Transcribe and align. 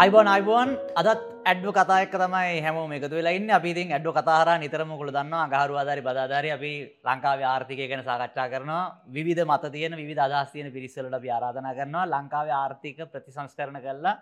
අයිබෝන් 0.00 0.28
අයිබෝන් 0.30 0.68
අදත් 1.00 1.22
ඇඩ්ඩු 1.50 1.70
කතායක 1.76 2.12
තමයි 2.14 2.58
හැම 2.64 2.76
එකතු 2.96 3.16
වෙලාන්න 3.18 3.48
අපිතින් 3.50 3.88
ඇඩ්ඩු 3.90 4.10
කතාර 4.18 4.48
නිතරමකුළ 4.62 5.10
දන්න 5.16 5.52
ගහරු 5.54 5.78
අදාරි 5.82 6.02
බදාධාරය 6.08 6.50
අපි 6.56 6.72
ලංකාව 7.04 7.40
ආර්ථිකය 7.44 7.88
ගැන 7.90 8.02
සාකච්ඡා 8.04 8.46
කරනවා. 8.52 8.84
විධ 9.08 9.42
මත 9.44 9.72
තියෙන 9.74 9.96
විධ 10.00 10.20
අදහස් 10.20 10.52
තියෙන 10.52 10.68
පිරිස්සලට 10.76 11.16
අපි 11.18 11.28
ආරාධනා 11.28 11.74
කරනවා. 11.78 12.04
ලංකාව 12.06 12.48
ආර්ථික 12.58 12.98
ප්‍රතිසංස්කරන 13.12 13.78
කරලා 13.86 14.14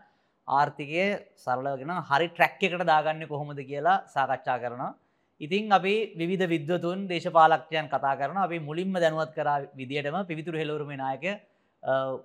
ආර්ථිකය 0.48 1.04
සරලගෙන 1.36 1.92
හරි 2.10 2.28
ට්‍රැක් 2.30 2.56
එකට 2.60 2.86
දාගන්න 2.92 3.26
කොහොමද 3.26 3.60
කියලා 3.62 3.98
සාකච්ඡා 4.14 4.58
කරනවා. 4.62 4.94
ඉතින් 5.40 5.68
අපි 5.70 5.94
විධ 6.22 6.46
විද්වතුන් 6.54 7.04
දේශපාලක්ෂයන් 7.12 7.92
කතා 7.92 8.14
කරන 8.16 8.38
අපි 8.38 8.60
මුලින්ම 8.60 8.96
දැනුවත් 8.96 9.36
කර 9.36 9.48
විදිටම 9.74 10.16
පිවිතුර 10.24 10.56
හෙලවරුම 10.56 10.96
නායක 10.96 11.26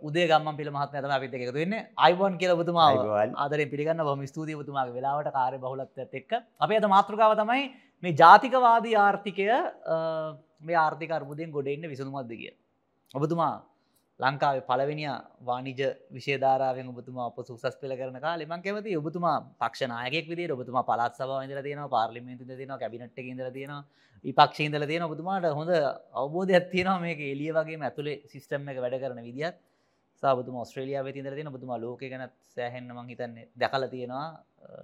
උදේ 0.07 0.27
ගම්ම 0.27 0.57
පිළ 0.57 0.71
මහත් 0.71 0.95
ඇතම 0.95 1.11
අපිත 1.17 1.33
එකතු 1.33 1.53
වෙන්න. 1.53 1.73
අයිබෝන් 1.97 2.37
කියල 2.41 2.53
බතුමා 2.61 2.89
ආදර 3.45 3.59
පිළිගන්න 3.73 4.03
බොම 4.09 4.21
ස්තුතිය 4.25 4.57
බතුමාගේ 4.61 4.95
වෙලාවට 4.97 5.31
කාරය 5.37 5.57
බහලත් 5.57 5.97
එක්ක. 6.19 6.31
අපේ 6.59 6.77
අත 6.77 6.87
මාතෘකාව 6.95 7.35
තමයි 7.41 7.63
මේ 8.03 8.15
ජාතිකවාදී 8.21 8.95
ආර්ථිකය 8.97 9.45
මේ 10.61 10.77
ආර්ථික 10.85 11.11
අර්බුදයෙන් 11.11 11.51
ගොඩෙන්න්න 11.51 11.91
විසඳුමත්ද 11.93 12.33
කිය. 12.41 12.53
ඔබතුමා 13.11 13.53
ලංකාවේ 14.21 14.63
පලවෙනිය 14.63 15.09
වානිජ 15.41 15.81
විශේධාරාවෙන් 16.11 16.91
ඔබතුමා 16.93 17.27
අප 17.27 17.39
සුසස් 17.43 17.75
පෙල 17.77 17.93
කරන 17.95 18.19
කාලෙමන් 18.19 18.61
කැවති 18.61 18.97
ඔබතුමා 18.97 19.37
පක්ෂනායකෙක් 19.61 20.27
විදි 20.31 20.51
ඔබතුමා 20.51 20.83
පලත් 20.83 21.13
සබ 21.19 21.41
ඉදල 21.45 21.61
තියෙන 21.63 21.81
පාර්ලිමේන්තු 21.89 22.45
දෙන 22.51 22.73
කැබිනට් 22.75 23.19
ඉදල 23.23 23.49
තියෙන 23.51 23.73
විපක්ෂීන්දල 24.25 24.85
තියෙන 24.85 25.03
ඔබතුමාට 25.03 25.49
හොඳ 25.51 25.71
අවබෝධ 26.13 26.51
ඇත්තියනවා 26.51 26.99
මේක 26.99 27.19
එලිය 27.25 27.51
වගේ 27.51 27.81
ඇතුළේ 27.81 28.21
සිිස්ටම් 28.25 28.71
එක 28.71 28.81
වැඩ 28.83 29.01
කරන 29.03 29.21
විදිත් 29.23 29.55
සාබතුම 30.23 30.57
ස්ට්‍රේලිය 30.61 30.97
වෙතිදර 30.99 31.33
තියෙන 31.33 31.51
බතුමා 31.51 31.79
ලෝක 31.79 32.01
ගැන 32.03 32.23
සෑහෙන්න්න 32.47 32.93
මං 32.93 33.07
හිතන්නේ 33.11 33.49
දැකල 33.55 33.85
තියෙනවා. 33.87 34.27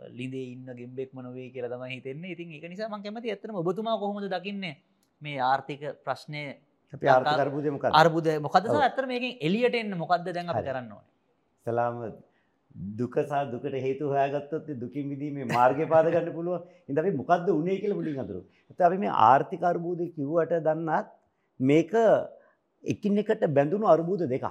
ලිදේ 0.09 0.45
ඉන්න 0.54 0.70
ගෙම්බෙක් 0.73 1.11
මනොවේ 1.14 1.50
කියලතම 1.52 1.83
හිතෙන්නේ. 1.88 2.31
ඉතින් 2.31 2.54
එක 2.54 2.66
නිසා 2.66 2.89
මං 2.89 3.04
කැමති 3.04 3.30
ඇත්තන 3.30 3.54
ඔබතුමා 3.56 3.98
කොහොමද 3.98 4.26
දකින්නේ 4.28 4.76
මේ 5.22 5.38
ආර්ථික 5.42 5.81
ප්‍රශ්නය 6.04 6.44
අර්බුදය 6.93 7.69
මොක 7.69 7.85
අර්බුද 7.93 8.27
මොකද 8.39 8.71
ඇතර 8.77 9.05
මේකින් 9.05 9.38
එලියට 9.41 9.75
එන්න 9.75 9.97
මොකක්ද 9.97 10.30
දැන් 10.30 10.53
කරන්න 10.57 10.91
සලාම 11.66 11.99
දුකසා 12.95 13.43
දුකට 13.52 13.75
හේතු 13.80 14.13
හොයාගත්තොත් 14.13 14.67
දුකින් 14.80 15.09
විදීමේ 15.09 15.49
මාර්ගය 15.49 15.85
පාදගන්න 15.88 16.31
පුළුව 16.33 16.63
ඉඳ 16.89 16.99
මොකක්ද 17.15 17.49
උනේ 17.52 17.77
කියල 17.81 17.93
මුලින් 17.93 18.19
අතුරු 18.19 18.41
ඇත 18.69 18.81
අපි 18.81 18.97
මේ 18.97 19.17
ආර්ථික 19.25 19.63
අර්බූද 19.63 19.99
කිව්වට 20.15 20.58
දන්නත් 20.61 21.08
මේක 21.59 21.93
එකින් 22.83 23.17
එකට 23.17 23.43
බැඳුණු 23.49 23.88
අර්බූද 23.88 24.21
දෙකක්. 24.30 24.45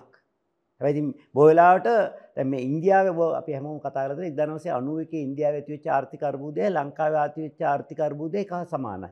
හැති 0.80 1.02
බොයලාට 1.34 1.86
තැම 2.34 2.52
ඉන්දියාව 2.54 3.20
අප 3.32 3.46
හැම 3.48 3.68
කතාරද 3.80 4.18
ඉදනවසේ 4.22 4.72
අනුවක 4.72 5.12
ඉන්දියාව 5.18 5.54
ඇතිවෙච 5.54 5.86
ආර්ථික 5.88 6.22
අර්බූදය 6.22 6.66
ලංකාව 6.68 7.14
ආතිවෙච්ච 7.16 7.62
ආර්ථික 7.64 8.00
අර්බූදය 8.00 8.42
එක 8.42 8.52
සමානයි 8.72 9.10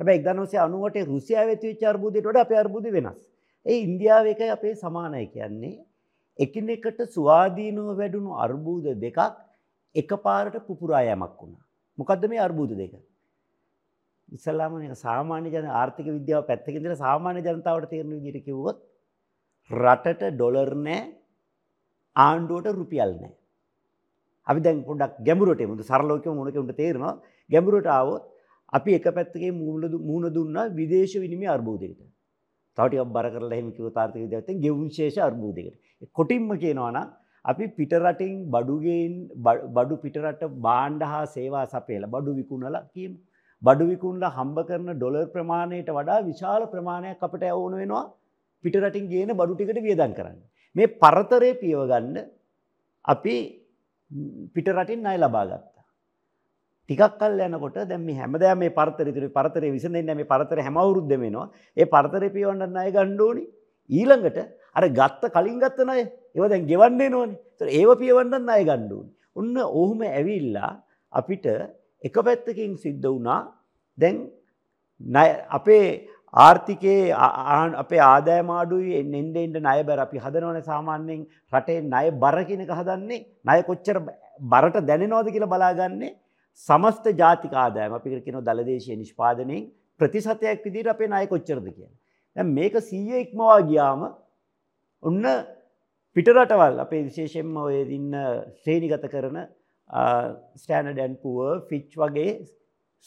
හැබැ 0.00 0.16
එක්දනවසේ 0.18 0.64
අනුවට 0.66 0.96
රුසියාව 1.12 1.48
ඇතිවෙච්ච 1.54 1.82
අර්බූදයට 1.92 2.42
අප 2.42 2.52
අර්බුද 2.62 2.86
වෙනස් 2.96 3.22
ඒ 3.66 3.78
ඉන්දියාව 3.86 4.26
එක 4.32 4.42
අපේ 4.56 4.74
සමානය 4.74 5.24
කියන්නේ 5.34 5.78
එකින් 6.38 6.68
එකට 6.76 7.00
ස්වාධීනව 7.16 7.88
වැඩුණු 8.00 8.32
අර්බූද 8.44 8.86
දෙකක් 9.04 9.18
එක 9.94 10.10
පාරට 10.26 10.56
පුපුරායමක් 10.66 11.34
වුණා. 11.40 11.64
මොකක්ද 11.98 12.24
මේ 12.30 12.44
අර්බූද 12.46 12.72
දෙක. 12.76 12.94
ඉස්සල්ලාම 14.28 14.72
සාමාන්‍ය 15.06 15.48
ජන 15.54 15.68
ආර්ථික 15.72 16.08
විද්‍යාව 16.08 16.48
පැත්තකින්දර 16.48 16.96
සාමාන්‍ය 16.96 17.40
ජනතාවට 17.46 17.90
තේරණ 17.92 18.16
විදිට 18.18 18.46
කිව්වොත් 18.46 18.78
රටට 19.70 20.22
ඩොලර් 20.34 20.72
නෑ 20.86 21.00
ආණ්ඩුවට 22.16 22.76
රුපියල් 22.80 23.12
නෑ. 23.20 23.32
අපි 24.46 24.60
දැන් 24.60 24.84
පොඩක් 24.88 25.14
ගැඹුරට 25.26 25.62
මුද 25.70 25.82
සරලෝක 25.90 26.26
මුණකට 26.38 26.76
තේරෙනවා 26.80 27.14
ගැඹුරට 27.50 27.88
ආවොත් 27.98 28.24
අපි 28.72 28.98
එක 28.98 29.06
පැත්තගේ 29.18 29.52
මූලද 29.62 29.94
මුණ 30.10 30.28
දුන්න 30.36 30.58
විදේශ 30.78 31.16
විනිමේ 31.24 31.50
අර්බූදයට. 31.56 31.98
තවටික 32.78 33.10
බර 33.16 33.26
කරලා 33.34 33.56
එහෙම 33.56 33.72
කිව්ව 33.76 33.90
තාර්ථික 33.98 34.22
විද්‍යාවෙන් 34.26 34.62
ගෙවුම් 34.64 34.86
ශේෂ 34.98 35.18
අර්බූදයකට. 35.28 35.76
කොටින්ම 36.18 36.48
කියනවා 36.62 36.92
නම් 36.94 37.10
අපි 37.44 37.64
පිටරටින් 37.78 38.38
බඩුගෙන් 38.54 39.12
බඩු 39.76 40.00
පිටරට 40.04 40.42
භාණ්ඩ 40.66 41.04
හා 41.12 41.26
සේවා 41.34 41.66
සපයලා 41.74 42.12
බඩු 42.14 42.38
විකුණලා 42.40 42.82
කියමු. 42.94 43.16
බඩු 43.62 43.84
විකුණලා 43.90 44.34
හම්බ 44.38 44.58
කරන 44.68 44.88
ඩොලර් 44.94 45.26
ප්‍රමාණයට 45.34 45.90
වඩා 45.98 46.20
විශාල 46.30 46.62
ප්‍රමාණයක් 46.74 47.26
අපිට 47.28 47.44
ඕන 47.50 47.74
වෙනවා 47.80 48.04
පිටරටින් 48.64 49.10
ගේන 49.12 49.34
බඩු 49.40 49.54
ටිකට 49.56 49.82
වියදම් 49.88 50.14
කරන්න. 50.18 50.38
මේ 50.76 50.94
පරතරය 51.02 51.50
පියවගන්න 51.62 52.16
අපි 53.04 53.36
පිටරටින් 54.54 55.00
ණය 55.04 55.16
ලබා 55.18 55.44
ගත්තා. 55.46 55.71
ටිකක් 56.88 57.18
කල් 57.18 57.40
යනකොට 57.40 57.78
දැන් 57.84 58.04
මේ 58.04 58.16
හැමදාම 58.16 58.58
මේ 58.58 58.70
පරතරය 58.70 59.12
තුනේ 59.12 59.30
පරතරය 59.30 59.70
විසඳෙන්නේ 59.70 60.14
මේ 60.14 60.24
පරතරය 60.24 60.62
හැම 60.62 60.76
අවුරුද්දෙම 60.76 61.22
එනවා. 61.22 61.48
ඒ 61.76 61.86
පරතරය 61.86 62.28
පියවන්න 62.30 62.64
ණය 62.68 62.90
ගන්න 62.90 63.20
ඕනි. 63.20 63.44
ඊළඟට 63.90 64.38
අර 64.76 64.84
ගත්ත 64.90 65.32
කලින් 65.36 65.58
ගත්ත 65.60 65.80
ණය 65.80 66.00
ඒව 66.34 66.44
දැන් 66.48 66.66
ගෙවන්න 66.66 67.00
එනවනේ. 67.00 67.38
ඒතර 67.52 67.68
ඒව 67.70 67.90
පියවන්න 67.98 68.34
ණය 68.40 68.60
ගන්න 68.64 68.92
ඕනි. 68.92 69.10
ඔන්න 69.36 69.56
ඔහුම 69.72 70.00
ඇවිල්ලා 70.10 70.72
අපිට 71.12 71.46
එක 72.02 72.16
පැත්තකින් 72.20 72.72
සිද්ධ 72.76 73.06
වුණා 73.06 73.40
දැන් 73.98 74.16
අපේ 75.50 75.84
ආර්ථිකයේ 76.34 77.12
අපේ 77.76 78.02
ආදෑමාඩුයි 78.04 78.98
එන්ඩ 79.00 79.36
එන්ඩ 79.36 79.56
නය 79.60 79.78
බැර 79.88 80.00
අපි 80.06 80.18
හදනවන 80.18 80.58
සාමාන්‍යයෙන් 80.64 81.22
රටේ 81.52 81.80
නය 81.84 82.06
බර 82.16 82.38
කියනක 82.48 82.72
හදන්නේ 82.72 83.20
නය 83.44 83.58
කොච්චර 83.62 83.98
බරට 84.52 84.78
දැනෙනවාද 84.90 85.32
කියලා 85.34 85.52
බලාගන්නේ 85.54 86.12
සමස්ත 86.60 87.06
ජාතික 87.16 87.52
ආදායම 87.54 87.94
අපි 87.94 88.20
කියන 88.20 88.38
දළදේශය 88.40 88.96
නිෂ්පාදනයෙන් 88.96 89.70
ප්‍රතිසතයක් 90.00 90.64
විදිට 90.64 90.92
අපේ 90.94 91.08
නය 91.08 91.26
කොච්චරද 91.26 91.66
කියලා. 91.66 92.44
මේක 92.56 92.74
සීය 92.82 93.20
ඉක්මවා 93.24 93.58
ගියාම 93.62 94.00
ඔන්න 95.02 95.24
පිටරටවල් 96.16 96.80
අපේ 96.84 97.04
විශේෂෙන්ම 97.08 97.56
ඔය 97.58 97.76
ඉන්න 97.96 98.12
ශ්‍රේණිගත 98.60 99.06
කරන 99.14 99.38
ස්ටෑනඩැන් 100.56 101.16
පුව 101.22 101.64
ෆිච් 101.68 101.96
වගේ 101.96 102.30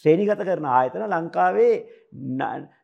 ශ්‍රේණිගත 0.06 0.42
කරන 0.42 0.68
ආයතන 0.72 1.06
ලංකාවේ 1.10 1.74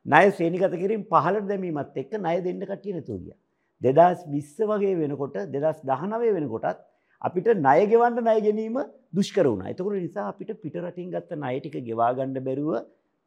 නය 0.05 0.23
ශ්‍රේණිගත 0.31 0.77
කිරින් 0.83 1.03
පහලට 1.11 1.47
දැමීමත් 1.51 1.99
එක්ක 2.03 2.13
නය 2.19 2.37
දෙන්න 2.47 2.63
කටිය 2.69 2.95
නතුව 2.95 3.19
ගිය. 3.25 3.35
දෙදස් 3.81 4.23
විස්ස 4.27 4.57
වගේ 4.63 4.95
වෙනකොට 4.95 5.37
දෙදස් 5.53 5.83
දහනවේ 5.83 6.33
වෙනකොටත් 6.37 6.81
අපිට 7.21 7.47
නයගෙවන්ට 7.67 8.27
නය 8.27 8.37
ගැනීම 8.47 8.77
දුෂ්කර 9.13 9.45
වුණ 9.45 9.63
එතකට 9.65 9.93
නිසා 9.97 10.27
අපිට 10.27 10.51
පිටරටින් 10.57 11.09
ගත්ත 11.11 11.37
නයටික 11.37 11.75
ගෙවාගණ්ඩ 11.81 12.39
බැරුව 12.41 12.75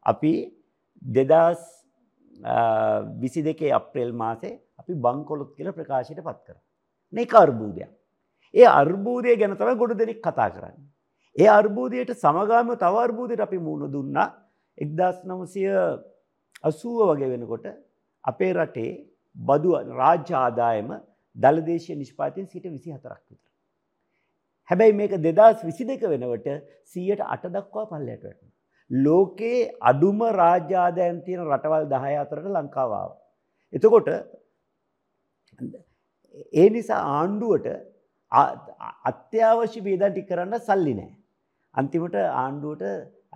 අපි 0.05 0.33
දෙදස් 1.01 1.61
විසි 3.15 3.43
දෙකේ 3.43 3.71
අප්‍රේල් 3.71 4.11
මාසේ 4.13 4.59
අපි 4.77 4.93
බංකොලොත් 4.95 5.51
කියල 5.55 5.71
ප්‍රකාශයට 5.71 6.21
පත් 6.21 6.39
කර. 6.47 6.57
මේ 7.13 7.27
අර්බූදයක්. 7.35 7.89
ඒ 8.53 8.67
අර්බූදය 8.73 9.37
ගැන 9.37 9.55
තම 9.55 9.77
ගොඩ 9.77 9.97
දෙනෙක් 9.97 10.21
කතා 10.21 10.49
කරන්න. 10.49 10.77
ඒ 11.35 11.49
අර්බූදයට 11.49 12.11
සමගාම 12.15 12.75
තව 12.75 12.93
අර්බූදයට 12.97 13.39
අපි 13.39 13.57
මුණ 13.59 13.91
දුන්නා 13.91 14.27
එක්දස් 14.77 15.17
නමසය 15.23 15.65
අසුව 16.63 16.99
වගේ 17.09 17.29
වෙනකොට 17.29 17.65
අපේ 18.23 18.53
රටේ 18.53 18.91
බදු 19.35 19.69
රාජ්‍ය 19.93 20.33
ආදායම 20.35 20.89
දළදේශය 21.35 21.95
නිෂ්පාතියෙන් 21.95 22.47
සිට 22.47 22.65
විසි 22.65 22.89
හතරක් 22.91 23.21
විතර. 23.29 23.51
හැබැයි 24.69 24.97
මේක 24.99 25.13
දෙදස් 25.27 25.63
විසි 25.63 25.87
දෙක 25.89 26.03
වෙනවට 26.05 26.47
සීයට 26.85 27.21
අට 27.27 27.45
දක්වා 27.47 27.85
පල්ලයට 27.85 28.23
වැටන. 28.23 28.49
ලෝකයේ 28.91 29.71
අඩුම 29.81 30.19
රාජ්‍යාදයන් 30.33 31.21
තියෙන 31.25 31.43
රටවල් 31.47 31.85
දහය 31.93 32.15
අතරට 32.23 32.47
ලංකාවාව. 32.49 33.11
එතකොට 33.73 34.07
ඒ 36.53 36.69
නිසා 36.69 37.01
ආණ්ඩුවට 37.17 37.67
අත්‍යවශ්‍ය 39.11 39.81
බේදටි 39.81 40.27
කරන්න 40.29 40.55
සල්ලි 40.59 40.93
නෑ. 40.93 41.11
අන්තිමට 41.75 42.17
ආණ්ඩුවට 42.35 42.83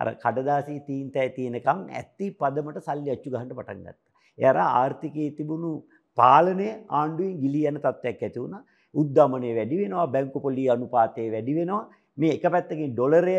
අර 0.00 0.08
කඩදාසී 0.16 0.80
තීන්ත 0.88 1.16
ඇතියනකම් 1.16 1.80
ඇත්ති 1.92 2.26
පදමට 2.40 2.86
සල්ලි 2.86 3.14
අච්චු 3.14 3.30
ගහට 3.30 3.56
පටන් 3.58 3.82
ගත්ත. 3.86 3.98
එයර 4.38 4.56
ආර්ථිකයේ 4.58 5.34
තිබුණු 5.38 5.72
පාලනය 6.18 6.68
ආණ්ඩුවෙන් 6.92 7.40
ගිලි 7.42 7.62
යන 7.70 7.78
තත්ත්වයක් 7.78 8.22
ඇති 8.22 8.42
වුණ 8.42 8.60
උද්ධමනය 8.94 9.50
වැඩි 9.58 9.80
වෙනවා 9.82 10.06
බැංකු 10.14 10.44
පොලි 10.46 10.64
අනුපාතය 10.68 11.26
වැඩි 11.30 11.56
වෙනවා 11.58 11.82
මේ 12.18 12.34
එක 12.36 12.44
පැත්තකින් 12.54 12.92
ඩොලරය 12.92 13.38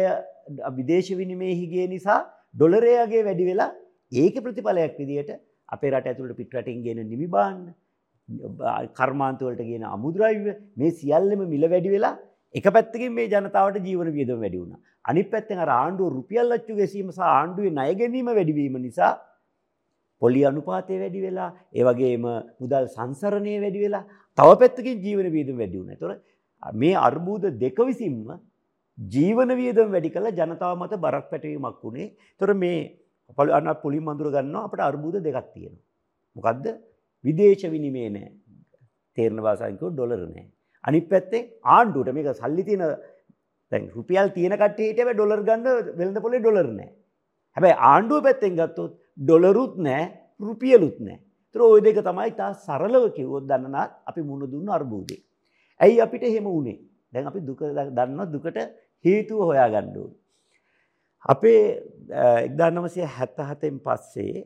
විදේශ 0.77 1.11
විනිමේහිගේ 1.19 1.87
නිසා 1.93 2.19
ඩොලරයාගේ 2.55 3.23
වැඩි 3.27 3.49
වෙලා 3.51 3.71
ඒක 4.13 4.35
ප්‍රතිඵලයක් 4.45 4.97
විදියට 4.97 5.31
අපේ 5.69 5.91
රට 5.91 6.11
ඇතුළට 6.11 6.39
පිටරටින් 6.39 6.83
ගෙන 6.83 7.01
නිමිබාන්න 7.05 7.61
කර්මාන්තවලට 8.97 9.63
ගෙන 9.69 9.87
අමුද්‍රයිව 9.95 10.47
මේ 10.77 10.91
සියල්ලම 10.99 11.41
මිල 11.47 11.65
වැඩි 11.73 11.93
වෙලා 11.95 12.15
එක 12.55 12.65
පැත්තකින් 12.69 13.13
මේ 13.13 13.27
ජනතාවට 13.27 13.83
ජීවන 13.85 14.11
වියදම 14.13 14.39
වැඩි 14.43 14.61
වුණ. 14.61 14.79
අනි 15.05 15.23
පැත්තෙන් 15.25 15.59
ආණ්ඩුව 15.59 16.13
රුපියල් 16.15 16.51
අච්චු 16.51 16.75
ගැසීම 16.75 17.09
සහ 17.09 17.21
ආණ්ඩුවේ 17.29 17.71
ණය 17.71 17.93
ගැනීම 17.95 18.29
වැඩිවීම 18.29 18.75
නිසා 18.79 19.11
පොලි 20.21 20.41
අනුපාතය 20.49 20.99
වැඩි 21.03 21.21
වෙලා 21.25 21.49
ඒ 21.73 21.83
වගේම 21.87 22.25
මුදල් 22.61 22.85
සංසරණය 22.95 23.55
වැඩි 23.63 23.83
වෙලා 23.85 24.03
තව 24.37 24.49
පැත්තකින් 24.61 25.01
ජීවන 25.05 25.27
වියදම 25.35 25.57
වැඩි 25.61 25.77
වුණා. 25.79 25.95
ඒතොර 25.95 26.13
මේ 26.73 26.95
අර්බුද 27.07 27.43
දෙක 27.63 27.77
විසින්ම 27.89 28.29
ජීවන 28.97 29.51
වියදම් 29.59 29.89
වැඩි 29.95 30.13
කළ 30.15 30.27
ජනතාව 30.39 30.73
මත 30.77 31.01
බරක් 31.05 31.25
පැටවීමක් 31.31 31.79
වුණේ 31.83 32.07
තොර 32.41 32.49
මේ 32.55 32.79
පල 33.37 33.51
අන්න 33.57 33.73
පුලි 33.83 33.99
මඳුර 33.99 34.29
ගන්න 34.35 34.55
අපට 34.57 34.87
අර්බුද 34.89 35.15
දෙකක් 35.19 35.47
තියෙන. 35.53 35.75
මොකක්ද 36.35 36.65
විදේශ 37.23 37.65
විනිමේ 37.75 38.09
නෑ 38.09 38.29
තේරණ 39.17 39.41
වාසායකෝ 39.47 39.91
ඩොලර 39.91 40.21
නෑ. 40.25 40.45
අනි 40.83 40.99
පැත්තේ 41.03 41.47
ආණ්ඩුවට 41.75 42.15
මේක 42.17 42.29
සල්ලි 42.35 42.63
තියෙන 42.69 42.83
දැන් 43.71 43.83
රුපියල් 43.95 44.27
තියෙන 44.37 44.57
කට්ටේට 44.61 45.13
ඩොලර් 45.13 45.41
ගන්න 45.47 45.93
වෙළඳ 45.99 46.19
පොලේ 46.25 46.41
ඩොලර් 46.41 46.67
නෑ. 46.71 46.89
හැබැයි 47.57 47.79
ආණ්ඩුව 47.91 48.27
පැත්තෙන් 48.27 48.59
ගත්තොත් 48.59 48.93
ඩොලරුත් 49.21 49.75
නෑ 49.77 50.03
රුපියලුත් 50.39 50.97
නෑ. 50.99 51.19
තර 51.53 51.61
ඔය 51.63 51.81
දෙක 51.81 51.99
තමයි 52.07 52.31
තා 52.39 52.51
සරලව 52.65 53.05
කිව්වොත් 53.17 53.45
දන්නනාත් 53.49 53.91
අපි 54.09 54.21
මුණ 54.21 54.51
දුන්න 54.53 54.69
අර්බූදේ. 54.69 55.21
ඇයි 55.79 56.01
අපිට 56.05 56.23
හෙම 56.35 56.45
වුණේ 56.45 56.79
දැන් 57.13 57.27
අපි 57.27 57.39
දුක 57.41 57.61
දන්න 57.97 58.31
දුකට 58.33 58.57
හේතුව 59.05 59.39
හොයා 59.49 59.69
ගණ්ඩුව. 59.73 60.09
අපේ 61.25 61.63
එක්දන්නමසය 62.45 63.01
හැත්ත 63.17 63.37
හතෙන් 63.49 63.75
පස්සේ 63.85 64.45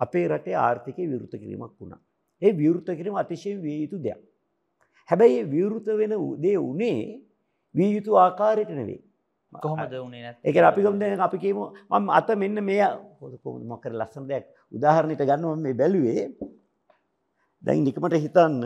අපේ 0.00 0.26
රටේ 0.28 0.56
ආර්ථිකය 0.56 1.02
විවෘත 1.12 1.34
කිරීමක් 1.40 1.74
වුණා. 1.80 2.00
ඒ 2.42 2.52
විවෘත 2.52 2.88
කිරීම 2.98 3.16
අතිශය 3.16 3.50
විය 3.64 3.78
යුතු 3.82 3.98
දෙයක්. 3.98 4.20
හැබැයි 5.08 5.42
විවෘත 5.54 5.86
වෙන 6.00 6.14
දේ 6.44 6.56
වනේ 6.58 7.00
විය 7.74 7.90
යුතු 7.96 8.16
ආකාරයට 8.16 8.70
නෙවෙයි. 8.70 9.02
කොහොමද 9.62 9.94
වනේ 10.04 10.34
එක 10.42 10.56
අපි 10.56 10.82
ගොම් 10.82 10.96
අපි 11.26 11.38
කියමු 11.38 11.64
මම 11.90 12.10
අත 12.10 12.28
මෙන්න 12.36 12.58
මේ 12.64 12.86
කොහොම 13.42 13.62
මොකර 13.66 13.92
ලස්සන 13.92 14.26
දෙයක් 14.28 14.44
උදාහරණයට 14.72 15.22
ගන්නව 15.22 15.58
මේ 15.58 15.74
බැලුවේ. 15.74 16.24
දැන් 17.64 17.84
නිකමට 17.84 18.16
හිතන්න 18.24 18.62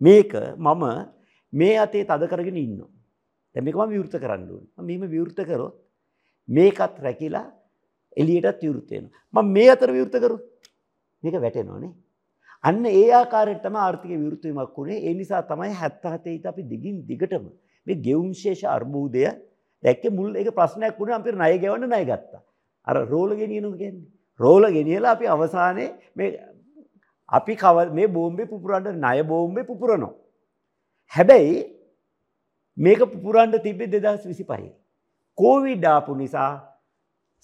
මේක 0.00 0.32
මම 0.56 0.84
මේ 1.52 1.76
අතේ 1.78 2.04
තද 2.04 2.22
කරගෙන 2.28 2.56
ඉන්න. 2.56 2.80
දැමක 3.54 3.76
ම 3.76 3.90
විවෘත 3.94 4.14
කරන්න 4.22 4.48
ඕන. 4.50 4.64
මෙම 4.78 5.02
විවෘත 5.14 5.38
කරොත් 5.48 5.74
මේකත් 6.48 6.96
රැකිලා 7.04 7.46
එලියටත් 8.16 8.62
විවෘත්තයන 8.62 9.04
ම 9.34 9.36
මේ 9.56 9.70
අතර 9.70 9.90
විවෘත 9.92 10.16
කරු? 10.22 10.36
මේක 11.22 11.36
වැටෙනවානේ 11.40 11.92
අන්න 12.64 12.86
ඒ 12.86 13.10
ආකාරයටම 13.12 13.76
ආර්ථික 13.76 14.12
විවෘතීමක් 14.14 14.76
වුණේ 14.76 15.04
ඒ 15.08 15.14
නිසා 15.14 15.42
තමයි 15.42 15.72
හැත්තහතේ 15.80 16.36
අපි 16.50 16.62
දිගින් 16.72 16.96
දිගටම 17.08 17.44
මේ 17.86 18.00
ගෙවුම්ශේෂ 18.06 18.64
අර්බූදය 18.66 19.24
දැක්ක 19.82 20.04
මුල් 20.12 20.34
එක 20.36 20.50
ප්‍රශ්නයක් 20.58 20.98
වුණ 20.98 21.14
අපිට 21.18 21.36
ණය 21.36 21.54
ගෙවන්න 21.58 21.86
ණය 21.86 22.02
ගත්තා. 22.04 22.42
අර 22.86 22.96
රෝල 23.06 23.30
ගෙනියනු 23.36 23.70
කියන්නේ. 23.76 24.08
රෝල 24.40 24.64
ගෙනියලා 24.70 25.14
අපි 25.16 25.26
අවසානයේ 25.26 25.90
මේ 26.16 26.30
අපි 27.28 27.56
කව 27.56 27.86
මේ 27.92 28.08
බෝම්බේ 28.08 28.46
පුපුරන්න 28.46 28.88
ණය 28.96 29.22
බෝම්බේ 29.24 29.64
පුපුරනවා. 29.64 30.14
හැබැයි 31.12 31.56
මේක 32.76 33.00
පුපුරන්න 33.12 33.60
තිබ්බේ 33.62 33.88
2025. 33.88 34.72
කෝවිඩ් 35.38 35.84
ආපු 35.86 36.16
නිසා 36.16 36.50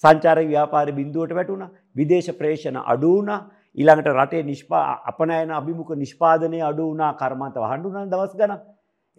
සංචාර 0.04 0.38
ව්‍යාපාර 0.46 0.88
බිඳුවට 0.93 1.34
වැටුණා. 1.34 1.70
විදේශ 1.96 2.31
ප්‍රේෂණ 2.38 2.78
අඩු 2.84 3.14
වුණා. 3.14 3.40
ඊළඟට 3.76 4.12
රටේ 4.12 4.43
නිෂ්පා 4.43 4.84
අපනයන 5.06 5.50
අභිමුඛ 5.52 5.93
නිෂ්පාදනය 5.96 6.60
අඩු 6.62 6.90
වුණා 6.90 7.12
කර්මාන්ත 7.14 7.56
වහන්න 7.56 7.82
වුණා 7.84 8.06
දවස් 8.06 8.34
ගණන්. 8.36 8.60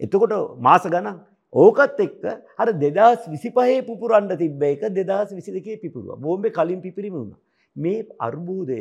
එතකොට 0.02 0.34
මාස 0.58 0.84
ගණන් 0.84 1.18
ඕකත් 1.52 1.98
එක්ක 2.00 2.22
අර 2.58 2.68
දෙදස් 2.74 3.26
විසිපහේ 3.28 3.80
පුපුරන්ඩ 3.82 4.32
තිබ්බ 4.38 4.62
එක 4.64 4.84
දෙදස් 4.90 5.30
විසි 5.32 5.50
දෙකේ 5.52 5.76
පිපුරුව 5.76 6.18
බෝම්බෙ 6.18 6.48
කලින් 6.50 6.80
පිපිරිම 6.80 7.14
වුණ. 7.14 7.32
මේ 7.76 8.06
අර්බූදය 8.18 8.78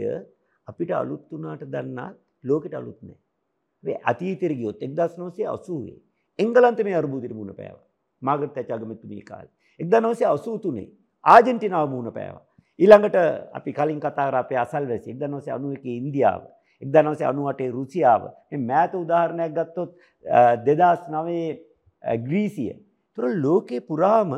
අපිට 0.67 0.91
අලුත් 0.93 1.23
වනාට 1.31 1.63
දන්නත් 1.65 2.15
ලෝකට 2.43 2.73
අලුත් 2.73 2.99
නෑ. 3.01 3.19
වේ 3.83 3.97
අතීතර 4.03 4.53
ගියොත් 4.53 4.77
එක්දස් 4.81 5.17
නොසේ 5.17 5.47
අසුවේ 5.47 5.97
එංගලන්ත 6.39 6.79
මේ 6.83 6.97
අර්බූදර 7.01 7.33
මුණ 7.33 7.53
පෑව 7.53 7.77
මාගත 8.21 8.57
ඇචාගමතුමී 8.57 9.23
කාල්. 9.23 9.47
එක්ද 9.79 9.93
නොසේ 10.01 10.27
අසූතුනේ 10.27 10.87
ආජෙන්ටිනාව 11.25 11.89
මුණ 11.89 12.11
පෑව. 12.11 12.37
ඊළඟට 12.79 13.17
අපි 13.57 13.71
කලින් 13.73 13.99
කතාර 13.99 14.35
අපේ 14.35 14.57
අසල් 14.57 14.85
වැසි 14.87 15.13
එක්ද 15.13 15.23
නොසේ 15.29 15.53
අනුව 15.53 15.77
එක 15.77 15.85
ඉන්දියාව. 15.85 16.41
එක්දනවසේ 16.81 17.29
අනුවටේ 17.31 17.73
රුසියාව 17.77 18.23
මෑත 18.69 18.93
උදාහරණයක් 18.95 19.53
ගත්තොත් 19.57 19.91
දෙදස් 20.67 21.03
නවේ 21.15 21.47
ග්‍රීසිය. 22.27 22.71
තුර 23.17 23.25
ලෝකයේ 23.45 23.85
පුරාම 23.89 24.31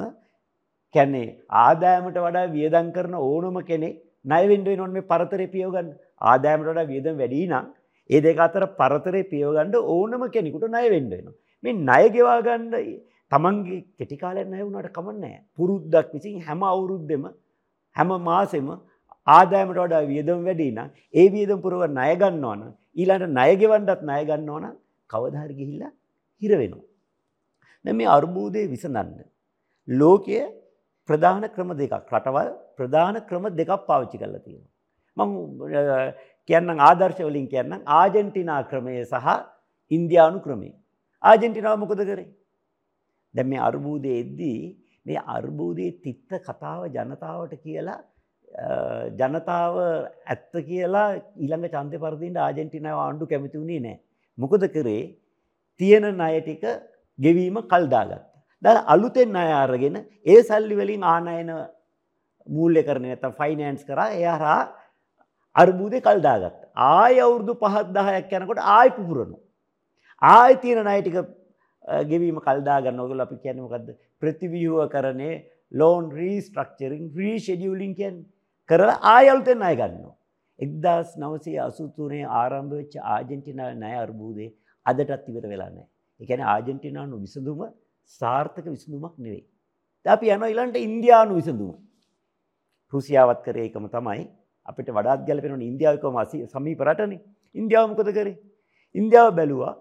කැන්නේ 0.96 1.30
ආදායමට 1.60 2.18
වඩා 2.26 2.52
වියදන් 2.56 2.90
කරන 2.96 3.16
ඕනම 3.22 3.58
කෙනෙක් 3.70 4.02
නයවෙන්ඩුව 4.26 4.78
නොන් 4.78 4.92
මේ 4.98 5.10
පරතරය 5.12 5.48
පියෝගන්න 5.56 5.90
ආදායමට 6.24 6.70
වඩා 6.70 6.92
වියදම් 6.92 7.16
වැඩී 7.22 7.48
නම් 7.52 7.66
ඒ 8.10 8.22
දෙක 8.22 8.44
අතර 8.48 8.66
පරතරය 8.80 9.24
පියෝගණ්ඩ 9.32 9.76
ඕනම 9.96 10.24
කෙනෙකුට 10.36 10.68
නය 10.76 10.86
වෙන්ඩෙන. 10.96 11.28
මේ 11.64 11.80
නයගෙවාගණ්ඩ 11.90 12.76
තමන්ගේ 13.32 13.84
කෙටිකාලෙන් 13.98 14.50
නය 14.54 14.64
වුණට 14.64 14.92
කමන්නෑ 14.98 15.38
පුරුද්දක් 15.58 16.10
විසින් 16.16 16.42
හැම 16.48 16.64
අවුරුද්දෙම 16.64 17.24
හැම 17.96 18.12
මාසෙම 18.28 18.68
ආදායමට 19.28 19.78
වඩා 19.78 20.04
වියදම් 20.12 20.40
වැඩි 20.48 20.70
නම් 20.72 20.90
ඒ 21.14 21.28
වියදම් 21.36 21.60
පුරව 21.66 21.84
ණය 21.90 22.10
ගන්නවා 22.22 22.56
නම් 22.60 22.72
ඊළඟට 22.96 23.36
ණය 23.36 23.52
ගෙවන්නත් 23.62 24.02
ණය 24.02 24.22
ගන්නවා 24.30 24.64
නම් 24.64 24.76
කවදා 25.10 25.46
හරි 25.46 25.56
ගිහිල්ලා 25.60 25.94
හිර 26.42 26.52
වෙනවා. 26.62 26.86
දැන් 27.86 27.98
මේ 28.00 28.12
අර්බුදේ 28.18 28.66
විසඳන්න 28.74 29.16
ලෝකයේ 29.88 30.44
ප්‍රධාන 31.10 31.48
ක්‍රම 31.56 31.72
දෙකක් 31.82 31.96
රටවල් 32.12 32.52
ප්‍රධාන 32.78 33.16
ක්‍රම 33.30 33.46
දෙකක් 33.60 33.72
පාවිච්චි 33.90 34.22
කරලා 34.22 34.44
තියෙනවා. 34.46 34.72
මම 35.18 35.32
කියන්නම් 36.50 36.80
ආදර්ශ 36.82 37.22
වලින් 37.28 37.48
කියන්නම් 37.54 37.82
ආජන්ටිනා 37.94 38.62
ක්‍රමය 38.72 38.96
සහ 39.04 39.28
ඉන්දියානු 39.92 40.40
ක්‍රමය. 40.46 40.70
ආජන්ටිනාව 41.24 41.76
මොකද 41.80 42.02
කරේ? 42.10 42.30
දැන් 43.34 43.48
මේ 43.48 43.62
අර්බුදේ 43.70 44.18
එද්දී 44.24 44.60
මේ 45.06 45.26
අර්බුදේ 45.36 45.92
තිත්ත 46.04 46.32
කතාව 46.48 46.82
ජනතාවට 46.96 47.54
කියලා 47.64 48.02
ජනතාව 49.20 49.76
ඇත්ත 50.34 50.54
කියලා 50.70 51.08
ඊළඟ 51.44 51.68
චන්තය 51.76 51.98
පරදින්ට 52.04 52.38
ආජෙන්ටිනාව 52.38 53.00
ආණ්ඩු 53.06 53.30
කැමති 53.32 53.58
වුණේ 53.58 53.82
නෑ. 53.86 54.00
මොකද 54.38 54.64
කරේ 54.76 55.16
තියෙන 55.80 56.06
ණයටික 56.12 56.64
ගෙවීම 57.20 57.58
කල්දාගත්ත. 57.72 58.24
ද 58.64 58.66
අලුතෙන් 58.94 59.36
අය 59.36 59.52
අරගෙන 59.64 59.96
ඒ 60.26 60.42
සල්ලි 60.44 60.76
වලින් 60.82 61.04
ආනයන 61.04 61.52
මූල්‍ය 62.48 62.84
කරන 62.88 63.06
ඇත 63.06 63.26
ෆයිනෑන්ස් 63.40 63.84
කර 63.88 64.00
එයහරා 64.10 64.62
අර්බූදය 65.56 66.02
කල්දාගත්. 66.08 66.60
ආය 66.76 67.16
අවුරුදු 67.20 67.54
පහත් 67.64 67.88
දහයක් 67.98 68.32
යැනකොට 68.32 68.62
ආය 68.78 68.90
පුපුරනු. 68.98 69.38
ආය 70.22 70.54
තියෙන 70.62 70.88
අයටික 70.88 71.18
ගෙවීම 72.12 72.38
කල්දාගන්න 72.46 73.04
ඔගල 73.06 73.26
අපි 73.26 73.36
කියනමකක්ද 73.44 73.90
ප්‍රතිවියුව 74.22 74.86
කරනේ 74.94 75.42
ලෝන් 75.72 76.06
රීස්ට්‍රක්චරින් 76.20 77.10
්‍රී 77.18 77.38
ෂෙඩියලින් 77.40 77.94
කියන් 78.00 78.16
කරලා 78.70 79.00
ආයල්තෙන් 79.14 79.62
අය 79.62 79.76
ගන්නවා. 79.76 80.16
එක්දස් 80.60 81.10
නවසේ 81.18 81.58
අසුතුනේ 81.60 82.26
ආරම්භ 82.34 82.74
වෙච්ච 82.74 82.94
ආජෙන්ටිනාව 83.06 83.72
නෑ 83.76 83.96
අර්බූදේ 83.98 84.50
අදටත් 84.86 85.30
ඉවර 85.32 85.46
වෙලා 85.48 85.70
නෑ. 85.70 85.88
එකැන 86.20 86.44
ආජෙන්ටිනානු 86.46 87.22
විසඳුම 87.24 87.62
සාර්ථක 88.20 88.66
විසඳුමක් 88.68 89.16
නෙවෙයි. 89.18 89.44
අපි 90.06 90.26
යන 90.28 90.46
ඉලන්ට 90.46 90.78
ඉන්දයානු 90.80 91.34
විසඳුම. 91.36 91.76
රුසියාවත් 92.94 93.40
කරේ 93.46 93.68
එකම 93.70 93.86
තමයි 93.90 94.24
අපිට 94.66 94.90
වඩාත් 94.90 95.22
ගැලපෙන 95.28 95.62
ඉන්දියාවකම 95.62 96.18
සමීපරටන 96.54 97.14
ඉන්දියාවමකොද 97.56 98.10
කරේ. 98.12 98.38
ඉන්දියාව 98.96 99.30
බැලුවා 99.36 99.74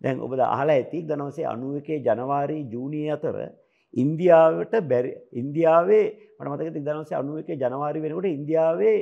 දැන් 0.00 0.18
ඔබද 0.20 0.40
අහලා 0.46 0.74
ඇති 0.74 0.98
දනවසේ 1.02 1.46
අනුවකේ 1.46 1.98
ජනවාරී 1.98 2.62
ජූනිය 2.72 3.08
අතර 3.10 3.36
ඉන්දියාවට 4.02 4.74
බැරි 4.90 5.12
ඉන්දියාවේ 5.40 6.04
මට 6.38 6.48
මතක 6.52 6.84
දනවසේ 6.86 7.18
අනුව 7.20 7.36
එක 7.42 7.50
ජනවාරි 7.62 8.04
වෙනකොට 8.04 8.28
ඉන්දියාවේ 8.38 8.96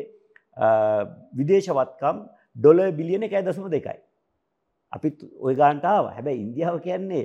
විදේශවත්කම් 1.38 2.16
ඩොල 2.56 2.80
බිලියන 2.98 3.26
එකයි 3.26 3.42
දසම 3.46 3.66
දෙකයි. 3.76 3.98
අපිත් 4.92 5.16
ඔය 5.46 5.54
ගාන්ටාව 5.60 6.04
හැබැයි 6.16 6.42
ඉන්දියාව 6.46 6.76
කියන්නේ 6.86 7.22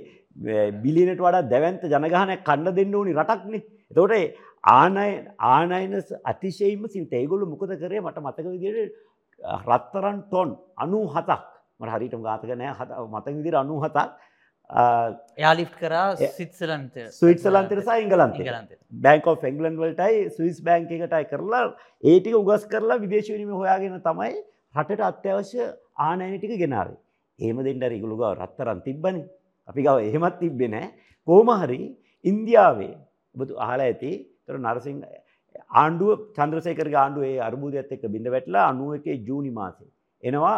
බිලියනට 0.83 1.21
වඩා 1.25 1.43
දැවන්ත 1.51 1.83
ජනගහනය 1.93 2.35
කණ්ඩ 2.47 2.77
දෙන්න 2.79 2.95
ඕනි 2.95 3.13
රටක්නේ. 3.19 3.61
තෝට 3.95 4.13
ආනය 4.63 5.09
ආනයනස් 5.37 6.09
අතිශයම 6.31 6.87
සිට 6.93 7.13
ඒගොල්ලු 7.13 7.45
මොකද 7.53 7.71
කරේ? 7.83 8.01
මට 8.01 8.17
මතක 8.25 8.45
විදියට 8.55 8.97
රත්තරන් 9.67 10.17
ටොන් 10.25 10.49
අනු 10.83 10.99
හතක් 11.13 11.41
මට 11.79 11.91
හරිටම 11.95 12.25
ගාතක 12.27 12.49
නෑ. 12.49 12.73
මතක 13.13 13.35
විදිර 13.37 13.55
අනු 13.61 13.77
හතක් 13.83 14.09
යාලිප් 14.69 15.71
කරා 15.73 16.15
සිත්සලන්ත 16.15 16.95
ස්විට්සලන්තර 17.11 17.81
සහ 17.81 17.97
ඉංගලන්ත 17.97 18.71
බැංකෝ 19.01 19.35
ෆෙංගලන් 19.37 19.75
වලටයි 19.75 20.29
ස්විස් 20.29 20.61
බෑංක 20.61 20.91
එකටයි 20.91 21.25
කරලා 21.25 21.65
ඒටික 22.03 22.35
උගස් 22.35 22.65
කරලා 22.67 22.99
විදේශවනීම 22.99 23.53
හොයාගෙන 23.53 23.97
තමයි 24.01 24.35
රටට 24.75 25.01
අත්‍යවශ්‍ය 25.01 25.61
ආනයනටික 25.99 26.53
ගෙනාවේ 26.55 26.99
ඒම 27.39 27.63
දෙන්නට 27.63 27.97
ඉගුළුගව 27.97 28.25
රත්තරන් 28.33 28.83
තිබ්බන 28.85 29.17
අපි 29.67 29.81
ගව 29.81 29.97
එහෙමත් 30.05 30.39
තිබ්බෙනෑ 30.39 30.93
කෝමහරි 31.27 31.81
ඉන්දියාවේ 32.25 32.93
ඔබතු 33.35 33.59
අහලා 33.59 33.89
ඇති 33.89 34.13
තර 34.45 34.57
නරසිං 34.59 35.03
ආණ්ඩුව 35.75 36.29
චන්ද්‍රසේකර 36.37 36.87
ආණ්ඩුවේ 36.95 37.35
අර්බූදයක්ත් 37.41 37.95
එක්ක 37.95 38.05
බිඳ 38.13 38.27
වැටලා 38.29 38.69
අනුව 38.71 38.97
එකේ 38.97 39.17
ජූනි 39.27 39.51
මාසේ 39.51 39.91
එනවා 40.23 40.57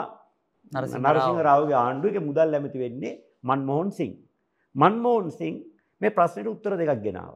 නරසිංහ 0.71 1.43
රාවගේ 1.47 1.77
ආණ්ඩුවක 1.79 2.17
මුදල් 2.29 2.57
ඇමති 2.57 2.83
වෙන්නේ 2.85 3.19
මන්මෝහන් 3.43 3.91
සිං. 3.91 4.13
මන්මෝහන් 4.75 5.31
සිං 5.31 5.55
මේ 6.01 6.15
ප්‍රශ්නයට 6.17 6.51
උත්තර 6.53 6.73
දෙකක් 6.77 7.03
ගෙනාව. 7.05 7.35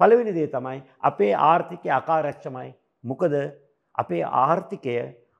පළවෙනි 0.00 0.32
දේ 0.38 0.48
තමයි 0.54 0.78
අපේ 1.00 1.32
ආර්ථිකය 1.50 1.88
අකාරක්ෂමයි. 2.00 2.70
මොකද 3.04 3.34
අපේ 3.94 4.24
ආර්ථිකය 4.44 4.96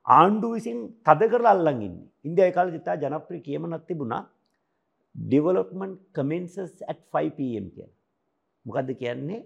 ආණ්ඩු 0.07 0.55
විසින් 0.55 0.79
තද 1.07 1.31
කරලා 1.33 1.55
අල්ලන් 1.57 1.83
ඉන්නේ. 1.89 2.09
ඉන්දියාවේ 2.25 2.57
කාලේ 2.57 2.81
ඉතා 2.83 3.01
ජනප්‍රිය 3.03 3.43
කියමනක් 3.49 3.85
තිබුණා 3.89 4.23
development 5.15 5.99
commences 6.13 6.73
at 6.89 6.99
5 7.13 7.37
pm 7.39 7.67
කියලා. 7.71 7.93
මොකද්ද 8.67 8.91
කියන්නේ? 9.03 9.45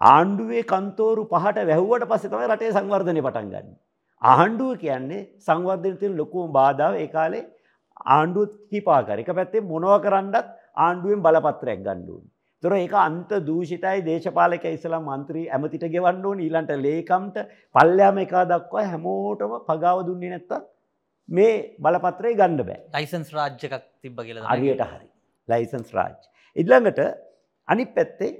ආණ්ඩුවේ 0.00 0.64
කන්තෝරු 0.64 1.24
පහට 1.32 1.66
වැහුවට 1.70 2.06
පස්සේ 2.10 2.32
තමයි 2.32 2.48
රටේ 2.50 2.72
සංවර්ධනය 2.76 3.22
පටන් 3.22 3.50
ගන්න. 3.52 3.68
ආණ්ඩුව 4.22 4.72
කියන්නේ 4.84 5.28
සංවර්ධනය 5.38 5.96
තියෙන 5.96 6.16
ලොකුම 6.16 6.52
බාධාව 6.52 6.94
ඒ 6.94 7.08
කාලේ 7.08 7.44
ආණ්ඩුව 8.06 8.50
කිපාකර. 8.70 9.18
එක 9.18 9.30
පැත්තේ 9.30 9.60
මොනව 9.62 9.94
කරන්නත් 10.02 10.46
ආණ්ඩුවෙන් 10.76 11.22
බලපත්‍රයක් 11.22 11.86
ඕනේ. 11.86 12.28
තොර 12.62 12.72
ඒක 12.72 12.92
අන්ත 12.94 13.30
දූෂිතයි 13.46 14.04
දේශපාලක 14.08 14.64
ඉස්ලාම් 14.66 15.08
මන්ත්‍රී 15.10 15.48
ඇමතිට 15.48 15.86
ගෙවන්න 15.94 16.26
ඕනේ 16.26 16.46
ඊළඟට 16.46 16.84
ලේකම්ට 16.86 17.36
පල්ලෑම 17.74 18.22
එක 18.24 18.34
දක්වා 18.52 18.84
හැමෝටම 18.92 19.56
පගාව 19.68 20.04
දුන්නේ 20.06 20.30
නැත්තම් 20.30 20.68
මේ 21.28 21.76
බලපත්‍රය 21.78 22.34
ගන්න 22.34 22.62
බෑ. 22.68 22.80
ලයිසන්ස් 22.94 23.32
රාජ්‍යකක් 23.32 23.74
තිබ්බ 24.02 24.18
කියලා 24.20 24.48
හරියට 24.52 24.84
හරි. 24.84 25.06
ලයිසන්ස් 25.48 25.90
රාජ්. 25.92 26.16
ඉල්ළඟට 26.56 27.00
අනිත් 27.68 27.94
පැත්තේ 27.94 28.32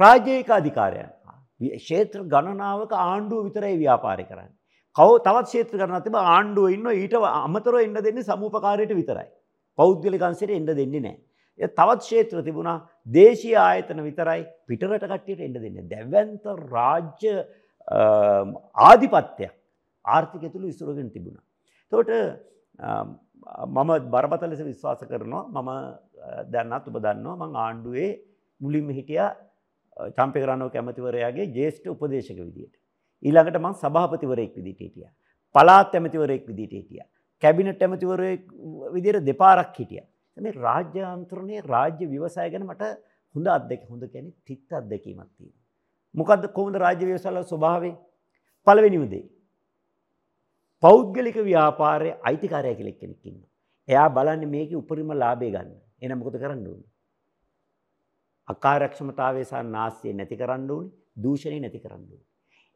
රාජ්‍යයක 0.00 0.50
අධිකාරයන්. 0.50 1.10
ක්ෂේත්‍ර 1.60 2.20
ගණනාවක 2.32 2.92
ආණ්ඩුව 2.92 3.44
විතරයි 3.46 3.76
ව්‍යාපාරය 3.82 4.24
කරන්න. 4.30 4.52
කව 4.96 5.16
තවත් 5.20 5.46
ක්ෂේත්‍ර 5.46 5.78
කරන 5.80 6.02
තිබ 6.02 6.16
ආණ්ඩුව 6.16 6.72
ඉන්න 6.72 6.86
ඊට 6.94 7.14
අමතරව 7.20 7.78
එන්න 7.78 7.98
දෙන්නේ 7.98 8.24
සමූපකාරයට 8.24 8.94
විතරයි. 8.94 9.28
පෞද්ගලිකන්සයට 9.78 10.50
එන්න 10.50 10.68
දෙන්නේ 10.70 11.00
නෑ. 11.00 11.16
තවත් 11.70 12.00
ක්ෂේත්‍ර 12.00 12.42
තිබුණා 12.42 12.78
දේශී 13.08 13.56
ආයතන 13.58 14.02
විතරයි 14.02 14.42
පිටරට 14.66 15.04
කට්ටියට 15.04 15.40
එන්න 15.40 15.56
දෙන්නේ. 15.56 15.84
දැවන්ත 15.84 16.44
රාජ්‍ය 16.68 17.34
ආධිපත්‍යයක් 18.86 19.52
ආර්ථිකය 20.04 20.48
තුළ 20.48 20.66
ඉසුරගෙන 20.66 21.10
තිබුණා. 21.10 21.44
තෝට 21.92 22.10
මම 23.66 23.90
බරපතල 24.10 24.50
ලෙස 24.50 24.62
විශ්වාස 24.62 25.04
කරනවා 25.04 25.44
මම 25.54 25.70
දැන්නත් 26.52 26.88
ඔබ 26.88 26.98
දන්නවා 26.98 27.36
මං 27.42 27.56
ආණ්ඩුවේ 27.56 28.10
මුලින්ම 28.60 28.88
හිටිය 28.90 29.22
චම්පකරන්නෝ 30.16 30.70
කැමතිවරයාගේ 30.70 31.52
ජේෂ්ඨ 31.52 31.88
උපදේශක 31.88 32.38
විදියට. 32.40 32.74
ඊළඟට 33.26 33.60
මං 33.60 33.74
සභාපතිවරයෙක් 33.82 34.54
විදිට 34.58 34.80
හිටිය. 34.80 35.08
පලාත් 35.54 35.94
ඇමතිවරයෙක් 35.94 36.44
විදිට 36.50 36.72
හිටිය. 36.72 37.02
කැබිනට 37.42 37.82
ඇමතිවරයෙක් 37.82 38.42
විදිර 38.94 39.20
දෙපාරක් 39.20 39.76
හිටිය. 39.80 40.02
මේ 40.36 40.56
රාජ්‍යාන්ත්‍රණය 40.66 41.60
රාජ්‍ය 41.64 42.04
විවසය 42.06 42.48
ගැන 42.52 42.66
මට 42.66 42.82
හොඳ 43.34 43.46
අදක 43.48 43.82
හොඳ 43.90 44.04
කැනෙ 44.12 44.30
තිත්ත 44.44 44.72
අත්දැකීමත් 44.72 45.30
තියෙන. 45.36 45.54
මොකද 46.14 46.44
කොහොමද 46.56 46.76
රාජ්‍ය 46.84 47.04
ව්‍යවසල 47.08 47.40
ස්වභාවේ 47.44 47.94
පළවෙනිමදේ. 48.66 49.24
පෞද්ගලික 50.82 51.38
ව්‍යාපාරය 51.42 52.10
අයිතිකාරය 52.28 52.74
කෙලෙක් 52.76 52.98
කෙනෙක්කින්න. 53.00 53.40
එයා 53.88 54.08
බලන්න 54.10 54.44
මේක 54.54 54.70
උපරිම 54.82 55.10
ලාබේ 55.14 55.50
ගන්න 55.54 55.72
එන 56.02 56.18
මොකද 56.18 56.38
කරන්න 56.42 56.66
ඕන. 56.68 56.82
අකාරක්ෂමතාවේ 58.48 59.44
සහ 59.44 59.62
නාස්තිය 59.76 60.14
නැති 60.14 60.40
කරන්න 60.40 60.70
ඕනි 60.70 60.90
දූෂණය 61.22 61.58
නැති 61.60 61.80
කරන්න 61.84 62.04
ඕනි. 62.04 62.24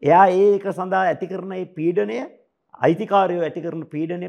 එයා 0.03 0.27
ඒක 0.35 0.65
සඳහා 0.71 1.03
ඇති 1.07 1.27
කරන 1.33 1.53
පීඩනය 1.77 2.17
අයිතිකාරයෝ 2.81 3.43
ඇති 3.43 3.61
කරන 3.61 3.83
පීඩනය 3.87 4.29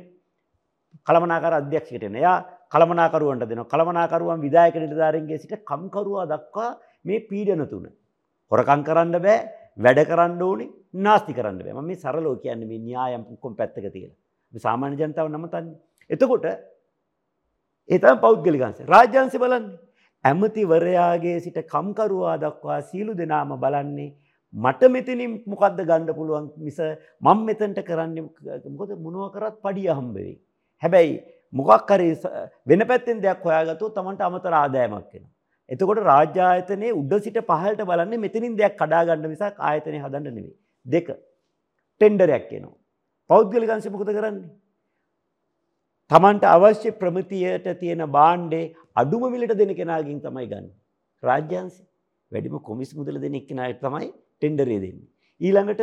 කළමනාකර 1.08 1.54
අධ්‍යක්ෂකටන 1.60 2.16
එයා 2.16 2.38
කළමනාකරුවන්ට 2.74 3.48
දෙන 3.52 3.64
කළමනාකරුවන් 3.66 4.44
විදායක 4.46 4.76
නිලධාරන්ගේ 4.76 5.42
සිට 5.44 5.54
කම්කරුවා 5.64 6.26
දක්වා 6.28 6.70
මේ 7.06 7.26
පීඩන 7.30 7.64
තුන. 7.70 7.86
හොරකං 8.52 8.84
කරන්න 8.88 9.16
බෑ 9.18 9.38
වැඩ 9.78 10.02
කරන්න 10.10 10.42
ඕනි 10.42 10.68
නාස්ති 10.98 11.38
කරන්න 11.38 11.62
බෑ 11.68 11.86
මේ 11.90 12.02
සරලෝ 12.04 12.36
කියන්න 12.44 12.68
මේ 12.68 12.84
න්‍යායම් 12.88 13.24
පුක්කොම් 13.30 13.56
පැත්තක 13.56 13.88
තියලා. 13.96 14.18
සාමාන්‍ය 14.54 14.96
ජනතාව 14.98 15.30
නමතන්නේ. 15.30 15.80
එතකොට 16.10 16.46
එතම 17.90 18.18
පෞද්ගලිකන්ස 18.26 18.84
රාජ්‍යන්සි 18.86 19.40
බලන්නේ. 19.44 19.80
ඇමතිවරයාගේ 20.26 21.38
සිට 21.40 21.58
කම්කරුවා 21.66 22.36
දක්වා 22.38 22.82
සීලු 22.84 23.14
දෙනාම 23.18 23.56
බලන්නේ 23.58 24.12
මට 24.54 24.90
මෙතනින් 24.90 25.44
මොකක්ද 25.48 25.82
ගණ්ඩ 25.82 26.16
පුළුවන් 26.16 26.48
මිස 26.60 26.80
මං 27.22 27.44
මෙතන්ට 27.50 27.84
කරන්න 27.90 28.18
මොකද 28.78 28.96
මුණුව 29.06 29.32
කරත් 29.36 29.62
පඩිය 29.64 29.90
හම්බවෙයි. 29.90 30.34
හැබැයි 30.84 31.14
මොකක් 31.54 31.86
කරේ 31.88 32.16
වෙන 32.68 32.88
පැත්තෙන් 32.88 33.22
දෙයක් 33.22 33.44
හොයාගතු 33.44 33.90
තමන්ට 33.98 34.22
අමතර 34.22 34.54
ආදායමක් 34.54 35.14
වෙන. 35.14 35.26
එතකොට 35.70 36.02
රාජ්‍යායතනයේ 36.04 36.98
උඩ 37.02 37.14
සිට 37.26 37.40
පහලට 37.50 37.86
බලන්නේ 37.90 38.24
මෙතනින් 38.26 38.58
දෙයක් 38.58 38.76
කඩාගන්න 38.82 39.30
මිසක් 39.34 39.62
ආයතනය 39.70 40.00
හදන්න 40.00 40.28
නෙවෙයි. 40.30 40.56
දෙක 40.86 41.08
ටෙන්ඩරයක් 42.02 42.52
එනවා. 42.58 42.76
පෞද්ගලිකංශ 43.30 43.88
මොකද 43.94 44.12
කරන්නේ? 44.18 44.50
තමන්ට 46.12 46.44
අවශ්‍ය 46.56 46.92
ප්‍රමිතියට 47.02 47.68
තියෙන 47.80 48.04
බාණ්ඩේ 48.18 48.66
අඩුම 48.96 49.24
මිලට 49.34 49.56
දෙන 49.62 49.72
කෙනාගින් 49.80 50.20
තමයි 50.26 50.48
ගන්න. 50.52 50.68
රාජ්‍යන්සි 51.24 51.82
වැඩිම 52.32 52.60
කොමිස් 52.68 52.92
මුදල 53.00 53.22
දෙන 53.24 53.40
එක්කෙනාට 53.40 53.80
තමයි 53.86 54.12
ටෙන්ඩරේ 54.42 54.80
දෙන්නේ. 54.84 55.10
ඊළඟට 55.42 55.82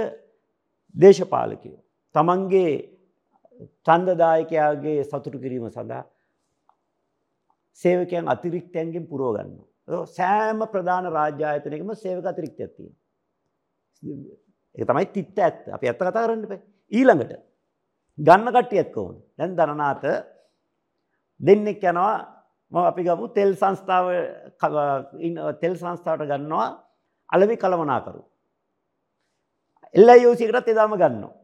දේශපාලකයෝ. 0.96 1.80
තමන්ගේ 2.14 2.72
චන්දදායකයාගේ 3.86 5.00
සතුටු 5.04 5.38
කිරීම 5.44 5.66
සඳහා 5.70 6.04
සේවකයන් 7.80 8.30
අතිරික්තයන්ගෙන් 8.34 9.04
පුරෝගන්න. 9.10 9.52
සෑම 10.16 10.60
ප්‍රධාන 10.72 11.06
රාජ්‍යායතනයකම 11.16 11.90
සේවක 12.04 12.26
අතිරික්තයක් 12.32 12.72
තියෙන. 12.76 12.94
ඒ 14.78 14.84
තමයි 14.84 15.06
තිත්ත 15.14 15.38
ඇත්ත 15.38 15.68
අපි 15.76 15.86
ඇත්ත 15.88 16.00
කතා 16.00 16.24
කරන්න 16.24 16.48
බෑ. 16.50 16.60
ඊළඟට 16.92 17.32
ගන්න 18.18 18.50
කට්ටියත් 18.56 18.90
කොහොමද? 18.96 19.20
දැන් 19.38 19.56
දරනාත 19.58 20.02
දෙන්නෙක් 21.40 21.82
යනවා 21.82 22.16
මම 22.72 22.84
අපි 22.90 23.02
ගමු 23.06 23.28
තෙල් 23.36 23.52
සංස්ථාව 23.60 24.06
තෙල් 25.60 25.74
සංස්ථාවට 25.76 26.28
ගන්නවා 26.30 26.68
අලවි 27.32 27.56
කළමනාකරු. 27.56 28.22
LIOC 29.94 30.40
එකටත් 30.40 30.68
එදාම 30.68 30.96
ගන්නවා. 30.96 31.34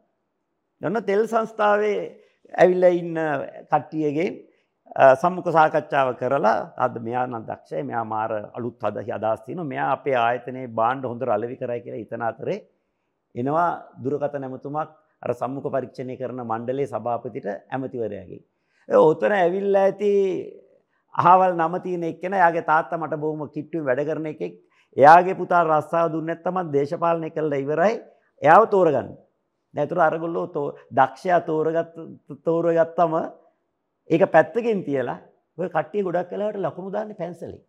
ගන්න 0.81 1.07
තෙල් 1.07 1.23
සංස්ථාවේ 1.27 2.01
ඇවිල්ලා 2.55 2.93
ඉන්න 3.01 3.17
කට්ටියගෙන් 3.71 4.35
සම්මුඛ 5.21 5.51
සාකච්ඡාව 5.53 6.15
කරලා 6.21 6.75
අද 6.77 6.99
මෙයා 7.01 7.27
නම් 7.27 7.47
දක්ෂයි 7.49 7.83
මෙයා 7.83 8.05
මාර 8.05 8.31
අලුත් 8.59 8.77
හද 8.81 9.07
අදහස් 9.11 9.41
තියෙනවා 9.47 9.71
මෙයා 9.73 9.89
අපේ 9.93 10.17
ආයතනයේ 10.17 10.69
භාණ්ඩ 10.69 11.09
හොඳට 11.11 11.35
අලෙවි 11.37 11.57
කරයි 11.57 11.81
කියලා 11.85 12.03
හිතන 12.03 12.23
අතරේ 12.23 12.59
එනවා 13.35 13.71
දුරකථන 14.05 14.47
ඇමතුමක් 14.47 14.91
අර 15.23 15.31
සම්මුඛ 15.41 15.71
පරීක්ෂණය 15.75 16.17
කරන 16.21 16.41
මණ්ඩලයේ 16.43 16.91
සභාපතිට 16.93 17.47
ඇමතිවරයාගෙන්. 17.49 18.43
ඒ 18.89 19.01
ඔතන 19.11 19.33
ඇවිල්ලා 19.33 19.85
ඇති 19.89 20.13
අහවල් 21.15 21.53
නම 21.57 21.75
තියෙන 21.85 22.05
එක්කෙනා 22.11 22.41
එයාගේ 22.41 22.69
තාත්තා 22.71 23.01
මට 23.03 23.21
බොහොම 23.23 23.49
කිට්ටුවෙන් 23.55 23.87
වැඩ 23.89 24.07
කරන 24.09 24.27
එකෙක්. 24.33 24.55
එයාගේ 24.97 25.41
පුතා 25.41 25.63
රස්සාව 25.65 26.13
දුන්නේ 26.13 26.37
නැත්නම් 26.37 26.73
දේශපාලනය 26.77 27.31
කළා 27.31 27.63
ඉවරයි. 27.65 27.95
එයාව 28.45 28.65
තෝරගන්න. 28.71 29.11
නැතුර 29.75 30.01
අරගොල්ලෝ 30.01 30.47
තෝ 30.57 30.67
දක්ෂයා 30.99 31.41
තෝරගත් 31.49 31.95
තෝරගත්තම 32.47 33.15
ඒක 34.11 34.23
පැත්තකින් 34.33 34.83
තියලා 34.89 35.19
ඔය 35.59 35.69
කට්ටිය 35.69 36.03
ගොඩක් 36.03 36.33
වෙලාවට 36.33 36.65
ලකුණු 36.65 36.91
දාන්නේ 36.93 37.21
පැන්සලේ. 37.21 37.63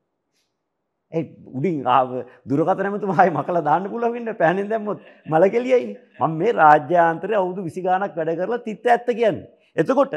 ඒ 1.14 1.24
උඩින් 1.58 1.88
ආව 1.88 2.10
දුරකථන 2.50 2.88
ඇමතුමායි 2.90 3.36
මකලා 3.38 3.66
දාන්න 3.70 3.90
පුළුවන් 3.94 4.20
ඉන්න 4.20 4.36
පෑනෙන් 4.42 4.70
දැම්මොත් 4.72 5.00
මල 5.26 5.44
කෙලියයි. 5.56 5.98
මම 6.20 6.34
මේ 6.42 6.52
රාජ්‍යාන්තරයේ 6.54 7.40
අවුරුදු 7.42 7.62
20 7.64 7.88
ගාණක් 7.88 8.16
වැඩ 8.18 8.36
කරලා 8.40 8.66
තිත්ත 8.68 8.86
ඇත්ත 8.88 9.10
කියන්නේ. 9.20 9.48
එතකොට 9.78 10.14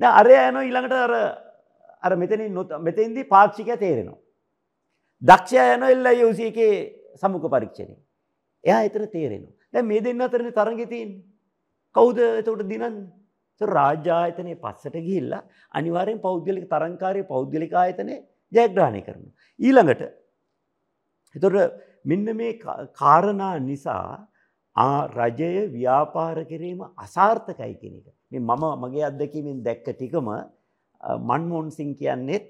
දැන් 0.00 0.14
අරයා 0.20 0.48
යනවා 0.50 0.66
ඊළඟට 0.68 0.96
අර 1.04 1.14
අර 2.02 2.16
මෙතනින් 2.16 2.54
මෙතෙන්දී 2.88 3.30
පාක්ෂිකයා 3.34 3.82
තේරෙනවා. 3.84 4.18
දක්ෂයා 5.22 5.74
යනවා 5.74 5.94
එල්ලයි 5.96 6.48
එකේ 6.50 6.74
සමුඛ 7.22 7.48
පරීක්ෂණේ. 7.54 8.00
එයා 8.64 8.82
එතන 8.88 9.08
තේරෙනවා. 9.08 9.55
දැන් 9.74 9.86
මේ 9.86 10.00
දෙන්න 10.00 10.20
අතරනේ 10.20 10.56
තරඟේ 10.58 10.90
තියෙන්නේ. 10.92 11.24
කවුද 11.94 12.18
එතකොට 12.18 12.68
දිනන්නේ? 12.68 13.06
රාජ්‍ය 13.60 14.10
ආයතනයේ 14.10 14.56
පස්සට 14.56 14.96
ගිහිල්ලා 14.98 15.42
අනිවාර්යෙන් 15.74 16.20
පෞද්ගලික 16.20 16.68
තරංකාරී 16.68 17.28
පෞද්ගලික 17.32 17.72
ආයතනයේ 17.74 18.24
ජයග්‍රහණය 18.52 19.00
කරනවා. 19.06 19.34
ඊළඟට 19.60 20.02
එතකොට 21.34 21.78
මෙන්න 22.04 22.36
මේ 22.36 22.58
කාරණා 22.94 23.54
නිසා 23.60 24.28
ආ 24.76 25.06
රජය 25.08 25.52
ව්‍යාපාර 25.72 26.44
කිරීම 26.50 26.80
අසාර්ථකයි 26.98 27.74
කියන 27.80 27.94
එක. 28.00 28.06
මේ 28.32 28.40
මම 28.40 28.64
මගේ 28.82 29.06
අත්දැකීමෙන් 29.10 29.64
දැක්ක 29.64 29.88
ටිකම 29.88 30.28
මන්මෝහන් 31.30 31.70
සිං 31.70 31.94
කියන්නේත් 31.94 32.44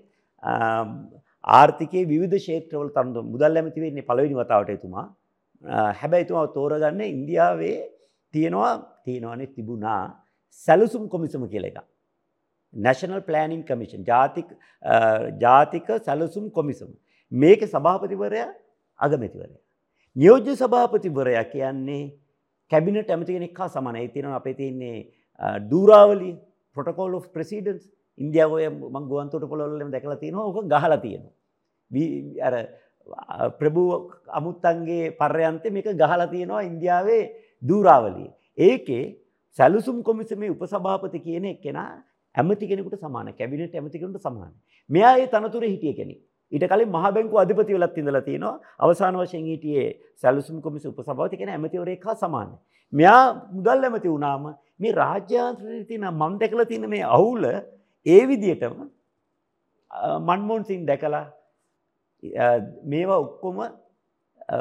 ආර්ථිකයේ 1.45 2.09
විවිධ 2.13 2.37
ක්ෂේත්‍රවල 2.39 2.91
තම 2.97 3.15
මුදල් 3.33 3.61
ඇමති 3.61 3.85
වෙන්නේ 3.85 4.09
පළවෙනි 4.11 4.41
වතාවට 4.41 4.75
එතුමා. 4.77 5.07
හැබැයි 5.65 6.25
එතුමා 6.25 6.47
තෝරගන්න 6.49 7.01
ඉන්දියාවේ 7.03 7.77
තියෙනවා 8.35 8.75
තියෙනවනේ 9.05 9.47
තිබුණා 9.49 10.23
සැලසුම් 10.53 11.09
කොමිසම 11.09 11.49
කියලා 11.49 11.71
එකක්. 11.73 11.89
නැශනල් 12.75 13.21
ප්ලෑනිින් 13.21 13.65
කමිෂන් 13.65 14.05
ජාතික 14.05 14.49
ජාතික 15.41 15.89
සැලසුම් 16.05 16.51
කොමිසම. 16.51 16.91
මේක 17.33 17.61
සභාපතිවරයා 17.65 18.51
අගමැතිවරයා. 19.01 19.61
නියෝජ්‍ය 20.17 20.57
සභාපතිවරයා 20.57 21.45
කියන්නේ 21.45 22.05
කැබිනට 22.71 23.11
ඇමති 23.11 23.33
කෙනෙක් 23.33 23.59
හා 23.59 23.69
සමනයි 23.69 24.09
තියෙන 24.09 24.33
අපේ 24.33 24.55
තියන්නේ 24.55 24.97
දූරාවලිය 25.71 26.35
පොටකෝල් 26.77 27.15
of 27.15 27.29
ප්‍රසිඩන්ස් 27.33 27.85
ඉන්දියාවය 28.19 28.69
මං 28.71 29.09
ගුවන්තොට 29.11 29.49
පොළොල්ලම 29.49 29.93
දැකලා 29.93 30.17
තියෙනවා 30.17 30.47
ඕක 30.47 30.59
ගහලා 30.67 30.99
තියෙනවා. 30.99 31.35
අර 33.07 33.51
ප්‍රභූ 33.51 34.11
අමුත්තන්ගේ 34.31 35.13
පර්යන්තය 35.13 35.71
මේක 35.71 35.89
ගහලා 35.95 36.27
තියෙනවා 36.27 36.63
ඉන්දියාවේ 36.63 37.23
දූරාවලිය. 37.63 38.31
ඒකේ 38.59 39.05
සැලුසුම් 39.59 40.03
කොමිසමේ 40.03 40.51
උපසභාපති 40.51 41.21
කියන 41.21 41.45
එක්කෙනා 41.47 41.91
ඇමති 42.35 42.69
කෙනෙකුට 42.69 42.99
සමාන 42.99 43.33
කැබිනට 43.33 43.75
ඇමතිකෙනට 43.75 44.19
සමාන. 44.21 44.53
මෙයා 44.91 45.15
ඒ 45.17 45.27
තනතුර 45.27 45.65
හිටිය 45.65 45.95
කෙනෙක්. 45.95 46.21
ඊට 46.53 46.65
කලින් 46.65 46.89
මහ 46.89 47.05
බැංකුව 47.11 47.39
අධිපති 47.39 47.73
වෙලත් 47.75 47.99
ඉඳලා 47.99 48.23
තියෙනවා. 48.23 48.61
අවසාන 48.79 49.15
වශයෙන් 49.17 49.45
හිටියේ 49.45 49.89
සැලසුම් 50.15 50.61
කොමිස 50.61 50.87
උපසභාපති 50.87 51.37
කියන 51.37 51.51
ඇමතිවරයෙක් 51.51 52.05
හා 52.05 52.17
සමානයි. 52.17 52.57
මෙයා 52.93 53.25
මුදල් 53.53 53.85
ඇමති 53.85 54.09
වුණාම 54.09 54.45
මේ 54.79 54.93
රාජ්‍යාන්ත්‍රයේ 54.95 55.85
තියෙන 55.85 56.07
මම 56.11 56.39
දැකලා 56.41 56.67
තියෙන 56.67 56.91
මේ 56.91 57.05
අවුල 57.11 57.45
ඒ 58.07 58.23
විදිහටම 58.29 58.77
මන්මෝහන් 60.21 60.65
සිං 60.65 60.87
දැකලා 60.87 61.25
මේවා 62.85 63.21
ඔක්කොම 63.25 63.59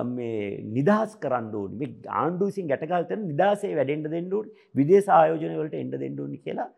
මේ 0.07 0.61
නිදහස් 0.77 1.15
කරන්න 1.23 1.53
ඕනි 1.55 1.79
මේ 1.81 1.91
ආණ්ඩුව 2.21 2.51
විසින් 2.51 2.69
ගැටගල් 2.71 3.07
කරන 3.09 3.27
නිදහසේ 3.31 3.75
වැඩෙන්න 3.79 4.07
දෙන්න 4.15 4.33
ඕනි 4.33 4.51
විදේශ 4.75 5.09
ආයෝජන 5.09 5.57
වලට 5.61 5.81
එන්න 5.83 5.91
දෙන්න 5.95 6.19
ඕනි 6.19 6.37
කියලා 6.45 6.69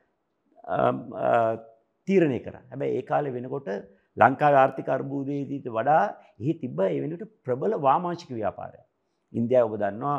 තීරණය 2.07 2.39
කරා. 2.39 2.63
හැබැයි 2.71 2.97
ඒ 2.97 3.07
කාලේ 3.11 3.35
වෙනකොට 3.37 3.69
ලංකාවේ 4.17 4.61
ආර්ථික 4.63 4.89
අර්බුදයේදීට 4.89 5.69
වඩා 5.77 6.03
එහි 6.41 6.53
තිබ්බ 6.61 6.79
ඒ 6.81 6.99
වෙනකොට 7.03 7.31
ප්‍රබල 7.45 7.73
වාමාංශික 7.87 8.31
ව්‍යාපාරයක්. 8.31 8.85
ඉන්දියාව 9.33 9.69
ඔබ 9.69 9.79
දන්නවා 9.83 10.17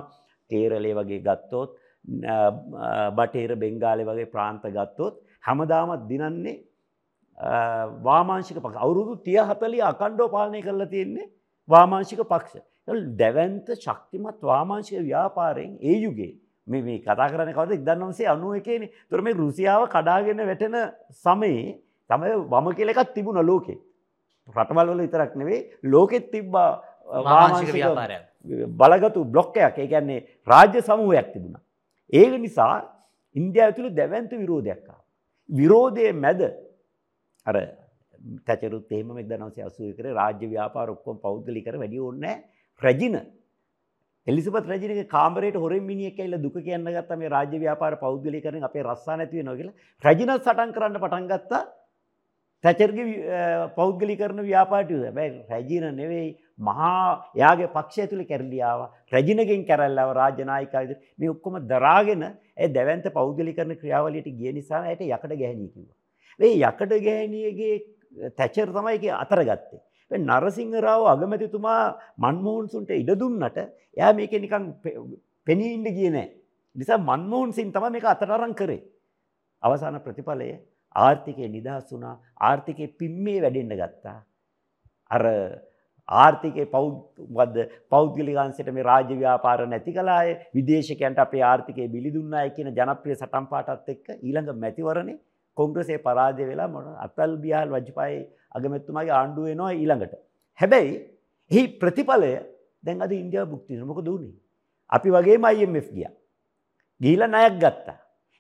කේරළේ 0.51 0.97
වගේ 0.99 1.25
ගත්තොත් 1.27 1.71
බටේර 3.19 3.53
බෙංගාලේ 3.63 4.09
වගේ 4.11 4.33
ප්‍රාන්ත 4.35 4.65
ගත්තොත් 4.77 5.15
හැමදාමත් 5.49 6.09
දිනන්නේ 6.11 6.61
වාමාංශික 7.39 8.59
පක්ෂ 8.59 8.77
අවුරුදු 8.77 9.23
තිය 9.23 9.39
හතලිය 9.41 9.83
අකණ්ඩෝ 9.83 10.29
පාලනය 10.29 10.63
කරලා 10.63 10.87
තියෙන්නේ 10.87 11.31
වාමාංශික 11.69 12.21
පක්ෂ. 12.25 12.63
දැවන්ත 13.17 13.69
ශක්තිමත් 13.77 14.41
වාමාංශික 14.43 15.01
ව්‍යාපාරයෙන් 15.01 15.79
ඒ 15.81 15.99
යුගේ 16.05 16.33
මේ 16.67 16.83
මේ 16.83 16.99
කතා 17.01 17.29
කරන 17.29 17.53
කවද 17.53 17.79
ඉදන්නවසේ 17.81 18.29
අනුව 18.35 18.57
එකේන 18.61 18.89
තුර 19.11 19.21
මේ 19.23 19.35
රුසියාව 19.35 19.87
කඩාගෙන 19.95 20.43
වැටෙන 20.51 20.77
සමයේ 21.25 21.79
තමයි 22.11 22.35
වම 22.53 22.67
කියල 22.75 22.89
එකත් 22.89 23.15
තිබුණ 23.15 23.47
ලෝකේ 23.47 23.79
රටවල් 24.57 24.91
වල 24.91 25.03
විතරක් 25.07 25.35
නෙවෙයි 25.37 25.61
ලෝකෙත් 25.85 26.31
තිබ්බා 26.33 26.71
වාමාංශික 27.27 27.75
ව්‍යාපාරයක්. 27.75 28.23
බලගතු 28.81 29.25
බ්ලොක්කයක් 29.25 29.79
ඒ 29.79 29.87
කියන්නේ 29.87 30.25
රාජ්‍ය 30.47 30.81
සමූහයක් 30.83 31.29
තිබුණා. 31.35 31.63
ඒක 32.13 32.33
නිසා 32.41 32.75
ඉන්දියාව 33.37 33.77
තුළ 33.77 33.91
දැවන්ත 33.99 34.33
විරෝධයක් 34.43 34.81
ආවා. 34.83 35.05
විරෝධයේ 35.49 36.13
මැද 36.25 36.41
අර 37.49 37.57
තැචරුත් 38.47 38.93
එහෙම 38.93 39.11
1980 39.15 39.97
කරේ. 39.99 40.15
රාජ්‍ය 40.21 40.47
ව්‍යාපාර 40.49 40.89
ඔක්කොම 40.95 41.19
පෞද්ගලික 41.27 41.65
කර. 41.65 41.77
වැඩි 41.77 41.99
ඕනේ 42.01 42.37
රැජින. 42.83 43.17
එලිසබත් 44.27 44.67
රජිනගේ 44.67 45.09
කාමරයට 45.09 45.57
හොරෙන් 45.57 45.85
මිනිහෙක් 45.85 46.19
ඇවිල්ලා 46.19 46.45
දුක 46.47 46.57
කියන්න 46.61 46.89
ගත්තා 46.89 47.21
මේ 47.23 47.35
රාජ්‍ය 47.37 47.59
ව්‍යාපාර 47.65 47.95
පෞද්ගලිකරණය 48.05 48.63
අපේ 48.63 48.85
රස්සා 48.85 49.17
නැති 49.17 49.41
වෙනවා 49.41 49.59
කියලා. 49.61 49.77
රැජිනත් 50.05 50.35
සටන් 50.39 50.75
කරන්න 50.77 51.03
පටන් 51.05 51.29
ගත්තා. 51.33 51.63
තැචර්ගේ 52.65 53.29
පෞද්ගලිකරණ 53.77 54.43
ව්‍යාපාටය 54.43 54.99
හැබැයි 54.99 55.43
රැජින 55.51 55.87
නෙවෙයි 55.97 56.29
මහා 56.61 57.31
යාගේ 57.43 57.69
පක්ෂය 57.77 58.07
තුළ 58.11 58.25
කැරලියාව 58.31 58.81
රැජිනගෙන් 59.15 59.63
කැරල්ලාව 59.69 60.11
රාජනායිකාවිද 60.21 60.93
මේ 61.19 61.31
ඔක්කොම 61.35 61.61
දරාගෙන 61.73 62.25
ඇ 62.25 62.69
දැවන්ත 62.77 63.07
පෞද්ගලි 63.19 63.55
කරන 63.59 63.79
ක්‍රියාවලට 63.83 64.29
ගිය 64.41 64.53
නිසා 64.59 64.83
ඇයට 64.83 65.07
යකට 65.07 65.35
ගැහැනී 65.35 65.71
කිව. 65.75 65.87
ඒ 66.41 66.55
යකට 66.61 66.93
ගැහැනියගේ 66.99 67.77
තැචර් 68.33 68.69
තමයික 68.69 69.05
අතර 69.15 69.43
ගත්තේ. 69.43 69.81
නරසිංහරාව 70.11 71.03
අගමැතිතුමා 71.07 71.83
මන්මෝහන්සුන්ට 72.19 72.91
ඉඩ 72.93 73.13
දුන්නට 73.15 73.59
එයා 73.59 74.13
මේක 74.13 74.33
නිකං 74.35 74.65
පෙනීන්ඩ 75.47 75.89
කියනෑ. 75.91 76.29
නිසා 76.77 76.99
මන්මෝහන්සින් 77.01 77.73
තම 77.73 77.93
මේක 77.93 78.07
අතරරං 78.07 78.55
කරේ. 78.55 78.83
අවසාන 79.63 80.01
ප්‍රතිඵලය 80.01 80.51
ආර්ථිකය 80.97 81.49
නිදහස් 81.49 81.93
වුණා 81.93 82.17
ආර්ථිකය 82.41 82.87
පිම්මේ 82.99 83.43
වැඩෙන්ඩ 83.43 83.75
ගත්තා. 83.75 84.19
අර 85.11 85.25
ආර්ථිකය 86.09 86.65
පෞද්වද 86.67 87.57
පෞද්ගලිකන්සට 87.91 88.71
මේ 88.71 88.85
රාජ්‍ය 88.85 89.17
ව්‍යාපාර 89.17 89.61
නැති 89.67 89.93
කලාය 89.93 90.29
විදේශකයන්ට 90.55 91.19
අපේ 91.19 91.43
ආර්ථිකය 91.45 91.89
බිලිදුන්නා 91.89 92.47
කියන 92.51 92.71
ජනප්‍රිය 92.73 93.17
සටම් 93.17 93.49
පාටත් 93.51 93.93
එක්ක 93.95 94.07
ඊළඟ 94.19 94.53
මැතිවරණේ 94.57 95.19
කොංග්‍රසේ 95.59 95.99
පරාජය 96.07 96.43
වෙලා 96.51 96.69
මොන 96.75 96.87
අතල් 97.07 97.33
බියාල් 97.45 97.69
වජිපයි 97.77 98.19
අගමැත්තුමගේ 98.57 99.15
ආණ්ඩුව 99.19 99.49
වෙනවා 99.51 99.73
ඊළඟට. 99.75 100.15
හැබැයි 100.61 100.93
එහි 101.51 101.63
ප්‍රතිඵලය 101.81 102.33
දැන් 102.85 103.03
අද 103.05 103.13
ඉන්දියාව 103.13 103.49
බුක්තින 103.53 103.85
මොක 103.91 104.01
දුණේ. 104.09 104.37
අපි 104.93 105.09
වගේ 105.11 105.39
IMF 105.55 105.89
ගිය. 105.97 106.09
ගීල 107.01 107.23
නයක් 107.27 107.55
ගත්තා. 107.63 107.99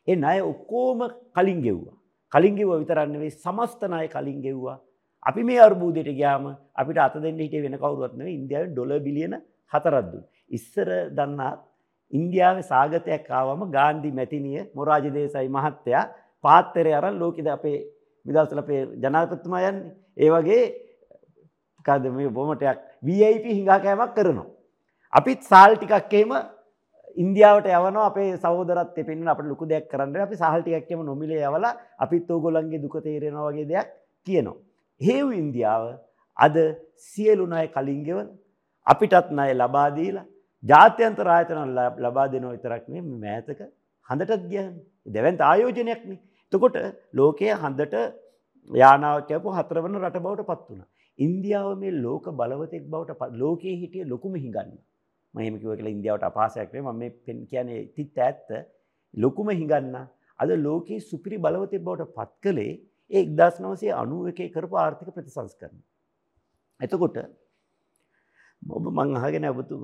ඒ 0.08 0.16
ණය 0.16 0.40
ඔක්කෝම 0.42 1.00
කලින් 1.36 1.60
ගෙව්වා. 1.66 1.96
කලින් 2.32 2.54
ගෙව්ව 2.58 2.72
විතරන්නේ 2.82 3.30
සමස්ත 3.44 3.80
ණය 3.84 4.08
කලින් 4.08 4.40
ගෙව්වා. 4.46 4.78
අපි 5.22 5.42
මේ 5.44 5.60
අර්බූදයට 5.60 6.10
ගියාම 6.18 6.44
අපිට 6.74 6.98
අත 6.98 7.14
දෙන්න 7.22 7.38
හිටියේ 7.38 7.62
වෙන 7.62 7.78
කවුරුවත් 7.78 8.14
නෙවෙයි 8.18 8.36
ඉන්දියාවේ 8.40 8.70
ඩොලර් 8.72 9.00
බිලියන 9.06 9.34
4ක් 9.72 10.02
දුන්නා. 10.10 10.28
ඉස්සර 10.56 10.88
දන්නාත් 11.16 11.60
ඉන්දියාවේ 12.12 12.68
සාගතයක් 12.72 13.28
ආවම 13.30 13.60
ගාන්ධි 13.76 14.10
මැතිනිය 14.18 14.60
මොරාජි 14.74 15.10
දේසායි 15.16 15.50
මහත්තයා 15.56 16.04
පාත්තරය 16.44 16.92
අරන් 16.98 17.18
ලෝකෙද 17.22 17.48
අපේ 17.56 17.78
මිදල්සල 18.26 18.60
අපේ 18.64 18.80
ජනාධිපතිතුමා 19.02 19.64
යන්නේ. 19.70 19.94
ඒ 20.16 20.30
වගේ 20.34 20.62
මොකද්ද 21.78 22.06
මේ 22.16 22.30
බොමටයක් 22.38 22.78
VIP 23.06 23.44
හිඟා 23.56 23.80
කෑමක් 23.84 24.14
කරනවා. 24.16 24.46
අපිත් 25.12 25.42
සාල් 25.50 25.76
ටිකක් 25.76 26.14
එහෙම 26.14 26.32
ඉන්දියාවට 27.16 27.68
යවනවා 27.68 28.08
අපේ 28.10 28.30
සහෝදරත්වය 28.42 29.02
පෙන්වන 29.08 29.32
අපිට 29.34 29.48
ලොකු 29.52 29.70
දෙයක් 29.72 29.86
කරන්න 29.92 30.26
අපි 30.26 30.40
සාල් 30.42 30.60
ටිකක් 30.62 30.90
එහෙම 30.90 31.04
නොමිලේ 31.10 31.44
යවලා 31.50 31.74
අපිත් 32.04 32.30
ඕගොල්ලන්ගේ 32.30 32.82
දුක 32.84 32.96
තේරෙනවා 33.06 33.48
වගේ 33.48 33.68
දෙයක් 33.72 33.88
කියනවා. 34.26 34.58
හේව් 35.00 35.26
ඉන්දියාව 35.42 35.84
අද 36.36 36.56
සියලු 37.10 37.46
ණය 37.46 37.66
කලින් 37.76 38.02
ගෙවන 38.08 38.28
අපිටත් 38.86 39.32
ණය 39.36 39.50
ලබා 39.62 39.88
දීලා 39.98 40.26
ජාත්‍යන්තර 40.62 41.28
ආයතන 41.28 41.60
ලබා 42.04 42.28
දෙනවා 42.32 42.54
විතරක් 42.56 42.84
නෙමෙයි 42.88 43.20
මෑතක 43.24 43.60
හඳටත් 44.08 44.44
ගියන්නේ. 44.52 44.84
දෙවන්ත 45.14 45.40
ආයෝජනයක් 45.40 46.02
නේ. 46.52 46.56
එතකොට 46.56 46.76
ලෝකයේ 47.14 47.54
හඳට 47.54 47.94
යානාව 48.70 49.26
කියපු 49.26 49.48
හතරවන 49.50 49.98
රට 50.02 50.22
බවට 50.22 50.46
පත් 50.46 50.68
වුණා. 50.68 50.88
ඉන්දියාව 51.18 51.78
මේ 51.78 51.90
ලෝක 51.90 52.24
බලවතෙක් 52.24 52.84
බවට 52.90 53.32
ලෝකයේ 53.32 53.76
හිටිය 53.76 54.04
ලොකුම 54.04 54.34
හිඟන්න. 54.34 54.70
මම 55.34 55.40
එහෙම 55.40 55.58
කිව්ව 55.60 55.76
කියලා 55.76 55.90
ඉන්දියාවට 55.90 56.22
අපහාසයක් 56.22 56.72
නෙවෙයි 56.72 56.92
මම 56.92 56.98
මේ 56.98 57.10
පෙන් 57.10 57.46
කියන්නේ 57.46 57.86
තිත් 57.96 58.18
ඇත්ත 58.18 58.48
ලොකුම 59.14 59.48
හිඟන්න. 59.48 60.06
අද 60.38 60.48
ලෝකයේ 60.48 61.00
සුපිරි 61.00 61.38
බලවතෙක් 61.38 61.82
බවට 61.82 62.14
පත් 62.14 62.30
කළේ 62.42 62.72
ඒ 63.10 63.24
1991 63.24 64.52
කරපු 64.54 64.76
ආර්ථික 64.76 65.08
ප්‍රතිසංස්කරණ. 65.14 65.78
එතකොට 66.80 67.16
ඔබ 68.62 68.86
මං 68.90 69.14
අහගෙන 69.18 69.44
ඔබතු 69.48 69.76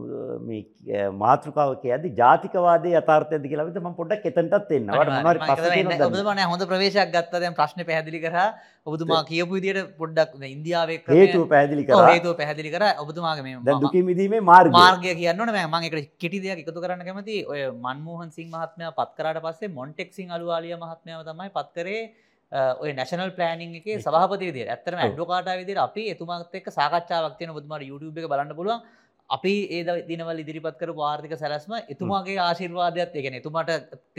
මේ 0.46 1.02
මාතෘකාව 1.22 1.70
කියද්දි 1.82 2.08
ජාතිකවාදයේ 2.20 2.98
යථාර්ථයද 3.00 3.44
කියලා 3.50 3.66
විතර 3.68 3.80
මම 3.80 3.94
පොඩ්ඩක් 3.98 4.26
එතනටත් 4.30 4.72
එන්න. 4.76 4.90
වට 4.96 5.12
මොනවාරි 5.14 5.40
ප්‍රශ්න 5.42 5.68
තියෙනවද? 5.74 6.02
ඔබතුමා 6.08 6.34
නෑ 6.38 6.48
හොඳ 6.52 6.64
ප්‍රවේශයක් 6.72 7.12
ගත්තා 7.14 7.40
දැන් 7.44 7.56
ප්‍රශ්නේ 7.60 7.87
පැහැදිලි 7.90 8.20
කරා. 8.24 8.48
ඔබතුමා 8.90 9.22
කියපු 9.30 9.52
විදිහට 9.56 9.94
පොඩ්ඩක් 10.00 10.34
ඉන්දියාවේ 10.50 10.98
හේතුව 11.06 11.46
පැහැදිලි 11.52 11.87
කරා. 11.88 12.10
හේතුව 12.10 12.34
පැහැදිලි 12.40 12.74
කරා. 12.74 12.92
ඔබතුමාගේ 13.04 13.46
මේ 13.46 13.62
දැන් 13.70 13.80
දුකින් 13.87 14.04
මිදීමේ 14.10 14.42
මාර්ගය. 14.50 14.74
මාර්ගය 14.80 15.14
කියන්න 15.22 15.46
ඕනේ 15.46 15.64
මම 15.64 15.88
ඒකට 15.88 16.10
කෙටි 16.24 16.42
දෙයක් 16.44 16.66
එකතු 16.66 16.84
කරන්න 16.84 17.06
කැමතියි. 17.08 17.46
ඔය 17.52 17.62
මන්මෝහන් 17.87 18.34
සිං 18.37 18.50
මහත්මයා 18.56 18.92
පත් 19.00 19.10
කරාට 19.20 19.42
පස්සේ 19.46 19.74
මොන්ටෙක් 19.78 20.12
සිං 20.18 20.34
අලුවාලිය 20.38 20.76
මහත්මයාව 20.84 21.24
තමයි 21.30 21.50
පත් 21.58 21.70
කරේ 21.78 22.02
ඔය 22.83 22.90
නැශනල් 22.99 23.31
පලෑනිං 23.38 23.79
එක 23.79 23.88
සභහපති 24.07 24.51
විදිර 24.51 24.69
ඇත්තරම 24.75 25.01
ඇඩ්ඩෝකාට 25.05 25.49
විදිර 25.62 25.79
අපි 25.87 26.03
එතුමාත් 26.17 26.61
එක් 26.61 26.69
සාකච්ඡාවක් 26.81 27.38
තියෙන 27.38 27.57
බුදුමට 27.57 27.88
YouTube 27.90 28.21
එක 28.21 28.29
බලන්න 28.33 28.55
පුළුවන්. 28.59 28.85
අපි 29.31 29.53
ඒ 29.77 29.93
දිනවල් 30.09 30.40
ඉදිරිපත් 30.43 30.77
කර 30.81 30.90
වාර්ථික 30.99 31.33
සැලස්ම 31.43 31.73
එතුමාගේ 31.93 32.37
ආශිර්වාදයක්. 32.47 33.14
එකන 33.21 33.37
එතුමාට 33.38 33.71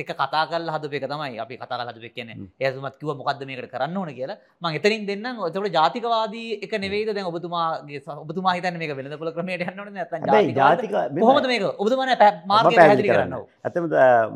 එක 0.03 0.09
කතා 0.21 0.43
කල් 0.51 0.71
හද 0.75 0.89
එක 0.99 1.05
තමයි 1.11 1.37
අපි 1.43 1.59
කතා 1.61 1.85
හද 1.89 2.09
කියන 2.15 2.31
ඒතුමත් 2.59 2.97
කිව 3.01 3.11
මොකක්ද 3.19 3.45
මේකට 3.49 3.69
කරන්න 3.73 3.99
ඕන 4.01 4.11
කියලා. 4.17 4.37
මං 4.63 4.77
එතරින් 4.79 5.05
දෙන්න 5.09 5.27
ඔතට 5.49 5.69
ජාතිකවාදී 5.77 6.49
එක 6.65 6.73
නෙවේද 6.85 7.13
දැන් 7.17 7.29
ඔබතුමාගේ 7.31 8.01
ඔබතුමා 8.23 8.55
හිතන්න 8.57 8.81
මේක 8.81 8.95
වෙනද 8.97 9.15
පොල 9.21 9.31
ක්‍රමයට 9.37 9.63
යන්නන 9.69 10.01
ඇත 10.03 10.57
ජාතික 10.59 10.97
හොමද 11.29 11.47
මේක? 11.53 11.69
ඔබතුමන 11.83 12.11
මාර්ග 12.51 12.75
පැදිලි 12.81 13.09
කරන්න. 13.13 13.39
ඇතම 13.69 13.87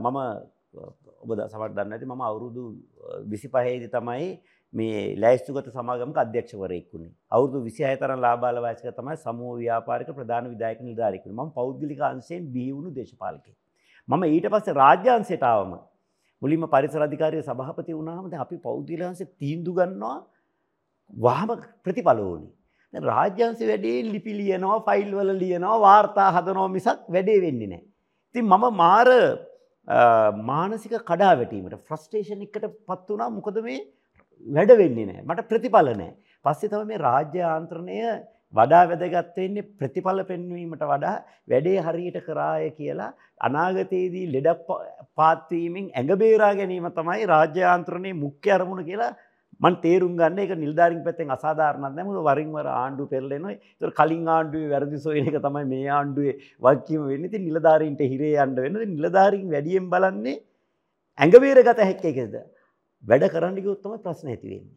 මම 0.05 0.19
ඔබ 1.21 1.33
සමට 1.43 1.75
දන්න 1.75 1.93
ඇති 1.93 2.05
මම 2.05 2.21
අවුරුදු 2.21 2.63
විසි 3.25 3.47
පහේදි 3.47 3.87
තමයි 3.89 4.29
මේ 4.73 5.15
ලෑස්තුගත 5.15 5.69
සමාගමක 5.69 6.17
අධ්‍යක්ෂවරයෙක් 6.17 6.87
වුණේ. 6.93 7.13
අවුරුදු 7.31 7.63
26 7.67 8.01
තරම් 8.01 8.19
ලාභාල 8.19 8.59
වයසක 8.59 8.87
තමයි 8.93 9.17
සමූහ 9.17 9.53
ව්‍යාපාරික 9.57 10.09
ප්‍රධාන 10.11 10.49
විධායක 10.53 10.81
නිලධාරියෙක් 10.81 11.25
වුණේ. 11.25 11.39
මම 11.39 11.53
පෞද්ගලික 11.53 12.01
අංශයෙන් 12.03 12.51
බිහි 12.53 12.71
වුණු 12.71 12.91
දේශපාලකයෙක්. 12.93 13.57
මම 14.07 14.23
ඊට 14.25 14.47
පස්සේ 14.47 14.75
රාජ්‍ය 14.75 15.09
අංශයට 15.09 15.43
ආවම 15.43 15.73
මුලින්ම 16.41 16.67
පරිසර 16.67 17.01
අධිකාරිය 17.01 17.43
සභාපති 17.43 17.91
වුණාම 17.91 18.29
දැන් 18.29 18.41
අපි 18.41 18.57
පෞද්ගලික 18.59 19.03
අංශේ 19.03 19.29
තීන්දුව 19.35 19.75
ගන්නවා 19.79 20.17
වහම 21.13 21.51
ප්‍රතිඵල 21.83 22.19
ඕනේ. 22.21 22.53
දැන් 22.93 23.03
රාජ්‍ය 23.05 23.41
අංශ 23.43 23.61
වැඩේ 23.63 23.99
ලිපි 24.05 24.33
ලියනවා, 24.33 24.79
ෆයිල් 24.81 25.11
වල 25.11 25.31
ලියනවා, 25.35 25.77
වාර්තා 25.79 26.29
හදනවා 26.31 26.69
මිසක් 26.69 26.99
වැඩේ 27.09 27.39
වෙන්නේ 27.41 27.67
නැහැ. 27.67 27.85
ඉතින් 28.35 28.45
මම 28.45 28.65
මාර 28.75 29.07
මානසික 29.89 30.95
කඩා 31.03 31.35
වැටීමට 31.35 31.77
ෆ්‍රස්ට්‍රේෂන් 31.87 32.43
එකට 32.45 32.65
පත් 32.87 33.07
වුණා 33.09 33.29
මොකද 33.29 33.61
මේ 33.67 33.79
වැඩ 34.45 34.73
වෙන්නේ 34.77 35.05
නැහැ. 35.05 35.23
මට 35.25 35.47
ප්‍රතිඵල 35.49 35.89
නැහැ. 35.91 36.13
පස්සේ 36.45 36.69
තමයි 36.69 36.85
මේ 36.85 36.99
රාජ්‍ය 36.99 37.41
ආන්ත්‍රණය 37.45 37.97
වඩා 38.53 38.83
වැදගත් 38.91 39.37
වෙන්නේ 39.37 39.69
ප්‍රතිඵල 39.79 40.21
පෙන්වීමට 40.29 40.83
වඩා 40.83 41.15
වැඩේ 41.47 41.79
හරියට 41.87 42.19
කරාය 42.27 42.69
කියලා 42.77 43.09
අනාගතයේදී 43.39 44.27
ලෙඩ 44.35 44.49
පාත්වීමෙන් 45.17 45.89
ඇඟ 45.91 46.13
බේරා 46.23 46.53
ගැනීම 46.59 46.87
තමයි 46.91 47.25
රාජ්‍ය 47.33 47.65
ආන්ත්‍රණයේ 47.65 48.21
මුඛ්‍ය 48.23 48.55
අරමුණ 48.57 48.87
කියලා 48.89 49.11
මන් 49.61 49.75
තේරුම් 49.83 50.13
ගන්න 50.19 50.39
එක 50.39 50.51
නිල්ධාරින් 50.57 51.01
පැත්තෙන් 51.05 51.33
අසාධාරණක් 51.35 51.83
නැහැ 51.85 52.07
මොකද 52.09 52.19
වරින් 52.27 52.51
වර 52.57 52.67
ආණ්ඩුව 52.73 53.09
පෙරලෙනවා. 53.13 53.55
ඒතර 53.73 53.91
කලින් 53.99 54.27
ආණ්ඩුවේ 54.27 54.69
වැරදි 54.73 54.99
සොයන 55.05 55.27
එක 55.29 55.39
තමයි 55.45 55.65
මේ 55.73 55.89
ආණ්ඩුවේ 55.97 56.35
වගකීම 56.61 57.01
වෙන්නේ. 57.09 57.29
ඉතින් 57.29 57.43
නිලධාරීන්ට 57.47 58.03
හිරේ 58.11 58.35
යන්න 58.43 58.55
වෙනවා. 58.57 58.83
ඉතින් 58.83 58.95
නිලධාරීන් 58.97 59.49
වැඩියෙන් 59.55 59.89
බලන්නේ 59.93 60.37
ඇඟ 61.17 61.35
බේරගත 61.43 61.81
හැක්කේ 61.81 62.13
එකද? 62.13 62.35
වැඩ 63.03 63.25
කරන්න 63.33 63.59
ගියොත් 63.63 63.81
තමයි 63.83 63.99
ප්‍රශ්න 64.05 64.31
ඇති 64.33 64.47
වෙන්නේ. 64.53 64.75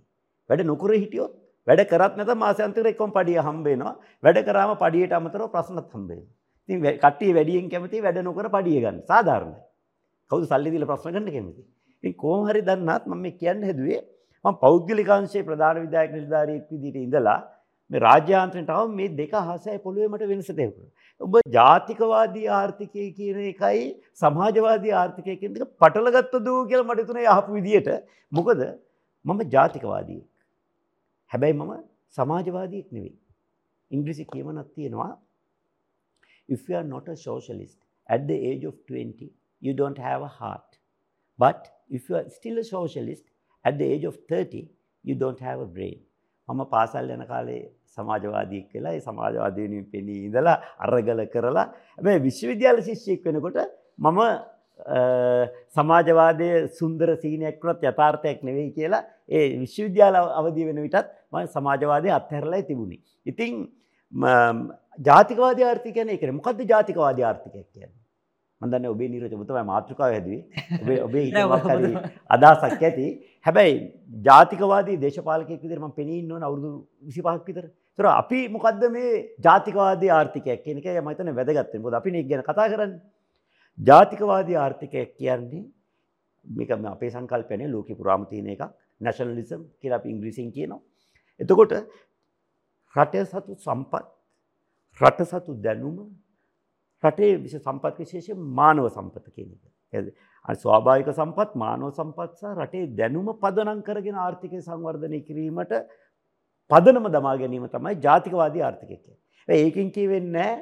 වැඩ 0.50 0.64
නොකර 0.70 0.92
හිටියොත් 0.94 1.34
වැඩ 1.66 1.82
කරත් 1.90 2.16
නැත 2.18 2.32
මාසාන්තිර 2.36 2.88
එක්කම 2.92 3.12
පඩිය 3.18 3.38
හම්බ 3.40 3.66
වෙනවා. 3.66 3.94
වැඩ 4.24 4.40
කරාම 4.48 4.72
පඩියට 4.82 5.14
අමතරව 5.18 5.50
ප්‍රශ්නත් 5.54 5.86
හම්බ 5.94 6.08
වෙනවා. 6.10 6.30
ඉතින් 6.68 6.80
කට්ටිය 6.98 7.34
වැඩියෙන් 7.38 7.70
කැමති 7.70 8.02
වැඩ 8.06 8.18
නොකර 8.28 8.48
පඩිය 8.56 8.80
ගන්න. 8.80 8.98
සාධාරණයි. 9.06 9.60
කවුද 10.30 10.44
සල්ලි 10.50 10.74
දීලා 10.74 10.90
ප්‍රශ්න 10.92 11.14
ගන්න 11.14 11.30
කැමති? 11.36 11.62
ඉතින් 12.04 12.14
කොහොම 12.16 12.48
හරි 12.48 12.62
දන්නත් 12.62 13.06
මම 13.06 13.22
මේ 13.24 13.38
කියන්න 13.40 13.62
හැදුවේ 13.62 14.00
මම 14.44 14.58
පෞද්ගලිකාංශයේ 14.62 15.46
ප්‍රධාන 15.48 15.80
විධායක 15.84 16.14
නිලධාරියෙක් 16.18 16.64
විදිහට 16.72 16.98
ඉඳලා 17.04 17.38
මේ 17.90 18.02
රාජ්‍යාන්ත්‍රයට 18.06 18.72
ආව 18.76 18.92
මේ 18.98 19.08
දෙක 19.20 19.34
හසයි 19.48 19.78
පොළොවේ 19.86 20.10
මට 20.12 20.28
වෙනස 20.32 20.50
තේරුණා. 20.50 20.90
ඔබ 21.20 21.32
ජාතිකවාදී 21.58 22.46
ආර්ථිකය 22.58 23.08
කියන 23.18 23.40
එකයි 23.52 23.86
සමාජවාදී 24.22 24.94
ආර්ථිකය 25.02 25.38
කියන 25.40 25.56
දෙක 25.56 25.72
පටලගත්තද 25.82 26.52
කියලා 26.70 26.88
මට 26.90 27.08
තුනේ 27.10 27.26
අහපු 27.34 27.58
විදිහට 27.58 27.90
මොකද 28.32 28.62
මම 29.24 29.42
ජාතිකවාදියෙක්. 29.56 30.28
හැබැයි 31.32 31.58
මම 31.60 31.74
සමාජවාදියෙක් 32.18 32.88
නෙවෙයි. 32.96 33.18
ඉංග්‍රීසි 33.90 34.24
කියමනක් 34.32 34.68
තියෙනවා 34.76 35.10
if 36.48 36.68
you 36.68 36.76
are 36.80 36.88
not 36.94 37.08
a 37.08 37.16
socialist 37.16 37.78
at 38.08 38.26
the 38.30 38.38
age 38.50 38.64
of 38.70 38.74
20 38.92 39.28
you 39.62 39.74
don't 39.80 40.00
have 40.06 40.22
a 40.22 40.32
heart 40.38 40.78
but 41.38 41.68
if 41.98 42.08
you 42.08 42.16
are 42.20 42.28
still 42.38 42.58
a 42.58 42.66
socialist 42.70 43.24
at 43.64 43.78
the 43.78 43.86
age 43.86 44.04
of 44.04 44.16
30 44.28 44.64
you 45.04 45.14
don't 45.14 45.40
have 45.40 45.60
a 45.60 45.70
brain 45.76 45.98
මම 46.48 46.62
පාසල් 46.66 47.10
යන 47.10 47.24
කාලේ 47.26 47.60
සමාජවාදීෙක් 47.96 48.68
වෙලා 48.76 48.92
ඒ 48.92 49.00
සමාජවාදී 49.00 49.66
වෙනුවෙන් 49.66 49.86
පෙනී 49.94 50.20
ඉඳලා 50.28 50.56
අරගල 50.86 51.22
කරලා 51.34 51.66
හැබැයි 51.96 52.24
විශ්වවිද්‍යාල 52.28 52.80
ශිෂ්‍යයෙක් 52.88 53.22
වෙනකොට 53.28 53.58
මම 53.98 54.20
සමාජවාදයේ 55.76 56.68
සුන්දර 56.78 57.08
සීනයක් 57.24 57.64
වුණත් 57.64 57.84
යථාර්ථයක් 57.84 58.42
නෙවෙයි 58.42 58.70
කියලා 58.78 59.02
ඒ 59.30 59.44
විශ්වවිද්‍යාල 59.60 60.16
අවදි 60.40 60.68
වෙන 60.68 60.82
විටත් 60.86 61.08
මම 61.32 61.46
සමාජවාදයේ 61.56 62.14
අත්හැරලා 62.20 62.62
තිබුණේ. 62.70 63.00
ඉතින් 63.26 63.52
ජාතිකවාදී 65.08 65.64
ආර්ථිකය 65.64 65.94
කියන්නේ 65.94 66.14
ඒකනේ. 66.14 66.38
මොකද්ද 66.40 66.60
ජාතිකවාදී 66.72 67.24
ආර්ථිකයක් 67.24 67.68
කියන්නේ? 67.74 68.01
මදන්න 68.62 68.86
ඔබේ 68.86 69.08
නිරච 69.08 69.34
ඔබතමයි 69.34 69.64
මාතෘකාව 69.64 70.12
හැදුවේ 70.14 70.98
ඔබේ 71.02 71.26
අදහසක් 72.34 72.82
ඇති 72.82 73.06
හැබැයි 73.46 73.78
ජාතිකවාදී 74.22 74.98
දේශපාලකයෙක් 75.04 75.62
විදිහට 75.62 75.82
මම 75.82 75.94
පෙනී 75.98 76.18
ඉන්න 76.18 76.32
ඕන 76.32 76.42
අවුරුදු 76.42 76.70
25ක් 77.08 77.46
විතර. 77.48 77.64
ඒතර 77.66 78.06
අපි 78.12 78.40
මොකද්ද 78.48 78.84
මේ 78.90 79.10
ජාතිකවාදී 79.46 80.10
ආර්ථිකයක් 80.10 80.62
කියන 80.64 80.78
එක 80.78 80.86
මම 80.96 81.10
හිතන්නේ 81.12 81.36
වැදගත් 81.38 81.72
වෙන. 81.72 81.82
මොකද 81.82 81.94
අපි 81.94 82.22
ගැන 82.24 82.42
කතා 82.42 82.68
කරන්නේ. 82.68 83.00
ජාතිකවාදී 83.78 84.56
ආර්ථිකයක් 84.56 85.10
කියන්නේ 85.18 85.64
මේක 86.46 86.70
අපේ 86.70 87.10
සංකල්පයනේ 87.10 87.68
ලෝකෙ 87.68 87.94
පුරාම 87.94 88.26
තියෙන 88.26 88.48
එකක්. 88.48 88.62
නැෂනලිසම් 89.00 89.62
කියලා 89.80 90.00
අපි 90.00 90.08
ඉංග්‍රීසියෙන් 90.10 90.50
කියනවා. 90.52 90.80
එතකොට 91.40 91.72
රට 92.94 93.14
සතු 93.26 93.52
සම්පත් 93.58 94.04
රට 95.00 95.20
සතු 95.24 95.52
දැනුම 95.56 95.96
රටේ 97.02 97.32
විශ 97.38 97.56
සම්පත් 97.58 97.96
විශේෂ 97.98 98.42
මානව 98.58 98.88
සම්පත 98.88 99.26
කියන 99.34 99.50
එක. 99.94 100.12
ස්වාභාවික 100.48 101.10
සම්පත් 101.14 101.56
මානව 101.56 101.88
සම්පත් 101.92 102.30
සහ 102.40 102.54
රටේ 102.56 102.90
දැනුම 103.00 103.32
පදනම් 103.42 103.80
කරගෙන 103.88 104.18
ආර්ථිකය 104.18 104.60
සංවර්ධනය 104.60 105.20
කිරීමට 105.28 105.74
පදනම 106.70 107.08
දමා 107.16 107.36
ගැනීම 107.36 107.66
තමයි 107.68 107.96
ජාතිකවාදී 108.06 108.62
ආර්ථිකය 108.62 108.96
කියන්නේ. 108.96 109.18
ඒකින් 109.48 109.90
කියවෙන්නේ 109.90 110.52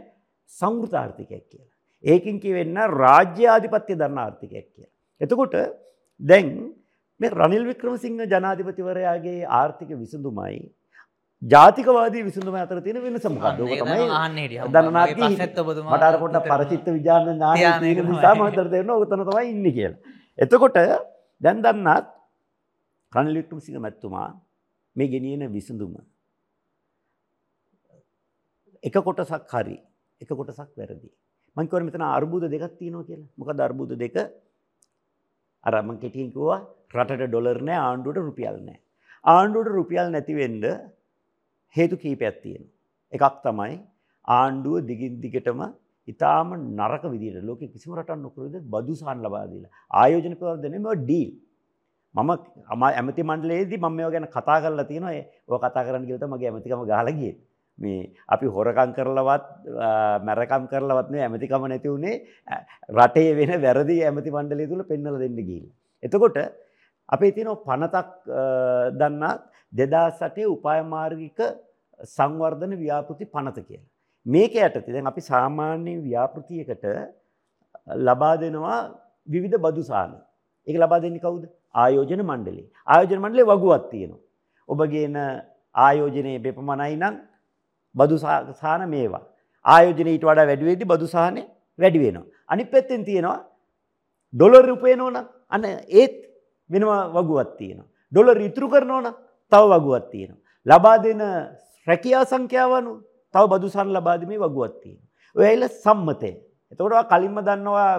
සංවෘත 0.52 0.94
ආර්ථිකයක් 0.94 1.44
කියලා. 1.44 1.70
ඒකින් 2.04 2.40
කියවෙන්න 2.40 2.76
රාජ්‍ය 2.96 3.46
ආධිපත්‍ය 3.46 3.94
දරන 3.94 4.18
ආර්ථිකයක් 4.18 4.66
කියලා. 4.66 4.92
එතකොට 5.20 5.54
දැන් 6.20 6.74
මේ 7.20 7.30
රනිල් 7.30 7.64
වික්‍රමසිංහ 7.70 8.20
ජනාධිපතිවරයාගේ 8.26 9.40
ආර්ථික 9.60 9.90
විසඳුමයි 9.94 10.60
ජාතිකවාදී 11.42 12.22
විසඳුම 12.24 12.54
අතර 12.56 12.80
තියෙන 12.84 13.02
වෙනස 13.02 13.26
මොකක්ද? 13.26 13.60
ඕක 13.60 13.72
තමයි 13.80 14.08
ඔබතුමා 15.58 15.96
මට 15.96 16.04
අර 16.04 16.16
පොඩ්ඩක් 16.22 16.48
පරිචිත්ත 16.52 16.86
විඥාන 16.88 17.28
ඥානය 17.28 17.80
තියෙන 17.80 18.10
නිසා 18.10 18.34
මම 18.34 18.44
හිතට 18.46 18.70
තේරෙනවා 18.70 18.96
ඕක 18.96 19.08
තන 19.08 19.24
තමයි 19.24 19.46
ඉන්නේ 19.52 19.72
කියලා. 19.72 19.98
එතකොට 20.38 20.76
දැන් 21.40 21.62
දන්නත් 21.64 22.06
රනිල් 23.12 23.36
වික්‍රමසිංහ 23.40 23.80
මැතිතුමා 23.80 24.28
මේ 24.96 25.08
ගෙනියන 25.08 25.46
විසඳුම 25.52 25.96
එක 28.84 29.00
කොටසක් 29.00 29.54
හරි 29.54 29.78
එක 30.20 30.30
කොටසක් 30.30 30.70
වැරදි. 30.76 31.08
මං 31.56 31.66
කියවනේ 31.66 31.88
මෙතන 31.88 32.06
අර්බුද 32.10 32.44
දෙකක් 32.46 32.76
තියෙනවා 32.76 33.08
කියලා. 33.08 33.28
මොකද 33.38 33.60
අර්බුද 33.60 33.96
දෙක 33.96 34.16
අර 35.64 35.74
මං 35.82 35.96
කෙටියෙන් 35.98 36.30
කිව්වා 36.36 36.60
රටට 36.94 37.28
ඩොලර් 37.28 37.58
නැහැ 37.64 37.84
ආණ්ඩුවට 37.88 38.24
රුපියල් 38.28 38.56
නැහැ. 38.60 38.80
ආණ්ඩුවට 39.24 39.76
රුපියල් 39.78 40.06
නැති 40.12 40.34
වෙන්න 40.36 40.64
හේතු 41.76 41.96
කීපයක් 42.02 42.36
තියෙනවා. 42.42 42.72
එකක් 43.12 43.36
තමයි 43.44 43.76
ආණ්ඩුව 44.38 44.86
දිගින් 44.88 45.20
දිගටම 45.24 45.60
ඉතාම 46.08 46.48
නරක 46.78 47.04
විදිහට 47.14 47.46
ලෝකෙ 47.48 47.66
කිසිම 47.74 47.94
රටක් 47.98 48.18
නොකරද 48.24 48.56
බදු 48.72 48.92
සහන් 49.00 49.18
ලබා 49.26 49.46
දීලා. 49.52 49.72
ආයෝජන 50.00 50.34
ප්‍රවර්ධනය 50.40 50.78
මේ 50.86 50.96
ඩීල් 51.02 51.30
මම 52.14 52.30
අම 52.72 52.82
ඇමති 52.88 53.22
මණ්ඩලයේදී 53.28 53.78
මම 53.82 53.94
මේවා 53.96 54.14
ගැන 54.14 54.26
කතා 54.36 54.58
කරලා 54.64 54.88
තියෙනවා. 54.90 55.14
ඔය 55.50 55.58
කතා 55.64 55.84
කරන්න 55.86 56.06
කියලා 56.08 56.24
තමයි 56.24 56.36
මගේ 56.36 56.50
ඇමතිකම 56.50 56.82
ගහලා 56.90 57.16
ගියේ. 57.20 57.36
මේ 57.82 58.00
අපි 58.34 58.46
හොරකම් 58.54 58.90
කරලවත් 58.96 59.44
මැරකම් 60.26 60.64
කරලවත් 60.72 61.06
නෙවෙයි 61.12 61.26
ඇමතිකම 61.26 61.62
නැති 61.72 61.88
උනේ 61.96 62.16
රටේ 62.98 63.30
වෙන 63.38 63.52
වැරදි 63.66 63.96
ඇමති 64.08 64.34
මණ්ඩලය 64.36 64.66
තුල 64.72 64.82
පෙන්වලා 64.90 65.22
දෙන්න 65.22 65.38
ගිහිල්ලා. 65.48 65.74
එතකොට 66.02 66.38
අපේ 67.14 67.32
තියෙන 67.36 67.54
පනතක් 67.68 68.08
දන්නා 69.00 69.34
දෙදා 69.72 70.08
සටේ 70.18 70.46
උපායමාර්ගික 70.54 71.40
සංවර්ධන 72.14 72.72
ව්‍යාපෘති 72.82 73.24
පනත 73.34 73.58
කියලා. 73.68 73.88
මේක 74.26 74.54
යටතේ 74.56 74.94
දැන් 74.94 75.10
අපි 75.12 75.22
සාමාන්‍ය 75.30 75.94
ව්‍යාපෘතියකට 76.06 76.84
ලබා 78.06 78.34
දෙනවා 78.42 78.80
විවිධ 79.32 79.58
බදු 79.64 79.82
සාන. 79.90 80.12
ඒක 80.66 80.76
ලබා 80.82 81.00
දෙන්නේ 81.04 81.24
කවුද? 81.24 81.44
ආයෝජන 81.74 82.22
මණ්ඩලය. 82.30 82.64
ආයෝජන 82.86 83.20
මණ්ඩලේ 83.24 83.50
වගුවක් 83.52 83.84
තියෙනවා. 83.92 84.22
ඔබ 84.68 84.80
ගේන 84.92 85.16
ආයෝජනයේ 85.74 86.38
බෙපමණයි 86.44 86.96
නම් 87.02 87.14
බදු 87.94 88.18
සාන 88.62 88.82
මේවා. 88.94 89.24
ආයෝජනය 89.64 90.10
ඊට 90.14 90.26
වඩා 90.28 90.48
වැඩි 90.50 90.68
වෙද්දි 90.70 90.90
බදු 90.92 91.06
සානේ 91.16 91.46
වැඩි 91.78 91.98
වෙනවා. 92.04 92.26
අනිත් 92.52 92.68
පැත්තෙන් 92.74 93.04
තියෙනවා 93.08 93.38
ඩොලර් 94.34 94.68
උපයනවනම් 94.76 95.16
අන්න 95.54 95.64
ඒත් 96.00 96.14
වෙනම 96.70 96.90
වගුවක් 97.16 97.50
තියෙනවා. 97.58 97.88
ඩොලර් 98.12 98.38
ඉතුරු 98.48 98.68
කරනවනම් 98.72 99.14
තව 99.52 99.62
වගුවක් 99.74 100.10
තියෙනවා. 100.10 100.40
ලබා 100.66 100.96
දෙන 100.98 101.22
රැකියා 101.86 102.24
සංඛ්‍යාවනු 102.24 102.92
තව 103.34 103.44
බදුසන් 103.52 103.88
ලබාදීමේ 103.96 104.38
වගුවක් 104.38 104.74
තියෙනවා. 104.82 105.08
ඔය 105.36 105.44
ඇවිල්ලා 105.44 105.76
සම්මතය. 105.76 106.30
එතකොට 106.72 107.08
කලින්ම 107.12 107.36
දන්නවා 107.40 107.90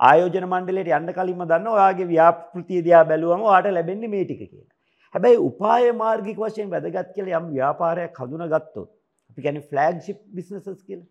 ආයෝජන 0.00 0.46
මණ්ඩලයට 0.46 0.92
යන්න 0.98 1.10
කලින්ම 1.12 1.42
දන්න 1.44 1.66
ඔයාගේ 1.68 2.06
ව්‍යාපෘතිය 2.06 2.80
දිහා 2.86 3.04
බැලුවම 3.04 3.42
ඔයාට 3.42 3.70
ලැබෙන්නේ 3.70 4.08
මේ 4.08 4.24
ටික 4.24 4.40
කියලා. 4.42 4.70
හැබැයි 5.14 5.38
උපාය 5.40 5.90
මාර්ගික 5.94 6.38
වශයෙන් 6.38 6.70
වැදගත් 6.70 7.12
කියලා 7.14 7.40
යම් 7.40 7.50
ව්‍යාපාරයක් 7.50 8.20
හඳුනාගත්තොත් 8.20 8.88
අපි 9.30 9.42
කියන්නේ 9.42 9.68
ෆ්ලැග්ෂිප් 9.70 10.18
බිස්නසස් 10.34 10.80
කියලා. 10.82 11.08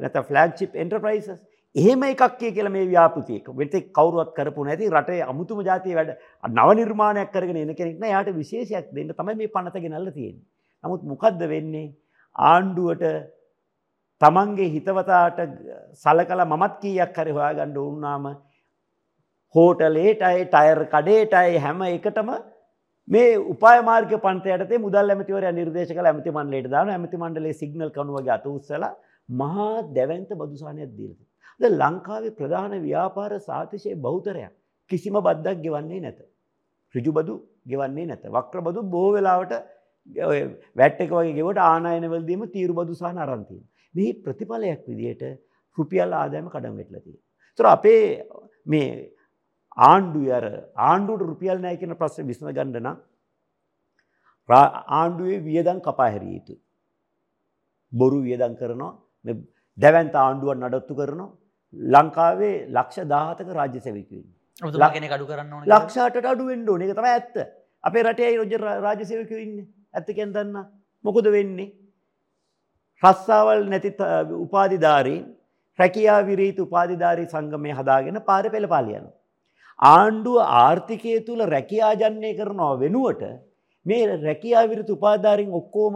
නැත්නම් 0.00 0.28
ෆ්ලැග්ෂිප් 0.30 0.76
එන්ටර්ප්‍රයිසස්. 0.76 1.40
එහෙම 1.74 2.02
එකක් 2.02 2.38
කිය 2.38 2.52
කියලා 2.52 2.72
මේ 2.72 2.86
ව්‍යාපෘතියක 2.86 3.46
වෙතෙක් 3.54 3.92
කවුරුවත් 3.92 4.30
කරපු 4.34 4.64
නැති 4.64 4.90
රටේ 4.90 5.22
අමුතුම 5.24 5.62
ජාතිය 5.62 5.94
වැඩ 5.94 6.16
නව 6.48 6.68
නිර්මාණයක් 6.74 7.30
කරගෙන 7.30 7.58
එන 7.58 7.74
කෙනෙක් 7.74 7.98
නෑ. 7.98 8.10
යාට 8.10 8.30
විශේෂයක් 8.34 8.90
දෙන්න 8.92 9.12
තමයි 9.12 9.36
මේ 9.36 9.48
පනත 9.48 9.76
ගෙනල්ලා 9.76 10.12
තියෙන්නේ. 10.12 10.44
නමුත් 10.84 11.02
මොකද්ද 11.04 11.42
වෙන්නේ? 11.48 11.94
ආණ්ඩුවට 12.36 13.04
තමන්ගේ 14.20 14.68
හිතවතාට 14.68 15.38
සලකලා 15.96 16.46
මමත් 16.46 16.74
කීයක් 16.82 17.14
හරි 17.16 17.36
හොයාගන්න 17.38 17.74
වුණාම 17.76 18.26
හෝටලේටයි 19.54 20.44
ටයර් 20.46 20.82
කඩේටයි 20.90 21.56
හැම 21.58 21.86
එකටම 21.88 22.34
මේ 23.08 23.32
උපායමාර්ග 23.48 24.18
පන්තයටේ 24.18 24.78
මුදල් 24.80 25.06
ඇමතිවරයා 25.08 25.54
නිර්දේශ 25.54 25.94
කළ. 25.94 26.06
ඇමති 26.06 26.30
මණ්ඩලයට 26.32 26.70
දාන 26.70 26.90
ඇමති 26.90 27.16
මණ්ඩලයේ 27.16 27.60
සිග්නල් 27.62 27.90
කණු 27.90 28.18
වගේ 28.18 28.38
අත 28.38 28.46
උස්සලා 28.48 28.94
මහා 29.28 29.74
දැවැන්ත 29.94 30.32
බදුසානයක් 30.36 30.96
දීලා 30.98 31.29
ද 31.60 31.72
ලංකාවේ 31.72 32.36
ප්‍රධාන 32.38 32.72
ව්‍යාපාර 32.86 33.32
සාතිශය 33.48 33.94
බෞතරයක් 34.06 34.52
කිසිම 34.90 35.16
බද්දක් 35.26 35.62
ගෙවන්නේ 35.64 36.00
නැත. 36.00 36.20
රිජුබදු 36.94 37.34
ගෙවන්නේ 37.66 38.06
නැත. 38.06 38.24
වක්‍රබදු 38.28 38.80
බොහෝ 38.94 39.12
වෙලාවට 39.16 39.52
වැට් 40.76 41.00
එක 41.04 41.10
වගේ 41.10 41.36
ගෙවට 41.38 41.60
ආනායනවලදීම 41.62 42.42
තීරු 42.54 42.74
බදු 42.74 42.94
සහන 42.94 43.18
අරන්තිය. 43.18 43.62
මේ 43.94 44.18
ප්‍රතිඵලයක් 44.24 44.82
විදියට 44.88 45.22
රුපියල් 45.76 46.12
ආදායම 46.12 46.48
කඩම් 46.54 46.76
වෙටලතිය. 46.80 47.18
තුර 47.58 47.66
අපේ 47.66 48.04
මේ 48.66 48.90
ආණ්ඩු 49.76 50.20
අර 50.38 50.44
ආණ්ඩුවට 50.88 51.28
රුපියල් 51.30 51.58
නෑ 51.64 51.76
කියන 51.80 51.94
ප්‍රශ්න 52.00 52.28
විසඳ 52.30 52.50
ගන්න 52.56 52.76
නම් 52.82 52.96
ආණ්ඩුවේ 54.98 55.40
වියදම් 55.48 55.78
කපා 55.86 56.10
හැරිය 56.14 56.34
යුතුයි. 56.36 56.60
බොරු 57.92 58.18
වියදම් 58.26 58.54
කරනවා 58.60 58.92
දැවන්ත 59.78 60.14
ආණ්ඩුවක් 60.24 60.58
නඩත්තු 60.58 60.98
කරනවා 61.00 61.30
ලංකාවේ 61.74 62.66
ලක්ෂ 62.68 63.08
දාහතක 63.08 63.48
රාජ්‍ය 63.58 63.80
සැවිකවෙන්. 63.80 64.24
කෙන 64.92 65.08
කඩු 65.08 65.26
කරන්න 65.26 65.66
ලක්ෂාට 65.66 66.16
අඩුවෙන්ඩ 66.24 66.68
ඕන 66.68 66.82
එක 66.82 66.94
තම 66.94 67.06
ඇත්ත 67.06 67.36
අපේ 67.84 68.02
රටේ 68.02 68.36
රොජ 68.36 68.54
රාජසයවක 68.58 69.30
ඉන්න 69.44 69.54
ඇත්තකෙන් 69.94 70.32
දන්න 70.32 70.66
මොකොද 71.04 71.30
වෙන්නේ. 71.36 71.72
රස්සාවල් 73.02 73.62
නැති 73.72 73.94
උපාධිධාරීන් 74.44 75.24
රැකයා 75.78 76.20
විරීත 76.26 76.58
උපාධිධාරී 76.66 77.30
සංගමය 77.32 77.72
හදාගෙන 77.78 78.20
පාර 78.28 78.44
පෙළ 78.50 78.68
පාලියන. 78.74 79.06
ආණ්ඩුව 79.78 80.38
ආර්ථිකය 80.62 81.14
තුළ 81.26 81.42
රැකියාජන්නේ 81.54 82.34
කරනවා 82.38 82.74
වෙනුවට 82.82 83.22
මේ 83.86 84.02
රැකියා 84.18 84.68
විරතු 84.72 84.98
උපාධාරින් 84.98 85.54
ඔක්කෝම 85.60 85.94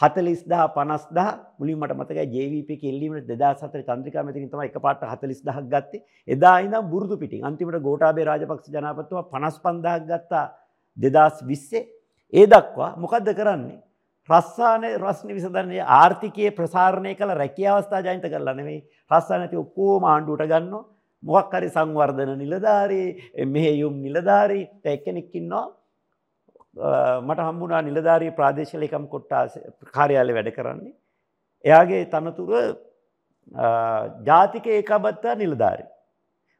හතලිස් 0.00 0.40
දහ 0.44 0.64
පනස් 0.74 1.04
දහ 1.10 1.28
මුලින් 1.58 1.78
මට 1.78 1.96
මතක 1.96 2.18
ජේවප 2.28 2.70
කෙල්ලීමට 2.76 3.26
දෙදා 3.26 3.52
සතර 3.54 3.82
චන්ද්‍රිකා 3.82 4.22
මතිකින් 4.22 4.50
තම 4.50 4.62
එක 4.62 4.78
පාට 4.78 5.02
හතලිස් 5.04 5.42
දහක් 5.42 5.66
ගත්තේ. 5.66 6.04
එදා 6.28 6.56
ඉඳම් 6.60 6.90
බුරුදු 6.90 7.16
පිටින් 7.16 7.44
අන්තිමට 7.44 7.80
ගෝටාබේ 7.80 8.24
රාජපක්ෂ 8.24 8.70
ජනපත්තුව 8.70 9.28
පනස් 9.32 9.58
පන්දහක් 9.58 10.06
ගත්තා 10.06 10.46
දෙදස් 10.96 11.44
විස්සේ 11.44 11.88
ඒ 12.32 12.46
දක්වා 12.46 12.90
මොකක්ද 12.96 13.34
කරන්නේ? 13.34 13.78
රස්සානය 14.28 14.88
රස්න 14.94 15.30
විසඳරන්නේ 15.30 15.84
ආර්ථිකය 15.94 16.50
ප්‍රසාරණය 16.52 17.12
කළ 17.14 17.32
රැකිය 17.34 17.68
අවස්ථා 17.68 18.00
ජයිත 18.02 18.26
කරලා 18.26 18.54
නෙවෙයි 18.54 18.80
රස්සා 19.10 19.38
නැති 19.40 19.56
ඔක්කෝ 19.56 19.94
මාණ්ඩුවට 20.00 20.50
ගන්න 20.50 20.84
මොක්හරි 21.22 21.68
සංවර්ධන 21.68 22.32
නිලධාරී 22.36 23.46
මෙහෙයුම් 23.46 23.94
නිලධාරී 24.04 24.64
එක්කෙනෙක්කින්නවා 24.86 25.64
මට 26.78 27.40
හම්බුනා 27.48 27.82
නිලධාරී 27.82 28.36
ප්‍රාදේශලකම් 28.38 29.06
කොට්ටා 29.14 29.44
කාර්යාලය 29.96 30.34
වැඩ 30.34 30.50
කරන්නේ. 30.58 30.94
එයාගේ 31.64 32.04
තනතුර 32.06 32.52
ජාතික 34.24 34.66
ඒකාබත්තා 34.68 35.34
නිලධාරි. 35.34 35.84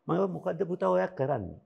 මඟ 0.09 0.31
මොකක්ද 0.35 0.63
පුතා 0.67 0.91
ඔයක් 0.91 1.15
කරන්නේ. 1.15 1.59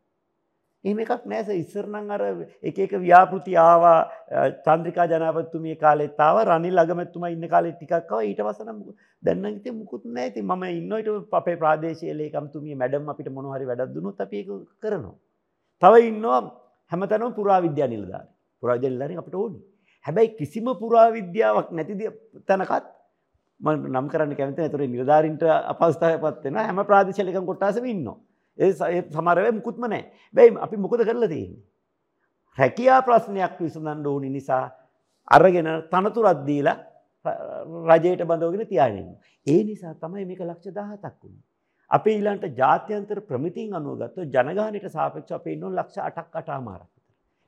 එහෙම 0.85 1.01
එකක් 1.03 1.27
නෑස 1.27 1.49
ඉස්සරනං 1.55 2.11
අර 2.11 2.23
එක 2.63 2.79
එක 2.85 2.93
ව්‍යාපෘති 3.05 3.53
ආවා 3.65 3.99
චන්ද්‍රිකා 4.67 5.07
ජනපත්තුමිය 5.13 5.77
කාලෙත් 5.83 6.21
ආව 6.21 6.39
රනිල් 6.49 6.83
අගමැත්තුම 6.83 7.27
ඉන්න 7.29 7.49
කාලෙ 7.53 7.71
ටිකක්ව 7.73 8.25
ඊට 8.29 8.43
වසන 8.47 8.81
දැන්නගත 9.23 9.69
මුකුත් 9.79 10.05
නෑති 10.17 10.43
ම 10.43 10.65
ඉන්නට 10.71 11.37
අපේ 11.41 11.57
ප්‍රාදේශයලේකම්තුමිය 11.63 12.75
මැඩම් 12.75 13.09
අපිට 13.15 13.31
මොනහරි 13.31 13.71
වැඩක්දුනු 13.71 14.15
අපික 14.27 14.51
කරනවා. 14.83 15.17
තව 15.83 15.95
ඉන්නවා 16.11 16.43
හැමතැනම 16.93 17.35
පුරා 17.39 17.61
විද්‍යා 17.67 17.89
නිලධාරි. 17.89 18.32
පුරාජල්ලරින් 18.63 19.23
අපට 19.23 19.35
ඕනි. 19.35 19.61
හැබැයි 20.05 20.35
කිසිම 20.39 20.67
පුරාවිද්‍යාවක් 20.83 21.71
නැතිද 21.79 22.03
තැනකත් 22.47 22.87
නම් 23.61 24.07
කරන්න 24.13 24.37
කැමති 24.39 24.63
ඇතුර 24.63 24.85
නිලධාරින්ට 24.87 25.43
අපස්ථාය 25.73 26.19
පත්වෙන 26.23 26.61
හැම 26.61 26.85
ප්‍රාදිශලික 26.91 27.39
කොට්ටාසම 27.43 27.85
ඉන්න. 27.87 28.09
ඒ 28.59 28.73
සමරව 29.11 29.47
මුකුත්ම 29.59 29.85
නෑ 29.87 30.05
බැයි 30.35 30.57
අපි 30.67 30.77
මොකද 30.77 31.05
කරලා 31.09 31.29
තියෙන්නේ. 31.29 31.63
හැකයා 32.59 33.03
ප්‍රශ්නයක් 33.03 33.61
විසඳන්න 33.61 34.07
ඕනි 34.07 34.31
නිසා 34.31 34.65
අරගෙන 35.29 35.69
තනතුරත්දීලා 35.93 36.77
රජයට 37.91 38.27
බඳවගෙන 38.27 38.67
තියාගෙන. 38.67 39.09
ඒ 39.47 39.61
නිසා 39.65 39.95
තමයි 39.97 40.27
මේක 40.27 40.43
ලක්ෂ 40.43 40.75
දහතක් 40.79 41.17
වුණ. 41.23 41.39
අප 41.91 42.07
ඊලන්ට 42.07 42.45
ජාත්‍යන්තර 42.59 43.21
ප්‍රමිතින් 43.23 43.75
අනුවගත්ව 43.75 44.27
ජනගානයට 44.35 44.89
සාපක්ෂ 44.91 45.33
අපේ 45.33 45.55
ඉන්නු 45.57 45.71
ලක්ෂ 45.71 45.99
අටක් 46.01 46.37
අටාමාරක්. 46.41 46.92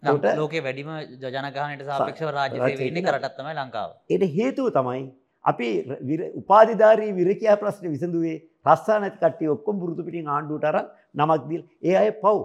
ලෝක 0.04 0.54
වැඩිම 0.60 0.90
ජනගානයට 1.24 1.84
සාපක්ෂ 1.90 2.24
රාජ්‍ය 2.30 2.58
වෙන්නේ 2.80 3.02
කරටත්තම 3.02 3.48
ලංකාව. 3.52 3.90
එට 4.10 4.24
හේතුව 4.36 4.72
තමයි 4.78 5.04
අපි 5.44 5.68
උපාධධාරී 6.34 7.12
විරකයා 7.12 7.56
ප්‍රශ්න 7.62 7.94
විසඳුවේ 7.94 8.36
රස්සා 8.66 9.00
නැති 9.00 9.18
කට්ටිය 9.18 9.54
ඔක්කොම් 9.56 9.80
පුරුදු 9.82 10.06
පිටින් 10.06 10.28
ආණ්ඩුවටර 10.28 10.76
නමක්දිල් 11.14 11.62
ඒ 11.82 11.96
අය 12.02 12.10
පව්. 12.22 12.36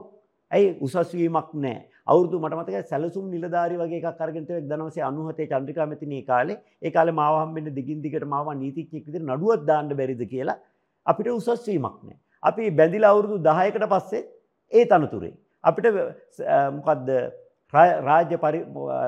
ඇයි 0.52 0.70
උසස්වීමක් 0.86 1.50
නෑ 1.66 1.80
අවුදු 2.08 2.42
මටමතක 2.44 2.88
සැලසුම් 2.92 3.26
නිලධාරි 3.34 3.76
වගේ 3.82 4.14
කරගෙනතවක් 4.20 4.64
දනවසේ 4.72 5.06
අනුහතේ 5.10 5.50
චන්ද්‍රිකා 5.52 5.88
මතිනී 5.92 6.24
කාලේ 6.32 6.58
ඒ 6.82 6.92
කාල 6.96 7.12
මහම්බෙන්න්න 7.20 7.76
දිගින් 7.78 8.00
දිකට 8.06 8.26
මව 8.32 8.58
නීතිච්චෙක් 8.64 9.06
විදිර 9.08 9.24
නඩුවත් 9.28 9.68
දාන්න 9.70 9.94
බැරිද 10.00 10.24
කියලා 10.34 10.58
අපිට 11.06 11.30
උසස්වීමක් 11.38 12.00
නෑ. 12.08 12.18
අපි 12.44 12.72
බැඳිලා 12.72 13.14
අවුරුදු 13.14 13.38
දහයකට 13.50 13.86
පස්සේ 13.94 14.24
ඒ 14.72 14.86
තනතුරේ. 14.86 15.34
අපිට 15.64 15.88
මොකක්ද 16.78 17.10
රාජ්‍ය 17.74 18.36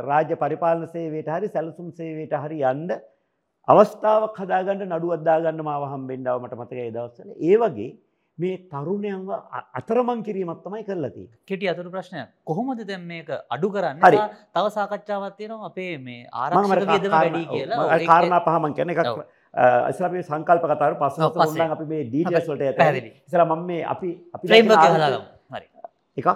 රාජ්‍ය 0.03 0.35
පරිපාලන 0.35 0.85
සේවයට 0.87 1.29
හරි 1.29 1.49
සැලසුම් 1.49 1.89
සේවයට 1.93 2.35
හරි 2.35 2.61
යන්ඩ 2.63 2.91
අවස්ථාවක් 3.67 4.37
හදාගන්න 4.37 4.87
නඩුවද්දාගන්න 4.89 5.61
මාව 5.63 5.89
හම්බෙන්ඩාව 5.89 6.41
මට 6.43 6.59
මතක 6.59 6.87
දවස්සල 6.93 7.29
ඒ 7.41 7.57
වගේ 7.57 7.89
මේ 8.37 8.57
තරුණයන්ව 8.69 9.29
අතරමං 9.73 10.21
කිරීමත් 10.23 10.61
තමයි 10.63 10.83
කරලති 10.83 11.25
කෙටි 11.45 11.71
අතුරු 11.73 11.89
ප්‍රශ්නය 11.89 12.23
කොහොමද 12.43 12.81
දැම් 12.83 13.03
මේක 13.07 13.29
අඩු 13.49 13.69
කරන්න? 13.69 13.99
හරි. 13.99 14.17
තව 14.53 14.65
සාකච්ඡාවත් 14.69 15.35
තියෙනවා 15.37 15.67
අපේ 15.67 15.97
මේ 15.99 16.21
ආරමට 16.33 16.87
වැඩි 17.11 17.43
කියලා. 17.47 17.99
කාරණා 18.05 18.41
පහමන් 18.41 18.73
කැන 18.73 18.89
එකක් 18.89 19.01
අසරේ 19.89 20.23
සංකල්ප 20.23 20.65
කතාර 20.65 20.93
පස 20.95 21.19
පස 21.35 21.59
අපි 21.67 21.85
මේ 21.85 22.03
ඩීටස්ලට 22.05 22.61
ඇ 22.61 23.01
සර 23.27 23.43
මම 23.43 23.65
මේ 23.65 23.83
අපි 23.85 24.09
අපි 24.33 24.45
එකක් 26.17 26.29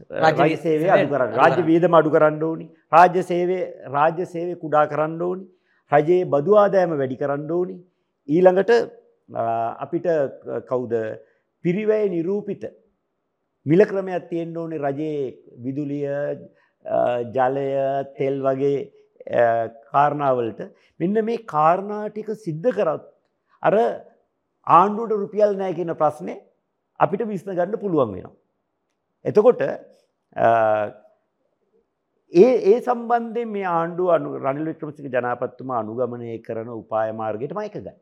රජ 0.00 0.54
සේවය 0.64 0.86
අඩු 0.94 1.08
කරන්න 1.12 1.34
රාජ්‍ය 1.40 1.62
වීදම 1.70 1.94
අඩු 1.98 2.10
කරන්න 2.14 2.44
ඕනි. 2.48 2.66
රාජ්‍ය 2.94 3.22
සේවය 3.30 3.58
රාජ්‍ය 3.96 4.24
සේවය 4.34 4.54
කුඩා 4.62 4.84
කරන්න 4.92 5.20
ඕනි. 5.28 5.44
රජයේ 5.92 6.28
බදු 6.34 6.56
ආදෑම 6.62 6.94
වැඩි 7.00 7.20
කරන්න 7.22 7.50
ඕනි. 7.58 7.76
ඊළඟට 8.28 8.72
අපිට 9.84 10.08
කවුද? 10.70 10.94
පිරිවැය 11.64 12.08
නිරූපිත 12.14 12.64
මිල 13.66 13.84
ක්‍රමයක් 13.90 14.28
තියෙන්න්න 14.32 14.56
ඕනේ. 14.62 14.82
රජයේ 14.86 15.34
විදුලිය 15.64 16.06
ජලය 17.36 17.68
තෙල් 18.18 18.36
වගේ 18.46 18.78
කාරණාවලට. 19.92 20.60
මෙන්න 21.00 21.24
මේ 21.28 21.44
කාරණාටික 21.54 22.28
සිද්ධ 22.46 22.70
කරත් 22.78 23.04
අර 23.62 23.74
ආණ්ඩුවට 24.66 25.20
රුපියල් 25.24 25.58
නෑ 25.60 25.76
කියන 25.78 25.92
ප්‍රශ්නය 26.00 26.34
අපිට 27.00 27.22
විස්න 27.32 27.52
ගන්න 27.58 27.82
පුළුවන් 27.84 28.14
වෙනවා. 28.14 28.38
එතකොට 29.24 29.62
ඒ 32.32 32.52
ඒ 32.70 32.78
සම්බන්ධයෙන් 32.80 33.50
මේ 33.54 33.66
ආණ්ඩුව 33.70 34.14
අනු 34.16 34.38
රනිල් 34.38 34.68
වික්‍රමසිංහ 34.70 35.10
ජනාපතිතුමා 35.16 35.80
අනුගමනය 35.82 36.38
කරන 36.46 36.70
උපාය 36.74 37.10
මාර්ගයට 37.12 37.52
මයිකගයි. 37.58 37.92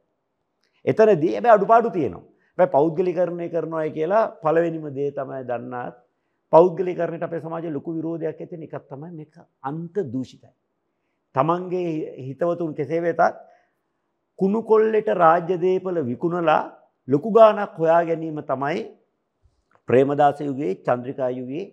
එතනදී 0.85 1.33
හැබැයි 1.35 1.57
අඩුපාඩු 1.57 1.91
තියෙනවා. 1.97 2.25
හැබැයි 2.59 2.75
පෞද්ගලිකරණය 2.77 3.49
කරනවා 3.49 3.89
කියලා 3.97 4.25
පළවෙනිම 4.43 4.87
දේ 4.97 5.11
තමයි 5.19 5.43
දන්නාත් 5.51 5.97
පෞද්ගලිකරණයට 6.53 7.27
අපේ 7.29 7.43
සමාජයේ 7.47 7.77
ලොකු 7.77 7.97
විරෝධයක් 7.99 8.41
ඇති 8.41 8.55
වෙන 8.55 8.67
එකක් 8.69 8.87
තමයි 8.91 9.11
මේක 9.19 9.35
අන්ත 9.63 9.95
දූෂිතයි. 10.13 10.53
තමන්ගේ 11.35 11.91
හිතවතුන් 12.27 12.73
කෙසේ 12.79 13.03
වෙතත් 13.03 13.23
කුණු 14.39 14.63
කොල්ලෙට 14.63 15.09
රාජ්‍ය 15.23 15.57
දේපල 15.65 15.99
විකුණලා 16.11 16.63
ලොකු 17.09 17.31
ගාණක් 17.31 17.77
හොයා 17.79 18.03
ගැනීම 18.05 18.41
තමයි 18.51 18.81
ප්‍රේමදාස 19.91 20.41
යුගයේ 20.49 20.73
චන්ද්‍රිකා 20.87 21.31
යුගයේ 21.41 21.67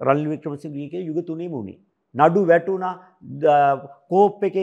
රනිල් 0.00 0.28
වික්‍රමසිංහගේ 0.32 1.06
යුග 1.08 1.20
තුනේ 1.26 1.48
මුණේ. 1.54 1.78
නඩු 2.14 2.44
වැටුණා 2.50 2.94
කෝප් 4.10 4.44
එක 4.44 4.56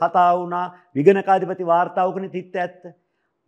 කතා 0.00 0.30
වුණා 0.38 0.64
විගණකාධිපති 0.96 1.70
වාර්තාවකන 1.72 2.28
තිත්ත 2.34 2.56
ඇත්ත. 2.56 2.82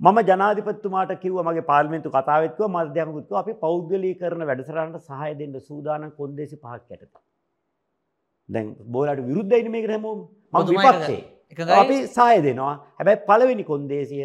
මම 0.00 0.18
ජනාධිපතිතුමාට 0.30 1.12
කිව්ව 1.22 1.38
මගේ 1.48 1.68
පාර්ලිමේන්තු 1.70 2.10
කතාවෙත් 2.10 2.56
කිව්වා 2.56 2.84
මධ්‍යමකුත් 2.86 3.26
කිව්වා 3.26 3.42
අපි 3.44 3.54
පෞද්ගලීකරණ 3.64 4.48
වැඩසටහනට 4.50 5.06
සහාය 5.08 5.32
දෙන්න 5.40 5.54
සූදානම් 5.68 6.10
කොන්දේසි 6.20 6.56
පහක් 6.56 6.96
යටතේ. 6.96 7.22
දැන් 8.48 8.66
බෝලට 8.94 9.26
විරුද්ධයිනේ 9.28 9.74
මේකට 9.74 9.94
හැමෝම. 9.94 10.20
මම 10.52 10.66
විපක්ෂේ. 10.70 11.20
අපි 11.80 11.96
සහාය 12.16 12.38
දෙනවා. 12.46 12.74
හැබැයි 12.98 13.24
පළවෙනි 13.28 13.64
කොන්දේසිය 13.72 14.24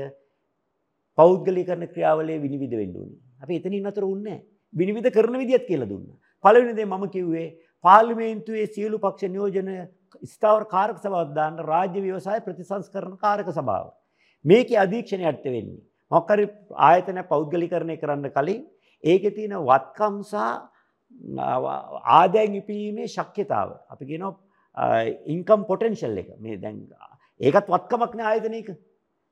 පෞද්ගලීකරණ 1.17 1.91
ක්‍රියාවලියේ 1.93 2.43
විනිවිද 2.45 2.73
වෙන්න 2.81 2.95
ඕනේ. 3.01 3.19
අපි 3.43 3.59
එතනින් 3.59 3.91
අතර 3.91 4.03
උන්නේ 4.13 4.37
නැහැ. 4.37 4.58
විනිවිද 4.73 5.07
කරන 5.13 5.37
විදියත් 5.41 5.65
කියලා 5.67 5.89
දුන්නා. 5.89 6.17
පළවෙනි 6.43 6.75
දේ 6.75 6.85
මම 6.85 7.05
කිව්වේ 7.15 7.47
පාර්ලිමේන්තුවේ 7.85 8.67
සියලු 8.75 8.97
පක්ෂ 8.99 9.31
නියෝජන 9.35 9.69
ස්ථාවර 10.25 10.63
කාරක 10.73 10.97
සභාවක් 10.97 11.35
දාන්න 11.35 11.61
රාජ්‍ය 11.71 11.99
ව්‍යවසාය 12.01 12.39
ප්‍රතිසංස්කරණ 12.47 13.17
කාරක 13.17 13.47
සභාව. 13.59 13.87
මේකේ 14.45 14.79
අධීක්ෂණය 14.85 15.25
යටතේ 15.31 15.53
වෙන්නේ. 15.55 15.81
මොකක් 16.11 16.29
හරි 16.33 16.45
ආයතන 16.89 17.23
පෞද්ගලීකරණය 17.31 17.95
කරන්න 18.01 18.29
කලින් 18.37 18.61
ඒකේ 19.03 19.35
තියෙන 19.37 19.55
වත්කම් 19.69 20.15
සහ 20.23 20.35
ආදායම් 22.17 22.53
ඉපීමේ 22.61 23.07
ශක්්‍යතාව. 23.07 23.69
අපි 23.91 24.03
කියනවා 24.05 25.03
ඉන්කම් 25.33 25.61
පොටෙන්ෂල් 25.69 26.17
එක. 26.21 26.29
මේ 26.39 26.57
දැන් 26.57 26.77
ඒකත් 27.39 27.67
වත්කමක් 27.73 28.15
නේ 28.15 28.29
ආයතනයක. 28.31 28.69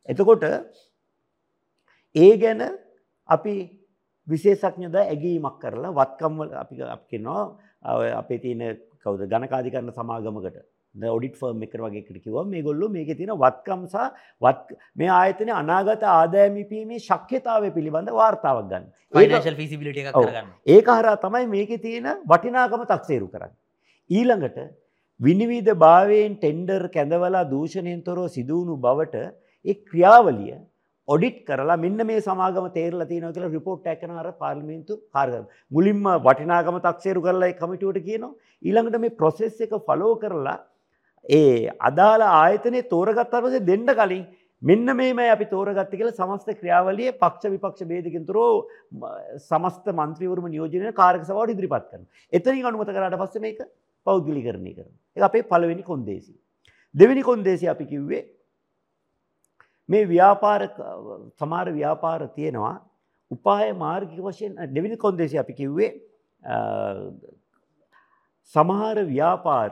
එතකොට 0.10 0.44
ඒ 2.16 2.34
ගැන 2.38 2.62
අපි 3.30 3.56
විශේෂඥද 4.28 4.96
ඇගීමක් 4.96 5.60
කරලා 5.62 5.94
වත්කම්වල 5.94 6.56
අපි 6.56 6.82
අපිනවා 6.88 7.44
අපේ 8.14 8.40
තියෙන 8.40 8.64
කවුද? 9.00 9.22
ගණකාධිකරන 9.26 9.92
සමාගමකට. 9.92 10.58
ඔඩිට 10.96 11.36
ෆර්ම් 11.36 11.64
එක 11.64 11.74
වගේ 11.76 12.04
කිව 12.06 12.38
මේ 12.46 12.64
ගොල්ලු 12.64 12.90
මේක 12.90 13.12
තියෙන 13.14 13.34
වත්කම්සා 13.36 14.08
වත් 14.42 14.78
මේ 14.96 15.12
ආයතන 15.12 15.52
අනාගත 15.52 16.04
ආදෑමිපීමේ 16.12 17.00
ශක්්‍යතාව 17.00 17.70
පිළිබඳ 17.74 18.10
වාර්තාවක් 18.14 18.70
ගන්න. 18.70 18.86
ඒක 20.68 20.88
හරා 20.90 21.16
තමයි 21.18 21.46
මේක 21.48 21.72
තියෙන 21.82 22.08
වටිනාකම 22.26 22.86
තක්සේරු 22.86 23.28
කරන්න. 23.28 23.54
ඊළඟට 24.10 24.58
විනිවිධ 25.20 25.76
භාවයෙන් 25.76 26.34
ටෙන්ඩර් 26.38 26.90
කැඳවලා 26.90 27.50
දූෂණයෙන් 27.50 28.02
තොරව 28.04 28.28
සිදුවුණු 28.30 28.76
බවට 28.78 29.16
ඒ 29.66 29.76
ක්‍රියාවලිය 29.84 30.58
ඔඩිට් 31.08 31.38
කරලා 31.50 31.78
මෙන්න 31.84 32.00
මේ 32.08 32.22
සමාගම 32.22 32.66
තේරලා 32.78 33.10
තියෙනවා 33.12 33.36
කියලා 33.36 33.54
රිපෝට් 33.58 33.86
එකක් 33.92 34.02
කරන 34.02 34.18
අර 34.22 34.32
පාර්ලිමේන්තු 34.44 34.94
කාර්යකරු. 35.16 35.46
මුලින්ම 35.72 36.02
වටිනාකම 36.26 36.80
තක්සේරු 36.88 37.22
කරලා 37.28 37.52
ඒ 37.52 37.60
කමිටුවට 37.62 38.08
කියනවා. 38.08 38.34
ඊළඟට 38.64 39.00
මේ 39.04 39.18
process 39.22 39.62
එක 39.62 39.78
follow 39.90 40.12
කරලා 40.24 40.58
ඒ 41.26 41.72
අදාළ 41.90 42.26
ආයතනයේ 42.32 42.90
තෝරගත්තාට 42.94 43.46
පස්සේ 43.46 43.66
දෙන්න 43.72 43.88
කලින් 43.94 44.26
මෙන්න 44.62 44.86
මේමයි 45.00 45.30
අපි 45.30 45.46
තෝරගත්තේ 45.46 46.00
කියලා 46.00 46.18
සමස්ත 46.20 46.60
ක්‍රියාවලියේ 46.62 47.18
පක්ෂ 47.24 47.52
විපක්ෂ 47.56 47.90
ભેදකින් 47.92 48.26
තුරෝ 48.26 48.52
සමස්ත 49.50 49.88
മന്ത്രിවරුම 50.02 50.48
නියෝජනය 50.54 50.94
කාර්යක 51.02 51.24
සභාවට 51.24 51.54
ඉදිරිපත් 51.56 51.92
කරනවා. 51.92 52.10
එතනින් 52.34 52.66
අනුමත 52.66 52.92
කරාට 52.96 53.20
පස්සේ 53.24 53.46
මේක 53.46 53.60
පෞද්ගලිකරණය 54.08 54.74
කරනවා. 54.78 54.98
ඒක 55.18 55.28
අපේ 55.30 55.50
පළවෙනි 55.52 55.84
කොන්දේසි. 55.92 56.34
දෙවෙනි 56.96 57.24
කොන්දේසි 57.30 57.70
අපි 57.76 57.86
කිව්වේ 57.94 58.24
මේ 59.90 60.06
ව්‍යාපාර 60.06 60.62
සමහර 61.40 61.68
ව්‍යාපාර 61.72 62.22
තියෙනවා. 62.30 62.76
උපාය 63.32 63.74
මාර්ගික 63.76 64.20
වශයෙන් 64.22 64.56
දෙවෙනි 64.74 64.98
කොන්දේසිය 64.98 65.40
අපි 65.40 65.54
කිව්වේ 65.54 65.92
සමහර 68.56 68.98
ව්‍යාපාර 69.06 69.72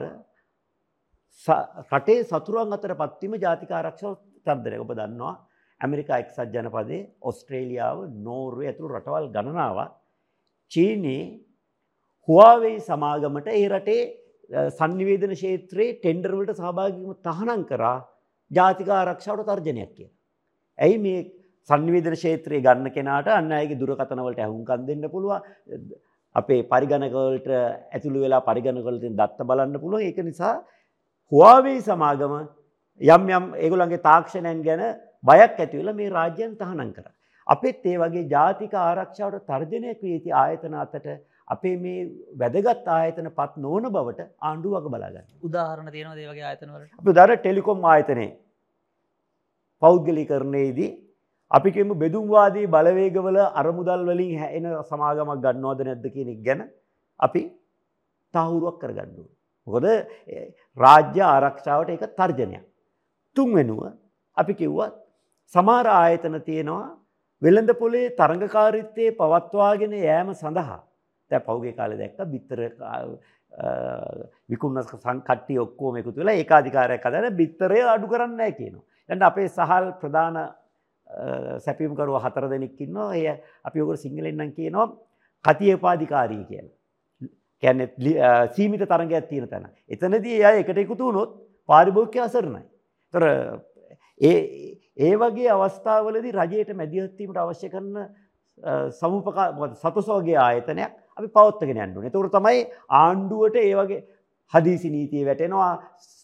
රටේ 1.90 2.24
සතුරන් 2.24 2.72
අතර 2.72 2.94
පත්වීම 2.94 3.36
ජාතික 3.38 3.70
ආරක්ෂාව 3.70 4.16
තර්දනය 4.46 4.78
ඔබ 4.78 4.90
දන්නවා 4.92 5.34
ඇමරිකා 5.80 6.20
එක්සත් 6.22 6.38
ජනපදේ 6.54 7.00
ඔස්ට්‍රේලියාව 7.22 7.98
නෝර්වේ 8.26 8.68
ඇතුළු 8.70 8.94
රටවල් 8.94 9.26
ගණනාවක්. 9.28 9.92
චීනයේ 10.70 11.24
හුවාවෙයි 12.28 12.78
සමාගමට 12.80 13.48
ඒ 13.52 13.66
රටේ 13.68 14.02
සංනිවේදන 14.70 15.34
ක්ෂේත්‍රයේ 15.34 15.96
ටෙන්ඩර්වලට 15.96 16.60
සහභාගීම 16.60 17.12
තහනම් 17.26 17.62
කරා 17.70 17.98
ජාතික 18.50 18.88
ආරක්ෂාවට 18.90 19.48
තර්ජනයක් 19.48 19.92
කිය. 19.96 20.08
ඇයි 20.78 20.98
මේ 20.98 21.20
සංනිවේදන 21.70 22.16
ක්ෂේත්‍රයේ 22.16 22.62
ගන්න 22.62 22.90
කෙනාට 22.96 23.28
අන්න 23.30 23.52
අයගේ 23.52 23.80
දුරකතනවලට 23.80 24.40
ඇහුම්කන් 24.40 24.86
දෙන්න 24.88 25.08
පුළුව 25.10 25.32
අපේ 26.36 26.62
පරිගණකවලට 26.64 27.48
ඇතුළු 27.56 28.22
වෙලා 28.24 28.46
පරිගණකවලතින් 28.48 29.18
දත්ත 29.20 29.48
බලන්න 29.50 29.82
පුළුව 29.82 30.06
ඒක 30.08 30.18
නිසා 30.28 30.54
හුවාවෙයි 31.32 31.82
සමාගම 31.88 32.34
යම් 33.00 33.28
යම් 33.30 33.46
ඒගොලන්ගේ 33.56 34.04
තාක්ෂණයන් 34.08 34.62
ගැන 34.68 34.82
බයක් 35.24 35.60
ඇතිවෙල 35.60 35.92
මේ 35.94 36.10
රාජ්‍යයන් 36.10 36.52
තහනන් 36.60 36.90
කර. 36.96 37.06
අපෙත් 37.46 37.86
ඒ 37.86 37.96
වගේ 37.98 38.28
ජාතික 38.28 38.72
ආරක්ෂාවට 38.74 39.46
තර්ජනය 39.50 39.94
ක්‍රියති 40.00 40.30
ආයතන 40.42 40.74
අතට 40.84 41.08
අපේ 41.48 41.76
මේ 41.84 42.00
වැදගත් 42.42 42.88
ආයතන 42.96 43.28
පත් 43.38 43.62
නොවන 43.64 43.88
බවට 43.96 44.28
ආණ්ඩුවක 44.48 44.86
බලාගන්න. 44.94 45.26
උදාහරණ 45.48 45.92
තියෙනවා 45.94 46.16
ඒ 46.16 46.28
වගේ 46.30 46.46
ආයතනවලට. 46.50 46.92
අපි 47.00 47.16
දර 47.18 47.36
ටෙලිකොම් 47.36 47.84
ආයතනයේ 47.92 48.30
පෞද්ගලීකරණයේදී 49.82 50.90
අපි 51.50 51.74
කියමු 51.76 51.94
බෙදුම්වාදී 52.02 52.66
බලවේගවල 52.74 53.38
අරමුදල් 53.60 54.04
වලින් 54.10 54.34
හැෙන 54.42 54.66
සමාගමක් 54.90 55.38
ගන්නවද 55.44 55.88
නැද්ද 55.88 56.06
කියන 56.14 56.34
එක 56.34 56.40
ගැන 56.48 56.62
අපි 57.20 57.42
තහවුරුවක් 58.34 58.78
කරගන්න 58.82 59.16
ඕනේ. 59.16 59.34
මොකද 59.66 59.86
රාජ්‍ය 60.84 61.20
ආරක්ෂාවට 61.24 61.94
ඒක 61.94 62.04
තර්ජනයක්. 62.20 62.64
තුන්වෙනුව 63.36 63.82
අපි 64.36 64.52
කිව්වත් 64.60 64.94
සමහර 65.54 65.86
ආයතන 65.94 66.36
තියෙනවා 66.48 66.86
වෙළඳ 67.42 67.70
පොලේ 67.80 68.12
තරඟකාරීත්වයේ 68.18 69.16
පවත්වාගෙන 69.20 69.92
යෑම 70.00 70.30
සඳහා 70.34 70.80
දැන් 71.30 71.42
පහුගිය 71.42 71.72
කාලේ 71.72 71.98
දැක්ක 71.98 72.18
බිත්තර 72.32 72.60
විකුණන 74.48 74.82
සංකට්ටිය 74.84 75.58
ඔක්කොම 75.58 75.96
එකතු 75.96 76.14
වෙලා 76.16 76.36
ඒකාධිකාරයක් 76.42 77.04
හදලා 77.04 77.30
බිත්තරය 77.40 77.82
අඩු 77.94 78.06
කරන්නේ 78.06 78.36
නැහැ 78.36 78.52
කියනවා. 78.52 78.84
දැන් 79.08 79.22
අපේ 79.22 79.48
සහල් 79.48 79.92
ප්‍රධාන 80.00 80.36
සැපියුම්කරුව 81.58 82.20
හතර 82.24 82.48
දෙනෙක් 82.50 82.80
ඉන්නවා. 82.80 83.14
එය 83.14 83.26
අපි 83.64 83.80
ඔකට 83.80 84.02
සිංහලෙන් 84.04 84.36
නම් 84.36 84.52
කියනවා 84.52 84.88
කතියපාධිකාරී 85.44 86.44
කියලා. 86.44 86.74
කියන්නේ 87.62 88.48
සීමිත 88.54 88.82
තරඟයක් 88.82 89.28
තියෙන 89.28 89.48
තැන. 89.48 89.68
එතනදී 89.88 90.36
එයා 90.40 90.52
එකට 90.62 90.78
එකතු 90.78 90.98
වුණොත් 91.00 91.32
පාරිභෝගිකය 91.68 92.20
අසරණයි. 92.20 92.62
ඒතර 93.14 93.24
ඒ 94.20 94.38
ඒ 94.98 95.14
වගේ 95.16 95.50
අවස්ථාවලදී 95.50 96.32
රජයට 96.34 96.70
මැදිහත් 96.74 97.18
වීමට 97.18 97.38
අවශ්‍ය 97.38 97.68
කරන 97.68 97.96
සමුපකා 98.92 99.74
සතොස 99.74 100.08
වගේ 100.10 100.38
ආයතනයක් 100.38 100.92
අපි 101.18 101.28
පවත්වගෙන 101.30 101.78
යන්න 101.78 101.96
ඕනේ. 101.96 102.08
ඒතකොට 102.08 102.32
තමයි 102.32 102.60
ආණ්ඩුවට 102.96 103.58
ඒ 103.58 103.72
වගේ 103.74 104.02
හදිසි 104.52 104.90
නීතිය 104.90 105.24
වැටෙනවා 105.24 105.72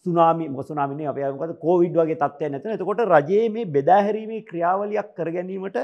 සුනාමි 0.05 0.49
මොසුනාමිනේ 0.51 1.07
අපි 1.07 1.27
මොකද 1.33 1.57
කොවිඩ් 1.59 1.95
වගේ 1.95 2.17
තත්ත්වයක් 2.17 2.51
නැතන. 2.51 2.75
එතකොට 2.75 3.03
රජයේ 3.09 3.49
මේ 3.49 3.65
බෙදාහැරීමේ 3.67 4.45
ක්‍රියාවලියක් 4.49 5.09
කර 5.17 5.29
ගැනීමට 5.31 5.79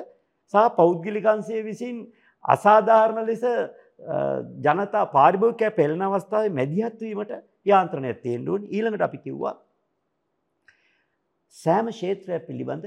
සහ 0.53 0.65
පෞද්ගලිකංශය 0.77 1.63
විසින් 1.63 1.97
අසාධාරණ 2.45 3.25
ලෙස 3.25 3.45
ජනතා 4.61 5.05
පාරිභෝගිකයා 5.07 5.71
පෙළෙන 5.71 6.01
අවස්ථාවේ 6.01 6.53
මැදිහත් 6.53 7.01
වීමට 7.01 7.33
යාන්ත්‍රණයක් 7.65 8.21
තියෙන්න 8.21 8.49
ඕනේ. 8.49 8.69
ඊළඟට 8.69 9.01
අපි 9.01 9.17
කිව්වා 9.19 9.55
සෑම 11.55 11.87
ක්ෂේත්‍රයක් 11.89 12.47
පිළිබඳ 12.47 12.85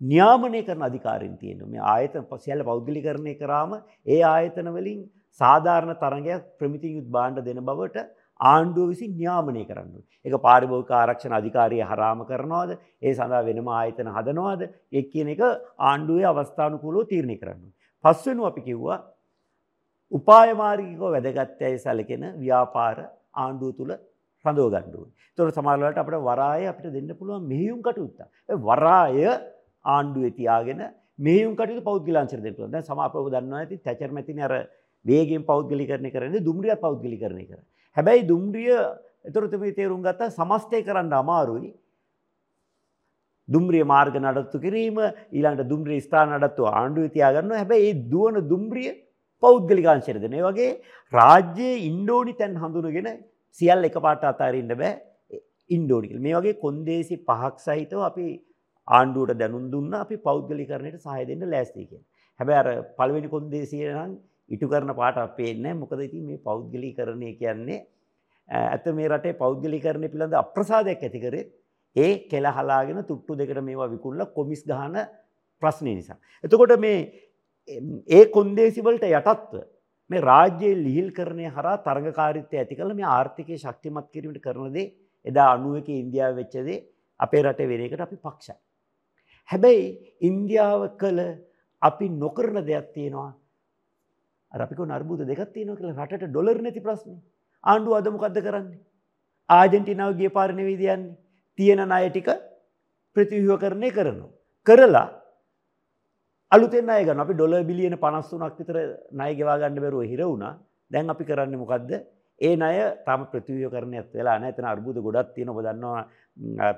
නියාමනය 0.00 0.62
කරන 0.62 0.82
අධිකාරින් 0.82 1.36
තියෙන 1.38 1.68
මේ 1.68 1.84
ආයතන 1.88 2.24
සියල්ල 2.38 2.64
පෞද්ගලිකරණය 2.64 3.34
කරාම 3.34 3.76
ඒ 4.06 4.22
ආයතන 4.24 4.70
වලින් 4.70 5.04
සාධාරණ 5.40 5.96
තරගයක් 5.96 6.44
ප්‍රමිතියුත් 6.58 7.06
බාණ්ඩ 7.10 7.44
දෙන 7.44 7.60
බවට 7.62 8.04
ආණ්ඩුව 8.40 8.88
විසින් 8.88 9.10
න්‍යාමනය 9.14 9.64
කරන්න. 9.64 10.02
එක 10.24 10.34
පාරිභෝගික 10.38 10.92
ආරක්ෂණ 10.92 11.32
අධිකාරිය 11.32 11.82
හරාම 11.82 12.20
කරනවාද 12.24 12.70
ඒ 13.02 13.12
සඳහා 13.12 13.42
වෙනම 13.42 13.68
ආයතන 13.70 14.08
හදනවාද 14.08 14.62
එක් 14.92 15.10
කියන 15.12 15.28
එක 15.28 15.42
ආණ්ඩුවේ 15.80 16.26
අවස්ථානුකූලව 16.26 17.08
තීරණය 17.08 17.36
කරන්න. 17.36 17.62
පස්වෙනු 18.04 18.46
අපි 18.46 18.62
කිව්වා 18.62 18.98
උපායමාර්ගිකව 20.12 21.04
වැදගත්තැයි 21.06 21.78
සැලකෙන 21.78 22.24
ව්‍යාපාර 22.38 22.98
ආණ්ඩුව 23.36 23.70
තුළ 23.78 23.92
රඳව 24.44 24.68
ගණ්ඩුව. 24.68 25.06
තොර 25.38 25.48
සමාලට 25.50 25.98
අපට 25.98 26.20
වරාය 26.22 26.66
අපිට 26.66 26.92
දෙන්න 26.92 27.10
පුළුවන් 27.12 27.48
මෙහියුම් 27.50 27.80
කටයුත්ත. 27.82 28.20
වරාය 28.62 29.24
ආණ්ඩුව 29.84 30.30
තියාගෙන 30.32 30.82
මේයුම් 31.18 31.54
කට 31.54 31.82
පෞද්ගලන්සර 31.82 32.40
දෙප 32.40 32.58
ද 32.66 32.82
සමාපව 32.82 33.28
දන්නවා 33.30 33.60
ඇති 33.60 33.78
තැචර 33.78 34.10
මැතින 34.10 34.40
අර 34.40 34.52
වේගෙන් 35.04 35.46
පෞද්ගලි 35.50 35.86
කරන 35.90 36.10
කරන 36.14 36.36
දුම්රිය 36.48 36.76
පෞද්ගලි 36.84 37.18
කරන 37.22 37.40
කර. 37.48 37.60
හැබැයි 37.96 38.28
දුම්රිය 38.32 38.74
එතුරතම 39.28 39.64
තේරුම් 39.78 40.02
ගත්තා 40.02 40.34
සමස්තය 40.38 40.82
කරන්න 40.88 41.14
අමාරුයි. 41.22 41.70
දුම්රිය 43.48 43.84
මාර්ග 43.84 44.16
නඩත්තු 44.22 44.60
කිරීම 44.64 44.98
ඊළන්ට 45.32 45.64
දුම්රිය 45.72 46.00
ස්ථාන 46.06 46.36
නඩත්තු 46.38 46.68
ආණ්ඩුව 46.72 47.12
තියාගන්න 47.16 47.56
හැබැයි 47.60 47.90
ඒ 47.90 48.00
දුවන 48.12 48.40
දුම්රිය 48.52 48.92
පෞද්ගලිකාංශරදනය 49.42 50.40
වගේ 50.48 50.70
රාජ්‍යයේ 51.12 51.82
ඉන්ඩෝනි 51.90 52.34
තැන් 52.40 52.60
හඳුනගෙන 52.62 53.10
සියල් 53.58 53.88
එක 53.88 53.98
පාට 54.06 54.24
අතාරන්න 54.32 54.74
බෑ. 54.82 54.92
ඉන්ඩෝනිකල් 55.70 56.18
මේ 56.26 56.36
වගේ 56.38 56.60
කොන්දේසි 56.64 57.16
පහක් 57.28 57.54
සහිතව 57.66 58.00
අපි 58.10 58.26
ආණ්ඩුවට 58.88 59.38
දැනුම් 59.42 59.64
දුන්න 59.74 59.92
අපි 60.02 60.16
පෞද්ගලිකරණයට 60.28 61.04
සහය 61.06 61.24
දෙන්න 61.30 61.44
ලෑස්ති 61.52 61.86
කියලා. 61.88 62.04
හැබැයි 62.40 62.60
අර 62.62 62.68
පළවෙනි 62.98 63.28
කොන්දේසිය 63.34 63.84
නම් 63.92 64.12
ඉටු 64.50 64.68
කරන 64.68 64.94
පාට 64.94 65.18
අපේන්නේ 65.18 65.62
නැහැ. 65.64 65.80
මොකද 65.82 66.00
ඉතින් 66.00 66.24
මේ 66.26 66.38
පෞද්ගලිකරණය 66.38 67.34
කියන්නේ 67.40 67.80
ඇත්ත 68.48 68.86
මේ 68.94 69.08
රටේ 69.08 69.34
පෞද්ගලිකරණය 69.34 70.08
පිළිබඳ 70.08 70.40
අප්‍රසාදයක් 70.42 71.02
ඇති 71.02 71.20
කරේ 71.20 71.44
ඒ 71.96 72.28
කෙල 72.28 72.46
හලාගෙන 72.46 73.04
තුට්ටු 73.04 73.36
දෙකට 73.36 73.60
මේවා 73.62 73.90
විකුණලා 73.90 74.32
කොමිස් 74.34 74.64
ගහන 74.64 74.96
ප්‍රශ්නේ 75.62 75.94
නිසා. 75.94 76.18
එතකොට 76.44 76.76
මේ 76.78 76.98
ඒ 78.08 78.24
කොන්දේසි 78.26 78.82
වලට 78.82 79.08
යටත්ව 79.10 79.62
මේ 80.10 80.20
රාජ්‍යයේ 80.20 80.82
ලිහිල් 80.84 81.08
කරණය 81.12 81.46
හරහා 81.48 81.76
තරඟකාරීත්වය 81.86 82.58
ඇති 82.58 82.76
කළ 82.76 82.94
මේ 82.94 83.08
ආර්ථිකය 83.08 83.56
ශක්තිමත් 83.56 84.10
කිරීමට 84.12 84.44
කරන 84.46 84.74
දේ 84.76 84.92
එදා 85.24 85.52
91 85.56 86.00
ඉන්දියාව 86.02 86.36
වෙච්ච 86.40 86.54
දේ 86.68 86.84
අපේ 87.20 87.42
රටේ 87.42 87.70
වෙන 87.70 87.84
එකට 87.86 88.04
අපි 88.06 88.16
පක්ෂයි. 88.16 88.56
හැබැයි 89.48 89.86
ඉන්දියාව 90.20 90.82
කළ 91.00 91.20
අපි 91.82 92.06
නොකරන 92.22 92.60
දෙයක් 92.68 92.92
තියෙනවා. 92.94 93.32
අර 94.54 94.60
අපි 94.62 94.74
කො 94.78 94.86
නර්බුද 94.86 95.20
දෙකක් 95.30 95.52
තියෙනවා 95.54 95.78
කියලා 95.78 96.06
රටට 96.06 96.30
ඩොලර් 96.30 96.58
නැති 96.62 96.80
ප්‍රශ්නේ. 96.86 97.18
ආණ්ඩුව 97.64 97.98
අද 97.98 98.08
මොකද්ද 98.14 98.38
කරන්නේ? 98.46 98.78
ආජන්ටිනාව 99.50 100.12
ගිය 100.20 100.30
පාර 100.36 100.50
නෙවෙයි 100.52 100.88
යන්නේ. 100.94 101.16
තියෙන 101.58 101.82
ණය 101.84 102.08
ටික 102.10 102.28
ප්‍රතිව්‍යුහකරණය 103.16 103.90
කරනවා. 103.98 104.30
කරලා 104.66 105.08
අලුතෙන් 106.52 106.84
ණය 106.86 107.02
ගන්න. 107.06 107.24
අපි 107.24 107.34
ඩොලර් 107.34 107.62
බිලියන 107.70 107.96
53ක් 107.96 108.58
විතර 108.58 108.76
ණය 109.12 109.30
ගෙවා 109.38 109.58
ගන්න 109.60 109.82
බැරුව 109.84 110.10
හිර 110.12 110.22
වුණා. 110.22 110.54
දැන් 110.90 111.10
අපි 111.10 111.24
කරන්නේ 111.24 111.62
මොකද්ද? 111.62 111.90
ඒ 112.40 112.54
ණය 112.56 112.74
තාම 113.06 113.26
ප්‍රතිව්‍යුහකරණයක් 113.32 114.08
වෙලා 114.14 114.38
නැහැ. 114.38 114.54
එතන 114.54 114.70
අර්බුද 114.72 114.96
ගොඩක් 115.06 115.34
තියෙනවා. 115.34 115.56
ඔබ 115.56 115.66
දන්නවා 115.66 116.72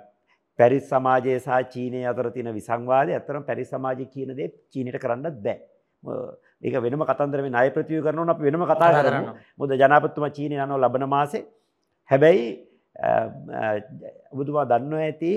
පැරිස් 0.59 0.89
සමාජය 0.89 1.39
සහ 1.39 1.61
චීනය 1.73 2.01
අතර 2.11 2.31
තියෙන 2.33 2.53
විසංවාදය. 2.59 3.13
ඇත්තටම 3.13 3.45
පැරිස් 3.51 3.71
සමාජය 3.75 4.05
කියන 4.15 4.37
දේ 4.39 4.53
චීනයට 4.73 5.01
කරන්නත් 5.05 5.41
බෑ. 5.45 5.59
ඒක 6.63 6.75
වෙනම 6.85 7.05
කතන්දර 7.11 7.43
මේ 7.45 7.55
ණය 7.55 7.69
ප්‍රතිව්‍යුහකරණ 7.77 8.23
ඕන 8.23 8.33
අපි 8.35 8.49
වෙනම 8.49 8.65
කතා 8.73 9.03
කරමු. 9.07 9.35
මොකද 9.59 9.77
ජනාධිපතිතුමා 9.83 10.33
චීනය 10.39 10.55
යනවා 10.57 10.81
ලබන 10.83 11.05
මාසේ. 11.17 11.45
හැබැයි 12.11 12.47
ඔබතුමා 14.33 14.67
දන්නවා 14.73 15.05
ඇති 15.07 15.33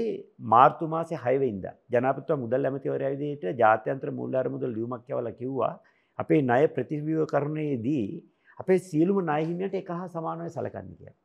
මාර්තු 0.53 0.87
මාසේ 0.95 1.19
6 1.19 1.43
වෙනිදා 1.43 1.75
ජනාධිපතිතුමා 1.93 2.43
මුදල් 2.43 2.67
ඇමතිවරයා 2.69 3.13
විදිහට 3.15 3.61
ජාත්‍යන්තර 3.63 4.11
මූල්‍ය 4.19 4.49
මුදල් 4.55 4.75
ලියුමක් 4.77 5.09
යවලා 5.13 5.37
කිව්වා 5.39 5.73
අපේ 6.19 6.41
ණය 6.41 6.67
ප්‍රතිව්‍යුහකරණයේදී 6.75 8.05
අපේ 8.61 8.79
සියලුම 8.89 9.19
ණය 9.23 9.41
හිමියන්ට 9.49 9.75
එක 9.81 9.91
හා 9.97 10.07
සමානව 10.15 10.47
සැලකන්න 10.55 10.95
කියලා. 10.99 11.17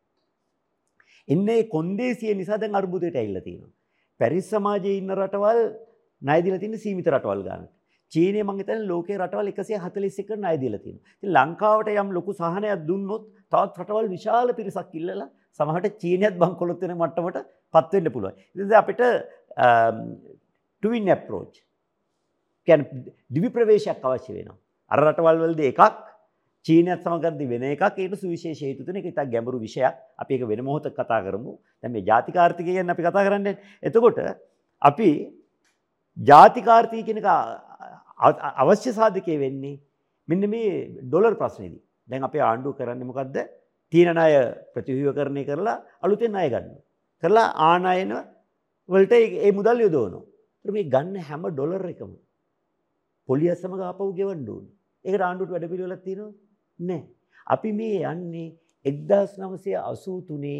එන්නේ 1.29 1.61
කොන්දේසිය 1.75 2.35
නිසා 2.41 2.61
දැන් 2.63 2.75
අර්බුදයට 2.81 3.17
ඇවිල්ලා 3.21 3.47
තියෙනවා. 3.49 3.73
පැරිස් 4.21 4.51
සමාජයේ 4.51 4.99
ඉන්න 5.01 5.15
රටවල් 5.19 5.61
ණය 6.23 6.39
දීලා 6.45 6.63
තියෙන 6.63 6.79
සීමිත 6.85 7.09
රටවල් 7.15 7.43
ගන්න. 7.47 7.65
චීනය 8.15 8.41
මං 8.47 8.61
හිතන්නේ 8.61 8.89
ලෝකේ 8.91 9.19
රටවල් 9.21 9.51
141කට 9.53 10.39
ණය 10.41 10.55
දීලා 10.63 10.83
තියෙනවා. 10.85 11.05
ඉතින් 11.21 11.33
ලංකාවට 11.37 11.91
යම් 12.03 12.11
ලොකු 12.19 12.37
සහනයක් 12.41 12.87
දුන්නොත් 12.91 13.25
තවත් 13.53 13.75
රටවල් 13.81 14.09
විශාල 14.15 14.55
පිරිසක් 14.61 14.95
ඉල්ලලා 15.01 15.29
සමහරට 15.61 16.01
චීනයත් 16.03 16.41
බංකොලොත් 16.43 16.81
වෙන 16.85 16.97
මට්ටමට 17.01 17.39
පත් 17.75 17.93
වෙන්න 17.97 18.15
පුළුවන්. 18.15 18.35
ඉතින් 18.55 18.77
අපිට 18.83 19.03
ටුවින් 20.83 21.13
ඇප්‍රෝච් 21.15 21.55
කියන්නේ 22.69 23.05
දිවි 23.35 23.49
ප්‍රවේශයක් 23.57 24.09
අවශ්‍ය 24.09 24.33
වෙනවා. 24.39 24.59
අර 24.91 24.99
රටවල් 25.07 25.39
වලදී 25.45 25.71
එකක් 25.75 25.83
චීනයත් 26.67 27.07
සමගද්දි 27.07 27.47
වෙන 27.53 27.65
එකක් 27.71 27.85
ඒකට 27.87 28.21
සුවිශේෂ 28.25 28.65
හේතු 28.67 28.87
තුන 28.87 28.99
ඒක 28.99 29.09
ඉතින් 29.13 29.31
ගැඹුරු 29.35 29.59
විෂයක්. 29.65 29.95
අපි 30.23 30.35
ඒක 30.35 30.49
වෙන 30.51 30.65
මොහොතක 30.69 30.97
කතා 31.01 31.21
කරමු. 31.27 31.59
දැන් 31.83 31.93
මේ 31.97 32.07
ජාතික 32.11 32.37
ආර්ථිකය 32.37 32.77
ගැන 32.77 32.95
අපි 32.95 33.03
කතා 33.09 33.27
කරන්නේ. 33.29 33.59
එතකොට 33.83 34.21
අපි 34.83 35.09
ජාතික 36.17 36.67
ආර්ථිකය 36.77 37.05
කියන 37.09 37.21
එක 37.23 37.29
අවශ්‍ය 38.21 38.91
සාධකයේ 38.93 39.39
වෙන්නේ 39.39 39.81
මෙන්න 40.29 40.51
මේ 40.51 40.71
ඩොලර් 41.03 41.35
ප්‍රශ්නේදී. 41.41 41.83
දැන් 42.09 42.23
අපේ 42.23 42.43
ආණ්ඩුව 42.43 42.77
කරන්නේ 42.79 43.11
මොකද්ද? 43.11 43.37
තියෙන 43.93 44.15
ණය 44.15 44.33
ප්‍රතිව්‍යුහකරණය 44.75 45.43
කරලා 45.45 45.77
අලුතෙන් 46.03 46.33
ණය 46.33 46.49
ගන්නවා. 46.49 46.83
කරලා 47.23 47.49
ආනයන 47.69 48.13
වලට 48.89 49.13
ඒ 49.47 49.53
මුදල් 49.53 49.79
යොදවනවා. 49.87 50.25
ඒත් 50.65 50.73
මේ 50.73 50.91
ගන්න 50.95 51.17
හැම 51.29 51.43
ඩොලර් 51.51 51.85
එකම 51.93 52.13
පොලිය 53.29 53.53
සමග 53.55 53.81
ආපහු 53.83 54.13
ගෙවන්න 54.19 54.49
ඕනේ. 54.49 54.73
ඒකට 55.05 55.27
ආණ්ඩුවට 55.27 55.53
වැඩ 55.55 55.71
පිළිවෙලක් 55.73 56.03
තියෙනවද? 56.07 56.35
නැහැ. 56.81 57.05
අපි 57.47 57.71
මේ 57.73 57.99
යන්නේ 58.13 58.49
1983 58.85 60.57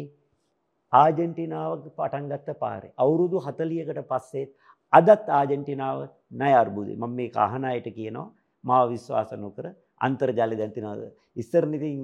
ආජන්ටිනාව 0.93 1.71
පටන් 1.97 2.29
ගත්ත 2.31 2.57
පාරේ. 2.63 2.93
අවුරුදු 3.03 3.37
40කට 3.47 4.01
පස්සේ 4.11 4.45
අදත් 4.97 5.27
ආජන්ටිනාව 5.39 5.99
ණය 6.39 6.51
අර්බුදේ. 6.61 6.97
මම 7.01 7.13
මේක 7.19 7.35
අහන 7.45 7.63
අයට 7.71 7.87
කියනවා 7.97 8.31
මාව 8.63 8.85
විශ්වාස 8.93 9.31
නොකර 9.45 9.65
අන්තර්ජාලය 10.07 10.55
දැන් 10.61 10.73
තියෙනවා. 10.75 11.13
ඉස්සර 11.41 11.63
ඉතින් 11.77 11.95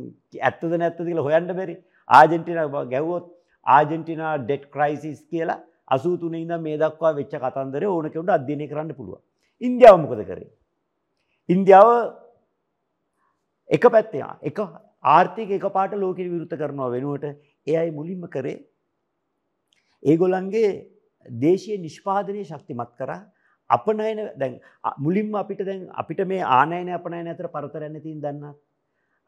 ඇත්තද 0.47 0.71
නැත්තද 0.81 1.01
කියලා 1.07 1.27
හොයන්න 1.27 1.51
බැරි. 1.59 1.75
ආජන්ටිනාව 2.09 2.77
ගැව්වොත් 2.93 3.25
ආජන්ටිනා 3.65 4.33
ඩෙට් 4.39 4.63
ක්‍රයිසිස් 4.75 5.19
කියලා 5.31 5.59
83 5.91 6.41
ඉඳන් 6.43 6.63
මේ 6.67 6.77
දක්වා 6.83 7.13
වෙච්ච 7.19 7.33
කතන්දරේ 7.43 7.93
ඕන 7.93 8.05
කෙනෙකුට 8.09 8.35
අධ්‍යයනය 8.37 8.65
කරන්න 8.71 8.97
පුළුවන්. 8.99 9.21
ඉන්දියාව 9.61 9.97
මොකද 10.03 10.21
කරේ? 10.29 10.49
ඉන්දියාව 11.49 11.89
එක 13.69 13.83
පැත්තේ 13.95 14.23
එක 14.49 14.59
ආර්ථික 15.15 15.51
එකපාරට 15.57 15.93
ලෝකෙ 16.03 16.23
විරුද්ධ 16.23 16.55
කරනවා 16.61 16.93
වෙනුවට 16.95 17.25
ඒ 17.67 17.77
අය 17.81 17.89
මුලින්ම 17.99 18.23
කරේ 18.35 18.57
ඒගොල්ලන්ගේ 20.03 20.71
දේශීය 21.25 21.77
නිෂ්පාදනය 21.77 22.43
ශක්තිමත් 22.43 22.91
කරා 22.97 23.21
අපනයන 23.69 24.21
දැන් 24.37 24.59
මුලින්ම 24.97 25.33
අපිට 25.35 25.65
දැන් 25.65 25.87
අපිට 25.93 26.21
මේ 26.27 26.43
ආනයන 26.59 26.89
අපනයන 26.89 27.27
අතර 27.27 27.47
පරතරයක් 27.47 27.91
නැතිව 27.91 28.19
දන්නා 28.19 28.53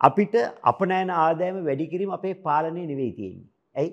අපිට 0.01 0.35
අපනයන 0.63 1.09
ආදායම 1.09 1.59
වැඩි 1.65 1.89
කිරීම 1.89 2.11
අපේ 2.11 2.33
පාලනය 2.35 2.85
නෙවෙයි 2.85 3.13
තියෙන්නේ. 3.17 3.47
ඇයි? 3.75 3.91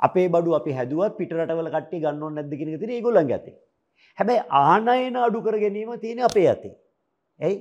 අපේ 0.00 0.28
බඩු 0.28 0.54
අපි 0.54 0.72
හැදුවත් 0.72 1.16
පිට 1.18 1.32
රටවල 1.32 1.70
කට්ටිය 1.70 2.00
ගන්න 2.00 2.22
ඕනේ 2.22 2.42
නැද්ද 2.42 2.58
කියන 2.58 2.74
එක 2.74 2.80
තියෙන්නේ 2.80 3.00
ඒගොල්ලන්ගේ 3.00 3.38
අතේ. 3.40 3.56
හැබැයි 4.18 4.42
ආනයන 4.62 5.16
අඩු 5.26 5.42
කර 5.42 5.58
ගැනීම 5.64 5.92
තියෙන්නේ 6.00 6.28
අපේ 6.30 6.48
අතේ. 6.54 6.74
ඇයි? 7.40 7.58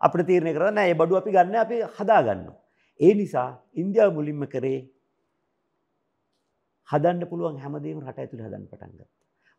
අපිට 0.00 0.26
තීරණය 0.26 0.54
කරලා 0.54 0.74
නෑ 0.78 0.92
මේ 0.92 1.00
බඩු 1.00 1.20
අපි 1.20 1.36
ගන්න 1.36 1.60
අපි 1.64 1.82
හදා 1.98 2.22
ගන්නවා. 2.22 2.58
ඒ 3.00 3.14
නිසා 3.14 3.50
ඉන්දියාව 3.74 4.12
මුලින්ම 4.18 4.46
කරේ 4.54 4.80
හදන්න 6.90 7.28
පුළුවන් 7.30 7.58
හැමදේම 7.58 8.00
රට 8.00 8.18
ඇතුලේ 8.18 8.46
හදන්න 8.46 8.66
පටන් 8.70 8.92
ගත්තා. 8.92 9.08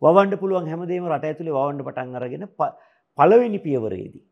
වවන්න 0.01 0.41
පුළුවන් 0.41 0.67
හැමදේම 0.67 1.07
රට 1.11 1.29
ඇතුලේ 1.29 1.55
වවන්න 1.57 1.85
පටන් 1.87 2.15
අරගෙන 2.15 2.47
පළවෙනි 3.17 3.59
පියවරේදී 3.65 4.25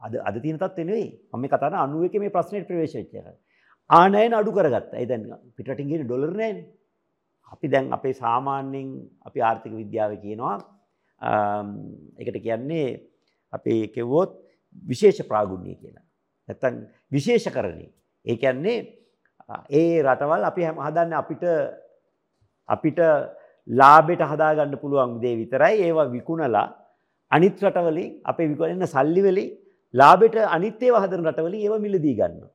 අද 0.00 0.14
අද 0.28 0.36
තියෙන 0.42 0.58
තත්ත්වෙ 0.58 0.84
නෙවෙයි 0.84 1.08
මම 1.30 1.40
මේ 1.40 1.50
කතා 1.50 1.70
කරන 1.70 1.94
91 1.94 2.20
මේ 2.22 2.34
ප්‍රශ්නෙට 2.36 2.68
ප්‍රවේශ 2.68 2.96
වෙච්ච 2.96 3.14
එක. 3.14 3.26
ආනයන 3.90 4.34
අඩු 4.34 4.50
කරගත්තා. 4.52 4.98
ඒ 5.00 5.06
දැන් 5.06 5.22
පිටරටින් 5.56 5.88
ගිහින් 5.88 6.06
ඩොලර් 6.06 6.32
නැහැනේ. 6.32 6.66
අපි 7.52 7.66
දැන් 7.68 7.92
අපේ 7.92 8.14
සාමාන්‍යයෙන් 8.14 8.88
අපි 9.26 9.38
ආර්ථික 9.40 9.72
විද්‍යාවේ 9.72 10.22
කියනවා 10.24 10.56
ඒකට 12.18 12.38
කියන්නේ 12.42 12.88
අපි 13.52 13.74
කිව්වොත් 13.94 14.30
විශේෂ 14.88 15.20
ප්‍රාගුණ්‍ය 15.28 15.74
කියලා. 15.74 16.04
නැත්තම් 16.48 16.74
විශේෂකරණය. 17.12 17.86
ඒ 18.26 18.36
කියන්නේ 18.36 18.78
ඒ 19.70 20.02
රටවල් 20.02 20.44
අපි 20.44 20.62
හදන්නේ 20.86 21.18
අපිට 21.18 21.44
අපිට 22.74 23.00
ලාභයට 23.68 24.22
හදාගන්න 24.32 24.76
පුළුවන් 24.82 25.18
දේ 25.24 25.34
විතරයි 25.40 25.74
ඒවා 25.86 26.08
විකුණලා 26.16 26.66
අනිත් 27.32 27.58
රටවලින් 27.64 28.08
අපේ 28.24 28.48
විකුණන 28.52 28.86
සල්ලි 28.94 29.22
වලින් 29.26 29.50
ලාභයට 29.94 30.36
අනිත් 30.56 30.82
ඒවා 30.82 31.02
හදන 31.04 31.28
රටවලින් 31.28 31.60
ඒවා 31.64 31.84
මිලදී 31.86 32.16
ගන්නවා. 32.20 32.50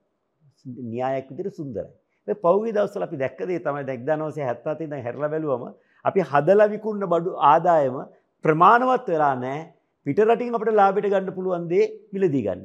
න්‍යායක් 0.91 1.27
විදිහට 1.31 1.57
සුන්දරයි. 1.59 1.91
මේ 2.27 2.41
පෞද්ගලික 2.45 2.75
දවස්වල 2.77 3.07
අපි 3.07 3.17
දැක්ක 3.23 3.39
දේ 3.49 3.59
තමයි 3.65 3.83
1977 3.85 4.85
ඉඳන් 4.85 5.05
හැරලා 5.05 5.31
බැලුවම 5.33 5.63
අපි 6.05 6.19
හදලා 6.31 6.71
විකුණන 6.73 7.07
බඩු 7.13 7.31
ආදායම 7.51 7.97
ප්‍රමාණවත් 8.45 9.07
වෙලා 9.13 9.35
නැහැ. 9.43 9.63
පිට 10.05 10.19
රටින් 10.27 10.55
අපිට 10.57 10.73
ලාභයට 10.81 11.11
ගන්න 11.13 11.35
පුළුවන් 11.37 11.67
දේ 11.73 11.85
මිලදී 12.13 12.43
ගන්න. 12.47 12.61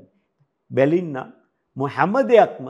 බැලින්න 0.71 1.17
මො 1.77 1.85
හැම 1.97 2.15
දෙයක්ම 2.33 2.67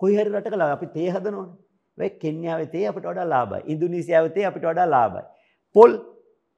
කොයි 0.00 0.16
හරි 0.18 0.30
රටක 0.30 0.54
අපි 0.76 0.86
තේ 0.96 1.08
හදනවනේ. 1.14 1.50
වෙයි 1.98 2.18
කෙන්යාවේ 2.22 2.70
තේ 2.74 2.86
අපිට 2.90 3.06
වඩා 3.10 3.28
ලාභයි. 3.34 3.62
ඉන්දුනීසියාවේ 3.72 4.34
තේ 4.36 4.46
අපිට 4.50 4.64
වඩා 4.70 4.88
ලාභයි. 4.94 5.24
පොල් 5.74 5.90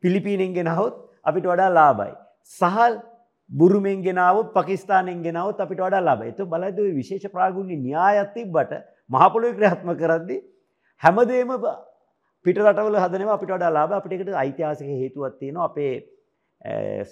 පිලිපීනෙන් 0.03 0.55
ගෙනාවොත් 0.59 0.95
අපිට 1.25 1.47
වඩා 1.53 1.71
ලාභයි. 1.79 2.15
සහල් 2.59 2.95
බුරුමෙන් 3.51 4.03
ගෙනාවොත් 4.07 4.53
පාකිස්තානෙන් 4.57 5.23
ගෙනාවොත් 5.27 5.61
අපිට 5.61 5.81
වඩා 5.87 6.05
ලාභයි. 6.09 6.31
ඒක 6.33 6.51
බලද්දී 6.53 6.87
ওই 6.89 6.95
විශේෂ 7.01 7.33
ප්‍රාගුණ්‍ය 7.37 7.77
න්‍යායක් 7.87 8.35
තිබ්බට 8.37 8.73
මහ 9.13 9.23
පොළොවේ 9.33 9.57
ක්‍රියාත්මක 9.59 9.99
කරද්දී 10.03 10.41
හැමදේම 11.03 11.53
පිට 12.45 12.59
රටවල 12.65 12.99
හදනවා 13.05 13.37
අපිට 13.39 13.55
වඩා 13.57 13.73
ලාභ 13.77 13.97
අපිට 14.01 14.13
ඒකට 14.17 14.35
ඓතිහාසික 14.45 14.89
හේතුවක් 15.03 15.39
තියෙනවා 15.41 15.69
අපේ 15.71 15.95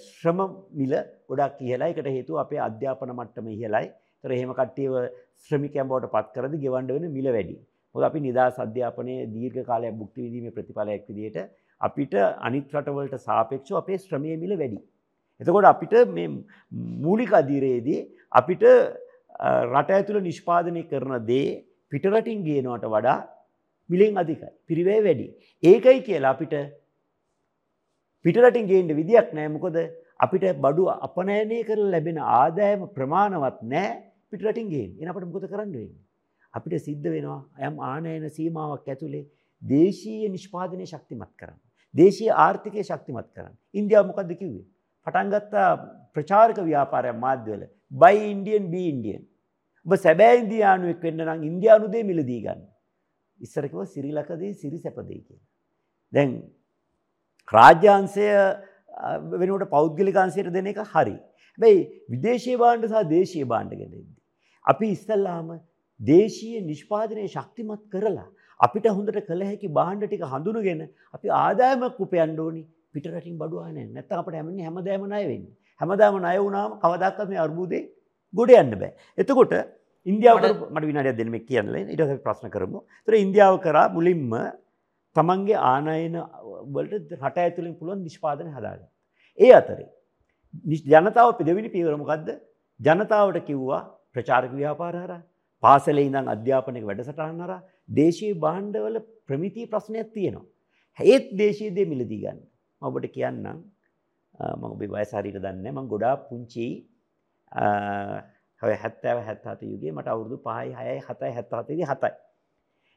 ශ්‍රම 0.05 0.39
මිල 0.79 0.93
ගොඩක් 1.29 1.59
ඉහළයි. 1.65 1.89
ඒකට 1.89 2.07
හේතුව 2.15 2.41
අපේ 2.45 2.61
අධ්‍යාපන 2.69 3.13
මට්ටම 3.17 3.47
ඉහළයි. 3.55 3.85
ඒතර 4.23 4.31
එහෙම 4.37 4.51
කට්ටියව 4.59 4.93
ශ්‍රමිකයන් 5.45 5.87
බවට 5.89 6.11
පත් 6.15 6.27
කරද්දී 6.35 6.63
ගෙවන්න 6.65 6.91
වෙන 6.95 7.05
මිල 7.17 7.27
වැඩි. 7.35 7.55
මොකද 7.95 8.05
අපි 8.09 8.19
නිදහස් 8.27 8.55
අධ්‍යාපනයේ 8.65 9.27
දීර්ඝ 9.33 9.61
කාලයක් 9.69 9.93
භුක්ති 9.99 10.19
විඳීමේ 10.25 10.55
ප්‍රතිඵලයක් 10.57 11.03
විදිහට 11.09 11.37
අපිට 11.81 12.13
අනිත් 12.47 12.73
රටවලට 12.73 13.15
සාපේක්ෂව 13.27 13.75
අපේ 13.81 13.97
ශ්‍රමය 13.97 14.37
මිල 14.43 14.53
වැඩි. 14.61 14.79
එතකොට 15.41 15.67
අපිට 15.73 15.93
මේ 16.17 16.29
මූලික 17.05 17.31
අධීරයේදී 17.41 17.99
අපිට 18.31 18.63
රට 19.73 19.89
ඇතුළ 19.97 20.21
නිෂ්පාදනය 20.29 20.83
කරන 20.91 21.13
දේ 21.31 21.49
පිටරටින් 21.91 22.39
ගේනවට 22.47 22.87
වඩා 22.95 23.17
මිලෙන් 23.89 24.17
අධිකයි. 24.21 24.49
පිරිවේ 24.67 24.99
වැඩි. 25.07 25.27
ඒකයි 25.63 25.99
කියලා 26.07 26.33
අපිට 26.35 26.55
පිටරටින් 28.25 28.69
ගේන්ට 28.71 28.95
විදියක් 28.99 29.29
නෑ 29.37 29.53
මොකොද 29.55 29.77
අපිට 30.25 30.45
බඩු 30.63 30.83
අපනෑනය 31.07 31.59
කර 31.69 31.79
ලැබෙන 31.93 32.17
ආදායම 32.37 32.81
ප්‍රමාණවත් 32.97 33.59
නෑ 33.73 33.91
පිටරටින් 34.31 34.67
ගේන් 34.73 34.89
එන 34.99 35.11
අපට 35.11 35.27
මොකද 35.27 35.45
කරන්න 35.51 35.71
වෙන්නේ. 35.75 36.01
අපිට 36.53 36.85
සිද්ධ 36.87 37.07
වෙනවා 37.15 37.41
ඇම් 37.59 37.79
ආනයන 37.91 38.25
සීමාවක් 38.37 38.87
ඇතුළේ 38.93 39.25
දේශීය 39.61 40.29
නිෂ්පාදනය 40.35 40.85
ශක්තිමත් 40.85 41.33
කරන්න. 41.39 41.59
දේශීය 41.93 42.31
ආර්ථිකය 42.45 42.83
ශක්තිමත් 42.89 43.29
කරන්න. 43.35 43.55
ඉන්දියාව 43.79 44.07
මොකක්ද 44.09 44.33
කිව්වේ. 44.39 44.65
පටන්ගත්තා 45.07 45.69
ප්‍රචාරක 46.15 46.57
ව්‍යාපාරයක් 46.69 47.17
මාධ්‍යවල 47.25 47.63
බයි 48.01 48.19
ඉන්ඩියන් 48.33 48.69
බී 48.73 48.89
ඉන්ඩියන්. 48.93 49.23
ඔබ 49.85 49.97
සැබෑ 50.05 50.35
ඉන්දයානුවෙක් 50.43 51.01
වෙන්න 51.07 51.25
නම් 51.27 51.43
ඉන්දයානුදේ 51.49 52.03
මිලදී 52.09 52.41
ගන්න. 52.45 52.61
ඉස්සරකව 53.39 53.85
සිරිලකදේ 53.93 54.53
සිරි 54.61 54.79
සැපදේ 54.85 55.19
කිය. 55.27 55.39
දැන් 56.13 56.31
රාජ්‍යන්සය 57.49 58.27
වෙනට 59.41 59.69
පෞද්ගලිකාන්සයට 59.75 60.53
දෙන 60.53 60.71
එක 60.73 60.81
හරි. 60.93 61.17
බැයි 61.59 61.81
විදේශය 62.09 62.57
බාණ්ඩ 62.63 62.89
සහ 62.91 63.05
දේශය 63.15 63.45
බාණ්ඩ 63.53 63.77
ගෙනෙද. 63.81 64.07
අපි 64.65 64.87
ඉස්සල්ලාම 64.95 65.47
දේශීය 66.09 66.61
නිෂ්පාදනය 66.69 67.25
ශක්තිමත් 67.35 67.83
කරලා 67.93 68.27
අපිට 68.59 68.87
හොඳට 68.97 69.19
කළ 69.27 69.43
හැකි 69.49 69.69
බාණ්ඩ 69.79 70.07
ටික 70.07 70.23
හඳුනගෙන 70.33 70.81
අපි 71.15 71.27
ආදායමක් 71.41 71.99
උපයන්න 72.05 72.39
ඕනි 72.45 72.63
පිටරටින් 72.93 73.37
බඩුවාන 73.41 73.77
නැත්ත 73.95 74.17
අපට 74.21 74.39
ඇමනි 74.39 74.65
හැමදෑම 74.67 75.05
ණය 75.09 75.23
වෙන්න 75.31 75.45
හැමදාම 75.81 76.19
ණය 76.19 76.35
වුණාම 76.45 76.75
කවදක්වත් 76.83 77.29
මේ 77.31 77.41
අර්බුදේ 77.45 77.83
ගොඩ 78.33 78.53
යන්න 78.59 78.75
බෑ. 78.81 78.91
එතකොට 79.17 79.53
ඉන්දියාවට 80.05 80.61
මට 80.73 80.85
විනාඩියක් 80.91 81.17
දෙන්න 81.19 81.33
මේ 81.35 81.45
කියන්න 81.49 81.73
ඊට 81.73 82.01
පස්සේ 82.01 82.23
ප්‍රශ්න 82.25 82.53
කරමු. 82.55 82.83
ඒතර 82.99 83.19
ඉන්දියාව 83.23 83.59
කරා 83.65 83.87
මුලින්ම 83.97 84.31
තමන්ගේ 85.15 85.59
ආනයන 85.71 86.15
වලට 86.75 87.19
රට 87.19 87.45
ඇතුළෙන් 87.45 87.75
පුළුවන් 87.79 88.01
නිෂ්පාදනය 88.07 88.51
හදාගන්න. 88.57 88.89
ඒ 89.39 89.51
අතරේ 89.59 89.89
ජනතාව 90.93 91.37
දෙවෙනි 91.49 91.69
පියවර 91.75 91.95
මොකද්ද? 92.01 92.33
ජනතාවට 92.79 93.45
කිව්වා 93.49 93.83
ප්‍රචාරක 94.13 94.51
ව්‍යාපාර 94.59 94.95
හරහා 94.95 95.21
පාසලේ 95.63 96.07
ඉඳන් 96.09 96.31
අධ්‍යාපනයක 96.35 96.85
වැඩසටහන් 96.89 97.43
හරහා 97.45 97.61
දේශීය 97.99 98.33
භාණ්ඩවල 98.45 98.97
ප්‍රමිති 99.27 99.69
ප්‍රශ්නයක් 99.73 100.09
තියෙනවා. 100.15 100.45
ඒත් 100.99 101.27
දේශීය 101.41 101.75
දේ 101.77 101.87
මිලදී 101.91 102.21
ගන්න. 102.23 102.39
මම 102.81 102.87
ඔබට 102.87 103.07
කියන්නම් 103.15 103.59
මම 104.57 104.63
ඔබේ 104.75 104.91
වයස 104.95 105.13
හරියට 105.17 105.39
දන්නේ 105.39 105.63
නැහැ. 105.63 105.75
මම 105.75 105.89
ගොඩාක් 105.93 106.27
පුංචි 106.29 106.67
හැබැයි 108.61 108.81
70 108.83 109.15
77 109.29 109.71
යුගයේ 109.73 109.95
මට 109.97 110.13
අවුරුදු 110.13 110.37
5යි 110.47 110.73
6යි 110.79 110.99
7යි 111.07 111.31
77 111.39 111.77
දී 111.79 111.89
7යි. 111.93 112.13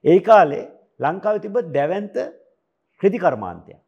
ඒ 0.04 0.18
කාලේ 0.28 0.64
ලංකාවේ 1.00 1.44
තිබ්බ 1.44 1.56
දැවැන්ත 1.76 2.16
ක්‍රෙදි 3.00 3.18
කර්මාන්තයක්. 3.24 3.80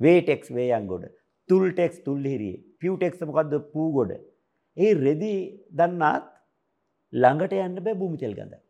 වේටෙක්ස් 0.00 0.48
වේයන්ගොඩ, 0.56 1.04
තුල්ටෙක්ස් 1.50 1.96
තුල්හිරියේ, 2.06 2.64
පියුටෙක්ස් 2.80 3.20
මොකද්ද 3.28 3.54
පූගොඩ. 3.72 4.12
ඒ 4.76 4.90
රෙදි 5.04 5.34
දන්නාත් 5.78 6.26
ළඟට 7.12 7.52
යන්න 7.52 7.78
බෑ 7.84 7.98
භූමි 8.00 8.18
තෙල් 8.22 8.34
ගඳයි. 8.38 8.60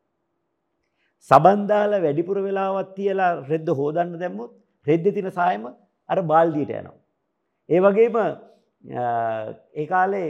සබන් 1.30 1.66
දාලා 1.70 2.02
වැඩිපුර 2.06 2.38
වෙලාවක් 2.46 2.94
තියලා 2.96 3.32
රෙද්ද 3.50 3.68
හොදන්න 3.80 4.18
දැම්මොත් 4.22 4.50
රෙද්දේ 4.86 5.14
තියෙන 5.16 5.30
සායම 5.40 5.64
අර 6.08 6.18
බාල්දියට 6.32 6.74
යනවා. 6.80 6.98
ඒ 7.68 7.80
වගේම 7.86 8.16
ඒ 9.80 9.86
කාලේ 9.92 10.28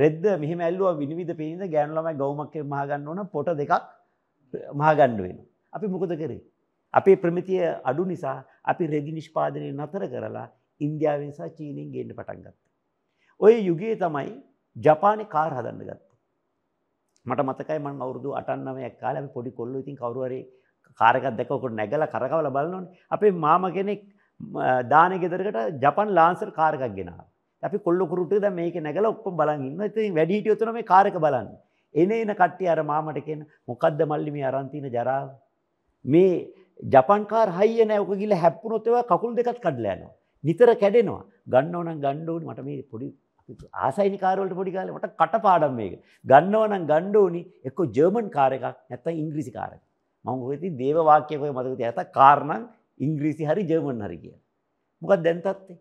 රෙද්ද 0.00 0.24
මෙහෙම 0.42 0.60
ඇල්ලුවා 0.60 0.98
විනිවිද 1.00 1.32
පේනද 1.40 1.62
ගෑනු 1.74 1.98
ළමයි 1.98 2.18
ගවුමක් 2.20 2.54
මහගන්න 2.72 3.08
ඕන 3.08 3.20
පොට 3.34 3.50
දෙකක් 3.60 3.72
මහගන්න 4.80 5.20
වෙනවා. 5.24 5.46
අපි 5.72 5.86
මොකද 5.94 6.14
කරේ? 6.22 6.40
අපේ 6.94 7.16
ප්‍රමිතිය 7.24 7.62
අඩු 7.90 8.04
නිසා 8.12 8.38
අපි 8.64 8.86
රෙදි 8.94 9.12
නිෂ්පාදනය 9.18 9.68
නතර 9.72 10.04
කරලා 10.12 10.48
ඉන්දියාවෙන් 10.80 11.32
සහ 11.36 11.54
චීනෙන් 11.56 11.92
ගේන්න 11.94 12.16
පටන් 12.18 12.40
ගත්තා. 12.40 12.54
ওই 13.40 13.54
යුගයේ 13.68 13.96
තමයි 14.02 14.30
ජපානයේ 14.76 15.32
කාර් 15.34 15.52
හදන්න 15.58 15.84
ගත්තේ. 15.88 16.07
මට 17.30 17.48
මතකයි 17.48 17.78
මම 17.84 18.04
අවුරුදු 18.06 18.36
8-9ක් 18.40 18.94
කාලේ 19.02 19.22
අපි 19.22 19.34
පොඩි 19.36 19.56
කොල්ලෝ 19.58 19.82
ඉතින් 19.84 19.96
කවුරු 20.02 20.22
හරි 20.28 20.40
කාර් 21.00 21.14
එකක් 21.18 21.26
දැක්ක 21.38 21.52
උකට 21.56 21.74
නැගලා 21.80 22.12
කරකවලා 22.14 22.54
බලනෝනේ. 22.56 22.90
අපේ 23.14 23.32
මාමා 23.46 23.74
කෙනෙක් 23.78 24.00
දානේ 24.92 25.20
ගෙදරකට 25.24 25.58
ජපන් 25.84 26.10
ලාන්සර් 26.18 26.50
කාර් 26.58 26.72
එකක් 26.76 26.94
ගෙනාවා. 26.98 27.28
අපි 27.62 27.78
කොල්ල 27.86 28.00
කුරුට්ට 28.12 28.42
දැන් 28.44 28.56
මේකේ 28.60 28.84
නැගලා 28.86 29.14
ඔක්කොම 29.14 29.36
බලන් 29.40 29.66
ඉන්නවා. 29.70 29.90
ඉතින් 29.92 30.14
වැඩි 30.18 30.38
හිටියෝ 30.38 30.58
තුන 30.60 30.72
මේ 30.78 30.90
කාර් 30.92 31.04
එක 31.10 31.18
බලන්නේ. 31.24 31.58
එන 31.94 32.10
එන 32.12 32.34
කට්ටිය 32.40 32.70
අර 32.74 32.80
මාමට 32.92 33.20
කියන 33.26 33.40
මොකද්ද 33.70 34.00
මල්ලි 34.10 34.34
මේ 34.36 34.46
අරන් 34.50 34.68
තියෙන 34.72 34.88
ජරාව? 34.96 35.28
මේ 36.04 36.34
ජපන් 36.94 37.22
කාර් 37.32 37.48
හයිය 37.58 37.84
නැහැ. 37.84 38.04
ඔක 38.04 38.12
ගිහලා 38.22 38.42
හැප්පුණොත් 38.44 38.86
ඒවා 38.88 39.08
කකුල් 39.12 39.32
දෙකත් 39.38 39.58
කඩලා 39.64 39.96
යනවා. 39.96 40.12
නිතර 40.44 40.70
කැඩෙනවා. 40.82 41.22
ගන්නව 41.52 41.82
නම් 41.84 41.98
ගන්න 42.04 42.28
ඕනේ. 42.28 42.48
මට 42.50 42.60
මේ 42.68 42.82
පොඩි 42.92 43.08
ආසයිනි 43.48 44.18
කාර් 44.18 44.36
වලට 44.40 44.56
පොඩි 44.60 44.72
කාලේ 44.72 44.94
මට 44.94 45.12
කටපාඩම් 45.20 45.74
මේක. 45.74 45.94
ගන්නව 46.24 46.64
නම් 46.70 46.84
ගන්න 46.90 47.16
ඕනි 47.16 47.42
එක්ක 47.64 47.78
ජර්මන් 47.96 48.28
කාර් 48.30 48.50
එකක් 48.52 48.66
නැත්නම් 48.90 49.20
ඉංග්‍රීසි 49.22 49.52
කාර් 49.52 49.70
එකක්. 49.76 49.84
මම 50.24 50.42
ඔය 50.42 50.56
ඉතින් 50.56 50.76
දේව 50.82 50.98
වාක්‍යයක් 51.10 51.40
ඔය 51.40 51.52
මතක 51.52 51.78
තියාගත්තා 51.80 52.12
කාර් 52.18 52.38
නම් 52.44 52.68
ඉංග්‍රීසි 53.00 53.48
හරි 53.50 53.64
ජර්මන් 53.70 54.04
හරි 54.06 54.18
කියලා. 54.22 54.42
මොකක්ද 55.02 55.24
දැන් 55.24 55.40
තත්ත්වය? 55.40 55.74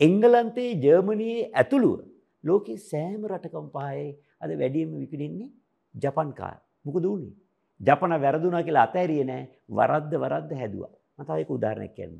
එංගලන්තයේ 0.00 0.78
ජර්මනියේ 0.84 1.50
ඇතුළුව 1.54 2.00
ලෝකේ 2.44 2.78
සෑම 2.90 3.20
රටකම 3.26 3.68
පහේ 3.74 4.08
අද 4.42 4.50
වැඩියෙන්ම 4.60 4.96
විකිණෙන්නේ 5.02 5.50
ජපන් 5.94 6.32
කාර්. 6.32 6.58
මොකද 6.84 7.04
උනේ? 7.04 7.34
ජපන 7.80 8.14
වැරදුනා 8.24 8.62
කියලා 8.62 8.86
අතහැරියේ 8.88 9.28
නෑ 9.30 9.44
වරද්ද 9.70 10.12
වරද්ද 10.24 10.52
හැදුවා. 10.62 10.94
මම 11.18 11.24
තව 11.26 11.38
එක 11.42 11.50
උදාහරණයක් 11.50 11.94
කියන්න 11.94 12.18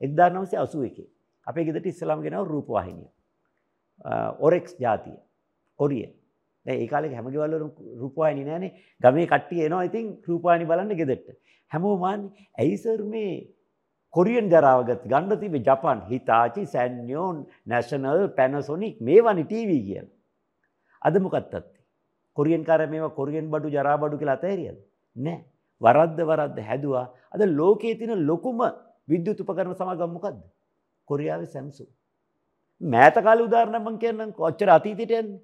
1981 0.00 1.06
අපේ 1.46 1.64
ගෙදරට 1.66 1.86
ඉස්සලාම 1.86 2.22
ගෙනාව 2.22 2.46
රූපවාහිනිය. 2.46 3.10
ඔරෙක්ස් 4.40 4.72
ජාතිය. 4.80 5.18
ඔරිය. 5.78 6.06
දැන් 6.66 6.80
ඒ 6.82 6.88
කාලේ 6.88 7.14
හැම 7.14 7.30
ගෙවල් 7.32 7.54
වල 7.54 7.64
රූපවාහිනී 8.00 8.48
නෑනේ. 8.50 8.72
ගමේ 9.00 9.26
කට්ටිය 9.26 9.64
එනවා 9.66 9.84
ඉතින් 9.90 10.06
රූපවාහිනී 10.28 10.70
බලන්න 10.72 10.98
ගෙදරට. 11.00 11.28
හැමෝම 11.72 12.00
මාන්නේ 12.00 12.48
ඇයි 12.58 12.76
සර් 12.76 13.00
මේ 13.14 13.32
කොරියන් 14.14 14.46
ජරාව 14.52 14.84
ගත්ත 14.88 15.10
ගන්න 15.12 15.40
තිබේ 15.42 15.64
ජපන් 15.68 16.00
හිතාචි 16.12 16.66
සැන්යෝ 16.74 17.28
නැෂනල් 17.66 18.22
පැනසොනික් 18.38 19.00
මේවනි 19.00 19.44
ටීවී 19.44 19.82
කියලා. 19.88 20.14
අද 21.02 21.14
මොකක්ද 21.26 21.54
කොරියන් 22.36 22.64
කාර 22.64 22.80
මේවා 22.94 23.16
කොරියන් 23.20 23.46
බඩු 23.52 23.74
ජරා 23.76 23.96
බඩු 24.02 24.20
කියලා 24.20 24.38
අතහැරියද? 24.40 24.78
නෑ. 25.16 25.38
වරද්ද 25.80 26.18
වරද්ද 26.30 26.58
හැදුවා. 26.68 27.06
අද 27.34 27.40
ලෝකයේ 27.60 27.98
තියෙන 28.00 28.26
ලොකුම 28.30 28.60
විද්‍යුත් 29.08 29.40
උපකරණ 29.42 29.78
සමාගම 29.80 30.12
මොකද්ද? 30.16 30.40
කොරියාවේ 31.08 31.52
සැම්සුන්. 31.54 31.88
මෑත 32.80 33.16
කාලේ 33.26 33.48
උදාහරණයක් 33.48 33.82
මම 33.82 33.98
කියන්නම් 34.04 34.32
කොච්චර 34.32 34.68
අතීතයට 34.76 35.12
යන්නේ. 35.12 35.40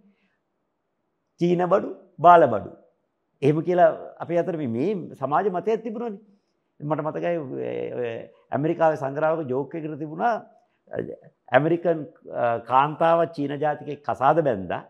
චීන 1.40 1.62
බඩු, 1.72 1.88
බාල 2.18 2.42
බඩු. 2.54 2.70
එහෙම 3.42 3.58
කියලා 3.68 3.90
අපේ 4.22 4.38
අතර 4.42 4.56
මේ 4.76 4.94
සමාජ 5.20 5.46
මතයක් 5.50 5.84
තිබුණානේ. 5.84 6.22
මට 6.80 7.00
මතකයි 7.06 7.36
ඇමරිකාවේ 8.52 9.00
සංග්‍රාවක 9.02 9.48
ජෝක් 9.52 9.74
එකකට 9.74 9.98
තිබුණා 10.02 10.34
ඇමරිකන් 11.52 12.00
කාන්තාව 12.70 13.20
චීන 13.36 13.52
ජාතිකයෙක් 13.64 14.02
කසාද 14.08 14.38
බැන්දා 14.46 14.82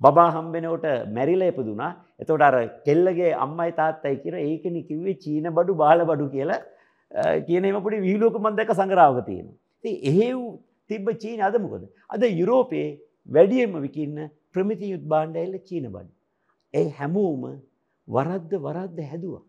බබා 0.00 0.28
හම්බෙනකොට 0.36 0.86
මැරිලා 1.16 1.50
ඉපදුනා. 1.52 1.90
එතකොට 2.20 2.42
අර 2.48 2.56
කෙල්ලගේ 2.86 3.32
අම්මයි 3.44 3.72
තාත්තයි 3.80 4.16
කියලා 4.22 4.46
ඒකනේ 4.50 4.86
කිව්වේ 4.88 5.20
චීන 5.24 5.48
බඩු 5.58 5.80
බාල 5.82 6.04
බඩු 6.10 6.28
කියලා 6.34 6.60
කියන 7.48 7.64
ඒම 7.64 7.82
පොඩි 7.84 8.04
විහිළුවක 8.06 8.38
මම 8.40 8.56
දැක්ක 8.58 8.72
සංග්‍රාවක 8.80 9.20
තියෙනවා. 9.28 9.56
ඉතින් 9.84 9.94
එහෙව් 10.10 10.40
තිබ්බ 10.90 11.06
චීන 11.22 11.40
අද 11.42 11.56
මොකද? 11.58 11.84
අද 12.08 12.22
යුරෝපයේ 12.40 12.88
වැඩියෙන්ම 13.28 13.74
විකින්න 13.86 14.16
ප්‍රමිති 14.52 14.90
යුත් 14.92 15.04
භාණ්ඩ 15.04 15.36
ඇවිල්ලා 15.36 15.66
චීන 15.68 15.86
බඩු. 15.90 16.12
ඒ 16.74 16.88
හැමෝම 16.98 17.42
වරද්ද 18.08 18.52
වරද්ද 18.66 18.98
හැදුවා. 19.10 19.44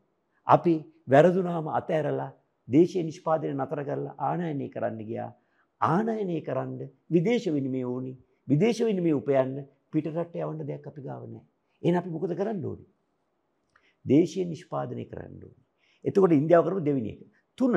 අපි 0.47 0.75
වැරදුනාම 1.07 1.67
අතඇරලා 1.79 2.31
දේශය 2.67 3.03
නිෂ්පාදනය 3.03 3.53
නතර 3.53 3.81
කරලා 3.87 4.15
ආනයනය 4.29 4.67
කරන්න 4.69 4.99
ගියා. 5.09 5.31
ආනයනය 5.81 6.41
කරන්න 6.47 6.79
විදේශ 7.09 7.47
විනිමය 7.55 7.83
ඕනි. 7.85 8.13
විදේශ 8.47 8.81
විනිමය 8.87 9.13
උපයන්න 9.13 9.55
පිටරට 9.91 10.35
යවන්න 10.35 10.67
දෙයක් 10.69 10.87
අපි 10.89 11.01
ගාව 11.01 11.23
නැහැ. 11.25 11.45
එහෙනම් 11.83 11.99
අපි 12.01 12.09
මොකද 12.09 12.35
කරන්න 12.39 12.65
ඕනේ? 12.65 12.89
දේශීය 14.05 14.47
නිෂ්පාදනය 14.51 15.05
කරන්න 15.11 15.39
ඕනේ. 15.43 15.63
එතකොට 16.05 16.31
ඉන්දියාව 16.31 16.65
කරපු 16.67 16.85
දෙවෙනි 16.85 17.11
එක. 17.15 17.21
තුන 17.57 17.75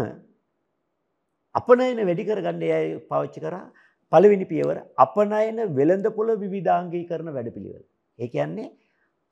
අපනයන 1.55 2.03
වැඩි 2.09 2.29
කරගන්න 2.29 2.63
අය 2.79 2.87
පාවිච්චි 3.11 3.41
කරා 3.45 3.65
පළවෙනි 4.13 4.47
පියවර 4.53 4.77
අපනයන 5.05 5.59
වෙළඳපොළ 5.79 6.31
විවිධාංගීකරණ 6.45 7.35
වැඩපිළිවෙල. 7.39 7.83
ඒ 8.19 8.29
කියන්නේ 8.35 8.69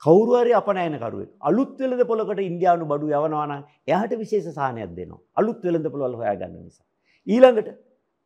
කවුරු 0.03 0.33
හරි 0.41 0.53
අපනයනකරුවෙක් 0.61 1.31
අලුත් 1.49 1.77
වෙළඳ 1.83 2.03
පොළකට 2.11 2.43
ඉන්දියානු 2.51 2.91
බඩු 2.93 3.12
යවනවා 3.18 3.47
නම් 3.51 3.62
එයාට 3.91 4.12
විශේෂ 4.23 4.59
සාහනයක් 4.59 4.93
දෙනවා. 4.99 5.23
අලුත් 5.41 5.61
වෙළඳ 5.66 5.89
පොළවල් 5.95 6.18
හොයාගන්න 6.23 6.59
නිසා. 6.59 6.87
ඊළඟට 7.27 7.71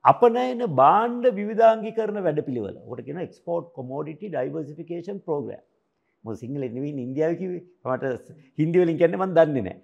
අපනයන 0.05 0.63
බාණ්ඩ 0.81 1.27
විධාංගි 1.41 1.93
කරන 1.99 2.19
වැඩ 2.27 2.41
පිළිවල 2.49 2.77
ොට 2.91 3.01
කියෙන 3.07 3.23
එක්ස්පෝර්ට් 3.27 3.71
කොමෝඩිටි 3.79 4.33
ඩයිවර්සිෆිකේෂන් 4.35 5.19
ප්‍රෝග්‍රම් 5.27 5.63
ම 6.25 6.37
සිංහල 6.43 6.65
නවින් 6.69 6.99
ඉන්දියාවකිව 7.07 7.53
මට 7.91 8.35
හින්දිවලින් 8.61 8.99
කැන්නමන් 9.03 9.35
දන්නේ 9.39 9.65
නෑ. 9.69 9.79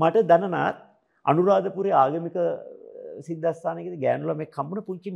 මට 0.00 0.28
දනනාත් 0.30 0.78
අනුරාධපුරේ 1.26 1.98
ආගමික 2.02 2.36
සිද්ධස්ථානක 3.22 3.88
ගෑනුල 3.98 4.34
මේ 4.34 4.52
කම්බුණ 4.52 4.86
පුංචි 4.88 5.10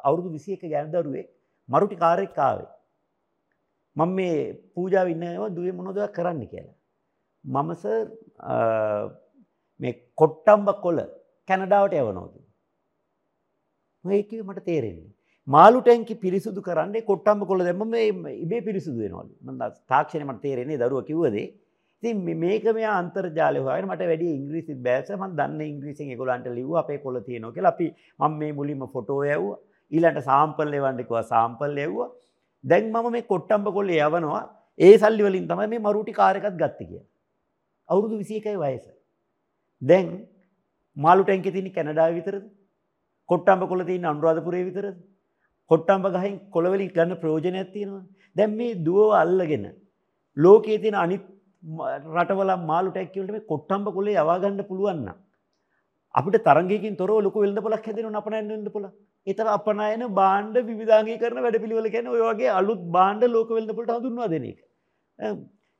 අවුරුදු 0.00 0.28
විසි 0.28 0.56
එක 0.56 0.64
ගෑන්දරුවේ 0.66 1.24
මරුටි 1.68 1.96
කාරෙක් 1.96 2.32
කාවේ. 2.34 2.70
මං 3.96 4.10
මේ 4.10 4.36
පූජාව 4.74 5.08
ඉන්නව 5.08 5.48
දුවේ 5.56 5.72
මොනොදව 5.72 6.06
කරන්න 6.10 6.44
කියලා. 6.46 6.76
මමස 7.44 7.84
මේ 9.80 9.98
කොට්ටම්බ 10.16 10.68
කොල 10.80 11.00
කැනඩාවට 11.48 11.94
යවනෝද. 11.94 12.32
ඒක 14.04 14.30
මට 14.40 14.64
තේරෙන්නේ. 14.64 15.10
මාලු 15.48 15.80
ටැන්කි 15.80 16.14
පිරිසුදු 16.16 16.60
කරන්නේ 16.62 17.02
කොට්ටම්බ 17.02 17.46
කොල 17.46 17.58
දෙම 17.60 17.82
ඉබේ 18.36 18.60
පිරිසුදු 18.60 18.98
වෙනවලු 18.98 19.30
ම 19.42 19.58
තාක්ෂණය 19.88 20.24
මට 20.24 20.42
තේරෙන්නේ 20.42 20.78
දරුව 20.78 21.04
කිව්වදේ 21.04 21.46
ති 22.02 22.12
මේක 22.14 22.64
මේ 22.76 22.88
අන්තර්ජාලය 22.92 23.60
හොය 23.66 23.82
මට 23.82 24.08
වැඩි 24.10 24.30
ඉංග්‍රීසි 24.38 24.74
බෑසම 24.86 25.22
දන්න 25.38 25.60
ඉංග්‍රීසින් 25.66 26.10
ගොලන්ට 26.20 26.48
ලිව 26.56 26.72
අපේ 26.82 26.98
කොල 27.04 27.18
තියනොක 27.28 27.58
අපි 27.72 27.86
මම 28.20 28.34
මේ 28.40 28.52
මුලින්ම 28.52 28.82
ෆොටෝ 28.94 29.20
යව් 29.26 29.44
ඊලට 29.92 30.18
සාම්පල් 30.30 30.74
එවන්ඩිකව 30.78 31.14
සාම්පල් 31.32 31.78
එව්වා. 31.86 32.10
දැන් 32.64 32.90
මම 32.90 33.08
මේ 33.12 33.28
කොට්ටම්බ 33.32 33.68
කොල්ල 33.76 33.94
යවනවා. 33.98 34.42
ඒ 34.78 34.94
සල්ලි 34.98 35.22
වලින් 35.28 35.46
තමයි 35.50 35.68
මේ 35.72 35.84
මරුටි 35.86 36.18
කාරකත් 36.20 36.58
ගත්ත 36.62 36.80
කිය. 36.80 37.00
අවුරුදු 37.88 38.20
විසිකයි 38.22 38.56
වයස. 38.56 38.84
දැන් 39.82 40.10
මාලු 40.96 41.22
ටැන්ක 41.24 41.48
තිනි 41.56 41.70
කැනඩා 41.70 42.10
විතරද? 42.18 42.44
කොට්ටම්බ 43.28 43.62
කොල 43.70 43.84
තින් 43.84 44.04
අනුරාධපුරේ 44.04 44.64
විතරද? 44.68 44.96
කොට්ටම්බ 45.70 46.06
ගහින් 46.16 46.34
කොළවලින් 46.50 46.90
ගන්න 46.96 47.20
ප්‍රෝජන 47.20 47.54
ඇත්තියෙනවා 47.54 48.02
දැන් 48.36 48.56
මේ 48.58 48.74
දුව 48.86 49.12
අල්ලගෙන 49.20 49.64
ලෝකයේ 50.36 50.80
තියෙන 50.82 50.96
අනිත් 51.04 51.24
රටවල 51.62 52.52
මාලු 52.70 52.90
ටැක්කිවලට 52.90 53.32
මේ 53.32 53.48
කොට්ටම්බ 53.52 53.88
කොලේ 53.96 54.18
යවාගන්න 54.22 54.62
පුළුවන්න. 54.70 55.08
අපිට 56.14 56.44
තරගකින් 56.48 56.96
තොර 56.96 57.10
ලොක 57.22 57.34
වෙල්ද 57.34 57.58
පොලක් 57.62 57.86
හැදෙන 57.86 58.20
අපනයන්න 58.20 58.70
පොල 58.72 58.86
එතර 59.26 59.46
අපනයන 59.56 60.02
බාණ්ඩ 60.20 60.56
විධාගේ 60.70 61.18
කරන 61.22 61.42
වැඩ 61.44 61.60
පිළිවල 61.64 61.90
කැන 61.94 62.08
ඔයගේ 62.08 62.50
අලුත් 62.60 62.82
බාණ්ඩ 62.96 63.24
ලෝක 63.34 63.50
වෙල්ද 63.58 63.74
පොට 63.76 63.92
හඳුන්වා 63.96 64.30
දෙන 64.34 64.48
එක. 64.52 64.58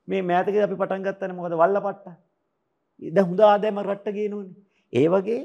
මේ 0.09 0.23
මෑතක 0.31 0.61
අපි 0.67 0.77
පටන්ගත්තන 0.83 1.35
මොකද 1.39 1.59
වල්ල 1.63 1.81
පට්ට 1.87 2.15
ඉද 3.03 3.19
හොඳ 3.27 3.41
ආදෑම 3.41 3.83
රට්ටගේ 3.83 4.29
නොන. 4.35 4.47
ඒ 4.93 5.09
වගේ 5.15 5.41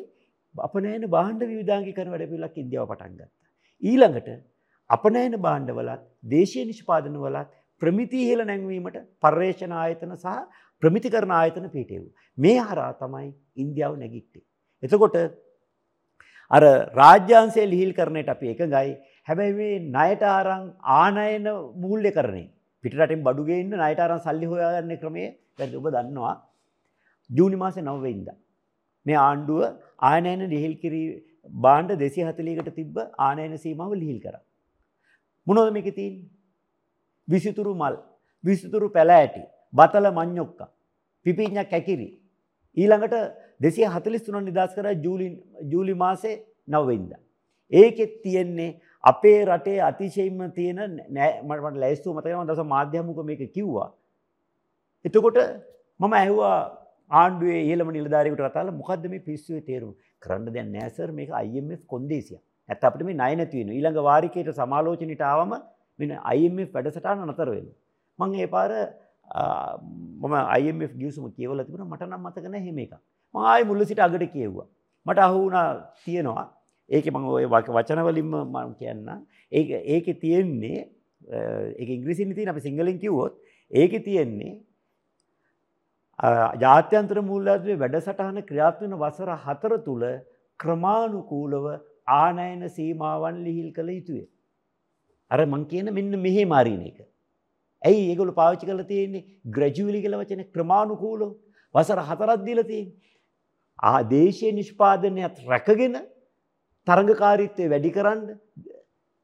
අපනෑන 0.56 1.10
බාණ්ඩ 1.16 1.50
විධාගේ 1.52 1.98
කරන 1.98 2.14
වැඩ 2.14 2.30
පිලක් 2.34 2.58
ඉන්දියාව 2.64 2.88
පටන්ගත්ත. 2.92 3.32
ඊළඟට 3.84 4.30
අපනෑන 4.90 5.36
බාණ්ඩවලත් 5.48 6.04
දේශය 6.34 6.66
නිෂ්පාදන 6.70 7.18
වලත් 7.26 7.50
ප්‍රමිති 7.82 8.22
ඉහල 8.26 8.42
නැංවීමට 8.44 8.98
පර්යේෂණ 9.24 9.76
ආයතන 9.82 10.14
සහ 10.16 10.38
ප්‍රමිති 10.84 11.10
කරන 11.16 11.34
ආයතන 11.40 11.68
පිටෙව්. 11.76 12.04
මේ 12.38 12.60
හරා 12.62 12.92
තමයි 13.02 13.28
ඉන්දියාව 13.64 13.94
නැගිට්ටේ. 14.04 14.46
එතකොට 14.84 15.18
අර 16.52 16.64
රාජ්‍යන්සේ 17.00 17.70
ලිහිල් 17.74 17.92
කරනයට 18.00 18.34
අපි 18.36 18.54
එක 18.54 18.62
ගයි 18.76 18.92
හැබැයි 19.28 19.58
මේ 19.60 19.80
නයට 19.96 20.24
ආරං 20.34 20.66
ආනයන 21.00 21.48
මූල්්‍ය 21.84 22.12
කරනේ 22.18 22.48
පිටරටින් 22.84 23.24
බඩුගේන්න 23.28 23.74
නයටරන් 23.84 24.24
සල්ලි 24.26 24.48
හොයාගන්න 24.52 25.00
ක්‍රමේ 25.04 25.30
වැද 25.60 25.74
ඔබ 25.80 25.88
දන්නවා 25.96 26.36
ජූනි 27.30 27.58
මාස 27.64 27.78
නවවෙයින්ද. 27.88 28.30
මේ 29.06 29.18
ආණ්ඩුව 29.28 29.62
ආනයන 30.12 30.42
ලිහිල් 30.54 30.76
කිරී 30.84 31.08
බාණ්ඩ 31.66 32.00
දෙසි 32.04 32.22
හතලීකට 32.30 32.72
තිබ්බ 32.80 32.98
ආනයන 33.28 33.54
සීමාව 33.66 33.92
ලිහිල් 34.04 34.20
කර. 34.26 34.36
මොනොද 35.48 35.74
මේක 35.78 35.90
තින් 36.00 36.14
විසිතුරු 37.28 37.74
මල් 37.76 37.96
විසිතුරු 38.44 38.88
පැල 38.90 39.12
ඇටි 39.12 39.44
බතල 39.74 40.08
මං්ඥොක්ක 40.12 40.60
පිපිඥක් 41.26 41.72
ඇකිරි. 41.72 42.10
ඊළඟට 42.78 43.16
දෙසිය 43.60 43.88
හතලිස් 43.88 44.24
තුන 44.24 44.40
නිදස් 44.42 44.74
කර 44.76 44.88
ජූලි 45.66 45.94
මාසේ 45.96 46.36
නවවෙන්ද. 46.68 47.12
ඒකෙත් 47.72 48.14
තියෙන්නේ 48.24 48.72
අපේ 49.04 49.40
රටේ 49.46 49.80
අතිශයිම 49.82 50.40
තියෙන 50.52 51.00
නෑමට 51.10 51.78
ලැස්තු 51.78 52.14
මතකම 52.14 52.44
දස 52.46 52.62
මාධ්‍යමුක 52.66 53.20
මේක 53.24 53.44
කිව්වා. 53.52 53.90
එතකොට 55.06 55.40
මම 56.00 56.14
ඇහවා 56.14 56.58
ආණ්ඩුවේ 57.12 57.62
ඒලම 57.64 57.90
නිලධාරකට 57.92 58.42
රතාල 58.42 58.70
මොකක්ද 58.74 59.06
මේ 59.10 59.20
පිස්සුවේ 59.22 59.62
තේරුම් 59.62 59.94
කරන්න 60.22 60.54
දැන් 60.54 60.70
නෑසර් 60.72 61.10
මේක 61.12 61.30
IMF 61.40 61.82
කොන්දේසිය 61.86 62.40
ඇත් 62.70 62.84
අපට 62.84 63.02
මේ 63.02 63.16
නයනැතිවෙන 63.16 63.70
ඊළඟ 63.70 64.00
වාරිකයට 64.02 64.50
සමාලෝචනිටාවම 64.54 65.54
මෙ 66.00 66.06
IMF 66.36 66.74
වැඩසටාන 66.74 67.26
නතර 67.26 67.50
වෙන. 67.50 67.68
මං 68.20 68.36
ඒ 68.36 68.48
පාර 68.48 68.72
මම 70.22 70.36
IMF 70.60 70.94
ගියසුම 70.96 71.32
කියවල 71.32 71.64
තිබුණ 71.64 71.88
මට 71.88 72.04
නම් 72.04 72.22
මතකන 72.22 72.60
හෙම 72.60 72.80
එක 72.80 72.94
මආය 73.34 73.64
මුල්ල 73.64 73.86
සිට 73.86 74.00
අගට 74.00 74.28
කියව්වා. 74.28 74.68
මට 75.06 75.20
අහුුණා 75.20 75.68
තියෙනවා 76.06 76.46
ඒක 76.90 77.10
මං 77.12 77.26
ඔය 77.30 77.46
වචනවලින්ම 77.48 78.32
මම 78.36 78.76
කියන්න 78.76 79.10
ඒ 79.52 79.82
ඒක 79.88 80.08
තියෙන්නේ 80.20 80.80
ඒ 81.32 81.86
ඉංග්‍රිසි 81.90 82.34
තින 82.34 82.50
අප 82.50 82.60
සිංහලින් 82.60 83.00
කිව්වොත් 83.00 83.36
ඒක 83.72 83.94
තියෙන්නේ 84.04 84.56
ජාත්‍යන්ත්‍ර 86.60 87.22
මුල්ලත්වේ 87.24 87.78
වැඩසටහන 87.78 88.40
ක්‍රියාත්වන 88.44 88.96
වසර 88.96 89.32
හතර 89.38 89.78
තුළ 89.82 90.06
ක්‍රමාණුකූලව 90.60 91.68
ආනයන 92.14 92.70
සීමාවන් 92.70 93.44
ලිහිල් 93.44 93.70
කළ 93.74 93.90
යුතුය. 93.90 94.24
අර 95.32 95.40
මං 95.46 95.66
කියන 95.66 95.94
මෙන්න 95.94 96.20
මෙහෙ 96.20 96.46
මාරීන 96.46 96.82
එක. 96.90 97.00
ඇයි 97.84 98.10
ඒගොල 98.12 98.32
පාවිච්චි 98.34 98.66
කල 98.66 98.84
තියෙන්නේ 98.84 99.26
ග්‍රජූලි 99.48 100.04
කල 100.04 100.18
වචන 100.22 100.44
ක්‍රමාණුකූලෝ 100.54 101.32
වසර 101.76 102.00
හතරත් 102.02 102.46
දීල 102.46 102.64
තියෙන්. 102.64 102.88
ආ 103.80 104.04
දේශය 104.06 104.52
නිෂ්පාදනයත් 104.52 105.44
රැකගෙන 105.46 105.98
තරඟකාරීත්වය 106.88 107.70
වැඩි 107.70 107.92
කරන්න 107.92 108.22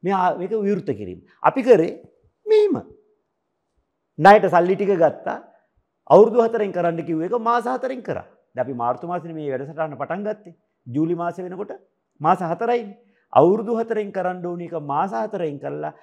මේක 0.02 0.52
විවෘත 0.60 0.90
කිරීම. 0.92 1.20
අපි 1.42 1.62
කරේ 1.62 1.92
මෙීම. 2.46 2.76
නයට 4.18 4.46
සල්ලි 4.46 4.76
ටික 4.76 4.94
ගත්තා 4.96 5.42
අවුරදු 6.10 6.38
හතරෙන් 6.40 6.72
කරන්න 6.72 7.06
කිව්ව 7.06 7.22
එක 7.22 7.34
මාස 7.40 7.66
හතරෙන් 7.66 8.02
කර 8.02 8.20
දැපි 8.54 8.74
මාර්තු 8.74 9.06
මාසන 9.06 9.34
මේ 9.34 9.50
වැඩසටන්න 9.50 9.96
පටන් 9.96 10.22
ගත්තේ 10.24 10.54
ජූලි 10.86 11.16
මාස 11.16 11.38
වෙනකොට 11.38 11.72
මාස 12.20 12.40
හතරයි 12.42 12.82
අවුරුදු 13.34 13.78
හතරෙන් 13.80 14.10
කරන්න 14.12 14.46
ඕනික 14.46 14.74
මාස 14.84 15.12
හතරෙන් 15.14 15.58
කරලා 15.58 15.94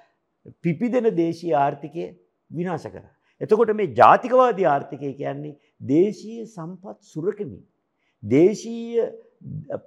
පිපිදෙන 0.64 1.08
දේශී 1.16 1.52
ආර්ථිකය 1.54 2.06
විනාශ 2.50 2.86
කර. 2.86 3.04
එතකොට 3.40 3.74
මේ 3.74 3.94
ජාතිකවාදී 3.94 4.66
ආර්ථිකය 4.66 5.12
කියන්නේ 5.20 5.58
දේශීය 5.88 6.46
සම්පත් 6.46 6.98
සුරකමින්. 7.12 7.62
දේශීය 8.22 9.06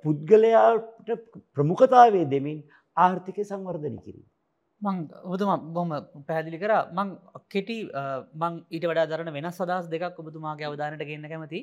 පුද්ගලයාට 0.04 1.12
ප්‍රමුඛතාවේ 1.56 2.26
දෙමින් 2.30 2.64
ආර්ථිකය 2.98 3.44
සංවර්ධන 3.44 3.98
කිරීම. 4.06 4.28
මං 4.82 4.96
ඔබතුම 5.24 5.74
බොම 5.74 5.90
පැදිලි 6.28 6.58
කර. 6.60 6.72
මං 6.98 7.08
කෙටි 7.54 7.78
මං 8.42 8.54
ඊට 8.70 8.86
වඩා 8.90 9.08
දරන 9.12 9.32
වෙන 9.38 9.48
සදස් 9.52 9.88
දෙකක් 9.94 10.20
ඔබතුමාගේ 10.24 10.68
අවධානට 10.70 11.06
ගන්න 11.10 11.30
කැමති 11.32 11.62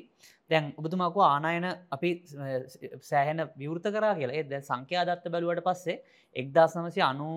දැන් 0.49 0.73
ඔබතුමාකු 0.81 1.19
ආනායන 1.29 1.65
අපි 1.95 2.11
සෑහෙන 3.11 3.41
විවෘත 3.61 3.87
කරා 3.95 4.13
කියලා. 4.19 4.37
ඒ 4.39 4.43
දැ 4.43 4.61
සංඛ්‍යාදත්ත 4.69 5.25
බැලුවට 5.33 5.65
පස්සේ 5.67 6.01
එක්දා 6.35 6.67
සමසය 6.67 7.01
අනු 7.11 7.29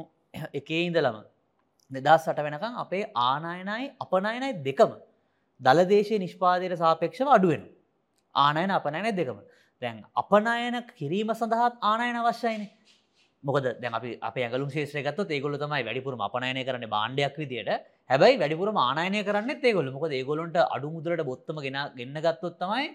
එකේ 0.60 0.82
ඉඳලම 0.88 1.18
දෙදස් 1.90 2.24
සට 2.26 2.46
වෙනකං 2.46 2.80
අපේ 2.84 3.04
ආනායනයි 3.28 3.92
අපනයනයි 4.04 4.52
දෙකම 4.68 4.92
දළදේශය 5.60 6.18
නිෂ්පාදයට 6.24 6.78
සාපේක්ෂව 6.84 7.28
අඩුවෙන 7.36 7.62
ආනයන 8.34 8.70
අපනයන 8.78 9.06
දෙකම. 9.20 9.38
දැන් 9.82 9.96
අපනයන 10.22 10.76
කිරීම 10.98 11.30
සඳහත් 11.34 11.74
ආනයන 11.82 12.16
අවශ්‍යයිනේ. 12.22 12.70
මොකද 13.48 13.66
දැ 13.82 13.90
අපි 13.98 14.12
අප 14.20 14.36
ඇගලු 14.38 14.66
ශේෂයගත් 14.76 15.20
ඒගොල 15.28 15.56
තමයි 15.56 15.82
වැඩිපුරම 15.88 16.22
අපනයනය 16.28 16.62
කරන 16.68 16.86
බාණ්ඩයක් 16.94 17.36
විදියට. 17.42 17.70
හැබයි 18.10 18.38
වැඩිපුර 18.42 18.70
ආනය 18.76 19.20
කරන්න 19.28 19.50
ඒගොල 19.62 19.90
මොක 19.92 20.06
ඒගොලොන්ට 20.12 20.58
අඩු 20.66 20.90
මුදලට 20.94 21.26
බොත්තම 21.30 21.60
ගෙන 21.66 21.78
ගන්න 21.96 22.18
ගත්තොත් 22.26 22.56
තමයි 22.62 22.88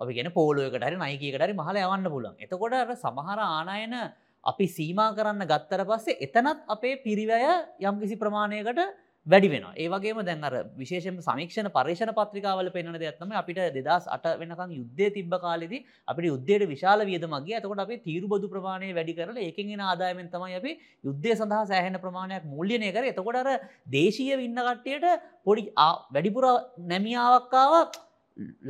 අපි 0.00 0.12
ගෙන 0.14 0.30
පෝලුවකට 0.32 0.86
හරි 0.86 0.96
නයිකකටරි 0.96 1.54
මහල 1.54 1.76
යවන්න 1.82 2.08
පුලන් 2.14 2.34
එතකොට 2.38 2.94
සමහර 2.96 3.40
ආනායන 3.46 3.96
අපි 4.44 4.66
සීමා 4.68 5.14
කරන්න 5.16 5.48
ගත්තර 5.52 5.82
පස්සේ 5.90 6.18
එතනත් 6.20 6.62
අපේ 6.68 7.00
පිරිවය 7.04 7.40
යම් 7.82 8.00
කිසි 8.02 8.16
ප්‍රමාණයකට 8.16 8.80
වැඩි 9.26 9.48
වෙන 9.50 9.64
ඒවගේම 9.76 10.18
දැන්ර 10.22 10.54
විශේෂම 10.76 11.16
සමික්ෂණ 11.20 11.68
පර්ේෂණ 11.70 12.12
පත්‍රිකාවල 12.18 12.68
පෙන 12.70 12.92
දෙයක්ත්තම 12.94 13.32
අපිට 13.34 13.58
දෙදස් 13.76 14.06
අට 14.08 14.26
වෙනකම් 14.42 14.70
යුද්ධය 14.70 15.08
තිබ 15.16 15.34
කාලෙදි 15.36 15.80
අපිට 16.08 16.28
යුද්ධයට 16.30 16.66
විශාල 16.68 17.02
වියදමගේ 17.02 17.56
ඇතකොට 17.58 17.82
අපි 17.86 17.98
තීරු 17.98 18.30
බදු 18.32 18.52
ප්‍රමාණය 18.54 18.92
වැඩි 18.94 19.16
කරල 19.18 19.42
එකෙන් 19.42 19.82
ආදායමෙන් 19.82 20.30
තමයි 20.30 20.58
අපි 20.60 20.72
යුද්ධය 21.04 21.34
සඳහා 21.34 21.64
සෑහෙන 21.66 21.98
ප්‍රමාණයක් 21.98 22.46
මුල්ලියනය 22.46 22.92
කර. 22.92 23.04
එතකොටර 23.04 23.48
දේශීය 23.88 24.38
වින්න 24.42 24.58
කට්ටයට 24.60 25.06
පොඩි 25.44 25.70
වැඩිපුර 25.76 26.46
නැමියාවක්කාව 26.86 27.72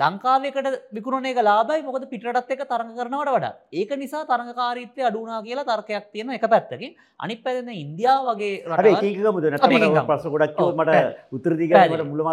ලංකාවකට 0.01 0.67
විකුණන 0.97 1.27
එක 1.27 1.39
ලාබයි 1.43 1.83
මොකද 1.87 2.05
පිටත් 2.11 2.27
එක 2.55 2.61
තරඟ 2.73 2.93
කරනවට 2.99 3.31
වඩා 3.37 3.55
ඒක 3.81 3.91
නිසා 4.03 4.23
තරඟකාරීත්වය 4.29 5.03
අඩුනා 5.09 5.41
කියලා 5.47 5.67
තර්කයක් 5.71 6.07
තියෙන 6.13 6.31
එක 6.37 6.47
පැත්තකින් 6.53 6.93
අනිත් 7.25 7.41
පැරෙන 7.47 7.71
ඉන්දියාව 7.75 8.29
වගේ. 8.31 8.53
නැත 8.63 10.07
ප්‍රශ්න 10.11 10.31
ගොඩක් 10.35 10.61
මට 10.61 10.87
පැහැදිලි. 10.91 11.19
උත්තර 11.37 11.53
දී 11.59 11.69
ගන්න 11.71 11.83
මට 11.83 11.89
පැහැදිලි. 11.89 12.11
මුලම 12.13 12.29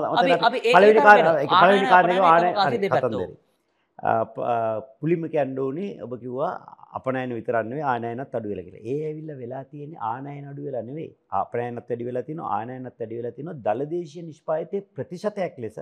පුලිම 5.02 5.22
කියන්න 5.34 5.60
ඕනේ 5.66 5.92
ඔබ 6.06 6.14
කිව්වා 6.22 6.54
අපනයන 6.98 7.32
විතරක් 7.40 7.66
නෙවෙයි 7.72 7.86
ආනයනත් 7.94 8.34
අඩු 8.38 8.48
වෙලා 8.52 8.66
කියලා. 8.68 8.86
ඒ 8.92 9.00
ඇවිල්ලා 9.10 9.38
වෙලා 9.42 9.64
තියෙන්නේ 9.72 10.00
ආනයන 10.12 10.46
අඩු 10.52 10.62
වෙලා 10.68 10.86
නෙවෙයි. 10.90 11.10
අපනයනත් 11.42 11.90
වැඩි 11.90 12.08
වෙලා 12.12 12.26
තියෙනවා 12.30 12.54
ආනයනත් 12.60 12.96
වැඩි 13.00 13.20
වෙලා 13.20 13.36
තියෙනවා 13.38 13.62
දලදේශීය 13.68 14.26
නිෂ්පාදිතයේ 14.30 14.88
ප්‍රතිශතයක් 14.96 15.56
ලෙස 15.66 15.78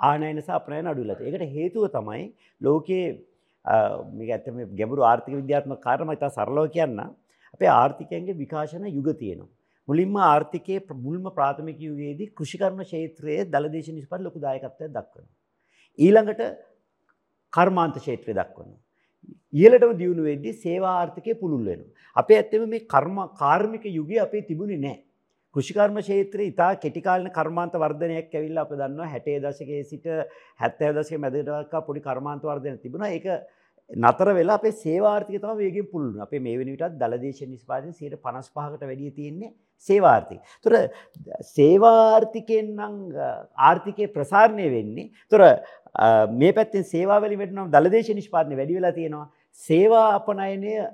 ආනයන 0.00 0.40
සහ 0.40 0.50
අපනයන 0.50 0.86
අඩු 0.86 1.02
වෙලා 1.02 1.14
තියෙනවා. 1.14 1.38
ඒකට 1.38 1.54
හේතුව 1.54 1.86
තමයි 1.86 2.32
ලෝකයේ 2.60 3.24
ආ, 3.64 4.02
මේක 4.12 4.30
ඇත්තම 4.30 4.56
ගැඹුරු 4.76 5.02
ආර්ථික 5.02 5.34
විද්‍යාත්මක 5.34 5.80
කාරණා 5.82 6.06
මම 6.06 6.12
ඉතා 6.12 6.28
සරලව 6.28 6.66
කියන්න. 6.68 6.98
අපේ 7.54 7.66
ආර්ථිකයන්ගේ 7.66 8.32
විකාශන 8.32 8.86
යුග 8.86 9.08
තියෙනවා. 9.18 9.48
මුලින්ම 9.88 10.16
ආර්ථිකයේ 10.16 10.78
ප්‍ර- 10.78 10.96
මුල්ම 10.96 11.24
ප්‍රාථමික 11.34 11.80
යුගයේදී 11.80 12.26
කෘෂිකර්ම 12.26 12.78
ක්ෂේත්‍රයේ 12.82 13.44
දලදේශ 13.44 13.88
නිෂ්පාදන 13.88 14.24
ලොකු 14.24 14.38
දායකත්වයක් 14.38 14.90
දක්වනවා. 14.90 15.28
ඊළඟට 15.98 16.40
කර්මාන්ත 17.52 17.94
ක්ෂේත්‍රය 17.94 18.34
දක්වනවා. 18.34 18.78
ඉහළටම 19.52 19.92
දියුණු 19.98 20.22
වෙද්දී 20.22 20.52
සේවා 20.52 20.94
ආර්ථිකය 21.00 21.34
පුළුල් 21.34 21.64
වෙනවා. 21.66 21.92
අපේ 22.14 22.36
ඇත්තම 22.36 22.68
මේ 22.68 22.78
කර්ම 22.78 23.16
කාර්මික 23.38 23.84
යුගය 23.84 24.18
අපේ 24.18 24.42
තිබුණේ 24.42 24.76
නැහැ. 24.76 25.02
කෘෂිකර්ම 25.54 25.98
ක්ෂේත්‍රයේ 26.00 26.50
ඉතා 26.52 26.70
කෙටි 26.84 27.00
කාලින 27.08 27.30
කර්මාන්ත 27.38 27.74
වර්ධනයක් 27.82 28.32
ඇවිල්ලා 28.38 28.64
අපි 28.66 28.78
දන්නවා 28.80 29.10
60 29.16 29.42
දශකයේ 29.46 29.82
සිට 29.90 30.06
70 30.62 30.94
දශකයේ 30.98 31.20
මැදට 31.24 31.44
දක්වා 31.50 31.84
පොඩි 31.88 32.00
කර්මාන්ත 32.08 32.42
වර්ධනයක් 32.50 32.80
තිබුණා. 32.86 33.12
ඒක 33.18 33.26
නතර 33.90 34.28
වෙලා 34.38 34.56
අපේ 34.60 34.72
සේවා 34.84 35.12
ආර්ථිකය 35.14 35.38
තමයි 35.42 35.56
වේගෙන් 35.60 35.86
පුළුල් 35.92 36.10
වෙනවා. 36.12 36.26
අපේ 36.28 36.40
මේ 36.46 36.56
වෙන 36.58 36.70
විටත් 36.74 36.98
දලදේශ 37.02 37.42
නිෂ්පාදනය 37.52 37.92
55කට 37.92 38.84
වැඩිය 38.90 39.10
තියෙන්නේ 39.18 39.50
සේවා 39.88 40.12
ආර්ථිකය. 40.16 40.40
ඒතර 40.64 40.74
සේවා 41.54 41.94
ආර්ථිකයෙන් 42.16 42.68
නම් 42.78 42.94
අ, 43.26 43.28
ආර්ථිකයේ 43.68 44.12
ප්‍රසාරණය 44.16 44.66
වෙන්නේ. 44.76 45.06
ඒතර 45.24 45.42
අ, 45.44 46.26
මේ 46.40 46.52
පැත්තෙන් 46.58 46.84
සේවා 46.92 47.20
වලින් 47.24 47.38
වෙටනම් 47.44 47.70
දලදේශ 47.74 48.10
නිෂ්පාදනය 48.20 48.56
වැඩි 48.60 48.78
වෙලා 48.80 48.92
තියෙනවා. 48.98 49.26
සේවා 49.68 50.06
අපනයනය 50.18 50.72
අ, 50.80 50.90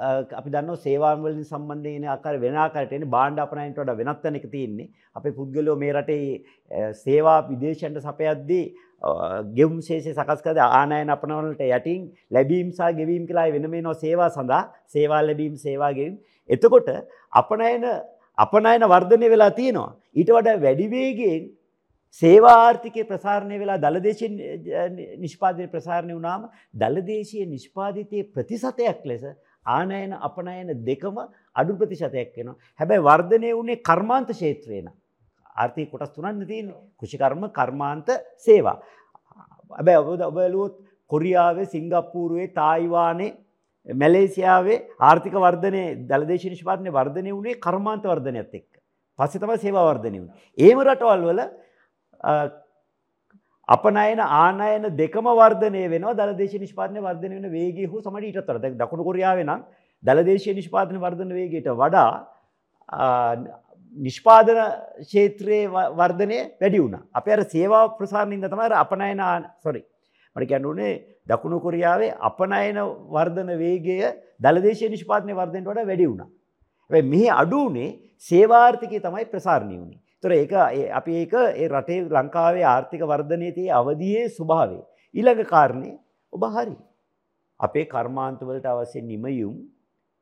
අපි 0.00 0.50
දන්නවා 0.50 0.80
සේවාන් 0.84 1.22
වලින් 1.22 1.44
සම්බන්ධයෙන් 1.44 2.04
ආකාර 2.08 2.34
වෙන 2.44 2.54
ආකාරයට 2.56 2.92
එන්නේ 2.98 3.10
භාණ්ඩ 3.14 3.42
අපනයනට 3.44 3.78
වඩා 3.78 3.96
වෙනත් 4.00 4.22
වෙන 4.24 4.38
එක 4.40 4.46
තියෙන්නේ. 4.54 4.88
අපේ 5.16 5.32
පුද්ගලයෝ 5.38 5.76
මේ 5.76 5.92
රටේ 5.92 6.22
අ, 6.70 6.92
සේවා 6.94 7.38
විදේශයන්ට 7.48 8.00
සපයද්දී 8.00 8.64
අ, 9.02 9.10
ගෙවුම් 9.58 9.78
ශේෂය 9.82 10.14
සකස් 10.14 10.40
කරද 10.46 10.58
ආනයන 10.60 11.10
අපනවලට 11.16 11.60
යටින් 11.68 12.08
ලැබීම් 12.30 12.72
සහ 12.72 12.90
ගෙවීම් 12.96 13.26
කියලා 13.28 13.48
වෙනම 13.56 13.74
එනවා 13.74 13.94
සේවා 14.04 14.30
සඳහා 14.30 14.62
සේවා 14.88 15.22
ලැබීම් 15.22 15.56
සේවා 15.58 15.92
ගෙවීම්. 15.92 16.18
එතකොට 16.50 16.88
අපනයන 17.32 17.84
අපනයන 18.38 18.82
වර්ධනය 18.88 19.28
වෙලා 19.30 19.50
තියෙනවා. 19.52 19.90
ඊට 20.16 20.30
වඩා 20.30 20.60
වැඩි 20.60 20.86
වේගයෙන් 20.90 21.42
සේවා 22.22 22.56
ආර්ථිකය 22.62 23.04
ප්‍රසාරණය 23.04 23.58
වෙලා 23.58 23.78
දළදේශයෙන් 23.78 24.32
නිෂ්පාදනය 25.20 25.66
ප්‍රසාරණය 25.68 26.14
වුණාම 26.16 26.48
දළදේශීය 26.74 27.46
නිෂ්පාදිතයේ 27.46 28.24
ප්‍රතිශතයක් 28.34 29.04
ලෙස 29.06 29.24
ආනයන 29.66 30.12
අපනයන 30.12 30.84
දෙකම 30.84 31.16
අඩු 31.54 31.76
ප්‍රතිශතයක් 31.76 32.36
වෙනවා. 32.36 32.56
හැබැයි 32.80 33.02
වර්ධනය 33.02 33.52
වුණේ 33.54 33.82
කර්මාන්ත 33.88 34.28
ක්ෂේත්‍රේ 34.30 34.82
නම්. 34.82 34.94
ආර්ථික 35.56 35.90
කොටස් 35.90 36.12
තුනක් 36.14 36.46
තියෙන්නේ. 36.46 36.74
කෘෂිකර්ම, 36.98 37.48
කර්මාන්ත, 37.52 38.08
සේවා. 38.38 38.80
හැබැයි 39.70 39.98
ඔබ 39.98 40.20
ඔබ 40.20 40.34
බැලුවොත් 40.34 40.74
කොරියාවේ, 41.06 41.66
සිංගප්පූරුවේ, 41.66 42.48
තායිවානේ, 42.54 43.36
මැලේසියාවේ 43.86 44.78
ආර්ථික 45.00 45.32
වර්ධනය 45.32 45.82
දළදේශ 46.08 46.46
නිෂ්පාදනයේ 46.52 46.92
වර්ධනය 46.92 47.30
වුණේ 47.32 47.60
කර්මාන්ත 47.66 48.04
වර්ධනයත් 48.04 48.54
එක්ක. 48.54 48.70
පස්සේ 49.18 49.40
තමයි 49.40 49.58
සේවා 49.58 49.84
වර්ධනය 49.90 50.18
වුණේ. 50.20 50.36
ඒම 50.58 50.78
රටවල් 50.80 51.22
වල 51.30 51.40
අ, 51.40 52.32
අපනයන 53.70 54.20
ආනයන 54.20 54.84
දෙකම 54.96 55.26
වර්ධනය 55.40 55.82
වෙනවා 55.94 56.14
දළදේශ 56.20 56.56
නිෂ්පාදනය 56.64 57.00
වර්ධනය 57.06 57.34
වෙන 57.38 57.52
වේගය 57.52 57.86
හෝ 57.86 58.00
සමට 58.00 58.24
ඊටත් 58.24 58.40
වඩා. 58.40 58.58
දැන් 58.58 58.78
දකුණු 58.78 59.04
කොරියාවේ 59.04 59.44
නම් 59.44 59.62
දළදේශීය 60.02 60.54
නිෂ්පාදන 60.54 60.98
වර්ධන 61.04 61.32
වේගයට 61.38 61.68
වඩා 61.82 62.10
ආ, 62.88 63.36
නිෂ්පාදන 63.96 64.58
ක්ෂේත්‍රයේ 65.00 65.68
ව- 65.68 65.90
වර්ධනය 66.00 66.38
වැඩි 66.60 66.82
වුණා. 66.84 67.02
අපේ 67.14 67.32
අර 67.32 67.44
සේවා 67.44 67.84
ප්‍රසාරණින්ද 67.98 68.44
තමයි 68.50 68.66
අර 68.68 68.74
අපනයන 68.82 69.22
සොරි. 69.62 69.82
මට 70.36 70.48
කියන්න 70.48 70.66
උනේ 70.66 70.92
දකුණු 71.26 71.60
කොරියාවේ 71.60 72.12
අපනයන 72.28 72.78
වර්ධන 73.16 73.50
වේගය 73.62 73.98
දළදේශීය 74.40 74.90
නිෂ්පාදනයේ 74.90 75.38
වර්ධනයට 75.40 75.70
වඩා 75.70 75.86
වැඩි 75.86 76.10
වුණා. 76.10 76.28
හැබැයි 76.90 77.10
මෙහි 77.12 77.28
අඩු 77.42 77.58
වුණේ 77.64 77.90
සේවාර්ථිකය 78.28 79.00
තමයි 79.00 79.24
ප්‍රසාරණය 79.32 79.76
වුණේ. 79.78 80.00
ඒතර 80.22 80.32
ඒක 80.32 80.52
ඒ- 80.52 80.90
අපි 80.90 81.12
ඒක 81.16 81.32
ඒ 81.32 81.68
රටේ 81.68 82.00
ලංකාවේ 82.08 82.64
ආර්ථික 82.64 83.00
වර්ධනයේ 83.02 83.52
තියෙන 83.52 83.74
අවධියේ 83.74 84.28
ස්වභාවය. 84.28 84.78
ඊළඟ 85.14 85.44
කාරණේ 85.46 85.98
ඔබ 86.32 86.42
හරි. 86.46 86.76
අපේ 87.60 87.84
කර්මාන්තවලට 87.86 88.66
අවශ්‍ය 88.66 89.00
නිමයුම් 89.02 89.54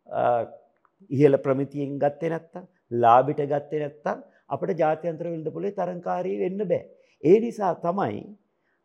අ, 0.07 0.47
ඉහළ 1.11 1.37
ප්‍රමිතියෙන් 1.39 1.99
ගත්තේ 1.99 2.31
නැත්තම් 2.31 2.65
ලාභිට 2.93 3.41
ගත්තේ 3.45 3.81
නැත්තම් 3.81 4.19
අපිට 4.49 4.79
ජාත්‍යන්තර 4.79 5.27
වෙළඳපොලේ 5.27 5.73
තරංකාරී 5.73 6.39
වෙන්න 6.41 6.59
බෑ. 6.69 6.85
ඒ 7.23 7.41
නිසා 7.41 7.75
තමයි 7.77 8.23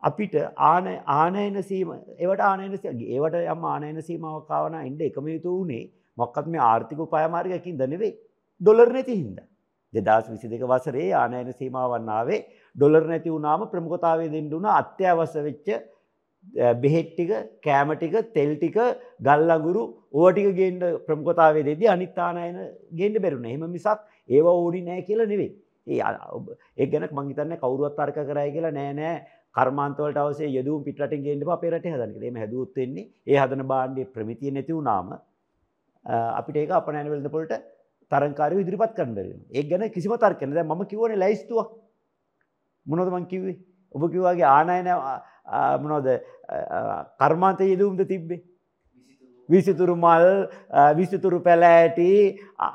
අපිට 0.03 0.33
ආන 0.57 0.85
ආනයන 1.07 1.63
සීම 1.63 1.89
ඒවට 2.17 2.41
ආනයන 2.41 2.77
සීම 2.77 2.99
ඒවට 3.07 3.35
යම් 3.53 3.65
ආනයන 3.65 4.01
සීමාවක් 4.01 4.49
ආව 4.51 4.65
නම් 4.71 4.85
ඉන්න 4.89 5.01
එකම 5.01 5.25
හේතු 5.27 5.59
උනේ 5.61 5.85
මොකක්වත් 6.17 6.47
මේ 6.47 6.61
ආර්ථික 6.61 6.99
උපායමාර්ගයකින් 6.99 7.77
ද 7.77 7.87
නෙවෙයි 7.87 8.13
ඩොලර් 8.61 8.89
නැති 8.93 9.15
හින්දා 9.15 9.47
2022 9.95 10.69
වසරේ 10.71 11.07
ආනයන 11.15 11.49
සීමාවන් 11.53 12.09
ආවේ 12.11 12.39
ඩොලර් 12.75 13.03
නැති 13.07 13.29
වුණාම 13.29 13.65
ප්‍රමුඛතාවය 13.73 14.29
දෙන්න 14.35 14.53
උන 14.53 14.65
අත්‍යවශ්‍ය 14.73 15.41
වෙච්ච 15.47 15.67
අ, 15.71 15.79
බෙහෙත් 16.75 17.09
ටික 17.11 17.31
කෑම 17.61 17.91
ටික 17.95 18.15
තෙල් 18.33 18.51
ටික 18.55 18.77
ගල් 19.21 19.51
අඟුරු 19.55 19.83
ඕවා 20.13 20.33
ටික 20.33 20.49
ගේන්න 20.55 20.79
ප්‍රමුඛතාවය 21.07 21.61
දෙද්දී 21.63 21.91
අනිත් 21.95 22.17
ආනයන 22.19 22.57
ගේන්න 22.93 23.21
බැරුණා. 23.23 23.51
එහෙම 23.51 23.69
මිසක් 23.69 23.99
ඒවා 24.29 24.55
ඕනි 24.55 24.81
නෑ 24.81 25.01
කියලා 25.03 25.25
නෙවෙයි. 25.25 25.51
ඒ 25.87 26.01
අ- 26.01 26.17
ඔබ- 26.31 26.51
ඒක 26.77 26.89
ගැන 26.91 27.07
මං 27.11 27.29
හිතන්නේ 27.31 27.57
කවුරුවත් 27.57 27.95
තර්ක 27.97 28.17
කරයි 28.29 28.51
කියලා 28.55 28.71
නෑ 28.71 28.93
නෑ 28.93 29.15
කර්මාන්ත 29.55 29.97
වලට 29.97 30.17
අවශ්‍ය 30.19 30.49
යෙදුම් 30.49 30.83
පිටරටින් 30.85 31.23
ගේන්න 31.25 31.43
බෑ 31.43 31.57
අපේ 31.57 31.71
රටේ 31.71 31.93
හදන්න 31.93 32.13
කියලා. 32.13 32.27
එහෙම 32.27 32.37
හැදුවොත් 32.37 32.75
වෙන්නේ 32.75 33.05
ඒ 33.27 33.37
හදන 33.37 33.63
භාණ්ඩයේ 33.67 34.11
ප්‍රමිතිය 34.15 34.51
නැති 34.51 34.73
වුණාම 34.73 35.11
අ, 35.11 35.19
අපිට 36.39 36.55
ඒක 36.57 36.71
අපනයන 36.71 37.09
වෙළඳපොළට 37.09 37.53
තරංකාරය 38.13 38.61
ඉදිරිපත් 38.63 38.95
කරන්න 38.97 39.15
බැරි 39.17 39.29
වෙනවා. 39.33 39.51
ඒක 39.57 39.69
ගැන 39.71 39.83
කිසිම 39.95 40.15
තර්කයක් 40.23 40.47
නෑ. 40.47 40.55
දැන් 40.59 40.71
මම 40.71 40.83
කියවනේ 40.91 41.21
ලැයිස්තුවක්. 41.23 41.69
මොනවද 42.85 43.13
මං 43.15 43.27
කිව්වේ? 43.33 43.57
ඔබ 43.95 44.03
කිව්වාගේ 44.13 44.47
ආනයන 44.55 44.87
අ, 44.93 44.97
අ, 45.45 45.77
මොනවද 45.83 46.07
අ, 46.09 46.17
අ, 46.77 46.79
කර්මාන්ත 47.21 47.61
යෙදුම්ද 47.65 48.01
තිබ්බේ? 48.13 48.41
විසිතුරු 49.49 49.95
මල් 49.95 50.25
අ, 50.71 50.93
විසිතුරු 50.99 51.39
පැලෑටි 51.47 52.09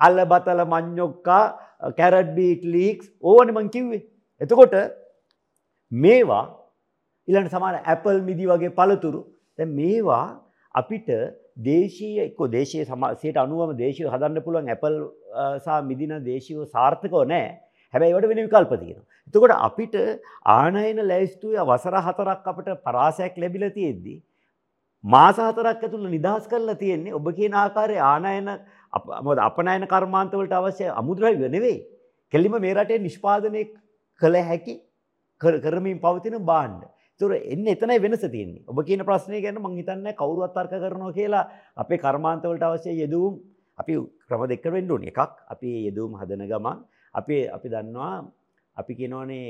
අල්ල 0.06 0.18
බතල 0.32 0.62
මං්ඥොක්කා 0.74 1.42
කැරඩ් 1.98 2.30
බීට් 2.38 2.62
ලීක්ස් 2.74 3.06
ඕවන 3.22 3.54
මං 3.56 3.68
කිව්වේ. 3.74 4.02
එතකොට 4.40 4.74
මේවා 5.92 6.44
ඉලට 7.28 7.50
සමාන 7.54 7.76
ඇපල් 7.82 8.20
මිදි 8.28 8.46
වගේ 8.50 8.76
පළතුරු 8.78 9.20
දැ 9.58 9.68
මේවා 9.78 10.24
අපිට 10.74 11.08
දේශීය 11.58 12.20
එක්ක 12.24 12.40
දේශය 12.50 12.84
සමසයට 12.84 13.36
අනුවම 13.36 13.72
දේශය 13.76 14.04
හදන්න 14.04 14.44
පුළුවන් 14.44 14.68
ඇපල් 14.68 14.98
සා 15.64 15.80
මිදින 15.82 16.14
දේශීව 16.24 16.64
සාර්ථකව 16.66 17.24
නෑ 17.24 17.48
හැබැයි 17.94 18.14
වට 18.14 18.28
වෙන 18.28 18.40
විකල්ප 18.44 18.72
තියෙන. 18.80 19.02
එතකොට 19.28 19.54
අපිට 19.58 19.94
ආනයන 20.46 21.02
ලැයිස්තුය 21.08 21.56
වසර 21.70 21.96
හතරක් 22.06 22.48
අපට 22.52 22.68
පරාසයක් 22.84 23.38
ලැබිල 23.38 23.70
තියෙද්දී. 23.70 24.18
මාස 25.04 25.38
හතරක් 25.40 25.82
ඇතුළ 25.82 26.08
නිදහස් 26.08 26.46
කරලා 26.46 26.74
තියෙන්නේ 26.74 27.14
ඔබ 27.14 27.30
කියන 27.32 27.54
ආකාරය 27.54 27.96
ආනයන 28.04 28.48
අප- 28.92 29.22
මොකද 29.22 29.38
අපනයන 29.40 29.86
කර්මාන්තවලට 29.86 30.52
අවශ්‍ය 30.52 30.90
අමුද්‍රව්‍ය 30.92 31.48
නෙවෙයි. 31.48 31.78
කෙලිම 32.32 32.60
මේ 32.60 32.74
රටේ 32.74 32.98
නිෂ්පාදනය 32.98 33.64
කළ 34.20 34.36
හැකි 34.42 34.74
කර- 35.40 35.60
කරමින් 35.60 35.98
පවතින 35.98 36.38
බාණ්ඩ. 36.44 36.82
තුර 37.20 37.30
එන්න 37.52 37.66
එතනයි 37.66 37.98
වෙනස 38.04 38.24
තියන්නේ. 38.34 38.64
ඔබ 38.66 38.78
කියන 38.88 39.04
ප්‍රශ්නය 39.08 39.40
ගැන 39.44 39.60
මං 39.62 39.78
හිතන්න 39.80 40.08
කවුරුවත් 40.20 40.52
තර්ක 40.56 40.74
කරනවා 40.82 41.16
කියලා 41.18 41.44
අපේ 41.76 42.02
කර්මාන්තවලට 42.04 42.66
අවශ්‍ය 42.68 42.92
යෙදවුම් 43.02 43.40
අපි 43.78 43.94
ක්‍රම 44.28 44.42
දෙක 44.52 44.68
වෙන්න 44.74 44.90
ඕනේ. 44.90 45.12
එකක් 45.12 45.32
අපි 45.54 45.70
යෙදවුම් 45.86 46.12
හදන 46.20 46.44
ගමන් 46.52 46.78
අපේ 47.14 47.42
අපි 47.56 47.68
දන්නවා 47.68 48.14
අපි 48.76 48.92
කියනවනේ 49.00 49.48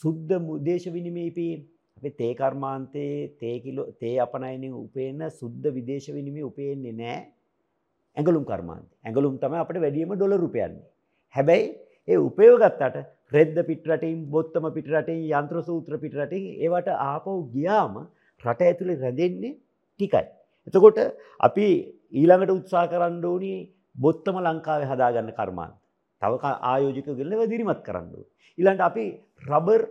සුද්ධ 0.00 0.34
මුදේශ 0.48 0.88
විනිමේපී 0.96 1.54
අපි 1.98 2.10
තේ 2.20 2.32
කර්මාන්තයේ 2.34 3.14
තේ 3.40 3.56
කිලෝ 3.64 3.88
තේ 4.00 4.16
අපනයනින් 4.18 4.74
උපේන 4.74 5.24
සුද්ධ 5.40 5.66
විදේශ 5.76 6.08
විනිමේ 6.16 6.48
උපේන්නේ 6.50 6.98
නෑ. 7.00 7.18
ඇඟලුම් 8.16 8.44
කර්මාන්ත 8.44 8.88
ඇඟලුම් 9.04 9.34
තමයි 9.40 9.58
අපට 9.62 9.78
වැඩියම 9.84 10.12
ඩොලර් 10.14 10.40
රුපයන්නේ 10.44 10.86
හැබැයි 11.34 11.66
ඒ 12.08 12.18
උපයෝගත්තට 12.18 12.96
රෙද්ද 13.32 13.56
පිටරටින් 13.68 14.18
බොත්තම 14.30 14.66
පිටරටින් 14.76 15.20
යන්ත්‍ර 15.30 15.58
සූත්‍ර 15.68 15.98
පිටරටින් 16.02 16.44
ඒවට 16.64 16.88
ආපහු 16.88 17.32
ගියාම 17.54 17.94
රට 18.40 18.60
ඇතුළේ 18.62 19.00
රැඳෙන්නේ 19.02 19.56
ටිකයි. 20.00 20.24
එතකොට 20.68 20.98
අපි 21.40 21.66
ඊළඟට 22.12 22.54
උත්සා 22.58 22.86
කරන්න 22.92 23.24
ඕනි 23.24 23.52
බොත්තම 23.96 24.36
ලංකාවේ 24.38 24.90
හදාගන්න 24.92 25.32
කර්මාන්ත. 25.38 25.74
තව 26.22 26.32
ආයෝජික 26.70 27.08
ගල්ලව 27.10 27.42
දිරිමත් 27.52 27.80
කරන්න. 27.86 28.12
ඊළඟට 28.58 28.88
අපි 28.90 29.04
රබර් 29.50 29.82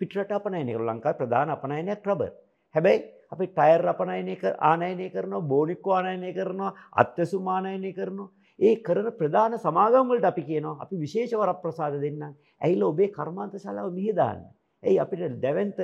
පිටරට 0.00 0.32
අපනයනය 0.32 0.72
කර 0.72 0.84
ලංකාවේ 0.84 1.20
ප්‍රධාන 1.20 1.54
අපනයනයක් 1.56 2.08
රබර්. 2.08 2.32
හැබැයි 2.74 3.04
අපි 3.32 3.46
ටයර් 3.48 3.84
අපනයනය 3.92 4.34
ආනයනය 4.62 5.06
කරනවා 5.14 5.48
බෝනික්කෝ 5.52 5.94
ආනයනය 5.98 6.32
කරනවා 6.38 6.72
අත්‍යසුම් 7.02 7.46
ආනයනය 7.48 7.92
කරනවා 7.98 8.32
ඒ 8.58 8.74
කරන 8.78 9.08
ප්‍රධාන 9.12 9.54
සමාගම්වලට 9.58 10.24
අපි 10.24 10.42
කියනවා 10.42 10.78
අපි 10.80 10.96
විශේෂ 10.96 11.32
වර 11.34 11.52
ප්‍රසාද 11.62 11.94
දෙන්න 12.00 12.22
ඇයිල 12.60 12.82
ඔබේ 12.84 13.08
කර්මාන්ත 13.10 13.54
ශලාව 13.56 13.88
මියදාන්න. 13.92 14.40
ඇයි 14.82 14.98
අපිට 14.98 15.40
දැවන්ත 15.40 15.78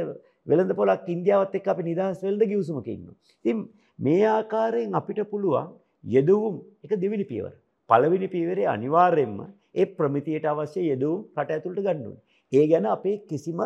වෙළඳ 0.47 0.73
පොලක් 0.75 1.09
ඉන්දියාවත් 1.09 1.55
එක් 1.55 1.68
අපි 1.68 1.83
නිදහස් 1.83 2.23
වෙල්ද 2.23 2.43
ගියවසුමක 2.45 2.89
ඉන්න. 2.89 3.07
තින් 3.45 3.57
මේ 3.99 4.27
ආකාරයෙන් 4.29 4.95
අපිට 4.95 5.21
පුළුවන් 5.33 5.73
යෙදවුම් 6.05 6.57
එක 6.85 6.93
දෙවිනි 6.97 7.25
පියවර. 7.25 7.53
පළවිනි 7.91 8.29
පියවරේ 8.29 8.66
අනිවාර්යෙන්ම 8.66 9.39
ඒ 9.75 9.87
ප්‍රමිතියට 9.89 10.47
අවශ්‍ය 10.47 10.81
යෙදවුම් 10.83 11.21
රට 11.37 11.51
ඇතුළට 11.51 11.85
ගණ්ඩුවන්. 11.87 12.18
ඒ 12.53 12.64
ගැන 12.66 12.87
අපේ 12.87 13.16
කිසිම 13.29 13.61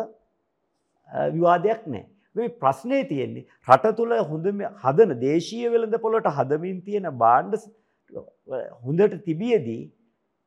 විවාදයක් 1.29 1.81
නෑ. 1.87 2.05
මේ 2.35 2.51
ප්‍රශ්නය 2.55 2.99
තියෙන්නේ 3.07 3.45
රට 3.67 3.95
තුළ 3.97 4.13
හොඳම 4.29 4.61
හදන 4.83 5.17
දේශීය 5.21 5.71
වෙළඳ 5.73 5.97
පොලොට 5.99 6.27
හදමින් 6.37 6.79
තියෙන 6.81 7.07
බාණ්ඩ 7.17 7.63
හොඳට 8.11 9.23
තිබියදී 9.25 9.83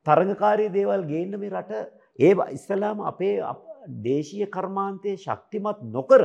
තරඟකාරී 0.07 0.73
දේවල් 0.73 1.03
ගේන්න 1.13 1.41
මේ 1.41 1.51
රට 1.51 1.73
ඒ 2.19 2.35
ඉස්සලාම 2.57 3.01
අපේ 3.13 3.35
දේශීය 4.05 4.47
කර්මාන්තය 4.57 5.17
ශක්තිමත් 5.17 5.83
නොකර 5.97 6.23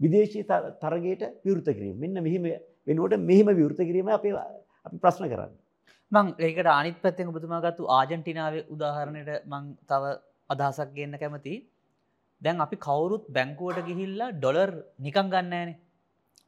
විදේශී 0.00 0.44
තරගයට 0.82 1.22
විවෘත 1.44 1.68
කිරීම. 1.68 1.98
මෙන්න 1.98 2.22
මෙහිම 2.22 2.44
වෙනුවට 2.86 3.18
මෙහිම 3.20 3.46
විවෘත 3.60 3.80
කිරීම 3.80 4.08
අපේ 4.08 4.34
අපි 4.86 4.98
ප්‍රශ්න 4.98 5.28
කරන්න. 5.32 5.52
මං 6.12 6.26
ඒකට 6.38 6.70
අනිත් 6.80 6.98
පැත්තෙන් 7.02 7.30
ඔබතුමාගත්තු 7.32 7.90
ආජන්ටිනාව 7.98 8.54
උදාහරණයට 8.74 9.46
මං 9.46 9.64
තව 9.90 10.02
අදහසක් 10.50 10.90
ගන්න 10.96 11.18
කැමති. 11.18 11.54
දැන් 12.42 12.60
අපි 12.60 12.76
කවුරුත් 12.86 13.24
බැංකුවට 13.36 13.86
ගිහිල්ලා 13.88 14.34
ඩොලර් 14.34 14.70
නිකං 14.98 15.30
ගන්නෑනේ. 15.32 15.78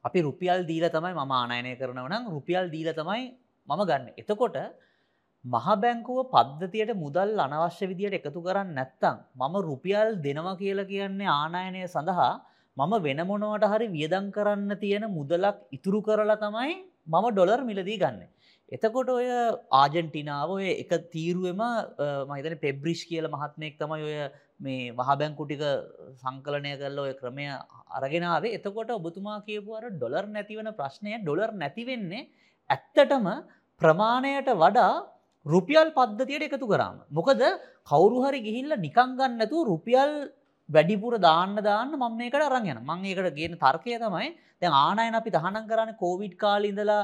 අපි 0.05 0.19
රුපියල් 0.21 0.59
දීල 0.69 0.85
තමයි 0.95 1.13
මම 1.15 1.33
ආනයනය 1.33 1.75
කරනව. 1.81 2.07
නම් 2.11 2.23
රුපියල් 2.35 2.65
දීල 2.75 2.89
තමයි 2.93 3.23
මම 3.67 3.81
ගන්න. 3.85 4.05
එතකොට 4.17 4.57
මහ 5.45 5.67
බැංකුව 5.81 6.19
පද්ධතියට 6.27 6.91
මුදල් 6.95 7.39
අනවශ්‍ය 7.39 7.85
විදියට 7.91 8.17
එකතු 8.19 8.39
කරන්න 8.41 8.69
නැත්තං 8.73 9.17
මම 9.35 9.55
රුපියල් 9.61 10.09
දෙනවා 10.25 10.55
කියලා 10.57 10.89
කියන්නේ 10.91 11.33
ආනායනය 11.33 11.81
සඳහා 11.87 12.31
මම 12.77 12.93
වෙනමොනවට 13.03 13.67
හරි 13.73 13.87
වියදං 13.89 14.25
කරන්න 14.31 14.71
තියෙන 14.77 15.05
මුදලක් 15.11 15.57
ඉතුරු 15.71 15.99
කරලා 16.01 16.37
තමයි 16.37 16.73
මම 17.07 17.25
ඩොලර් 17.29 17.61
මිලදී 17.69 17.99
ගන්න. 18.01 18.27
එතකොට 18.71 19.09
ඔය 19.09 19.27
ආජන්ටිනාව 19.73 20.49
ඔය 20.49 20.65
එක 20.73 20.91
තීරුවම 21.13 21.61
මහිතන 22.29 22.55
පෙබ්‍රිෂ් 22.57 23.01
කියල 23.09 23.27
මහත්මයෙක් 23.27 23.75
තමයි 23.79 24.03
ඔය 24.07 24.17
මේ 24.59 24.91
මහබැංකුටික 24.91 25.63
සංකලනය 26.15 26.73
කරල 26.81 26.99
ඔය 26.99 27.13
ක්‍රමය 27.13 27.45
අරගෙනාවේ 27.97 28.55
එතකොට 28.57 28.91
ඔබතුමා 28.91 29.37
කියපුවර 29.47 29.85
ඩොලර් 29.93 30.25
නැතිවන 30.29 30.69
ප්‍රශ්නය 30.79 31.13
ඩොලර් 31.19 31.51
නැතිවෙන්නේ 31.55 32.27
ඇත්තටම 32.69 33.27
ප්‍රමාණයට 33.81 34.49
වඩා 34.55 35.05
රුපියල් 35.45 35.91
පද්ධතියට 35.97 36.47
එකතු 36.47 36.67
කරාම. 36.67 36.97
මොකද 37.11 37.41
කවුරු 37.85 38.17
හරි 38.25 38.39
ගිහිල්ල 38.47 38.73
නිකංගන්නතු 38.77 39.57
රුපියල් 39.71 40.11
වැඩිපුර 40.69 41.13
දාන්න 41.19 41.55
දාන්න 41.59 41.93
මම 41.93 42.17
මේකට 42.17 42.47
අරංයන 42.47 42.81
මං 42.81 43.05
ඒකට 43.05 43.37
ගෙන 43.37 43.57
තර්කය 43.57 43.99
තමයි 43.99 44.29
දැන් 44.61 44.73
ආනයන 44.75 45.19
අපි 45.21 45.29
දහනම් 45.29 45.69
කරන්න 45.71 45.93
කෝවිඩ් 45.95 46.33
කාලින්දලා 46.37 47.03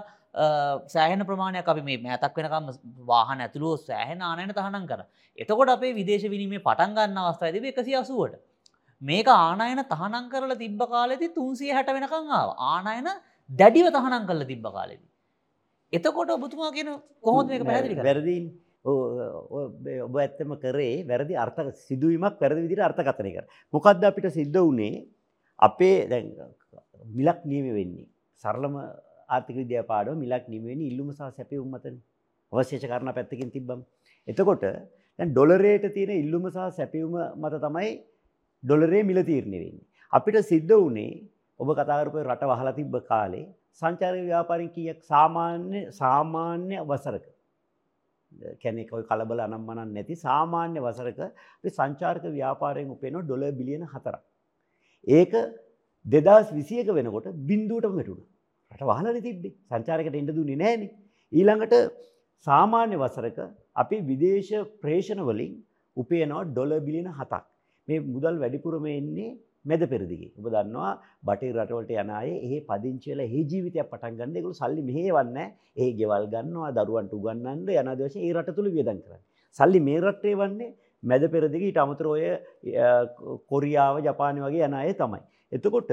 සෑහන 0.87 1.25
ප්‍රමාණයක් 1.29 1.67
අපි 1.67 1.85
මේ 1.89 1.99
මෑතක් 1.99 2.41
වෙනකම් 2.41 2.71
වාහන 3.05 3.45
ඇතුළුව 3.45 3.77
සෑහන 3.81 4.21
ආනයන 4.21 4.51
තහනම් 4.51 4.89
කර. 4.91 5.05
එතකොට 5.37 5.75
අපේ 5.77 5.93
විදේශ 5.93 6.27
විනීමේ 6.33 6.65
පටන්ගන්න 6.67 7.21
අවස්ථායිද 7.23 7.69
එකසි 7.71 7.95
අසුවට. 8.01 8.41
මේක 9.01 9.27
ආනයන 9.29 9.85
තහනම් 9.85 10.25
කරල 10.33 10.57
තිබ්බ 10.57 10.83
කාලෙති 10.89 11.33
තුන්සිය 11.37 11.71
හැට 11.71 11.95
වෙනකං 11.97 12.37
ආව 12.41 12.49
ආනයන 12.73 13.09
දැඩිව 13.49 13.87
තහනම් 13.97 14.23
කල්ල 14.29 14.45
තිබ්බ 14.51 14.67
කාලෙදී. 14.77 15.12
එතකොට 15.97 16.29
ඔබතුමා 16.35 16.71
කියන 16.77 16.89
කොහොද 17.25 17.47
මේක 17.51 17.63
පැදිලි 17.69 17.95
වැරදිීන් 18.09 18.45
ඔබ 20.07 20.15
ඇත්තම 20.23 20.53
කරේ 20.63 20.95
වැරදි 21.11 21.33
අර්ථ 21.43 21.59
සිදුවීමක් 21.87 22.41
වැරදි 22.43 22.65
විදිර 22.65 22.81
අර්ථකතනය 22.87 23.31
කර. 23.35 23.45
මොකක්ද 23.73 24.03
අපිට 24.09 24.27
සිද්ධ 24.39 24.59
වනේ 24.69 25.05
අපේ 25.59 25.97
දැ 26.11 26.21
මිලක් 27.17 27.39
නියම 27.51 27.65
වෙන්නේ. 27.77 28.07
සරලම 28.43 28.75
ආර්ථික 29.33 29.55
විද්‍යා 29.61 29.89
පාඩුව 29.91 30.17
මිලක් 30.23 30.45
නිවෙන 30.53 30.81
ඉල්ලුම 30.89 31.09
සහ 31.17 31.21
සැපි 31.37 31.61
උම්මතන 31.63 31.95
අවශේෂ 32.51 32.89
කරන 32.91 33.13
පැත්තකින් 33.17 33.53
තිබ්බම්. 33.55 33.79
එතකොට 34.27 34.63
ඩොලරේට 35.19 35.85
තියෙන 35.95 36.11
ඉල්ලුම 36.23 36.45
සහ 36.53 36.59
සැපියුම 36.77 37.15
මත 37.41 37.53
තමයි 37.65 37.91
ඩොලරේ 38.63 39.03
මිල 39.09 39.19
තීරණය 39.29 39.57
වෙන්නේ. 39.63 39.87
අපිට 40.13 40.37
සිද්ධ 40.51 40.73
වනේ 40.85 41.11
ඔබ 41.59 41.69
කතාරපය 41.79 42.19
රට 42.29 42.49
වහලා 42.51 42.77
තිබ්බ 42.79 42.95
කාලේ 43.11 43.45
සංචාරක 43.81 44.19
ව්‍යාපාරින් 44.23 44.71
කියක් 44.71 44.99
සාමාන්‍ය 45.03 45.79
සාමාන්‍ය 45.93 46.75
වසරක 46.83 47.25
කැනෙක 48.61 48.91
ඔය 48.91 49.03
කලබල 49.03 49.39
අනම්මනන් 49.39 49.81
නැති 49.89 50.15
සාමාන්‍ය 50.17 50.79
වසරක 50.79 51.19
සංචාර්ක 51.71 52.23
ව්‍යාපාරයෙන් 52.31 52.93
උපේන 52.95 53.19
ඩොල 53.19 53.43
බිලියන 53.51 53.83
හතර. 53.85 54.15
ඒක 55.07 55.33
දෙදස් 56.05 56.47
විසියක 56.51 56.87
වෙනකොට 56.89 57.27
බින්දුවට 57.41 57.91
මෙටුණ 57.91 58.21
රට 58.71 58.83
වහල 58.83 59.21
තිබ්බේ 59.21 59.55
සංචාරකට 59.69 60.15
එඩ 60.15 60.31
දුන්නේ 60.31 60.57
නෑන. 60.57 60.81
ඊළඟට 61.31 61.73
සාමාන්‍ය 62.47 62.95
වසරක 62.95 63.39
අපි 63.75 63.97
විදේශ 64.01 64.53
ප්‍රේෂණ 64.81 65.21
වලින් 65.21 65.53
උපයනවා 65.97 66.43
ඩොල 66.45 66.71
බිලියන 66.79 67.09
හතක්. 67.11 67.43
මේ 67.87 68.05
මුදල් 68.07 68.35
වැඩිපුරම 68.37 68.85
එන්නේ 68.91 69.31
මැද 69.65 69.83
පෙරදිගේ 69.85 70.31
ඔබ 70.33 70.47
දන්නවා 70.47 70.91
බටේ 71.23 71.51
රටවලට 71.53 71.91
යනය 71.95 72.31
ඒ 72.47 72.59
පදිංචියල 72.63 73.19
ඒ 73.21 73.43
ජීවිතයක් 73.43 73.91
පටන් 73.91 74.17
ගන්න 74.17 74.39
එකකු 74.39 74.53
සල්ලි 74.53 74.83
මෙහේවන්න 74.83 75.37
ඒ 75.77 75.89
ගෙවල් 75.99 76.27
ගන්නවා 76.27 76.71
දරුවන්ට 76.79 77.13
උගන්නන්ද 77.13 77.69
යන 77.73 77.91
දවශ 77.91 78.17
ඒ 78.19 78.33
රට 78.33 78.57
තුළ 78.57 78.73
වියදන් 78.75 78.99
කරන්න. 78.99 79.21
සල්ලි 79.59 79.79
මේ 79.81 80.01
රටේ 80.01 80.35
වන්නේ 80.35 80.73
මැද 81.03 81.23
පෙරදිගේ 81.29 81.69
ඊට 81.69 81.81
අමතරෝය 81.85 82.27
කොරියාව 83.49 84.03
ජපානය 84.03 84.39
වගේ 84.41 84.67
යන 84.67 84.75
අය 84.75 84.93
තමයි. 84.95 85.21
එතකොට 85.51 85.91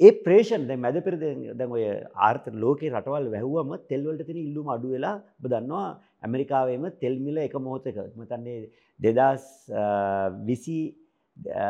ඒ 0.00 0.12
ප්‍රේෂන් 0.20 0.64
දැ 0.68 0.78
මැද 0.78 0.96
පෙරද 1.04 1.22
දැන් 1.52 1.70
ඔය 1.70 1.84
ආර්ථ 2.20 2.48
ලෝක 2.56 2.80
රටවල් 2.88 3.28
වැැහුවම 3.28 3.76
තෙල්වලට 3.90 4.26
තින 4.28 4.38
ඉල්ලුම 4.38 4.72
අඩු 4.74 4.94
වෙලා 4.94 5.16
බදන්නවා 5.42 5.88
ඇමරිකාවේම 6.22 6.88
තෙල්මිල 7.02 7.38
එක 7.44 7.54
මොහොතක 7.60 7.98
මතන්නේ 8.16 8.58
දෙදස් 9.00 9.44
විසි 10.48 10.78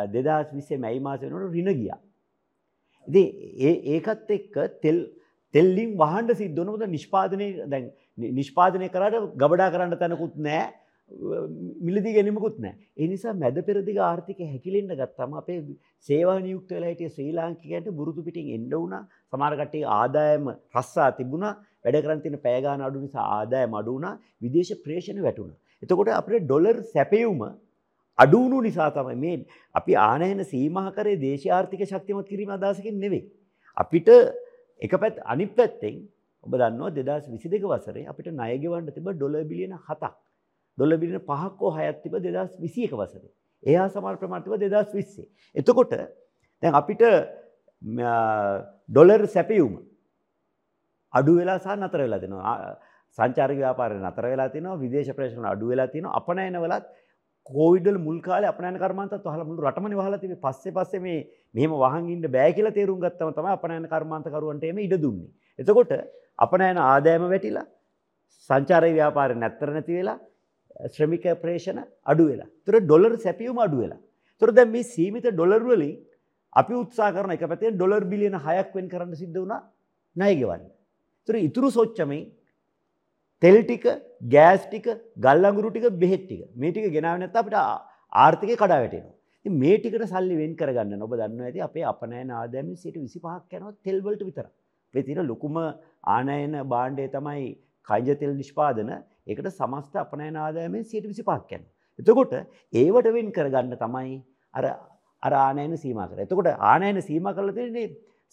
දෙදස් 0.09 0.53
විසේ 0.53 0.79
මැයි 0.79 1.01
මාස 1.01 1.21
වෙනට 1.23 1.53
රින 1.53 1.73
ගියා. 1.75 1.99
ඉති 3.09 3.23
ඒ 3.61 3.75
ඒකත් 3.95 4.31
එක්ක 4.31 4.55
තෙල් 4.81 4.99
තෙල්ලින් 5.55 5.97
වහන්ඩ 5.97 6.37
සිද්ධනොද 6.37 6.85
නිෂ්පාදනය 6.89 7.49
දැන් 7.67 7.91
නිෂ්පාදනය 8.19 8.89
කරට 8.89 9.35
ගබඩා 9.37 9.71
කරන්න 9.71 9.99
තැනකුත් 9.99 10.37
නෑ 10.39 10.69
මිලදි 11.81 12.13
ගැනීමකුත් 12.15 12.59
නෑ 12.59 12.75
එනිසා 12.99 13.35
මැද 13.35 13.59
පෙරදිග 13.67 13.99
ආර්ථික 14.01 14.39
හැකිලෙන්ට 14.45 14.95
ගත්තම 14.95 15.35
අපේ 15.35 15.59
සේවා 16.09 16.39
නියුක්ත 16.41 16.71
වෙලාහිටිය 16.71 17.11
ශ්‍රී 17.11 17.33
ලාංකිකයට 17.33 17.91
බුරුතු 17.93 18.25
පිටින් 18.25 18.55
එන්ඩ 18.57 18.75
වුණ 18.75 18.97
සමාරකටේ 19.33 19.85
ආදායම 19.97 20.49
රස්සා 20.75 21.11
තිබුණ 21.13 21.49
වැඩ 21.85 22.01
කරන්තින 22.05 22.39
පෑගාන 22.39 22.87
අඩු 22.89 23.05
නිසා 23.05 23.27
ආදාය 23.39 23.67
මඩුුණ 23.67 24.09
විදේශ 24.41 24.73
ප්‍රේෂණ 24.85 25.21
වැටුණ. 25.23 25.53
එතකොට 25.83 26.13
අපේ 26.13 26.41
ඩොලර් 26.41 26.79
සැපයුම 26.95 27.43
අඩුවුණු 28.19 28.63
නිසා 28.63 28.91
තමයි 28.91 29.17
මේ 29.17 29.37
අපි 29.75 29.93
ආනයන 29.99 30.45
සීමහකරේ 30.45 31.17
දේශාර්ථික 31.19 31.85
ශක්තිමත් 31.85 32.27
කිරීම 32.27 32.51
අදසකින් 32.51 32.99
නෙවෙයි. 32.99 33.23
අපිට 33.77 34.09
එක 34.81 34.93
පැත් 34.97 35.21
අනි 35.27 35.47
පැත්තෙන් 35.49 35.97
ඔබ 36.47 36.53
දන්නවා 36.55 36.91
දෙදස් 36.93 37.29
විසි 37.29 37.49
දෙක 37.49 37.65
වසරේ 37.65 38.07
අපිට 38.07 38.33
නයගෙවන්ට 38.33 38.95
තිබ 38.95 39.07
ඩොල 39.11 39.37
බිලියන 39.45 39.77
හතක්. 39.79 40.13
ඩොල 40.79 40.97
බිලියන 40.97 41.21
පහක්කෝ 41.21 41.71
හයත් 41.73 42.03
තිබ 42.03 42.15
දෙදස් 42.19 42.53
විසියක 42.59 42.93
වසරේ. 42.95 43.31
එයා 43.63 43.89
සමාල් 43.89 44.17
ප්‍රමාර්තිව 44.17 44.59
දෙදස් 44.59 44.91
විස්සේ. 44.93 45.29
එතකොට 45.57 45.93
දැන් 46.63 46.75
අපිට 46.75 47.03
ඩොලර් 48.89 49.27
සැපියුම 49.29 49.75
අඩු 51.13 51.33
වෙලා 51.37 51.59
සහ 51.59 51.77
නතර 51.77 52.01
වෙලා 52.01 52.21
තිනවා 52.21 52.57
සංචාරක 53.19 53.57
ව්‍යාපාරය 53.57 53.97
නතර 54.01 54.25
වෙලා 54.25 54.49
තිනවා 54.49 54.77
විදේශ 54.77 55.11
ප්‍රේෂණ 55.13 55.47
අඩු 55.47 55.67
වෙලා 55.67 55.89
තිනවා 55.89 56.17
අපනයන 56.17 56.57
වලත් 56.57 56.85
කෝවිඩල් 57.47 57.99
මුල්කාල 58.07 58.45
අපනෑන 58.45 58.79
කර්මන්ත 58.83 59.15
හල 59.35 59.43
මුළු 59.49 59.67
රටමනි 59.67 59.97
හලතිව 59.99 60.35
පස්සේ 60.45 60.75
පස්සේ 60.77 61.03
මේ 61.07 61.21
මෙහම 61.55 61.73
වහන්ගින්ට 61.83 62.27
බෑ 62.37 62.51
කියල 62.57 62.69
තේරුම් 62.79 62.99
ගත්තම 63.05 63.33
තම 63.37 63.49
අපනෑන 63.57 63.87
කර්මාන්තකරුවන්ටම 63.93 64.79
ඉඩ 64.87 64.95
දුන්නේ. 65.05 65.31
එතකොට 65.59 65.93
අපනෑන 66.39 66.79
ආදෑම 66.85 67.25
වැටිලා 67.33 67.67
සංචාරය 68.51 68.93
ව්‍යාපාර 68.99 69.31
නැත්තර 69.43 69.71
නැති 69.77 69.99
වෙලා 69.99 70.19
ශ්‍රමික 70.95 71.27
ප්‍රේෂණ 71.43 71.81
අඩු 72.05 72.25
වෙලා. 72.31 72.51
තුර 72.65 72.75
ඩොලර් 72.81 73.15
සැපියුම 73.27 73.59
අඩු 73.67 73.77
වෙලා. 73.83 74.01
තුර 74.43 74.51
දැන් 74.51 74.71
මේ 74.71 74.91
සීමිත 74.95 75.27
ඩොලර් 75.29 75.63
වලින් 75.65 75.97
අපි 76.53 76.75
උත්සාහ 76.83 77.11
කරන 77.17 77.35
එක 77.37 77.45
පැත්තෙන් 77.51 77.77
ඩොලර් 77.77 78.05
බිලියන 78.13 78.37
6ක් 78.39 78.71
වෙන් 78.77 78.89
කරන්න 78.93 79.21
සිද්ධ 79.23 79.39
වුණා 79.41 79.61
ණය 80.17 80.33
ගෙවන්න. 80.41 80.63
තුර 81.29 81.37
ඉතුරු 81.49 81.69
සොච්චමෙන් 81.79 82.23
තෙල් 83.43 83.57
ටික, 83.63 83.87
ගෑස් 84.35 84.63
ටික, 84.67 84.87
ගල් 85.25 85.49
අඟුරු 85.51 85.71
ටික, 85.73 85.89
බෙහෙත් 86.03 86.23
ටික 86.29 86.43
මේ 86.55 86.73
ටික 86.73 86.93
ගෙනාවේ 86.97 87.23
නැත්නම් 87.23 87.43
අපිට 87.43 87.57
ආර්ථිකය 88.25 88.57
කඩා 88.63 88.81
වැටෙනවා. 88.83 89.15
ඉතින් 89.47 89.59
මේ 89.59 89.79
ටිකට 89.79 90.05
සල්ලි 90.13 90.37
වෙන් 90.41 90.53
කරගන්න 90.61 91.03
ඔබ 91.07 91.15
දන්නවා 91.21 91.49
ඇති 91.49 91.61
අපේ 91.69 91.85
අපනයන 91.93 92.31
ආදායමෙන් 92.31 92.77
25ක් 92.77 93.59
යනවා 93.59 93.73
තෙල් 93.87 93.99
වලට 94.07 94.23
විතරයි. 94.29 94.53
මේ 94.95 95.03
තියෙන 95.03 95.27
ලොකුම 95.27 95.57
ආනයන 96.17 96.55
භාණ්ඩය 96.73 97.09
තමයි 97.17 97.49
කයිජ 97.89 98.19
තෙල් 98.21 98.35
නිෂ්පාදන. 98.41 98.91
ඒකට 99.27 99.49
සමස්ත 99.51 99.97
අපනයන 100.05 100.37
ආදායමෙන් 100.37 100.85
25ක් 100.93 101.59
යනවා. 101.59 101.71
එතකොට 101.99 102.33
ඒවට 102.73 103.09
වෙන් 103.17 103.29
කරගන්න 103.37 103.77
තමයි 103.85 104.15
අර 104.55 104.65
අර 105.23 105.33
ආනයන 105.41 105.77
සීමා 105.85 106.07
කරන්නේ. 106.09 106.27
එතකොට 106.29 106.49
ආනයන 106.71 107.03
සීමා 107.09 107.35
කරලා 107.37 107.59
තියෙන්නේ 107.59 107.89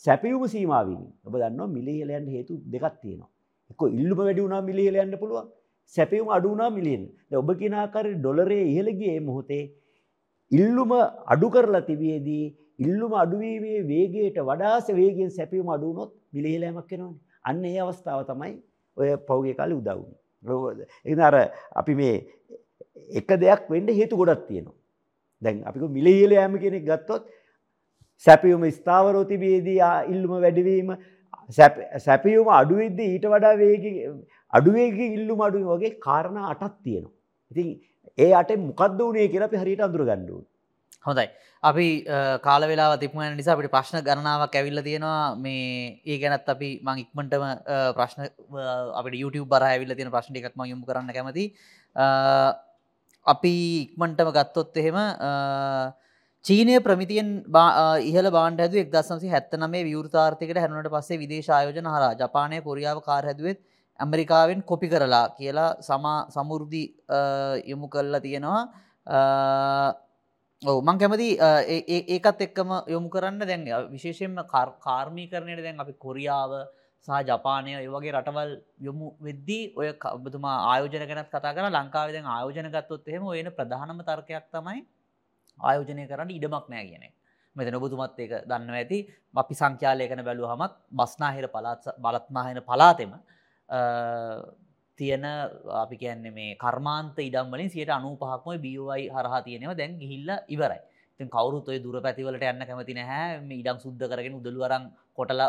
සැපයුම 0.06 0.46
සීමාවෙන්. 0.56 1.02
ඔබ 1.26 1.34
දන්නවා 1.42 1.74
මිලියල 1.76 2.16
යන්න 2.20 2.30
හේතු 2.36 2.62
දෙකක් 2.74 2.96
තියෙනවා. 3.02 3.30
එක්ක 3.72 3.82
ඉල්ලුම 4.02 4.20
වැඩි 4.20 4.46
වුණා 4.46 4.62
මිලියල 4.70 4.96
යන්න 5.04 5.18
පුළුවන්. 5.22 5.50
සැපයුම 5.94 6.30
අඩු 6.38 6.54
වුණා 6.54 6.70
මිලියන. 6.78 7.04
දැන් 7.30 7.42
ඔබ 7.42 7.52
කියන 7.60 7.76
ආකාරයේ 7.82 8.20
ඩොලරේ 8.22 8.64
ඉහළ 8.72 8.90
ගියේ 9.00 9.20
මොහොතේ 9.28 9.64
ඉල්ලුම 10.52 10.92
අඩු 11.34 11.48
කරලා 11.56 11.86
තිබියදී 11.90 12.46
ඉල්ලුම 12.86 13.14
අඩුවීමේ 13.24 13.80
වේගයට 13.92 14.38
වඩාස 14.50 14.88
වේගෙන් 15.00 15.30
සැපීම 15.38 15.70
අඩු 15.76 15.90
වුණොත් 15.90 16.12
මිලහිලෑමක් 16.34 16.92
වෙනවනේ. 16.92 17.20
අන්න 17.50 17.64
ඒ 17.66 17.80
අවස්ථාව 17.86 18.22
තමයි 18.32 18.56
ඔය 18.98 19.10
පෞගේ 19.30 19.56
කාලේ 19.60 19.80
උදා 19.82 19.98
වුනේ. 20.00 20.88
ඒ 21.06 21.22
අර 21.30 21.36
අපි 21.82 21.96
මේ 22.02 22.16
එක 23.20 23.30
දෙයක් 23.44 23.70
වෙන්න 23.74 23.90
හේතු 24.00 24.20
ගොඩක් 24.22 24.48
තියෙනවා. 24.48 24.78
දැන් 25.42 25.64
අපි 25.70 25.80
මිලහිල 25.98 26.32
යෑම 26.38 26.58
කියන 26.64 26.80
එක 26.80 26.86
ගත්තොත් 26.90 27.24
සැපියුම 28.26 28.64
ස්ථාවරව 28.78 29.24
තිබියදී 29.32 29.80
ඉල්ලුම 30.14 30.34
වැඩිවීම 30.44 30.90
සැපියුම 31.58 32.50
අඩු 32.60 32.76
වෙද්දී 32.82 33.10
ඊට 33.16 33.28
වඩා 33.34 33.56
වේගී 33.64 33.96
අඩු 34.54 34.76
වේගී 34.78 35.10
ඉල්ලුම 35.18 35.42
අඩු 35.48 35.66
වගේ 35.74 35.98
කාරණා 36.08 36.52
අටක් 36.54 36.76
තියෙනවා. 36.86 37.14
ඉතින් 37.52 37.68
ඒ 38.24 38.32
අටෙන් 38.42 38.66
මොකක්ද 38.70 39.00
වුණේ 39.02 39.28
කියලා 39.34 39.50
අපි 39.52 39.62
හරියට 39.64 39.86
අඳුරගන්න 39.88 40.26
ඕනේ. 40.34 40.48
හොඳයි. 41.08 41.28
අපි 41.70 41.88
කාල 42.46 42.64
වෙලා 42.72 42.98
තිපුණ 43.02 43.36
නිසා 43.40 43.56
අපිට 43.56 43.74
ප්‍රශ්න 43.76 44.00
ගණනාවක් 44.08 44.56
ඇවිල්ලා 44.60 44.86
තියෙනවා 44.88 45.36
මේ 45.44 46.02
ඒ 46.12 46.18
ගැනත් 46.22 46.50
අපි 46.56 46.70
මං 46.86 47.02
ඉක්මනටම 47.04 47.46
ප්‍රශ්න 47.98 48.22
අපිට 49.00 49.20
YouTube 49.22 49.50
බරහ 49.54 49.70
ඇවිල්ලා 49.72 50.00
තියෙන 50.00 50.14
ප්‍රශ්න 50.16 50.34
ටිකක් 50.34 50.56
මම 50.56 50.70
යොමු 50.72 50.86
කරන්න 50.90 51.16
කැමතියි. 51.18 51.48
අපි 53.26 53.54
ඉක්මනටම 53.86 54.30
ගත්තොත් 54.38 54.78
එහෙම 54.84 55.00
චීනය 56.46 56.76
ප්‍රමිතියෙන් 56.82 57.30
ඉහල 58.10 58.28
බාණ්ඩ 58.32 58.62
හැදුව 58.64 58.82
එක් 58.82 58.92
දසන්සි 58.94 59.32
හැත්ත 59.34 59.56
නමේ 59.56 59.84
විවෘතාර්ථයකට 59.88 60.60
හැරුණට 60.62 60.92
පස්සේ 60.94 61.20
විදේශ 61.24 61.50
ආයෝජන 61.50 61.90
හරා 61.94 62.14
ජපානය 62.22 62.62
කොරියාව 62.68 63.02
කාර 63.08 63.24
හැදුවත් 63.30 63.60
ඇමරිකාවෙන් 64.00 64.62
කොපි 64.64 64.90
කරලා 64.94 65.26
කියලා 65.38 65.70
සමා 65.82 66.18
සමුෘදි 66.36 66.84
යොමු 67.66 67.90
කල්ලා 67.90 68.24
තියෙනවා. 68.26 68.64
ඔව 70.62 70.78
මං 70.82 70.98
කැමති 70.98 71.30
ඒකත් 72.10 72.44
එක්කම 72.48 72.72
යොමු 72.96 73.10
කරන්න. 73.10 73.40
දැන් 73.42 73.66
විශේෂයෙන්ම 73.94 74.38
කාර්මී 74.86 75.28
කරණයට 75.34 75.64
දැන් 75.66 75.82
අපි 75.86 75.94
කොරියාව 76.06 76.54
සහ 77.08 77.20
ජපානය 77.30 77.74
ඒවගේ 77.76 78.14
රටවල් 78.16 78.54
යොමු 78.88 79.12
වෙද්දී 79.28 79.66
ඔය 79.76 79.92
කබතුමා 80.06 80.56
ආයෝජන 80.70 81.06
ගැනත් 81.12 81.30
කතා 81.36 81.54
කර. 81.54 81.68
ලංකාව 81.70 82.16
දැන් 82.16 82.32
ආයෝජන 82.36 82.72
ගත්තොත් 82.72 83.12
එහෙම 83.12 83.28
ඔයන 83.34 83.52
ප්‍රධානම 83.60 84.02
තර්කයක් 84.10 84.48
තමයි 84.56 84.82
ආයෝජනය 85.60 86.08
කරන්න 86.12 86.32
ඉඩමක් 86.38 86.66
නෑ 86.74 86.86
කියන 86.90 87.06
මෙතන 87.56 87.76
ඔබතුමත් 87.80 88.20
ඒක 88.24 88.34
දන්න 88.50 88.78
ඇති. 88.80 89.00
අපි 89.42 89.54
සංඛ්‍යාලයකන 89.62 90.24
බැලූ 90.28 90.48
හමත් 90.54 90.74
බස්නාහිර 91.00 91.48
පලාත් 91.56 91.84
බලත්නාහෙන 92.04 92.60
පලාතෙම 92.70 93.12
තියෙන 95.00 95.26
අපි 95.84 95.96
කියන්නේ 96.04 96.36
මේ 96.38 96.58
කර්මාන්ත 96.64 97.18
ඉඩම්වලින් 97.20 97.70
සියට 97.74 97.92
අනු 97.98 98.16
පහක්ම 98.22 98.62
බියවයි 98.66 99.10
හරහා 99.16 99.42
තියෙනව. 99.48 99.72
දැන් 99.80 100.00
ගිහිල්ල 100.02 100.30
ඉවරයි. 100.56 100.82
තින් 101.20 101.28
කවරුත් 101.36 101.68
ඔය 101.72 101.78
දුර 101.84 101.96
පැතිවලට 102.06 102.44
යන්න 102.44 102.66
කැමති 102.70 102.94
නැහැ. 103.00 103.42
මේ 103.48 103.60
ඉඩම් 103.62 103.78
සුද්ධ 103.86 104.06
කරගෙන 104.12 104.40
උදළුවරන් 104.40 104.84
කොටල 105.18 105.42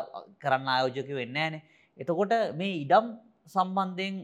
කරන්න 0.42 0.68
ආයෝජක 0.74 1.10
වෙන්න 1.20 1.40
ෑන. 1.42 1.54
එතකොට 1.98 2.32
මේ 2.60 2.80
ඉඩම් 2.84 3.06
සම්බන්ධයෙන් 3.54 4.14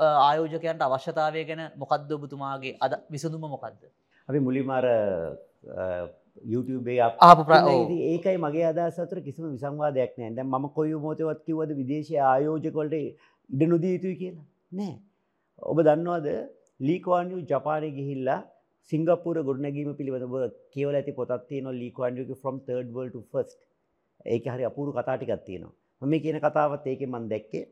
ආයෝජකයන්ට 0.00 0.82
අවශ්‍යතාවය 0.86 1.44
ගැන 1.48 1.62
මොකක්ද 1.82 2.12
ඔබතුමාගේ 2.18 2.76
අද 2.84 2.92
විසඳුම 3.12 3.44
මොකක්ද 3.54 3.82
අපි 4.30 4.40
මුලිමාර 4.48 4.86
YouTube 6.44 6.92
ආපු 7.06 7.42
ඒකයි 8.10 8.36
මගේ 8.44 8.66
අදසතර 8.70 9.18
කිසිම 9.26 9.50
විසංවාදයක් 9.54 10.12
නෑ 10.18 10.30
දැන් 10.36 10.48
ම 10.52 10.68
කොයි 10.76 11.00
මෝතවත් 11.06 11.40
කිවද 11.48 11.74
විදේශ 11.80 12.12
ආයෝජකොල්ට 12.28 12.96
ඉඩ 13.00 13.62
නොදී 13.72 13.92
යුතුයි 13.96 14.16
කියලා? 14.22 14.46
නෑ. 14.72 14.94
ඔබ 15.70 15.78
දන්නවාද 15.86 16.26
ලීකවාන්යු 16.80 17.40
ජපානය 17.50 17.88
ගිහිල්ලා 17.98 18.40
සිංගපපුර 18.92 19.36
ගොඩනැගීම 19.48 19.90
පිළිබඳ 19.98 20.54
කියවල 20.74 20.94
ඇති 21.00 21.16
පොතත් 21.18 21.34
තියන 21.50 21.68
ලීකවාන්යුක 21.82 22.30
ෆ්‍රම් 22.42 22.56
තර්ඩ් 22.66 22.94
වල් 22.96 23.10
ෆස්ට 23.32 23.60
ඒක 24.26 24.48
හරි 24.54 24.64
අපුරු 24.70 24.96
කතාටිකත් 24.96 25.44
තියෙනවා. 25.48 25.74
මේ 26.02 26.22
කියන 26.24 26.40
කතාවත් 26.46 26.86
ඒක 26.92 27.02
මන් 27.08 27.28
දැක්කේ. 27.32 27.64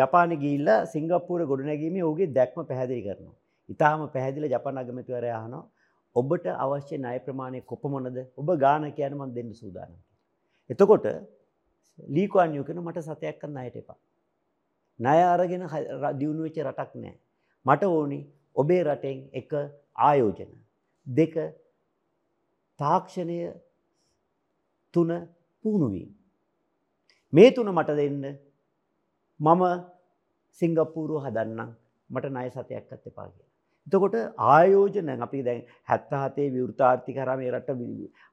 ජපාන 0.00 0.32
ගිල්ල 0.44 0.68
සිංගප්පූර 0.94 1.46
ගොඩනැගීම 1.52 1.96
ඕගේ 2.02 2.32
දැක්ම 2.38 2.66
පැහැදිලි 2.70 3.06
කරනවා. 3.06 3.39
ඉතාම 3.72 4.00
පැහැදිල 4.14 4.46
ජපන 4.52 4.80
අගමතිවර 4.82 5.26
යහනවා 5.30 5.62
ඔබට 6.16 6.46
අවශ්‍ය 6.64 6.96
ණය 6.98 7.18
ප්‍රමාණය 7.26 7.60
කොපමණද 7.62 8.18
ඔබ 8.40 8.48
ගාන 8.64 8.86
කියන 8.96 9.14
මන් 9.18 9.34
දෙන්න 9.36 9.50
සූදානම්. 9.60 9.98
එතකොට 10.70 11.06
ලීකවාන් 12.16 12.54
යුකන 12.58 12.78
මට 12.82 13.04
සතයක් 13.06 13.38
කන්න 13.40 13.60
අයට 13.62 13.76
එපා. 13.82 13.98
ණය 15.00 15.18
අරගෙන 15.32 15.64
දියුණු 16.20 16.42
වෙච්ච 16.46 16.58
රටක් 16.66 16.92
නෑ. 17.02 17.16
මට 17.66 17.82
ඕනි 17.88 18.20
ඔබේ 18.56 18.82
රටෙන් 18.84 19.18
එක 19.32 19.50
ආයෝජන 20.06 20.52
දෙක 21.06 21.34
තාක්ෂණය 22.80 23.38
තුන 24.94 25.10
පුහුණුවීම. 25.64 26.10
මේ 27.32 27.50
තුන 27.52 27.70
මට 27.76 27.96
දෙන්න 28.00 28.24
මම 29.40 29.62
සිංගප්පූරුව 30.58 31.22
හදන්නම් 31.24 31.70
මට 32.10 32.26
ණය 32.34 32.48
සතයක් 32.50 32.92
අත් 32.94 33.06
එපා 33.10 33.28
කියලා. 33.28 33.49
එතකොට 33.86 34.16
ආයෝජන 34.38 35.10
අපි 35.28 35.42
දැන් 35.42 35.62
77 35.88 36.50
විවෘතාර්ථික 36.56 37.16
කරා 37.16 37.36
මේ 37.36 37.50
රට 37.50 37.70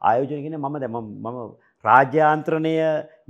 ආයෝජන 0.02 0.44
කියන්නේ 0.44 0.58
මම 0.60 0.78
දැන් 0.84 0.94
මම 0.94 1.40
රාජ්‍යාන්ත්‍රණය 1.86 2.76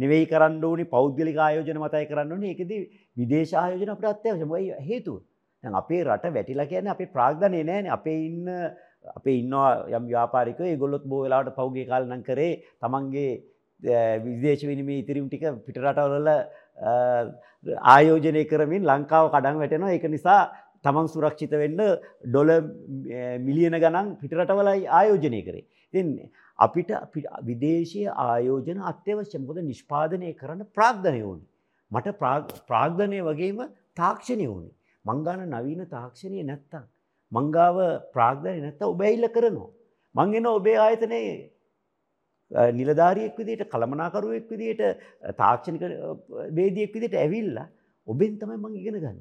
නෙවෙයි 0.03 0.30
කරන්න 0.34 0.63
ඕනි 0.63 0.86
පෞද්ගලික 0.95 1.38
ආයෝජන 1.38 1.82
මතයි 1.86 2.09
කරන්න 2.11 2.32
ඕනේ. 2.32 2.51
ඒකෙදි 2.53 2.78
විදේශ 3.18 3.53
ආයෝජන 3.53 3.93
අපිට 3.93 4.11
අත්‍යවශ්‍යයි. 4.13 4.49
මොකයි 4.51 4.74
හේතුව? 4.89 5.22
දැන් 5.63 5.80
අපේ 5.82 6.03
රට 6.03 6.34
වැටිලා 6.38 6.70
කියන්නේ 6.72 6.95
අපේ 6.95 7.13
ප්‍රාග්ධනය 7.15 7.63
නෑනේ. 7.63 7.95
අපේ 7.97 8.20
ඉන්න 8.28 8.47
අපේ 9.18 9.38
ඉන්නවා 9.41 9.70
යම් 9.97 10.05
ව්‍යාපාරිකයෝ 10.11 10.72
ඒගොල්ලොත් 10.72 11.05
බොහෝ 11.11 11.26
වෙලාවට 11.26 11.57
පෞගේ 11.59 11.86
කාලේ 11.91 12.11
නම් 12.11 12.24
කරේ 12.30 12.53
තමන්ගේ 12.82 13.32
විදේශ 14.26 14.63
විනිමය 14.70 14.95
ඉතිරිම් 15.03 15.28
ටික 15.28 15.45
පිට 15.65 15.78
රටවල 15.84 16.30
ආයෝජනය 17.95 18.43
කරමින් 18.51 18.88
ලංකාව 18.91 19.30
කඩන් 19.34 19.61
වැටෙනවා. 19.61 19.93
ඒක 19.95 20.07
නිසා 20.15 20.41
තමන් 20.88 21.14
සුරක්ෂිත 21.14 21.56
වෙන්න 21.64 21.80
ඩොල 22.32 22.52
මිලියන 23.48 23.78
ගණන් 23.84 24.14
පිටරටවලයි 24.22 24.86
ආයෝජනය 25.00 25.42
කරේ. 25.48 25.66
ඉතින් 25.94 26.08
අපිට 26.60 26.92
විදේශය 27.50 28.04
ආයෝජන 28.28 28.80
අත්‍යවශ්‍ය 28.92 29.44
මොකද 29.44 29.62
නිෂ්පාදනය 29.72 30.34
කරන්න 30.42 30.70
ප්‍රාග්ධනය 30.78 31.22
ඕනි. 31.30 31.46
මට 31.92 32.08
ප්‍රාග්ධනය 32.70 33.20
වගේම 33.30 33.60
තාක්ෂණය 34.00 34.48
ඕනි. 34.54 34.72
මංගාන 35.06 35.44
නවීන 35.56 35.84
තාක්ෂණය 35.96 36.40
නැත්තම්. 36.50 36.88
මංගාව 37.32 37.78
ප්‍රාග්ධනය 38.16 38.60
නැත්ත 38.66 38.82
ඔබැයිල්ල 38.94 39.30
කරනවා. 39.36 39.72
මංගෙන 40.16 40.46
ඔබේ 40.58 40.78
ආයතනයේ 40.86 41.38
නිලධාරියෙක් 42.80 43.38
විදිට 43.40 43.70
කළමනාකරුවෙක් 43.72 44.50
විදිට 44.52 44.82
තාක්ෂණික 45.42 45.84
වේදියෙක් 46.58 46.94
විදිට 46.96 47.16
ඇවිල්ලා 47.24 47.68
ඔබෙන් 48.08 48.40
තමයි 48.40 48.58
මං 48.64 48.78
ඉගෙන 48.82 49.00
ගන්න. 49.04 49.20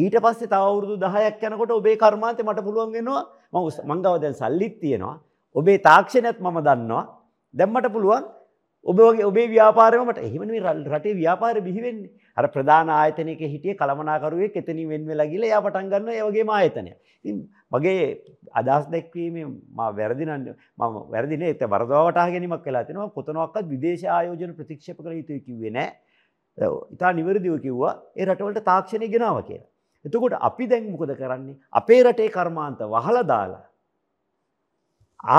ඊට 0.00 0.16
පස්සේ 0.24 0.48
තවරුදු 0.48 0.96
දහයක් 0.98 1.42
යනකොට 1.44 1.72
ඔබේ 1.72 1.96
කර්මාන්තය 1.96 2.42
මට 2.42 2.66
පුළුවන් 2.66 2.92
වෙනවා 2.96 3.22
මංගව 3.86 4.16
දැන් 4.24 4.34
සල්ලිත් 4.34 4.76
තියෙනවා 4.82 5.16
ඔබේ 5.54 5.78
තාක්ෂණයත් 5.80 6.38
මම 6.40 6.60
දන්නවා 6.68 7.04
දැම්මට 7.54 7.92
පුළුවන් 7.92 8.24
ඔබ 8.86 8.96
වගේ 8.98 9.24
ඔබේ 9.24 9.48
ව්‍යාපාරමට 9.48 10.18
එහෙම 10.18 10.42
රටේ 10.88 11.14
ව්‍යාපාර 11.14 11.56
බිහිවෙන්නේ 11.60 12.10
අර 12.36 12.46
ප්‍රධාන 12.46 12.88
ආයතනයක 12.90 13.40
හිටිය 13.44 13.74
කළමනාකරුවෙක් 13.74 14.56
එතනින් 14.56 14.88
වෙන් 14.88 15.06
වෙලා 15.06 15.26
ගිහලා 15.26 15.50
එයා 15.50 15.62
පටන් 15.62 15.90
ගන්නවා 15.92 16.14
ඒ 16.14 16.22
වගේම 16.22 16.50
ආයතනය. 16.50 16.92
ඉතින් 17.24 17.36
මගේ 17.70 18.04
අදහස් 18.52 18.86
දැක්වීමේ 18.88 19.44
මම 19.44 19.80
වැරදි 19.98 20.24
නම් 20.26 20.46
මම 20.78 20.96
වැරදි 21.12 21.36
නේ 21.36 21.50
ඒක 21.52 21.64
වරදවා 21.66 22.04
වටහා 22.06 22.30
ගැනීමක් 22.30 22.64
වෙලා 22.64 22.84
තිනවා 22.84 23.10
කොතනවත් 23.10 23.68
විදේශ 23.72 24.04
ආයෝජන 24.08 24.54
ප්‍රතික්ෂේප 24.54 24.98
කළ 24.98 25.18
යුතුයි 25.20 25.40
කිව්වේ 25.40 25.74
නෑ. 25.76 25.90
ඉතා 26.94 27.12
නිවැරදිව 27.12 27.60
කිව්වා 27.66 27.94
ඒ 28.16 28.24
රටවලට 28.24 28.64
තාක්ෂණය 28.64 29.08
ගෙනාවා 29.08 29.42
කියලා. 29.42 29.69
එතකොට 30.04 30.36
අපි 30.48 30.66
දැන් 30.66 30.90
මොකද 30.92 31.12
කරන්නේ 31.16 31.56
අපේ 31.72 32.00
රටේ 32.04 32.30
කර්මාන්ත 32.36 32.80
වහලා 32.94 33.24
දාලා 33.32 33.64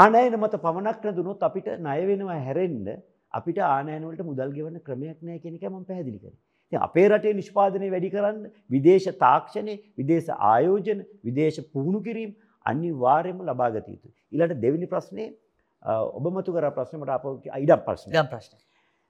ආනයන 0.02 0.38
මත 0.38 0.62
පමණක් 0.66 1.04
නැදුනොත් 1.04 1.44
අපිට 1.44 1.68
ණය 1.80 2.00
වෙනවා 2.10 2.40
හැරෙන්න 2.48 2.88
අපිට 3.34 3.60
ආනයන 3.66 4.06
වලට 4.06 4.26
මුදල් 4.30 4.54
ගෙවන්න 4.58 4.80
ක්‍රමයක් 4.88 5.18
නැහැ 5.22 5.40
කියන 5.44 5.56
එක 5.56 5.66
මම 5.70 5.86
පැහැදිලි 5.86 6.20
කරේ. 6.20 6.38
ඉතින් 6.72 6.82
අපේ 6.88 7.08
රටේ 7.10 7.34
නිෂ්පාදනය 7.34 7.90
වැඩි 7.94 8.10
කරන්න 8.16 8.42
විදේශ 8.70 9.08
තාක්ෂණය, 9.24 9.76
විදේශ 10.00 10.30
ආයෝජන, 10.52 11.00
විදේශ 11.26 11.60
පුහුණු 11.74 12.02
කිරීම 12.08 12.36
අනිවාර්යයෙන්ම 12.66 13.40
ලබා 13.50 13.72
ගත 13.72 13.88
යුතුයි. 13.88 14.14
ඊළඟ 14.34 14.62
දෙවෙනි 14.64 14.88
ප්‍රශ්නේ 14.94 15.30
ඔබ 16.18 16.26
මතු 16.36 16.54
කරා 16.54 16.76
ප්‍රශ්නේ 16.78 17.02
මට 17.02 17.10
ආපහු 17.10 17.30
ඉඩම් 17.64 17.82
ප්‍රශ්නේ. 17.88 18.14
ඉඩම් 18.14 18.30
ප්‍රශ්න. 18.34 18.58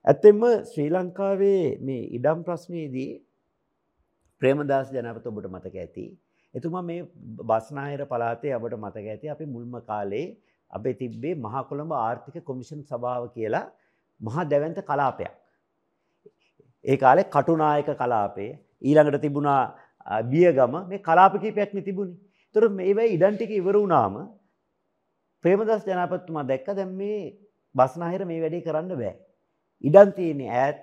ඇත්තෙන්ම 0.04 0.40
ශ්‍රී 0.72 0.88
ලංකාවේ 0.94 1.78
මේ 1.86 2.08
ඉඩම් 2.18 2.40
ප්‍රශ්නයේදී 2.48 3.10
ප්‍රේමදාස 4.42 4.88
ජනපත 4.94 5.26
ඔබට 5.32 5.48
මතක 5.54 5.74
ඇති. 5.84 6.06
එතුමා 6.54 6.84
මේ 6.88 7.02
බස්නාහිර 7.50 8.02
පළාතේ 8.12 8.54
ඔබට 8.58 8.74
මතක 8.84 9.06
ඇති 9.12 9.32
අපි 9.34 9.46
මුල්ම 9.54 9.74
කාලේ 9.90 10.26
අපේ 10.70 10.94
තිබ්බේ 11.02 11.34
මහා 11.44 11.62
කොළඹ 11.70 11.92
ආර්ථික 11.98 12.36
කොමිෂන් 12.48 12.82
සභාව 12.90 13.24
කියලා 13.36 13.66
මහා 14.20 14.48
දැවැන්ත 14.50 14.80
කලාපයක්. 14.90 15.32
ඒ 16.84 16.96
කාලේ 17.04 17.30
කටුනායක 17.34 17.90
කලාපය 18.02 18.46
ඊළඟට 18.88 19.22
තිබුණා 19.24 19.62
බියගම 20.32 20.74
මේ 20.90 21.04
කලාප 21.08 21.34
කීපයක්නේ 21.42 21.86
තිබුණේ. 21.88 22.18
ඒතර 22.54 22.64
මේවැ 22.78 23.12
ඉඩම් 23.16 23.36
ටික 23.36 23.52
ඉවර 23.60 23.76
වුණාම 23.82 24.14
ප්‍රේමදාස 25.44 25.86
ජනපතිතුමා 25.86 26.48
දැක්ක 26.50 26.68
දැන් 26.78 26.90
මේ 27.02 27.20
බස්නාහිර 27.74 28.26
මේ 28.30 28.40
වැඩේ 28.44 28.66
කරන්න 28.66 28.90
බෑ. 29.02 29.14
ඉඩම් 29.84 30.10
තියෙන්නේ 30.18 30.50
ඈත. 30.64 30.82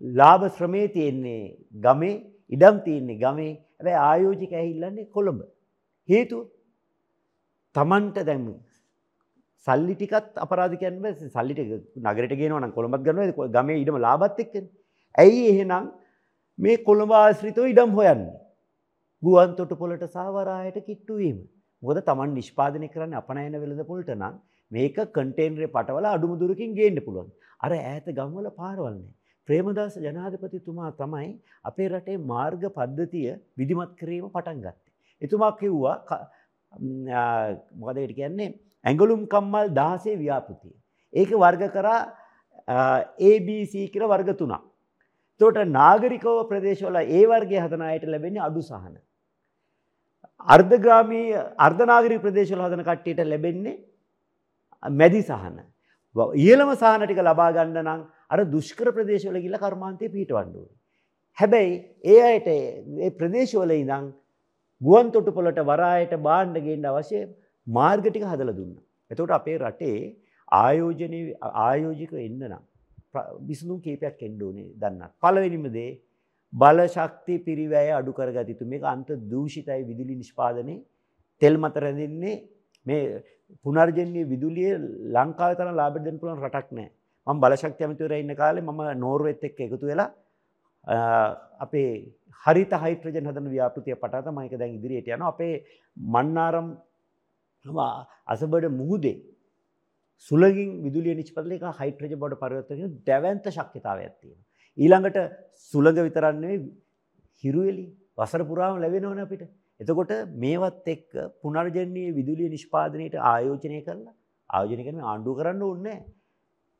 ලාභ 0.00 0.44
ශ්‍රමේ 0.56 0.88
තියෙන්නේ 0.96 1.42
ගමේ, 1.84 2.14
ඉඩම් 2.54 2.76
තියෙන්නේ 2.86 3.20
ගමේ. 3.22 3.52
හැබැයි 3.78 4.00
ආයෝජික 4.08 4.52
ඇහිල්ලන්නේ 4.60 5.10
කොළඹ. 5.16 5.40
හේතුව 6.08 6.42
Tamanට 7.76 8.18
දැන් 8.28 8.44
සල්ලි 9.66 9.94
ටිකත් 9.96 10.42
අපරාධිකයන් 10.44 11.00
බෑ 11.04 11.30
සල්ලි 11.36 11.54
ටික 11.56 11.72
නගරයට 12.04 12.34
ගේනවා 12.40 12.62
නම් 12.62 12.76
කොළඹත් 12.78 13.06
ගන්නවා 13.06 13.48
ගමේ 13.56 13.80
ඉඩම 13.82 13.98
ලාභත් 14.06 14.40
එක්කනේ. 14.44 14.70
ඇයි 15.22 15.42
එහෙනම් 15.52 15.90
මේ 16.58 16.84
කොළඹ 16.88 17.12
ආශ්‍රිතව 17.20 17.72
ඉඩම් 17.72 17.96
හොයන්නේ? 17.98 18.36
ගුවන් 19.22 19.52
තොටුපොළට 19.58 20.04
සහ 20.14 20.28
වරායට 20.36 20.78
කිට්ටු 20.88 21.14
වීම. 21.22 21.38
මොකද 21.82 22.00
Taman 22.08 22.34
නිෂ්පාදනය 22.38 22.88
කරන්නේ 22.94 23.20
අපනයන 23.22 23.56
වෙළඳ 23.62 23.84
පොළට 23.90 24.10
නම් 24.16 24.34
මේක 24.70 24.98
කන්ටේනරේ 25.16 25.72
පටවල 25.76 26.06
අඩුම 26.14 26.32
දුරකින් 26.42 26.76
ගේන්න 26.78 27.00
පුළුවන්. 27.06 27.30
අර 27.64 27.72
ඈත 27.78 28.06
ගම්වල 28.18 28.46
පාරවල් 28.60 28.94
නැහැ. 28.96 29.19
ප්‍රේමදාස 29.50 29.96
ජනාධිපතිතුමා 30.06 30.90
තමයි 31.00 31.28
අපේ 31.70 31.88
රටේ 31.92 32.18
මාර්ග 32.32 32.64
පද්ධතිය 32.78 33.30
විධිමත් 33.58 33.92
කිරීම 34.00 34.26
පටන් 34.36 34.60
ගත්තේ. 34.64 34.90
එතුමා 35.22 35.52
කිව්වා 35.60 35.96
මොකද 37.80 37.96
ඒකට 37.98 38.16
කියන්නේ 38.20 38.50
ඇඟලුම් 38.84 39.22
කම්මල් 39.34 39.68
16 39.78 40.16
ව්‍යාපෘතිය. 40.22 40.74
ඒක 41.14 41.30
වර්ග 41.44 41.62
කරා 41.76 42.00
ABC 43.30 43.72
කියලා 43.92 44.12
වර්ග 44.14 44.30
තුනක්. 44.40 44.62
එතකොට 45.40 45.58
නාගරිකව 45.78 46.36
ප්‍රදේශවල 46.50 46.98
ඒ 47.02 47.22
වර්ගයේ 47.32 47.64
හදන 47.64 47.82
අයට 47.88 48.06
ලැබෙන්නේ 48.14 48.46
අඩු 48.48 48.62
සහන. 48.62 48.94
අර්ධග්‍රාමී 50.54 51.26
අර්ධනාගරික 51.66 52.22
ප්‍රදේශවල 52.26 52.64
හදන 52.66 52.86
කට්ටියට 52.88 53.26
ලැබෙන්නේ 53.32 53.76
මැදි 54.82 55.22
සහන. 55.22 55.58
ඉහළම 56.46 56.72
සහන 56.76 57.04
ටික 57.04 57.22
ලබා 57.28 57.50
ගන්න 57.58 57.84
නම් 57.86 58.00
අර 58.30 58.38
දුෂ්කර 58.46 58.88
ප්‍රදේශවල 58.96 59.38
ගිහිල්ලා 59.38 59.64
කර්මාන්තය 59.64 60.08
පිහිටවන්න 60.08 60.54
ඕනේ. 60.54 60.74
හැබැයි 61.38 61.74
ඒ 62.06 62.20
අයට 62.22 62.48
ඒ 62.48 63.10
ප්‍රදේශවල 63.12 63.72
ඉඳන් 63.76 64.08
ගුවන් 64.80 65.12
තොටුපළට 65.12 65.60
වරායට 65.64 66.16
බාණ්ඩ 66.20 66.64
ගේන්න 66.66 66.90
අවශ්‍ය 66.92 67.22
මාර්ග 67.66 68.04
ටික 68.04 68.26
හදලා 68.26 68.58
දුන්නා. 68.58 68.84
එතකොට 69.10 69.36
අපේ 69.38 69.56
රටේ 69.58 69.96
ආයෝජනයේ 70.52 71.34
ආයෝජික 71.64 72.12
එන්න 72.18 72.38
නම් 72.42 72.62
විසඳුම් 73.48 73.80
කීපයක් 73.80 74.22
එන්න 74.22 74.38
ඕනේ 74.42 74.70
දන්නත්. 74.74 75.12
පළවෙනිම 75.18 75.66
දේ 75.72 75.90
බල 76.52 76.78
ශක්ති 76.86 77.34
පිරිවැය 77.40 77.90
අඩු 77.92 78.12
කරගත 78.12 78.48
යුතු. 78.48 78.64
මේක 78.66 78.82
අන්ත 78.84 79.08
දූෂිතයි 79.32 79.82
විදුලි 79.84 80.14
නිෂ්පාදනයේ 80.14 80.80
තෙල් 81.42 81.58
මත 81.58 81.76
රැඳෙන්නේ 81.76 82.36
මේ 82.86 83.22
පුනර්ජනීය 83.64 84.24
විදුලිය 84.24 84.72
ලංකාවේ 85.14 85.58
තරම් 85.58 85.74
ලාභ 85.74 85.98
දෙන්න 85.98 86.18
පුළුවන් 86.20 86.42
රටක් 86.44 86.68
නැහැ. 86.72 86.90
මම 87.26 87.40
බල 87.40 87.56
ශක්ති 87.56 87.84
ඇමතිවරයා 87.84 88.22
ඉන්න 88.24 88.34
කාලේ 88.36 88.62
මම 88.62 88.80
නෝර්වේත් 88.98 89.44
එක්ක 89.44 89.60
එකතු 89.60 89.86
වෙලා 89.86 90.10
අපේ 91.60 91.90
හරිත 92.44 92.72
හයිඩ්‍රජන් 92.74 93.26
හදන 93.26 93.48
ව්‍යාපෘතිය 93.48 93.96
පටා 93.96 94.22
තමයි 94.22 94.46
ඒක 94.46 94.58
දැන් 94.58 94.74
ඉදිරියට 94.74 95.08
යනවා. 95.08 95.28
අපේ 95.28 95.54
මන්නාරම් 95.96 96.68
අසබඩ 98.26 98.66
මුහුදේ 98.72 99.16
සුළගින් 100.30 100.70
විදුලිය 100.84 101.14
නිෂ්පදනය 101.14 101.54
එක 101.54 101.66
හයිඩ්‍රජන් 101.74 102.16
බවට 102.16 102.40
පරිවර්තනය 102.42 102.80
වෙන 102.80 102.94
දැවැන්ත 103.06 103.44
ශක්තියතාවයක් 103.48 104.14
තියෙනවා. 104.14 104.46
ඊළඟට 104.78 105.18
සුළඟ 105.74 106.00
විතරක් 106.00 106.36
නෙවෙයි 106.36 106.60
හිරුවෙලි 107.44 107.84
වසර 108.16 108.42
පුරාම 108.44 108.78
ලැබෙනවනේ 108.78 109.26
අපිට. 109.26 109.44
එතකොට 109.80 110.12
මේවත් 110.36 110.88
එක්ක 110.88 111.10
පුනර්ජනනීය 111.42 112.14
විදුලිය 112.14 112.48
නිෂ්පාදනයට 112.48 113.14
ආයෝජනය 113.24 113.80
කරලා 113.82 114.14
ආයෝජනය 114.50 114.82
කරන 114.86 115.00
ආණ්ඩුව 115.02 115.38
කරන්න 115.38 115.62
ඕනේ 115.62 115.84
නැහැ. 115.86 116.19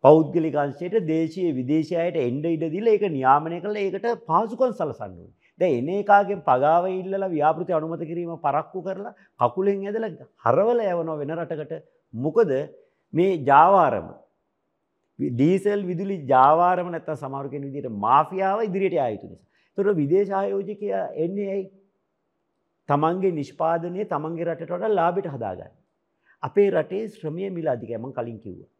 පෞද්ගලික 0.04 0.56
අංශයට 0.56 0.96
දේශීය 1.06 1.52
විදේශයයට 1.54 2.16
එන්න 2.18 2.40
ඉඩ 2.46 2.64
දීලා 2.68 2.94
ඒක 2.94 3.04
නියාමනය 3.10 3.60
කරලා 3.60 3.82
ඒකට 3.82 4.06
පහසුකම් 4.26 4.72
සලසන්න 4.72 5.12
ඕනේ. 5.14 5.34
දැන් 5.60 5.76
එන 5.80 5.90
එකාගෙන් 5.96 6.40
පගාව 6.42 6.88
ඉල්ලලා 6.90 7.30
ව්‍යාපෘති 7.30 7.72
අනුමත 7.72 8.04
කිරීම 8.04 8.32
පරක්කු 8.38 8.84
කරලා 8.86 9.14
කකුලෙන් 9.40 9.84
ඇදලා 9.84 10.10
හරවල 10.44 10.80
යවනවා 10.86 11.20
වෙන 11.22 11.34
රටකට. 11.36 11.84
මොකද 12.14 12.50
මේ 13.12 13.36
ජාවාරම 13.44 14.08
ඩීසල් 15.18 15.84
විදුලි 15.84 16.16
ජාවාරම 16.26 16.88
නැත්තම් 16.88 17.16
සමහර 17.16 17.46
කෙනෙක් 17.48 17.68
විදිහට 17.68 17.98
මාෆියාව 17.98 18.64
ඉදිරියට 18.68 18.98
ආ 18.98 19.10
යුතු 19.10 19.28
නිසා. 19.28 19.46
ඒතර 19.78 19.94
විදේශ 19.94 20.32
ආයෝජකයා 20.32 21.04
එන්නේ 21.24 21.50
ඇයි? 21.50 21.68
තමන්ගේ 22.88 23.32
නිෂ්පාදනය 23.34 24.08
තමන්ගේ 24.08 24.48
රටට 24.48 24.74
වඩා 24.74 24.94
ලාභයට 24.94 25.32
හදාගන්න. 25.34 25.72
අපේ 26.42 26.68
රටේ 26.72 27.06
ශ්‍රමය 27.10 27.50
මිල 27.50 27.68
අධිකයි 27.68 27.98
මම 27.98 28.12
කලින් 28.12 28.38
කිව්වා. 28.40 28.70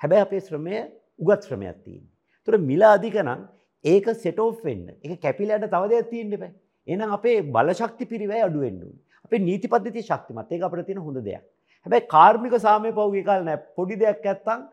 හැබැයි 0.00 0.26
අපේ 0.26 0.40
ශ්‍රමය 0.40 0.74
උගත් 1.18 1.46
ශ්‍රමයක් 1.46 1.78
තියෙනවා. 1.84 2.10
ඒතර 2.48 2.58
මිල 2.70 2.82
අධික 2.94 3.16
නම් 3.22 3.40
ඒක 3.84 4.06
සෙට් 4.24 4.38
ඔෆ් 4.38 4.64
වෙන්න. 4.64 4.88
ඒක 5.04 5.20
කැපිලාට 5.20 5.70
තව 5.74 5.82
දෙයක් 5.92 6.10
තියෙන්න 6.10 6.34
බෑ. 6.42 6.52
එහෙනම් 6.88 7.16
අපේ 7.18 7.38
බලශක්ති 7.56 8.10
පිරිවැය 8.12 8.42
අඩු 8.48 8.60
වෙන්න 8.64 8.82
ඕනේ. 8.82 9.00
අපේ 9.24 9.40
නීති 9.48 9.68
පද්ධතිය 9.68 10.02
ශක්තිමත්. 10.02 10.52
ඒක 10.52 10.62
අපිට 10.62 10.86
තියෙන 10.86 11.02
හොඳ 11.06 11.20
දෙයක්. 11.28 11.42
හැබැයි 11.86 12.08
කාර්මික 12.14 12.54
සාමය 12.66 12.92
පෞගේ 12.92 13.24
කාලේ 13.24 13.48
නෑ. 13.48 13.60
පොඩි 13.76 14.00
දෙයක් 14.02 14.24
නැත්තම් 14.24 14.68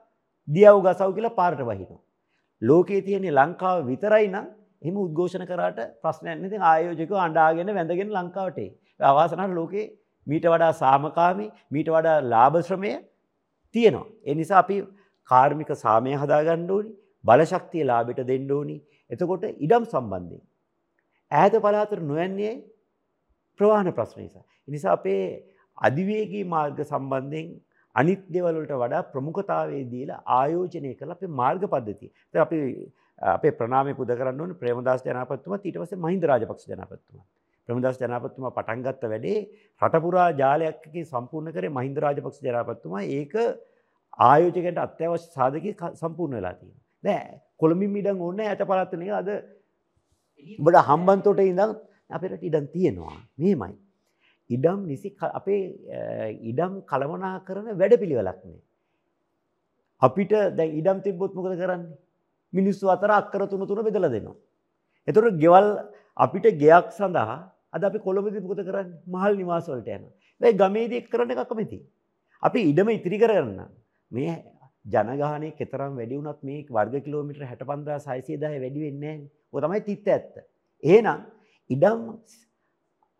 දියව් 0.47 0.77
ගසව් 0.85 1.09
කියලා 1.15 1.37
පාරට 1.39 1.61
වහිනවා. 1.61 2.01
ලෝකයේ 2.61 3.01
තියෙන්නේ 3.01 3.37
ලංකාව 3.39 3.85
විතරයි 3.91 4.27
නම් 4.33 4.47
එහෙම 4.83 4.97
උද්ඝෝෂණ 5.05 5.45
කරාට 5.51 5.79
ප්‍රශ්නයක් 6.01 6.27
නැහැ. 6.27 6.47
ඉතින් 6.49 6.67
ආයෝජකව 6.71 7.15
අඬාගෙන 7.25 7.73
වැඳගෙන 7.77 8.13
ලංකාවට 8.17 8.59
එයි. 8.63 8.71
අවාසනාවට 8.99 9.57
ලෝකේ 9.59 9.85
මීට 10.27 10.45
වඩා 10.53 10.73
සාමකාමී 10.83 11.49
මීට 11.71 11.89
වඩා 11.95 12.17
ලාභ 12.33 12.57
ශ්‍රමය 12.67 12.91
තියෙනවා. 13.75 14.07
ඒ 14.27 14.35
නිසා 14.35 14.59
අපි 14.63 14.77
කාර්මික 15.29 15.71
සාමය 15.83 16.13
හදාගන්න 16.23 16.71
ඕනි. 16.77 16.91
බලශක්තිය 17.23 17.83
ලාභයට 17.91 18.23
දෙන්න 18.31 18.51
ඕනි. 18.51 18.77
එතකොට 19.11 19.45
ඉඩම් 19.65 19.85
සම්බන්ධයෙන් 19.85 20.43
ඈත 21.31 21.55
පළාතට 21.65 22.01
නොයන්නේ 22.11 22.53
ප්‍රවාහන 23.59 23.91
ප්‍රශ්න 23.97 24.19
නිසා. 24.25 24.43
ඒ 24.65 24.71
නිසා 24.71 24.93
අපේ 24.99 25.23
අධිවේගී 25.77 26.43
මාර්ග 26.53 26.79
සම්බන්ධයෙන් 26.83 27.47
අනිත් 27.95 28.21
දේවල් 28.33 28.55
වලට 28.59 28.79
වඩා 28.83 29.03
ප්‍රමුඛතාවය 29.13 29.81
දීලා 29.93 30.21
ආයෝජනය 30.39 30.93
කරලා 30.99 31.17
අපේ 31.19 31.35
මාර්ග 31.41 31.63
පද්ධතිය. 31.73 32.11
ඉතින් 32.29 32.41
අපි 32.45 32.59
අපේ 33.35 33.53
ප්‍රණාමය 33.59 33.93
පුද 33.99 34.13
කරන්න 34.19 34.41
ඕනේ 34.43 34.59
ප්‍රේමදාස 34.61 35.01
ජනාධිපතිතුමා 35.07 35.59
ඊට 35.63 35.79
පස්සේ 35.81 36.03
මහින්ද 36.05 36.23
රාජපක්ෂ 36.31 36.69
ජනාධිපතිතුමා. 36.71 37.25
ප්‍රේමදාස 37.69 37.97
ජනාධිපතිතුමා 38.03 38.55
පටන් 38.57 38.83
ගත්ත 38.85 39.11
වැඩේ 39.13 39.39
රට 39.81 40.03
පුරා 40.05 40.27
ජාලයක් 40.41 40.85
එකකින් 40.87 41.07
සම්පූර්ණ 41.13 41.55
කරේ 41.55 41.73
මහින්ද 41.79 41.97
රාජපක්ෂ 42.05 42.45
ජනාධිපතිතුමා. 42.47 43.03
ඒක 43.17 43.33
ආයෝජකයන්ට 44.19 44.79
අත්‍යවශ්‍ය 44.85 45.27
සාධකේ 45.37 45.73
සම්පූර්ණ 46.01 46.37
වෙලා 46.39 46.55
තියෙනවා. 46.59 46.83
දැන් 47.03 47.41
කොළඹින් 47.61 47.97
ඉඩම් 48.01 48.21
ඕනේ 48.27 48.47
ඇත 48.51 48.63
පළාතනේ 48.69 49.11
අද 49.21 49.29
ඔබට 50.59 50.79
හම්බන්තොට 50.89 51.41
ඉඳන් 51.51 51.75
අපේ 52.15 52.29
රට 52.31 52.43
ඉඩම් 52.49 52.65
තියෙනවා. 52.75 53.17
මෙහෙමයි. 53.41 53.75
ඉඩම් 54.49 54.79
නිසි 54.89 55.09
අපේ 55.39 55.61
ඉඩම් 56.51 56.73
කළමනා 56.89 57.35
කරන 57.47 57.67
වැඩ 57.81 57.95
පිළිවෙලක් 58.01 58.41
නෑ. 58.45 58.59
අපිට 60.01 60.33
දැන් 60.57 60.77
ඉඩම් 60.79 60.97
තිබ්බොත් 61.05 61.33
මොකද 61.37 61.55
කරන්නේ? 61.61 61.97
මිනිස්සු 62.53 62.85
අතර 62.95 63.11
අක්කර 63.19 63.41
තුන 63.51 63.67
තුන 63.69 63.83
බෙදලා 63.87 64.13
දෙනවා. 64.15 64.37
එතකොට 65.07 65.37
ගෙවල් 65.43 65.67
අපිට 66.25 66.45
ගෙයක් 66.63 66.87
සඳහා 66.97 67.37
අද 67.75 67.83
අපි 67.89 67.99
කොළඹදී 68.07 68.45
මොකද 68.45 68.61
කරන්නේ? 68.69 68.97
මහල් 69.13 69.33
නිවාස 69.41 69.67
වලට 69.69 69.89
යනවා. 69.97 70.13
දැන් 70.41 70.57
ගමේදී 70.61 71.05
කරන්න 71.11 71.31
එක 71.33 71.49
කැමති. 71.49 71.79
අපි 72.43 72.59
ඉඩම 72.71 72.89
ඉතිරි 72.97 73.17
කරගන්න 73.23 73.59
මේ 74.11 74.33
ජනගහනය 74.85 75.51
කෙතරම් 75.59 75.95
වැඩි 75.99 76.19
වුණත් 76.19 76.43
මේ 76.43 76.65
වර්ග 76.69 77.03
කිලෝමීටර් 77.05 77.45
65610 77.45 78.61
වැඩි 78.63 78.83
වෙන්නේ 78.85 79.15
නැහැ. 79.15 79.29
ඔය 79.53 79.61
තමයි 79.61 79.81
තිත්ත 79.81 80.07
ඇත්ත. 80.07 80.33
එහෙනම් 80.83 81.19
ඉඩම් 81.69 82.01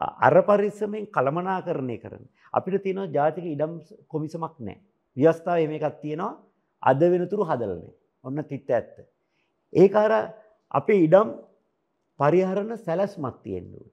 අර 0.02 0.36
පරිස්සමෙන් 0.44 1.08
කළමනා 1.08 1.60
කරණය 1.62 1.98
කරන. 1.98 2.24
අපිට 2.54 2.84
තියෙනවා 2.84 3.14
ජාතික 3.14 3.46
ඉඩම් 3.46 3.74
කොමිසමක් 4.08 4.56
නෑ. 4.60 4.78
ව්‍යවස්ථාව 5.18 5.66
එම 5.66 5.72
එකක් 5.72 6.00
තියෙනවා 6.02 6.40
අද 6.84 7.00
වෙනතුරු 7.14 7.44
හදලනේ. 7.44 7.94
ඔන්න 8.24 8.44
තිත්ත 8.44 8.70
ඇත්ත. 8.70 8.96
ඒක 9.74 9.96
අර 9.96 10.12
අපේ 10.72 11.04
ඉඩම් 11.04 11.36
පරිහරණ 12.20 12.78
සැලැස්මක් 12.78 13.44
තියෙන්නුව. 13.44 13.86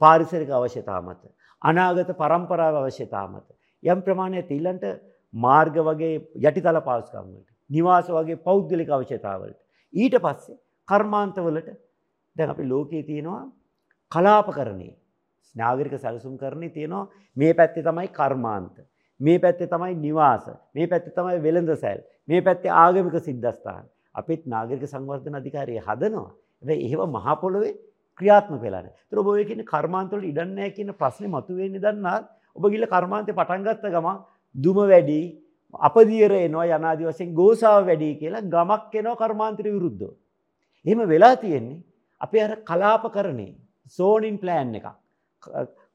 පාරිසරික 0.00 0.50
අවශ්‍යතා 0.50 1.00
මත. 1.00 1.22
අනාගත 1.62 2.10
පරම්පරාව 2.20 2.74
අවශ්‍යතා 2.76 3.26
මත. 3.28 3.46
යම් 3.82 3.98
ප්‍රමාණය 4.02 4.42
තිල්ලන්ට 4.50 4.84
මාර්ග 5.34 5.76
වගේ 5.80 6.14
යටිතල 6.38 6.80
පාස්කම්වලට. 6.80 7.48
නිවාස 7.70 8.08
වගේ 8.08 8.36
පෞද්ගලික 8.38 8.90
අවශ්‍යතාවලට. 8.90 9.58
ඊට 9.94 10.16
පස්සේ 10.18 10.58
කර්මාන්තවලට 10.88 11.68
දැන් 12.36 12.50
අපි 12.50 12.64
ලෝකයේ 12.64 13.02
තියෙනවා 13.02 13.44
කලාප 14.12 14.48
කරණේ 14.50 14.96
නාගරික 15.54 15.94
සැලසුම් 15.98 16.34
කරණය 16.38 16.68
තියෙනවා 16.70 17.08
මේ 17.36 17.54
පැත්තේ 17.54 17.82
තමයි 17.82 18.08
කර්මාන්ත. 18.10 18.76
මේ 19.20 19.38
පැත්තේ 19.38 19.68
තමයි 19.68 19.94
නිවාස 19.96 20.46
මේ 20.74 20.86
පැත්තේ 20.86 21.14
තමයි 21.14 21.38
වෙළඳ 21.42 21.72
සැල් 21.76 22.00
මේ 22.28 22.42
පැත්තේ 22.42 22.72
ආගමික 22.74 23.16
සිද්ධස්ථාන 23.28 23.84
අපිත් 24.14 24.46
නාගරික 24.46 24.84
සංවර්ධන 24.84 25.38
අධිකාරය 25.40 25.78
හදනවා 25.78 26.30
හැබැයි 26.62 26.84
එහෙම 26.86 27.16
මහ 27.16 27.26
පොළොවේ 27.40 27.74
ක්‍රියාත්මක 28.20 28.60
වෙලා 28.60 28.82
නැහැ. 28.82 28.96
ඒතර 29.02 29.18
ඔබ 29.18 29.28
ඔය 29.32 29.44
කියන 29.44 29.64
කර්මාන්තවල 29.72 30.24
ඉඩක් 30.30 30.48
නැහැ 30.48 30.72
කියන 30.76 30.90
ප්‍රශ්නේ 31.00 31.32
මතුවෙන්නේ 31.34 31.84
දන්නාත් 31.84 32.24
ඔබ 32.56 32.64
ගිහලා 32.72 32.92
කර්මාන්තේ 32.94 33.38
පටන් 33.38 33.64
ගත්ත 33.66 33.92
ගමන් 33.94 34.18
දුම 34.54 34.76
වැඩි 34.76 35.20
අපදියර 35.88 36.32
එනවා 36.32 36.66
යනාදි 36.68 37.08
වශයෙන් 37.08 37.34
ගෝසාව 37.34 37.86
වැඩි 37.86 38.10
කියලා 38.20 38.42
ගමක් 38.54 38.94
එනවා 38.94 39.16
කර්මාන්තයට 39.16 39.72
විරුද්ධව. 39.76 40.12
එහෙම 40.86 41.00
වෙලා 41.08 41.36
තියෙන්නේ 41.36 41.82
අපේ 42.20 42.42
අර 42.46 42.52
කලාප 42.68 43.04
කරන්නේ 43.14 43.54
සෝනින් 43.96 44.36
ප්ලෑන් 44.38 44.74
එකක්. 44.74 44.86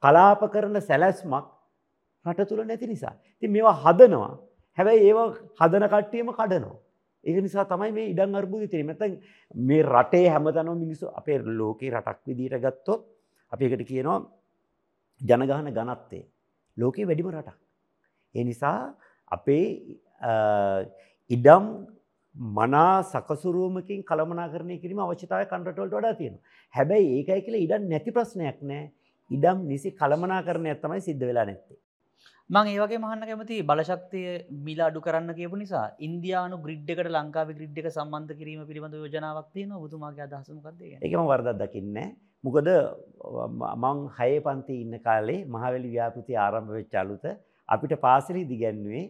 කලාප 0.03 0.41
කරන 0.53 0.81
සැලැස්මක් 0.81 1.45
රට 2.25 2.49
තුළ 2.49 2.65
නැති 2.65 2.87
නිසා. 2.87 3.15
ඉතින් 3.35 3.51
මේවා 3.51 3.77
හදනවා. 3.83 4.33
හැබැයි 4.77 5.07
ඒවා 5.09 5.27
හදන 5.59 5.85
කට්ටියම 5.93 6.31
කඩනවා. 6.31 6.77
ඒක 7.23 7.37
නිසා 7.45 7.65
තමයි 7.65 7.91
මේ 7.91 8.07
ඉඩම් 8.13 8.35
අර්බුදය 8.35 8.67
තියෙන්නේ. 8.67 8.95
නැත්නම් 8.95 9.13
මේ 9.67 9.83
රටේ 9.83 10.25
හැමතැනම 10.29 10.77
මිනිස්සු 10.83 11.05
අපේ 11.19 11.37
ලෝකේ 11.59 11.93
රටක් 11.93 12.19
විදියට 12.27 12.61
ගත්තොත් 12.65 13.01
අපි 13.51 13.63
ඒකට 13.65 13.87
කියනවා 13.91 14.19
ජනගහන 15.21 15.71
ඝනත්වය. 15.77 16.19
ලෝකේ 16.77 17.07
වැඩිම 17.07 17.31
රටක්. 17.31 17.66
ඒ 18.37 18.43
නිසා 18.43 18.79
අපේ 19.31 19.65
ඉඩම් 21.29 21.65
මනා 22.57 22.93
සකසුරුවමකින් 23.05 24.03
කළමනාකරණය 24.03 24.77
කිරීම 24.77 24.99
අවශ්‍යතාවය 24.99 25.45
කන්ට්‍රටවලට 25.45 25.93
වඩා 25.93 26.13
තියෙනවා. 26.13 26.43
හැබැයි 26.73 27.09
ඒකයි 27.15 27.41
කියලා 27.41 27.65
ඉඩම් 27.65 27.89
නැති 27.89 28.11
ප්‍රශ්නයක් 28.11 28.61
නෑ. 28.63 28.85
ඉඩම් 29.31 29.67
නිසි 29.67 29.91
කළමනාකරණයක් 29.93 30.81
තමයි 30.81 31.01
සිද්ධ 31.01 31.25
වෙලා 31.25 31.45
නැත්තේ. 31.45 31.79
මං 32.49 32.67
ඒවගේ 32.67 32.99
මහන්න 32.99 33.27
කැමති 33.29 33.55
බලශක්තිය 33.63 34.27
මිල 34.61 34.79
අඩු 34.81 34.99
කරන්න 35.01 35.33
කියපු 35.33 35.57
නිසා 35.61 35.87
ඉන්දයානු 35.99 36.59
ග්‍රිඩ්ඩකට 36.59 37.09
ලංකාව 37.09 37.49
ග්‍රිඩ්ක 37.51 37.89
සම්බන්ධ 37.89 38.37
කිරීම 38.39 38.61
පිළිබඳ 38.69 38.95
යෝජනාවක් 38.95 39.49
තියෙන 39.53 39.73
බුතුමාගේ 39.77 40.23
අදහසමකක්ද 40.27 40.85
එකම 41.01 41.25
වර්දත් 41.31 41.57
දකින්න 41.63 41.97
මොකද 42.43 42.69
මං 43.83 43.99
හය 44.17 44.31
පන්ති 44.39 44.77
ඉන්න 44.83 44.95
කාලේ 45.01 45.39
මහවැලි 45.47 45.91
ව්‍යාපෘති 45.91 46.39
ආරම්භ 46.45 46.71
වෙච්චාලුත 46.77 47.27
අපිට 47.69 47.93
පාසලි 47.99 48.43
දිගැන්වේ 48.45 49.03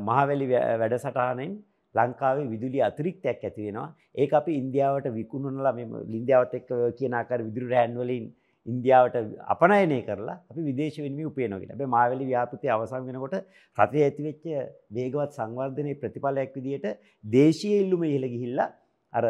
මහවැලි 0.00 0.46
වැඩසටානෙන් 0.80 1.52
ලංකාවේ 1.94 2.46
විදුලි 2.46 2.78
අතිරික්තයක් 2.80 3.42
ඇති 3.44 3.66
වෙනවා. 3.66 3.88
ඒ 4.14 4.28
අපි 4.32 4.52
ඉන්දියාවට 4.56 5.08
විකුණුනලා 5.12 5.72
මෙ 5.72 5.84
ලින්දියාවත් 6.06 6.54
එක්ක 6.54 6.70
කියන 6.98 7.14
ආකාර 7.14 7.40
විදුරු 7.40 7.68
රෑන්වලින් 7.68 8.26
ඉන්දියාවට 8.66 9.16
අපනයනය 9.46 9.98
කරලා 10.02 10.36
අපි 10.50 10.62
විදේශ 10.62 10.98
වෙනමි 10.98 11.24
උපයනොගෙන 11.24 11.72
ඇබ 11.74 11.82
මාවලි 11.86 12.24
ව්‍යාපෘති 12.24 12.68
අවසන් 12.68 13.08
වෙනකොට 13.08 13.36
රටේ 13.78 14.04
ඇතිවෙච්ච 14.04 14.44
වේගවත් 14.90 15.32
සංවර්ධනය 15.32 15.94
ප්‍රතිඵලයක් 15.94 16.54
විදියට 16.58 16.86
දේශය 17.32 17.72
ඉල්ලුම 17.74 18.04
ඉහළ 18.04 18.26
ගිහිල්ලා 18.26 18.70
අර 19.14 19.24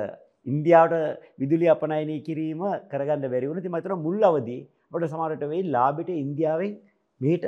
ඉන්දියාවට 0.46 0.96
විදුලි 1.38 1.68
අපනයනය 1.68 2.16
කිරීම 2.20 2.62
කරගන්න 2.90 3.26
බැරිවුණ 3.26 3.64
ති 3.66 3.74
මතර 3.74 3.98
මුල් 3.98 4.22
අවදී 4.22 4.60
ට 4.92 5.10
සමරට 5.10 5.44
වෙයි 5.46 5.70
ලාබිට 5.70 6.10
ඉන්දියාවෙන් 6.16 6.74
මේට 7.20 7.46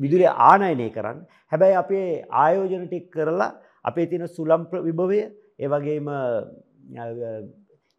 විදුලි 0.00 0.26
ආනයනය 0.48 0.88
කරන්න 0.96 1.18
හැබැයි 1.52 1.80
අපේ 1.82 2.06
ආයෝජන 2.42 2.86
ටික් 2.86 3.10
කරලා 3.10 3.50
අපේ 3.84 4.06
තියෙන 4.06 4.26
සුලම් 4.28 4.68
විභවය 4.88 5.20
ඒවගේම 5.58 6.08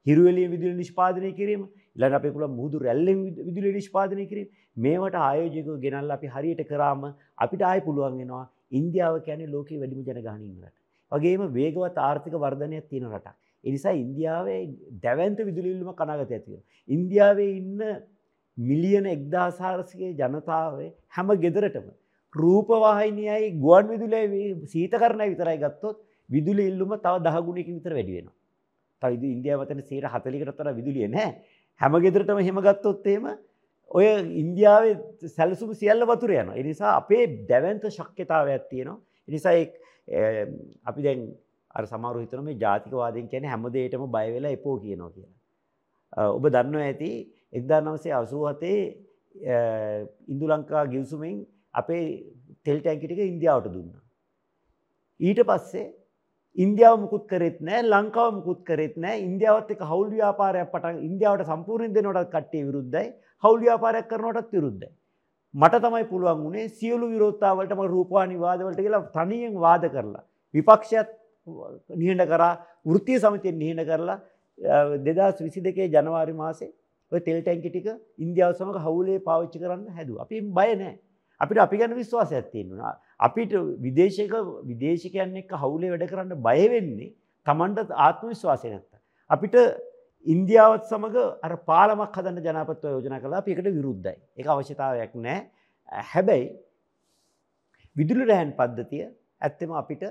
හිරුවලිය 0.06 0.48
විදුලි 0.48 0.76
නිෂ්පාදනය 0.76 1.32
කිරීම 1.34 1.68
ඉලන 1.98 2.18
අපේ 2.20 2.34
පුළ 2.36 2.48
මුහුදු 2.50 2.84
රැල්ලෙන් 2.86 3.22
විදුලි 3.48 3.74
නිෂ්පාදනය 3.74 4.26
කිරීම 4.28 4.50
මේවට 4.78 5.20
ආයෝජක 5.20 5.70
ගෙනල්ල 5.86 6.18
අපි 6.18 6.28
හරියට 6.28 6.64
කරාම 6.68 7.06
අපිට 7.38 7.64
ආය 7.64 7.80
පුළුවන්ගෙනවා 7.82 8.46
ඉන්දියාව 8.72 9.16
කැනෙ 9.26 9.46
ලෝක 9.48 9.70
වැඩිම 9.74 10.04
ජනගානීමට. 10.08 10.74
වගේම 11.12 11.42
වේගවත් 11.54 11.98
ආර්ථික 12.00 12.36
වර්ධනයක් 12.36 12.88
තියෙන 12.90 13.10
රට. 13.10 13.36
එනිසා 13.64 13.94
ඉන්දියාවේ 13.96 14.62
දැවන්ත 15.04 15.40
විදුලිල්ලම 15.42 15.92
කනගත 15.94 16.32
ඇතිව. 16.32 16.60
ඉන්දියාවේ 16.90 17.52
ඉන්න 17.58 17.82
මිලියන 18.62 19.06
එක්දාසාරසිගේ 19.08 20.12
ජනතාවේ 20.14 20.90
හැම 21.10 21.28
ගෙදරටම. 21.38 21.88
රූපවාහිනියයි 22.34 23.52
ගුවන් 23.58 23.88
විදුලේ 23.90 24.26
සීත 24.66 24.94
කරණය 24.94 25.28
විතරයි 25.30 25.58
ගත්තොත් 25.60 25.98
විදුලි 26.30 26.68
ඉල්ලුම 26.68 26.92
තව 26.98 27.16
දහගුණයකින් 27.22 27.76
විතර 27.76 27.94
වැඩිවෙන. 27.94 28.28
තයිද 29.02 29.24
ඉන්දියාවතන 29.26 29.82
සේර 29.84 30.06
හතලිකට 30.08 30.58
තර 30.58 30.74
විදුලිය 30.74 31.08
නෑ 31.10 31.30
හැම 31.82 31.94
ගෙදරටම 32.00 32.42
හෙම 32.42 32.60
ගත්තොත්තේම 32.62 33.30
ඔය 33.92 34.08
ඉන්දියාවේ 34.42 35.30
සැලසුම 35.30 35.72
සියල්ල 35.76 36.06
වතුර 36.06 36.34
යන 36.34 36.52
එනිසා 36.56 36.92
අපේ 36.96 37.24
දැවන්ත 37.50 37.88
ශක්්‍යතාවයක් 37.90 38.68
තියෙනවා 38.70 39.00
එනිසා 39.28 39.54
අපි 40.86 41.02
දැන් 41.02 41.22
අර 41.76 41.84
සමරු 41.86 42.20
හිතන 42.20 42.44
මේ 42.44 42.58
ජාතිකවාදයෙන් 42.58 43.28
කියන 43.28 43.46
හැමදේටම 43.46 44.06
බයවෙලා 44.08 44.52
එපෝ 44.52 44.76
කියනවා 44.80 45.12
කියලා. 45.12 45.38
ඔබ 46.30 46.46
දන්න 46.48 46.82
ඇති 46.82 47.12
එක්දා 47.54 47.82
නවසේ 47.82 48.14
අසූ 48.20 48.44
හතේ 48.50 48.82
ඉන්දු 50.28 50.46
ලංකා 50.52 50.86
ගිවසුමෙන් 50.94 51.40
අපේ 51.74 52.04
තෙල් 52.66 52.80
ටැන්කිටික 52.80 53.22
ඉන්දියාවට 53.24 53.74
දුන්න. 53.74 53.92
ඊට 55.20 55.42
පස්සේ 55.50 55.88
ඉන්දියාව 56.58 56.96
මුකුත් 57.04 57.26
කරෙත් 57.28 57.60
නෑ 57.62 57.82
ලංකාව 57.84 58.32
මුකුත් 58.38 58.64
කරෙත් 58.70 58.96
නෑ 58.98 59.22
ඉන්දියාවත් 59.28 59.70
එක 59.76 59.84
හවුල් 59.92 60.10
ව්‍යාපාරයක් 60.16 60.72
පටන් 60.74 60.98
ඉන්දියාවට 61.10 61.52
සම්පූර්ණ 61.52 61.94
දෙනොටත් 61.96 62.32
කට්ටිය 62.34 62.66
විරුද්ධයි 62.68 63.08
හවුල් 63.44 63.62
ව්‍යාපාරයක් 63.62 64.10
කරනටත් 64.12 64.52
විරුද්ධයි. 64.58 64.92
මට 65.54 65.82
තමයි 65.84 66.06
පුළුවන් 66.12 66.44
වුණේ 66.44 66.68
සියලු 66.72 67.08
විරෝත්තාවලටම 67.14 67.82
රූපවානි 67.94 68.40
වාදවලට 68.40 68.84
කියලා 68.84 69.08
තනියෙන් 69.16 69.56
වාද 69.66 69.88
කරලා. 69.96 70.24
විපක්ෂයත් 70.54 71.10
නිහඬ 72.02 72.28
කරා 72.32 72.54
වෘත්තිය 72.86 73.20
සමිතියෙන් 73.20 73.58
නිහඬ 73.60 73.90
කරලා 73.90 74.20
දෙදස් 75.06 75.42
විසි 75.42 75.64
දෙකේ 75.64 75.88
ජනවාරි 75.88 76.34
මාසේ 76.34 76.72
ඔය 77.12 77.20
තෙල් 77.20 77.40
ටැන්කි 77.42 77.70
ටික 77.70 77.88
ඉන්දියාව 78.20 78.58
සමඟ 78.58 78.84
හවුලේ 78.86 79.20
පාවිච්චි 79.28 79.62
කරන්න 79.62 79.88
හැදුව. 79.98 80.18
අපි 80.24 80.42
බය 80.58 80.70
නෑ. 80.82 80.96
අපිට 81.42 81.64
අපි 81.66 81.78
ගැන 81.78 81.96
විශ්වාසයක් 82.02 82.52
තියෙනවා. 82.54 82.94
අපිට 83.20 83.54
විදේශක 83.86 84.34
විදේශකයන් 84.70 85.38
එක්ක 85.44 85.54
හවුලේ 85.64 85.94
වැඩ 85.94 86.10
කරන්න 86.12 86.44
බය 86.48 86.60
වෙන්නේ 86.74 87.14
Tamanට 87.48 87.96
ආත්ම 88.00 88.28
විශ්වාසය 88.34 88.68
නැත්නම්. 88.70 89.00
අපිට 89.30 89.56
ඉන්දියාවත් 90.26 90.84
සමග 90.90 91.16
අර 91.46 91.54
පාලමක් 91.70 92.18
හදන්න 92.18 92.44
ජනාපත්ව 92.48 92.92
යෝජනා 92.96 93.22
කළා 93.24 93.42
අපි 93.44 93.54
ඒකට 93.54 93.72
විරුද්ධයි. 93.78 94.18
ඒක 94.38 94.48
අවශ්‍යතාවයක් 94.48 95.16
නැහැ. 95.18 95.40
හැබැයි 96.12 96.48
විදුලි 97.96 98.26
රැහන් 98.32 98.52
පද්ධතිය 98.60 99.04
ඇත්තම 99.42 99.72
අපිට 99.82 100.04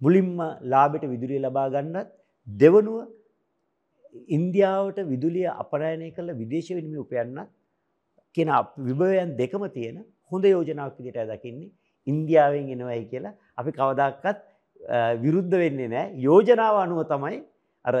මුලින්ම 0.00 0.38
ලාභයට 0.72 1.10
විදුලිය 1.12 1.40
ලබා 1.44 1.68
ගන්නත් 1.74 2.08
දෙවනුව 2.48 2.98
ඉන්දියාවට 4.36 4.98
විදුලිය 5.12 5.48
අපනයනය 5.62 6.10
කළ 6.16 6.30
විදේශ 6.40 6.70
විනිමය 6.78 6.98
උපයන්නත් 7.04 7.48
කියන 8.34 8.50
විභවයන් 8.88 9.32
දෙකම 9.40 9.64
තියෙන 9.76 9.98
හොඳ 10.32 10.44
යෝජනාවක් 10.46 10.96
විදිහට 11.00 11.32
දකින්නේ 11.32 11.70
ඉන්දියාවෙන් 12.06 12.70
එනවයි 12.74 13.02
කියලා. 13.12 13.34
අපි 13.58 13.70
කවදක්කත් 13.72 14.38
විරුද්ධ 15.24 15.56
වෙන්නේ 15.62 15.88
නෑ 15.88 16.14
යෝජනාව 16.26 16.76
අනුව 16.84 17.02
තමයි 17.12 17.38
අර 17.84 17.94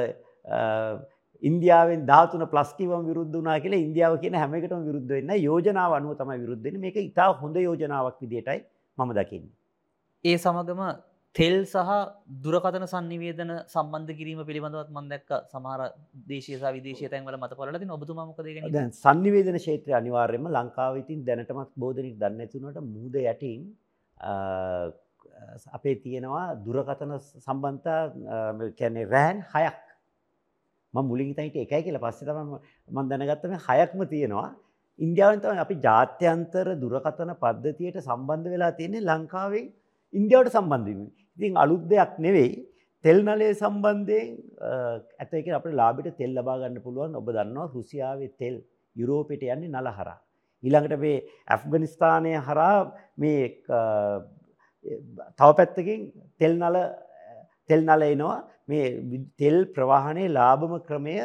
ඉන්දියාවෙන් 1.42 2.06
ධාතුන 2.06 2.42
ප්ලස්කිවම් 2.52 3.02
විරුද්ධ 3.10 3.36
වනා 3.38 3.58
කියලා 3.64 3.82
ඉන්දියාව 3.86 4.14
කියන 4.22 4.34
හැමකටම 4.42 4.86
විරුද්ධ 4.88 5.12
වෙන්න 5.16 5.32
යෝජනාව 5.38 5.98
අනුව 5.98 6.16
තමයි 6.20 6.38
විරුද්ධෙන 6.44 6.80
මේක 6.80 6.96
ඉතා 7.02 7.28
හොඳ 7.42 7.56
යෝජනාවක් 7.56 8.16
විදියටයි 8.22 8.60
මම 8.98 9.10
දකින්නේ. 9.18 9.54
ඒ 10.24 10.36
සමගම 10.38 10.82
තෙල් 11.36 11.56
සහ 11.64 11.88
දුරකතන 12.44 12.84
සන්නිවේදන 12.92 13.50
සම්බන්ධ 13.72 14.12
කිරීම 14.18 14.38
පිළිබඳවත් 14.48 14.90
මන්දක්ක 14.96 15.30
සමහර 15.52 15.80
දේශය 16.30 16.54
විදේශය 16.76 17.10
තැන්වල 17.12 17.36
මත 17.40 17.58
පලති 17.58 17.88
ඔබතුමකද 17.96 18.52
දැන් 18.76 18.92
සන්නිවේදන 19.00 19.58
ෂේත්‍රය 19.64 19.96
අනිවාර්යම 20.00 20.46
ලංකාවිතින් 20.56 21.26
දැනටමත් 21.28 21.72
බෝධනික් 21.82 22.14
දන්නැතුනට 22.22 22.78
මුහද 22.94 23.18
යටින් 23.24 23.66
අපේ 25.78 25.96
තියෙනවා 26.04 26.46
දුරකතන 26.66 27.12
සම්බන්තා 27.46 28.00
කැනෙ 28.80 29.02
රෑන් 29.14 29.44
හයක්. 29.52 29.82
මුලින් 30.94 31.34
තයිට 31.34 31.56
එකයි 31.64 31.82
කියලා. 31.86 32.04
පස්සේ 32.06 32.28
තම 32.28 32.52
මන් 32.90 33.06
දැනගත්තම 33.10 33.52
හයක්ම 33.68 34.00
තියෙනවා. 34.14 34.48
ඉන්දියාවෙන් 34.98 35.40
තමයි 35.42 35.64
අපි 35.66 35.76
ජාත්‍යන්තර 35.86 36.66
දුරකථන 36.82 37.32
පද්ධතියට 37.42 38.00
සම්බන්ධ 38.08 38.48
වෙලා 38.54 38.72
තියෙන්නේ 38.80 39.06
ලංකාවෙන් 39.10 39.66
ඉන්දියාවට 40.12 40.56
සම්බන්ධ 40.56 40.88
වීම. 40.90 41.06
ඉතින් 41.38 41.56
අලුත් 41.64 41.84
දෙයක් 41.92 42.12
නෙවෙයි. 42.26 42.52
තෙල් 43.04 43.18
නලය 43.26 43.48
සම්බන්ධයෙන් 43.60 44.28
ඇත 45.20 45.32
එක 45.38 45.48
අපිට 45.58 45.78
ලාභයට 45.80 46.18
තෙල් 46.20 46.32
ලබා 46.38 46.58
ගන්න 46.60 46.84
පුළුවන්. 46.86 47.18
ඔබ 47.20 47.28
දන්නවා 47.36 47.72
රුසියාවේ 47.74 48.32
තෙල් 48.40 48.56
යුරෝපයට 48.96 49.42
යන්නේ 49.54 49.74
නල 49.74 49.88
හරහා. 49.98 50.18
ඊළඟට 50.64 51.00
මේ 51.04 51.24
ඇෆ්ගනිස්තානය 51.54 52.32
හරහා 52.48 52.78
මේ 53.22 53.40
තව 55.38 55.48
පැත්තකින් 55.58 56.00
තෙල් 56.40 56.54
නල 56.62 56.76
තෙල් 57.68 57.82
නල 57.88 58.02
එනවා 58.12 58.38
මේ 58.70 58.86
තෙල් 59.40 59.58
ප්‍රවාහනයේ 59.76 60.34
ලාභම 60.38 60.72
ක්‍රමය 60.88 61.16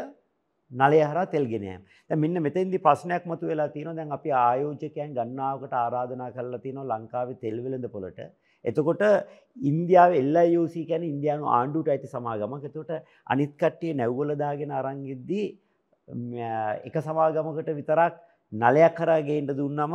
නලය 0.72 1.00
හරහා 1.10 1.32
තෙල් 1.34 1.46
ගෙන 1.54 1.66
යාම. 1.70 1.82
දැන් 2.08 2.20
මෙන්න 2.24 2.44
මෙතෙන්දි 2.48 2.78
ප්‍රශ්නයක් 2.88 3.24
මතුවලා 3.32 3.72
තියෙනවා. 3.74 3.98
දැන් 4.00 4.12
අපි 4.18 4.30
ආයෝජකයන් 4.46 5.16
ගණනාවකට 5.18 5.74
ආරාධනා 5.84 6.32
කරලා 6.36 6.64
තියෙනවා 6.66 6.90
ලංකාවේ 6.92 7.42
තෙල් 7.44 7.58
වෙළඳ 7.66 7.88
පොළට. 7.96 8.20
එතකොට 8.66 9.04
ඉන්දියාවේ 9.58 10.24
LIUC 10.28 10.76
කියන්නේ 10.90 11.14
ඉන්දියානු 11.14 11.46
ආණ්ඩුවට 11.50 11.94
අයිති 11.94 12.08
සමාගමක්. 12.08 12.64
එතකොට 12.64 12.92
අනිත් 13.28 13.54
කට්ටිය 13.56 13.94
නැව්වල 13.94 14.36
දාගෙන 14.44 14.72
අරන් 14.72 15.00
ඉද්දී 15.06 15.48
එක 16.88 16.96
සමාගමකට 17.00 17.72
විතරක් 17.80 18.14
නලයක් 18.54 18.96
කරා 18.96 19.22
ගේන්න 19.22 19.52
දුන්නම 19.52 19.94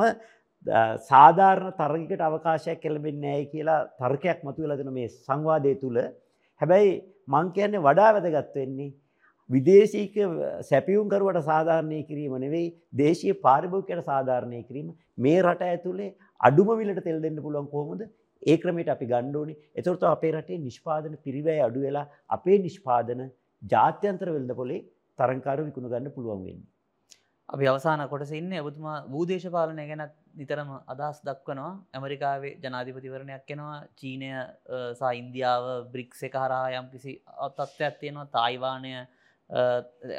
සාධාරණ 1.10 1.72
තරගකට 1.72 2.20
අවකාශයක් 2.20 2.80
කෙළබෙන්නේ 2.80 3.24
නැහැ 3.24 3.50
කියලා 3.52 3.80
තර්කයක් 4.00 4.38
මතුවලා 4.42 4.78
දෙන 4.78 4.92
මේ 4.92 5.08
සංවාදය 5.08 5.74
තුල 5.82 5.96
හැබැයි 6.60 6.94
මං 7.28 7.52
කියන්නේ 7.52 7.86
වඩා 7.88 8.12
වැදගත් 8.14 8.54
වෙන්නේ 8.54 8.94
විදේශීක 9.50 10.14
සැපියුම්කරුවට 10.62 11.40
සාධාරණය 11.44 11.98
කිරීම 12.08 12.34
නෙවෙයි 12.44 12.68
දේශීය 12.96 13.34
පාරිභෝගිකයට 13.36 14.04
සාධාරණය 14.04 14.62
කිරීම. 14.62 14.88
මේ 15.16 15.42
රට 15.42 15.62
ඇතුලේ 15.64 16.14
අඩුම 16.40 16.68
විලට 16.78 17.02
තෙල් 17.04 17.20
දෙන්න 17.22 17.42
පුළුවන් 17.42 17.68
කොහොමද? 17.70 18.02
ඒ 18.46 18.56
ක්‍රමයට 18.62 18.92
අපි 18.94 19.10
ගන්න 19.12 19.36
ඕනේ. 19.40 19.58
එතකොට 19.78 20.06
අපේ 20.12 20.32
රටේ 20.36 20.62
නිෂ්පාදන 20.68 21.18
පිරිවැය 21.26 21.60
අඩු 21.66 21.80
වෙලා 21.86 22.06
අපේ 22.36 22.58
නිෂ්පාදන 22.66 23.20
ජාත්‍යන්තර 23.62 24.28
වෙළඳපොලේ 24.36 24.80
තරංකාර 25.18 25.58
විකුණ 25.66 25.92
ගන්න 25.92 26.14
පුළුවන් 26.16 26.42
වෙන්නේ. 26.46 26.70
අපි 27.48 27.66
අවසාන 27.72 28.00
කොටස 28.12 28.32
ඉන්න 28.38 28.54
ඔබතුමා 28.60 28.96
භූදේශපාලනය 29.12 29.84
ගැනත් 29.90 30.14
නිතරම 30.38 30.70
අදහස් 30.92 31.18
දක්වනවා. 31.28 31.72
ඇමරිකාවේ 31.96 32.54
ජනාධිපතිවරණයක් 32.64 33.52
එනවා. 33.54 33.76
චීනය 33.98 34.30
සහ 34.98 35.04
ඉන්දියාව 35.20 35.66
බ්‍රික්ස 35.92 36.22
එක 36.28 36.34
හරහා 36.42 36.80
යම් 36.80 36.88
කිසි 36.94 37.12
අතත්ත්වයක් 37.46 37.94
තියෙනවා. 38.00 38.26
තායිවානය 38.36 38.92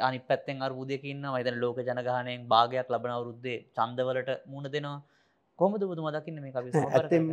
අනි 0.06 0.18
පැත්තෙන් 0.28 0.64
අර්බූදයකින්න 0.66 1.28
වයිතන 1.34 1.60
ලෝක 1.64 1.78
ජනගානයෙන් 1.88 2.48
භාගයක් 2.52 2.94
ලබන 2.94 3.16
අවුරුද්දේ 3.16 3.58
චන්දවලට 3.76 4.30
මුණ 4.46 4.72
දෙනවා. 4.74 4.98
කොමද 5.58 5.82
බුදුම 5.90 6.08
දකින්න 6.16 6.40
මේ 6.44 6.54
කවි 6.56 6.86
ඇත්තෙම 6.86 7.28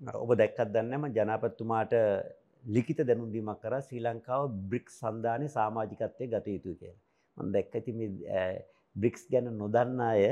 ඔබ 0.00 0.30
දැක්කත් 0.34 0.70
දන්නම 0.74 1.04
ජනාපත්තුමාට 1.16 1.92
ලිකිත 2.64 3.00
දැනුන්දීමක් 3.08 3.60
කර 3.62 3.74
ශ්‍රී 3.80 4.00
ලංකාව 4.00 4.46
බ්‍රික් 4.70 4.88
සන්ධානය 4.90 5.48
සාමාජිකත්වය 5.48 6.28
ගත 6.34 6.46
යුතු 6.54 6.76
කිය. 6.80 6.94
මන් 7.36 7.52
දැක්ක 7.52 7.74
ඇති 7.74 7.92
බ්‍රික්ස් 8.96 9.26
ගැන 9.32 9.50
නොදන්න 9.58 10.00
අය 10.00 10.22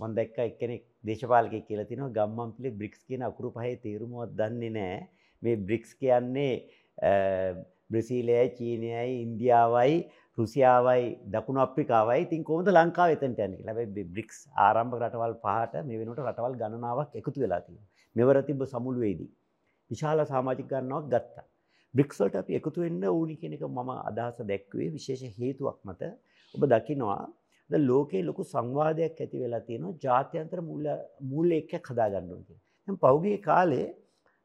මන් 0.00 0.16
දැක්ක 0.18 0.38
එක්කෙනෙක් 0.46 0.86
දේශපාලක 1.04 1.54
කියලා 1.68 1.88
තිනවා 1.90 2.14
ගම්මන්පිලි 2.18 2.72
බ්‍රික්ස් 2.80 3.04
කියන 3.04 3.26
අකුරු 3.28 3.52
පහේ 3.56 3.76
තේරුමුවත් 3.84 4.34
දන්නේ 4.40 4.72
නෑ 4.78 4.96
මේ 5.42 5.60
බ්‍රික්ස් 5.68 5.94
කියන්නේ 6.00 6.54
බ්‍රසීලයයි 7.92 8.48
චීනයයි 8.58 9.22
ඉන්දියාවයි 9.22 9.96
රුසියාවයි 10.38 11.06
දකුණු 11.34 11.60
අප්‍රිකාවයි 11.66 12.20
ඉතින් 12.26 12.44
කොහොමද 12.48 12.68
ලංකාව 12.72 13.14
එතනට 13.14 13.24
යන්නේ 13.38 13.58
කියලා. 13.58 13.74
හැබැයි 13.74 14.10
බ්‍රික්ස් 14.14 14.38
ආරම්භක 14.66 15.02
රටවල් 15.02 15.40
පහට 15.44 15.88
මේ 15.88 16.00
වෙනකොට 16.00 16.28
රටවල් 16.28 16.60
ගණනාවක් 16.62 17.18
එකතු 17.20 17.40
වෙලා 17.44 17.64
තියෙනවා. 17.66 17.91
මෙවර 18.16 18.36
තිබ්බ 18.48 18.62
සමුළුවේදී 18.72 19.30
විශාල 19.90 20.24
සමාජික 20.30 20.66
ගණනාවක් 20.72 21.06
ගත්තා. 21.12 21.46
බ්‍රික්ස් 21.94 22.18
වලට 22.20 22.42
අපි 22.42 22.58
එකතු 22.58 22.84
වෙන්න 22.84 23.04
ඕනි 23.10 23.36
කියන 23.40 23.54
එක 23.56 23.64
මම 23.68 23.90
අදහස 24.00 24.38
දැක්ුවේ 24.50 24.90
විශේෂ 24.96 25.38
හේතුවක් 25.40 25.78
මත. 25.86 26.02
ඔබ 26.54 26.62
දකිනවා 26.72 27.22
ද 27.70 27.80
ලෝකයේ 27.90 28.26
ලොකු 28.28 28.42
සංවාදයක් 28.52 29.20
ඇති 29.22 29.42
වෙලා 29.42 29.62
තියෙනවා 29.68 29.98
ජාත්‍යන්තර 30.04 30.60
මූල්‍ය 30.68 30.94
මූල්‍ය 31.30 31.54
එක්කක් 31.62 31.86
හදාගන්න 31.92 32.30
ඕනේ 32.32 32.46
කියලා. 32.48 32.62
දැන් 32.88 32.98
පෞගේ 33.04 33.38
කාලේ 33.48 33.86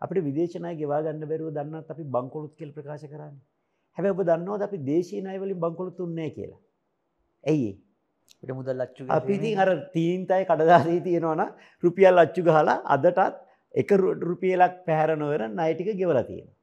අපිට 0.02 0.26
විදේශ 0.28 0.56
ණය 0.60 0.74
ගෙවා 0.82 1.02
ගන්න 1.06 1.30
බැරුව 1.32 1.50
දන්නත් 1.58 1.94
අපි 1.94 2.04
බංකොලොත් 2.16 2.54
කියලා 2.60 2.78
ප්‍රකාශ 2.78 3.06
කරන්නේ. 3.12 3.44
හැබැයි 3.98 4.16
ඔබ 4.16 4.22
දන්නවද 4.30 4.62
අපි 4.68 4.78
දේශීය 4.92 5.22
ණය 5.26 5.38
වලින් 5.44 5.60
බංකොලොත් 5.64 6.00
උන්නේ 6.06 6.30
කියලා? 6.38 6.62
ඇයි 7.44 7.72
ඒ? 8.44 8.54
මුදල් 8.54 8.86
අච්චු 8.86 9.10
අපි 9.18 9.34
ඉතින් 9.40 9.60
අර 9.64 9.70
තීන්තයි 9.96 10.44
කඩදාසිය 10.50 11.00
තියෙනවනම් 11.08 11.50
රුපියල් 11.84 12.24
අච්චු 12.24 12.42
ගහලා 12.48 12.78
අදටත් 12.96 13.38
එක 13.82 13.90
රුපියලක් 14.28 14.76
පැහැර 14.88 15.18
නොවර 15.24 15.42
ණය 15.50 15.70
ටික 15.74 16.00
ගෙවලා 16.02 16.28
තියෙනවා. 16.30 16.56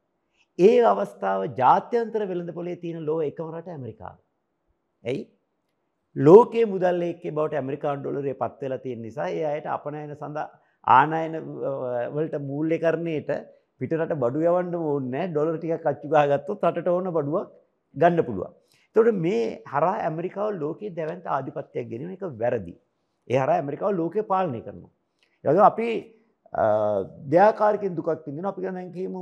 ඒ 0.58 0.74
අවස්ථාව 0.92 1.40
ජාත්‍යන්තර 1.60 2.22
වෙළඳ 2.30 2.52
පොලේ 2.58 2.76
තියෙන 2.82 3.06
ලෝ 3.08 3.20
එකම 3.28 3.48
රට 3.52 3.68
ඇමරිකාව. 3.68 4.16
ඇයි? 5.04 5.22
ලෝකයේ 6.16 6.66
මුදල් 6.66 7.00
ලේක්කේ 7.02 7.32
බවට 7.32 7.60
ඇමරිකානු 7.60 8.02
ඩොලරේ 8.02 8.38
පත් 8.42 8.60
වෙලා 8.62 8.78
තියෙන 8.78 9.02
නිසා 9.06 9.28
ඒ 9.30 9.44
අයට 9.52 9.66
අපනයන 9.76 10.14
සඳහා 10.14 10.46
ආනයන 10.86 11.34
වලට 12.14 12.40
මූල්‍යකරණයට 12.50 13.30
පිටරට 13.80 14.14
බඩු 14.22 14.44
යවන්න 14.48 14.74
ඕනේ 14.80 15.26
ඩොලර් 15.28 15.56
ටිකක් 15.58 15.88
අච්චු 15.92 16.12
ගහගත්තොත් 16.14 16.66
රටට 16.70 16.88
ඕන 16.88 17.10
බඩුවක් 17.16 17.48
ගන්න 17.96 18.26
පුළුවන්. 18.28 18.52
එතකොට 18.96 19.20
මේ 19.26 19.44
හරහා 19.72 19.96
ඇමරිකාව 20.08 20.50
ලෝකයේ 20.62 20.94
දැවැන්ත 20.98 21.26
ආධිපත්‍යයක් 21.26 21.88
ගෙනීම 21.92 22.12
එක 22.16 22.24
වැරදි. 22.42 22.74
ඒ 23.28 23.38
හරහා 23.38 23.58
ඇමරිකාව 23.60 23.98
ලෝකය 24.00 24.22
පාලනය 24.32 24.60
කරනවා. 24.66 24.92
ඒ 25.44 25.48
වගේම 25.48 25.66
අපි 25.70 25.88
දෙයාකාරකින් 27.34 27.96
දුකක් 27.98 28.10
විඳිනවා. 28.26 28.52
අපි 28.52 28.62
දැන් 28.62 28.92
කියමු 28.96 29.20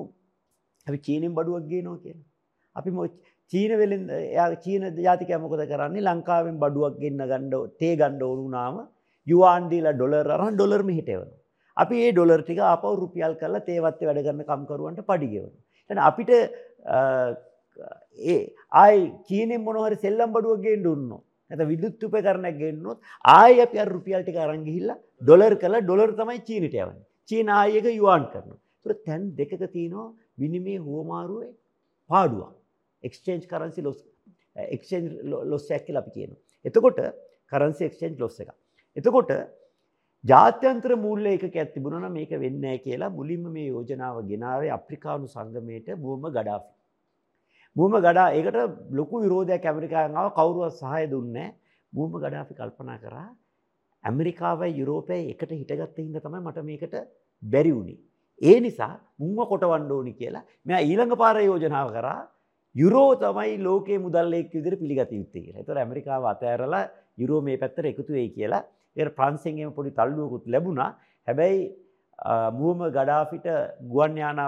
අපි 0.87 0.99
චීනෙන් 1.07 1.35
බඩුවක් 1.39 1.69
ගේනවා 1.73 2.03
කියලා. 2.05 2.25
අපි 2.77 2.91
චීන 3.53 3.73
වෙලෙන් 3.83 4.03
එයා 4.11 4.49
චීන 4.65 4.83
ජාතිකයා 5.07 5.43
මොකද 5.45 5.63
කරන්නේ 5.73 6.07
ලංකාවෙන් 6.09 6.57
බඩුවක් 6.65 6.99
ගෙන්න 7.03 7.23
ගන්න 7.31 7.53
තේ 7.81 7.95
ගන්න 8.01 8.23
ඕන 8.29 8.39
වුණාම 8.45 8.77
යුවාන් 9.27 9.71
දීලා 9.73 9.97
ඩොලර් 9.97 10.29
අරන් 10.37 10.55
ඩොලර් 10.57 10.83
මෙහෙට 10.91 11.09
එවනවා. 11.15 11.41
අපි 11.77 11.97
ඒ 12.05 12.13
ඩොලර් 12.13 12.41
ටික 12.45 12.61
ආපහු 12.73 12.95
රුපියල් 13.03 13.35
කරලා 13.41 13.67
තේවත්තේ 13.69 14.09
වැඩ 14.09 14.25
කරන 14.27 14.43
කම්කරුවන්ට 14.51 15.09
පඩි 15.11 15.29
ගෙවනවා. 15.35 15.61
එහෙනම් 15.91 16.07
අපිට 16.11 16.31
ඒ 18.31 18.41
ආයි 18.83 19.13
චීනෙන් 19.29 19.65
මොන 19.67 19.85
හරි 19.85 20.03
සෙල්ලම් 20.07 20.35
බඩුවක් 20.37 20.65
ගේන්න 20.67 20.91
උන්නෝ. 20.95 21.21
නැත්නම් 21.51 21.71
විදුලත් 21.73 22.05
උපකරණයක් 22.09 22.57
ගේන්නොත් 22.63 22.99
ආයි 23.37 23.65
අපි 23.67 23.83
අර 23.85 23.89
රුපියල් 23.97 24.23
ටික 24.25 24.39
අරන් 24.45 24.63
ගිහිල්ලා 24.69 24.99
ඩොලර් 25.27 25.55
කරලා 25.63 25.87
ඩොලර් 25.87 26.13
තමයි 26.21 26.41
චීනෙට 26.49 26.77
යවන්නේ. 26.83 27.07
චීන 27.29 27.49
ආයි 27.51 27.79
එක 27.79 27.87
යුවාන් 27.93 28.25
කරනවා. 28.33 28.61
ඒතර 28.79 28.99
තැන් 29.07 29.23
දෙකක 29.37 29.53
තියෙනවා 29.69 30.09
විනිමය 30.39 30.75
හුවමාරුවේ 30.79 31.51
පාඩුවක්. 32.11 32.53
Exchange 33.03 33.45
currency 33.47 33.81
loss 33.83 33.99
exchange 34.69 35.07
loss 35.45 35.71
එකක් 35.71 35.87
කියලා 35.87 36.03
අපි 36.05 36.13
කියනවා. 36.13 36.41
එතකොට 36.65 36.99
කරන්සි 37.53 37.83
එක්ස්චේන්ජ් 37.85 38.17
ලොස් 38.19 38.37
එකක්. 38.41 38.55
එතකොට 38.97 39.31
ජාත්‍යන්තර 40.25 40.93
මූල්‍ය 40.97 41.31
එකකයක් 41.37 41.73
තිබුණා 41.75 42.01
නම් 42.01 42.13
මේක 42.13 42.33
වෙන්නේ 42.35 42.61
නැහැ 42.61 42.85
කියලා 42.87 43.11
මුලින්ම 43.11 43.45
මේ 43.49 43.69
යෝජනාව 43.69 44.17
ගෙනාවේ 44.29 44.71
අප්‍රිකානු 44.71 45.27
සංගමයට 45.29 45.89
මුවම 45.97 46.25
ගඩාෆි. 46.29 46.73
මුවම 47.77 47.95
ගඩා 47.99 48.29
ඒකට 48.31 48.59
ලොකු 48.93 49.23
විරෝධයක් 49.25 49.65
ඇමරිකාවෙන් 49.65 50.17
ආව 50.17 50.29
කවුරුවත් 50.39 50.79
සහාය 50.81 51.05
දුන්නේ 51.07 51.35
නැහැ. 51.39 51.57
මුවම 51.93 52.13
ගඩාෆි 52.17 52.55
කල්පනා 52.55 52.99
කරා 52.99 53.29
ඇමරිකාවයි 54.05 54.73
යුරෝපයයි 54.81 55.31
එකට 55.35 55.53
හිටගත්ත 55.61 55.99
හින්දා 56.05 56.25
තමයි 56.27 56.43
මට 56.47 56.65
මේකට 56.71 56.95
බැරි 57.43 57.73
වුණේ. 57.77 57.99
ඒ 58.41 58.59
නිසා 58.67 58.95
මුන්ව 59.21 59.41
කොටවන්න 59.51 59.91
ඕනි 59.97 60.13
කියලා 60.21 60.45
මෙයා 60.67 60.83
ඊළඟ 60.89 61.17
පාර 61.23 61.37
යෝජනාව 61.49 61.91
කරා 61.97 62.21
යුරෝ 62.75 63.11
තමයි 63.23 63.59
ලෝකයේ 63.67 64.03
මුදල් 64.07 64.33
එක් 64.41 64.53
විදිහට 64.57 64.81
පිළිගත 64.83 65.13
යුත්තේ 65.19 65.43
කියලා. 65.45 65.61
ඒතර 65.61 65.79
ඇමරිකාව 65.79 66.25
අතෑරලා 66.33 66.85
යුරෝ 67.23 67.41
මේ 67.49 67.61
පැත්තට 67.63 67.91
එකතු 67.93 68.13
වෙයි 68.17 68.31
කියලා 68.37 68.63
ඒකට 68.97 69.17
ප්‍රංශයෙන් 69.19 69.73
පොඩි 69.79 69.97
තල්ලුවකුත් 69.99 70.47
ලැබුණා. 70.55 70.91
හැබැයි 71.29 71.61
මුවම 72.59 72.81
ගඩාෆිට 72.97 73.47
ගුවන් 73.93 74.17
යාන 74.23 74.41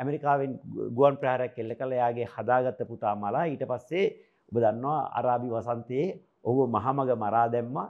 ඇමරිකාවෙන් 0.00 0.52
ගුවන් 0.98 1.16
ප්‍රහාරයක් 1.20 1.58
එල්ල 1.58 1.74
කළ 1.80 1.96
එයාගේ 1.98 2.28
හදාගත්ත 2.34 2.80
පුතා 2.90 3.14
මලා 3.22 3.44
ඊට 3.52 3.64
පස්සේ 3.70 4.06
ඔබ 4.48 4.56
දන්නවා 4.64 4.98
අරාබි 5.18 5.48
වසන්තයේ 5.54 6.08
ඔහු 6.44 6.66
මහමග 6.76 7.10
මරා 7.24 7.46
දැම්මා. 7.54 7.88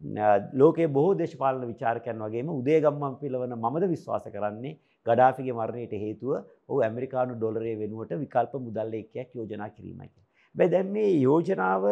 ලෝකේ 0.00 0.88
බොහෝ 0.88 1.14
දේශපාලන 1.14 1.66
විචාරකයන් 1.66 2.18
වගේම 2.18 2.48
උදේගම්මන් 2.50 3.18
පිලවන 3.20 3.52
මමද 3.54 3.88
විශ්වාස 3.88 4.24
කරන්නේ 4.26 4.78
ගඩාෆිගේ 5.06 5.52
මරණයට 5.52 5.92
හේතුව 5.94 6.32
ඔහු 6.68 6.80
ඇමරිකානු 6.80 7.34
ඩොලරය 7.34 7.74
වෙනුවට 7.76 8.12
විකල්ප 8.16 8.54
මුදල් 8.58 8.94
එක්කයක් 8.94 9.28
යෝජනා 9.34 9.68
කිරීමයි. 9.68 10.10
බැ 10.54 10.68
දැන් 10.68 10.88
මේ 10.88 11.10
යෝජනාව 11.18 11.84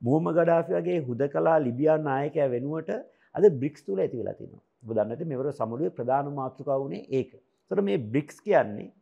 මුහම 0.00 0.28
ගඩාෆි 0.30 0.72
වගේ 0.74 0.98
හුද 1.00 1.22
කලා 1.28 1.56
ලිබියන් 1.58 2.04
නායකය 2.04 2.46
වෙනුවට 2.50 2.90
අද 3.34 3.44
බ්‍රික්ස් 3.52 3.80
තුළ 3.82 4.00
ඇති 4.00 4.20
වෙලා 4.20 4.34
තිනවා. 4.34 4.62
ඔබ 4.82 4.90
දන්නට 4.92 5.24
මෙවර 5.24 5.52
සමුළුවේ 5.52 5.96
ප්‍රධාන 5.98 6.32
මාතෘකාව 6.34 6.80
වුණේ 6.82 7.06
ඒක. 7.10 7.30
තොර 7.70 7.82
මේ 7.82 7.98
බ්‍රික්ස් 8.06 8.36
කියන්නේ 8.40 8.92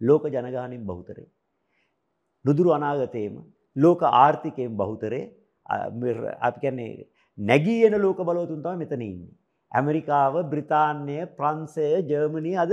ලෝක 0.00 0.24
ජනගානින් 0.28 0.82
බහුතරේ. 0.84 1.28
නුදුරු 2.44 2.70
අනාගතයේම 2.72 3.42
ලෝක 3.76 4.02
ආර්ථිකයෙන් 4.04 4.76
බහුතරේ 4.76 5.24
අපි 6.40 6.60
කියන්නේ 6.60 6.90
නැගී 7.40 7.84
එන 7.88 7.96
ලෝක 8.04 8.20
බලවතුන් 8.28 8.62
තමයි 8.64 8.80
මෙතන 8.82 9.02
ඉන්නේ. 9.02 9.36
ඇමරිකාව, 9.72 10.34
බ්‍රිතාන්‍ය, 10.52 11.18
ප්‍රංශය, 11.38 11.88
ජර්මනි 12.10 12.54
අද 12.64 12.72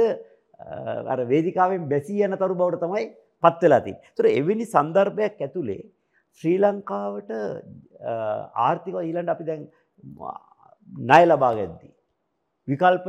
අර 1.14 1.20
වේදිකාවෙන් 1.32 1.90
බැසී 1.94 2.24
යන 2.28 2.38
තරු 2.42 2.56
බවට 2.62 2.84
තමයි 2.84 3.06
පත් 3.44 3.62
වෙලා 3.64 3.82
තියෙන්නේ. 3.86 4.10
ඒතර 4.12 4.26
එවැනි 4.40 4.66
સંદર્ભයක් 4.76 5.44
ඇතුලේ 5.48 5.84
ශ්‍රී 6.40 6.58
ලංකාවට 6.64 7.32
ආර්ථිකව 8.68 8.98
ඊළඟ 9.04 9.34
අපි 9.36 9.50
දැන් 9.50 9.68
ණය 10.90 11.24
ලබා 11.30 11.54
ගද්දී 11.60 11.94
විකල්ප 12.68 13.06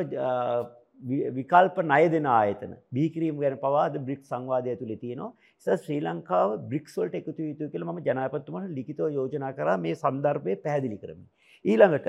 විකල්ප 1.38 1.76
ණය 1.90 2.04
දෙන 2.14 2.26
ආයතන 2.36 2.72
බීකිරීම 2.96 3.36
ගැන 3.42 3.56
පවා 3.64 3.84
අද 3.88 3.98
බ්‍රික්ස් 4.06 4.30
සංවාදය 4.32 4.70
ඇතුලේ 4.72 5.00
තියෙනවා. 5.02 5.32
ඉතින් 5.60 5.82
ශ්‍රී 5.84 6.00
ලංකාව 6.06 6.56
බ්‍රික්ස් 6.70 6.96
වලට 6.98 7.20
එකතු 7.20 7.36
වී 7.38 7.50
යුතුයි 7.52 7.72
කියලා 7.72 7.92
මම 7.92 8.00
ජනාධිපතිතුමාට 8.08 8.74
ලිඛිතව 8.78 9.10
යෝජනා 9.18 9.52
කරා 9.58 9.76
මේ 9.84 9.94
સંદર્ભය 10.04 10.56
පැහැදිලි 10.64 10.98
කරමින්. 11.02 11.28
ඊළඟට 11.64 12.08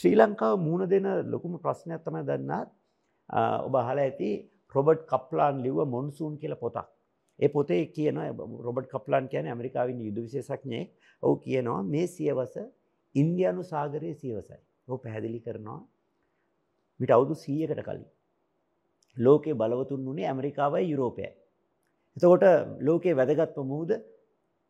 ශ්‍රී 0.00 0.16
ලංකාව 0.16 0.54
මුහුණ 0.58 0.88
දෙන 0.88 1.06
ලොකුම 1.30 1.52
ප්‍රශ්නයක් 1.58 2.02
තමයි 2.04 2.22
දන්නාත් 2.22 2.68
ඔබ 3.66 3.74
අහලා 3.74 4.04
ඇති 4.04 4.30
රොබර්ට් 4.74 5.02
කප්ලාන් 5.06 5.62
ලිව්ව 5.62 5.78
මොන්සූන් 5.86 6.38
කියලා 6.38 6.62
පොතක්. 6.64 6.88
ඒ 7.38 7.48
පොතේ 7.48 7.82
කියන 7.88 8.16
රොබර්ට් 8.66 8.88
කප්ලාන් 8.88 9.24
කියන්නේ 9.28 9.52
ඇමරිකාවේ 9.52 9.98
යුද 10.00 10.18
විශේෂඥයෙක්. 10.18 10.88
ඔහු 11.22 11.34
කියනවා 11.36 11.80
මේ 11.84 12.06
සියවස 12.08 12.54
ඉන්දියානු 13.14 13.62
සාගරයේ 13.64 14.14
සියවසයි. 14.14 14.60
ඔහු 14.88 14.98
පැහැදිලි 14.98 15.40
කරනවා 15.40 15.80
මිට 17.00 17.10
අවුදු 17.10 17.34
සීයකට 17.36 17.82
කලින්. 17.84 18.06
ලෝකයේ 19.16 19.54
බලවතුන් 19.54 20.00
වුණේ 20.06 20.28
ඇමරිකාවයි 20.28 20.90
යුරෝපයයි. 20.92 21.30
එතකොට 22.16 22.44
ලෝකයේ 22.80 23.16
වැදගත්ම 23.16 23.66
මුහුද 23.72 23.90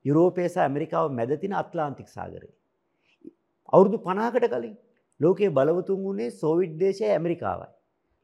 යුරෝපය 0.05 0.48
සහ 0.48 0.59
ඇමරිකාව 0.59 1.06
මැද 1.12 1.32
තියෙන 1.40 1.55
අත්ලාන්තික් 1.55 2.09
සාගරය. 2.09 2.48
අවුරුදු 3.69 3.99
50කට 4.01 4.49
කලින් 4.49 4.77
ලෝකයේ 5.20 5.51
බලවතුන් 5.51 6.01
වුණේ 6.05 6.31
සෝවියට් 6.32 6.78
දේශය 6.81 7.05
ඇමරිකාවයි. 7.07 7.69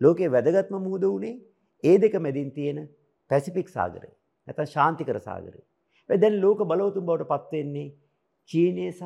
ලෝකයේ 0.01 0.31
වැදගත්ම 0.31 0.77
මුහුද 0.79 1.05
වුණේ 1.05 1.41
ඒ 1.85 1.97
දෙක 1.99 2.15
මැදින් 2.16 2.51
තියෙන 2.51 2.79
පැසිෆික් 3.31 3.69
සාගරය. 3.69 4.11
නැත්නම් 4.49 4.66
ශාන්තිකර 4.66 5.19
සාගරය. 5.21 5.61
දැන් 6.11 6.41
ලෝක 6.41 6.61
බලවතුන් 6.62 7.07
බවට 7.07 7.29
පත් 7.29 7.53
වෙන්නේ 7.53 7.89
චීනය 8.51 8.87
සහ 8.91 9.05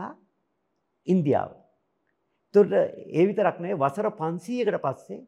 ඉන්දියාව. 1.07 1.51
එතකොට 2.55 2.73
ඒ 3.13 3.25
විතරක් 3.27 3.57
නෙවෙයි 3.61 3.81
වසර 3.81 4.09
500කට 4.13 4.81
පස්සේ 4.85 5.21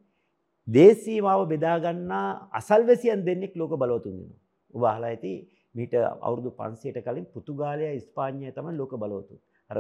දේශීමාව 0.69 1.41
බෙදා 1.49 1.77
ගන්නා 1.78 2.27
අසල්වැසියන් 2.53 3.24
දෙන්නෙක් 3.24 3.53
ලෝක 3.57 3.73
බලවතුන් 3.74 4.15
වෙනවා. 4.15 4.39
ඔබ 4.74 4.82
අහලා 4.85 5.11
ඇති 5.11 5.32
මීට 5.74 5.95
අවුරුදු 6.19 6.51
500ට 6.59 7.05
කලින් 7.07 7.27
පෘතුගාලය 7.27 7.85
ඉස්පාඤ්ඤය 7.97 8.53
තමයි 8.53 8.73
ලෝක 8.77 8.93
බලවතුන්. 8.97 9.39
අර 9.70 9.78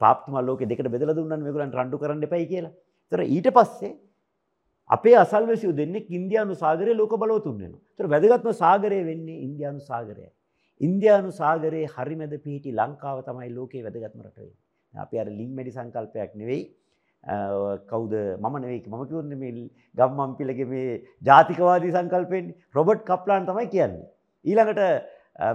පාප්තුමා 0.00 0.46
ලෝකෙ 0.48 0.64
දෙකට 0.70 0.88
බෙදලා 0.94 1.16
දුන්නානේ 1.18 1.46
මේගොල්ලන් 1.48 1.76
රණ්ඩු 1.78 2.02
කරන්න 2.02 2.26
එපයි 2.28 2.46
කියලා. 2.52 2.74
ඒතර 3.12 3.22
ඊට 3.36 3.48
පස්සේ 3.58 3.92
අපේ 4.90 5.16
අසල්වැසියෝ 5.24 5.76
දෙන්නෙක් 5.80 6.06
ඉන්දියානු 6.18 6.54
සාගරයේ 6.64 6.98
ලෝක 7.00 7.12
බලවතුන් 7.22 7.56
වෙනවා. 7.62 7.82
ඒතර 7.92 8.06
වැදගත්ම 8.14 8.50
සාගරය 8.62 9.00
වෙන්නේ 9.10 9.42
ඉන්දියානු 9.46 9.80
සාගරයයි. 9.90 10.30
ඉන්දියානු 10.80 11.30
සාගරයේ 11.40 11.92
හරිමැද 11.96 12.34
පිහිටි 12.44 12.76
ලංකාව 12.80 13.18
තමයි 13.28 13.50
ලෝකයේ 13.58 13.84
වැදගත්ම 13.86 14.20
රට 14.26 14.38
වෙන්නේ. 14.38 14.58
අපි 14.94 15.22
අර 15.22 15.28
ලිං 15.38 15.50
මැඩි 15.56 15.76
සංකල්පයක් 15.78 16.34
නෙවෙයි 16.42 16.62
කවුද 17.90 18.12
මම 18.42 18.54
නෙවෙයි 18.64 18.82
මම 18.92 19.02
කියන්නේ 19.10 19.40
මේ 19.42 19.70
ගම්මන්පිලගේ 19.98 20.68
මේ 20.72 21.02
ජාතිකවාදී 21.28 21.94
සංකල්පෙන්නේ 21.96 22.56
රොබර්ට් 22.76 23.02
කප්ලාන් 23.10 23.48
තමයි 23.50 23.66
කියන්නේ. 23.74 24.06
ඊළඟට 24.44 24.82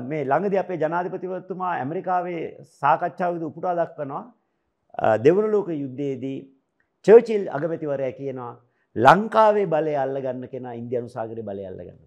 මේ 0.09 0.23
ළඟදී 0.23 0.61
අපේ 0.63 0.77
ජනාධිපතිවතුමා 0.77 1.73
ඇමරිකාවේ 1.75 2.41
සාකච්ඡාවේදී 2.81 3.49
උපුටා 3.51 3.75
දක්වනවා 3.75 4.23
දෙවන 5.17 5.47
ලෝක 5.51 5.69
යුද්ධයේදී 5.73 6.39
චර්චිල් 7.05 7.43
අගමැතිවරයා 7.49 8.17
කියනවා 8.19 8.53
ලංකාවේ 8.95 9.65
බලය 9.65 9.95
අල්ලගන්න 9.95 10.43
කෙනා 10.53 10.73
ඉන්දියානු 10.73 11.09
සාගරයේ 11.09 11.47
බලය 11.49 11.63
අල්ලගන්න. 11.71 11.99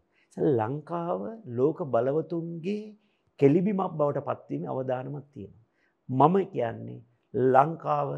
ලංකාව 0.59 1.20
ලෝක 1.59 1.78
බලවතුන්ගේ 1.86 2.94
කෙලිබිමක් 3.40 3.92
බවට 3.98 4.24
පත්වීමේ 4.28 4.72
අවදානමක් 4.74 5.26
තියෙනවා. 5.32 5.64
මම 6.09 6.36
කියන්නේ 6.52 7.01
ලංකාව 7.34 8.09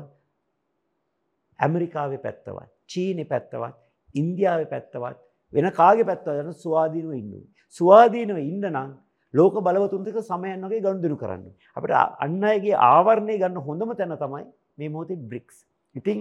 ඇමරිකාවේ 1.61 2.19
පැත්තවත් 2.19 2.71
චීනෙ 2.87 3.25
පැත්තවත් 3.25 3.75
ඉන්දියාවේ 4.15 4.71
පැත්තවත් 4.73 5.19
වෙන 5.53 5.67
කාගේ 5.73 6.09
පැත්තවත් 6.11 6.41
යන 6.43 6.53
ස්වාධීනව 6.65 7.13
ඉන්න. 7.21 7.33
ස්වාධීනව 7.75 8.39
ඉන්න 8.45 8.65
නම් 8.75 8.91
ලෝක 9.39 9.55
බලවතුන්තික 9.67 10.19
සමයන් 10.31 10.67
වගේ 10.69 10.83
ගනුදෙනු 10.85 11.17
කරන්න. 11.23 11.45
අපිට 11.77 11.95
අන්න 12.25 12.43
අයගේ 12.53 12.77
ආවරණය 12.93 13.37
ගන්න 13.43 13.63
හොඳම 13.69 13.93
තැන 13.99 14.17
තමයි 14.25 14.45
මේ 14.79 14.93
මොහොතේ 14.95 15.23
බ්‍රික්ස්. 15.31 15.57
ඉතින් 15.95 16.19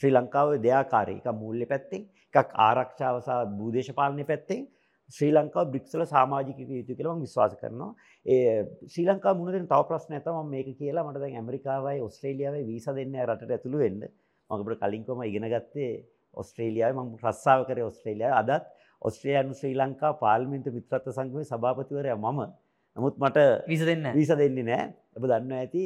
ශ්‍රී 0.00 0.12
ලංකාවේ 0.16 0.60
දෙයාකාරී 0.66 1.20
එක 1.20 1.28
මූල්‍ය 1.42 1.66
පැත්තෙන් 1.72 2.02
එකක් 2.34 2.50
ආරක්ෂාව 2.66 3.16
සහ 3.26 3.40
භූදේශපාලනය 3.58 4.24
පැත්තෙන් 4.30 4.60
ශ්‍රී 5.16 5.32
ලංකාව 5.36 5.70
බ්‍රික්ස්වල 5.72 6.04
සාමාජිකයෙකු 6.14 6.72
යුතු 6.80 6.96
කියලා 6.98 7.14
මම 7.16 7.24
විශ්වාස 7.26 7.54
කරනවා. 7.60 7.90
ඒ 8.26 8.64
ශ්‍රී 8.92 9.06
ලංකාව 9.10 9.34
මුණ 9.38 9.52
දෙන 9.56 9.66
තව 9.72 9.80
ප්‍රශ්නයක් 9.90 10.22
තමයි 10.26 10.42
මම 10.42 10.50
මේක 10.54 10.68
කියලා 10.80 11.06
මට 11.06 11.22
දැන් 11.22 11.38
ඇමරිකාවයි 11.40 11.98
ඕස්ට්‍රේලියාවයි 12.06 12.68
වීසා 12.70 12.94
දෙන්නේ 12.98 13.26
රටට 13.28 13.54
ඇතුළු 13.56 13.82
වෙන්න. 13.84 14.02
මම 14.50 14.60
අපිට 14.62 14.80
කලින් 14.82 15.04
කොම 15.08 15.22
ඉගෙන 15.30 15.48
ගත්තේ 15.54 15.92
ඕස්ට්‍රේලියාවේ 16.38 17.02
මම 17.02 17.10
රස්සාව 17.24 17.60
කරේ 17.68 17.86
ඕස්ට්‍රේලියාවේ. 17.88 18.40
අදත් 18.42 18.64
ඕස්ට්‍රේලියානු 19.02 19.54
ශ්‍රී 19.60 19.74
ලංකා 19.80 20.12
පාර්ලිමේන්තු 20.22 20.70
මිත්‍රත්ව 20.76 21.12
සංගමේ 21.16 21.48
සභාපතිවරයා 21.50 22.18
මම. 22.18 22.40
නමුත් 22.96 23.16
මට 23.18 23.38
වීසා 23.70 23.88
දෙන්නේ 23.90 24.14
වීසා 24.18 24.38
දෙන්නේ 24.42 24.66
නැහැ. 24.70 24.88
ඔබ 25.16 25.22
දන්නවා 25.30 25.60
ඇති 25.64 25.84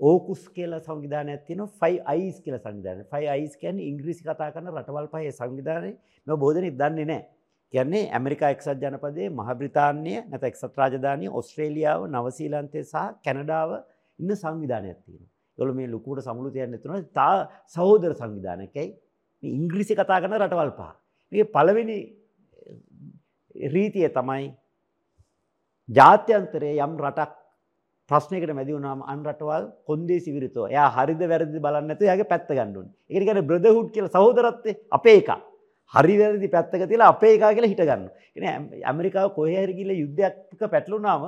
ඕකුස් 0.00 0.42
කියලා 0.56 0.80
සංවිධානයක් 0.80 1.46
තියෙනවා 1.46 1.72
ෆයි 1.80 1.94
අයිස් 2.12 2.36
කියලා 2.44 2.64
සංවිධානය. 2.64 3.04
ෆයි 3.12 3.28
අයිස් 3.34 3.54
කියන්නේ 3.62 3.88
ඉංග්‍රීසි 3.92 4.22
කතා 4.26 4.50
කරන 4.54 4.68
රටවල් 4.74 5.08
පහේ 5.14 5.32
සංවිධානය. 5.40 5.90
මේ 6.26 6.54
දෙනෙක් 6.56 6.76
දන්නේ 6.82 7.08
නැහැ. 7.12 7.24
කියන්නේ 7.72 8.04
ඇමරිකා 8.16 8.50
එක්සත් 8.54 8.82
ජනපදයේ 8.82 9.30
මහ 9.30 9.48
බ්‍රිතාන්‍ය 9.60 10.12
නැත්නම් 10.30 10.50
එක්සත් 10.50 10.76
රාජධානිය 10.80 11.30
ඕස්ට්‍රේලියාව, 11.38 12.00
නවසීලන්තය 12.14 12.84
සහ 12.84 13.06
කැනඩාව 13.24 13.70
ඉන්න 14.18 14.36
සංවිධානයක් 14.42 14.98
තියෙනවා. 15.04 15.30
ඒගොල්ලෝ 15.58 15.76
මේ 15.78 15.88
ලොකුවට 15.94 16.26
සමුළු 16.28 16.50
තියන්නේ 16.56 16.82
තුන 16.84 17.08
තා 17.18 17.34
සහෝදර 17.74 18.12
සංවිධානයකයි. 18.20 18.88
මේ 19.42 19.56
ඉංග්‍රීසි 19.58 19.94
කතා 19.94 20.20
කරන 20.20 20.38
රටවල් 20.38 20.72
පහ. 20.78 20.92
මේකේ 21.32 21.52
පළවෙනි 21.56 21.98
රීතිය 23.74 24.08
තමයි 24.18 24.46
ජාත්‍යන්තරයේ 25.88 26.82
යම් 26.84 26.94
රටක් 26.98 27.32
ප්‍රශ්නයකට 28.10 28.54
මැදි 28.54 28.76
වුණාම 28.76 29.02
අන් 29.02 29.24
රටවල් 29.24 29.64
කොන්දේසි 29.86 30.30
විරුතව. 30.34 30.70
එයා 30.70 30.88
හරිද 30.96 31.22
වැරදිද 31.32 31.58
බලන්නේ 31.64 31.88
නැතුව 31.88 32.06
එයාගේ 32.08 32.30
පැත්ත 32.32 32.48
ගන්න 32.48 32.76
ඕනේ. 32.76 32.94
ඒකට 33.10 33.26
කියන්නේ 33.26 33.48
බ්‍රදර්හුඩ් 33.50 33.90
කියලා 33.94 34.14
සහෝදරත්වය 34.16 34.72
අපේ 34.98 35.18
එක. 35.22 35.30
හරි 35.94 36.14
වැරදි 36.20 36.48
පැත්තක 36.54 36.86
තියලා 36.90 37.10
අපේ 37.14 37.34
එකා 37.36 37.54
කියලා 37.54 37.72
හිට 37.72 37.82
ගන්නවා. 37.82 38.14
කියන්නේ 38.34 38.82
ඇමරිකාව 38.90 39.34
කොහේ 39.38 39.62
හරි 39.64 39.74
ගිහලා 39.78 40.00
යුද්ධයක් 40.02 40.70
පැටලුණාම 40.72 41.22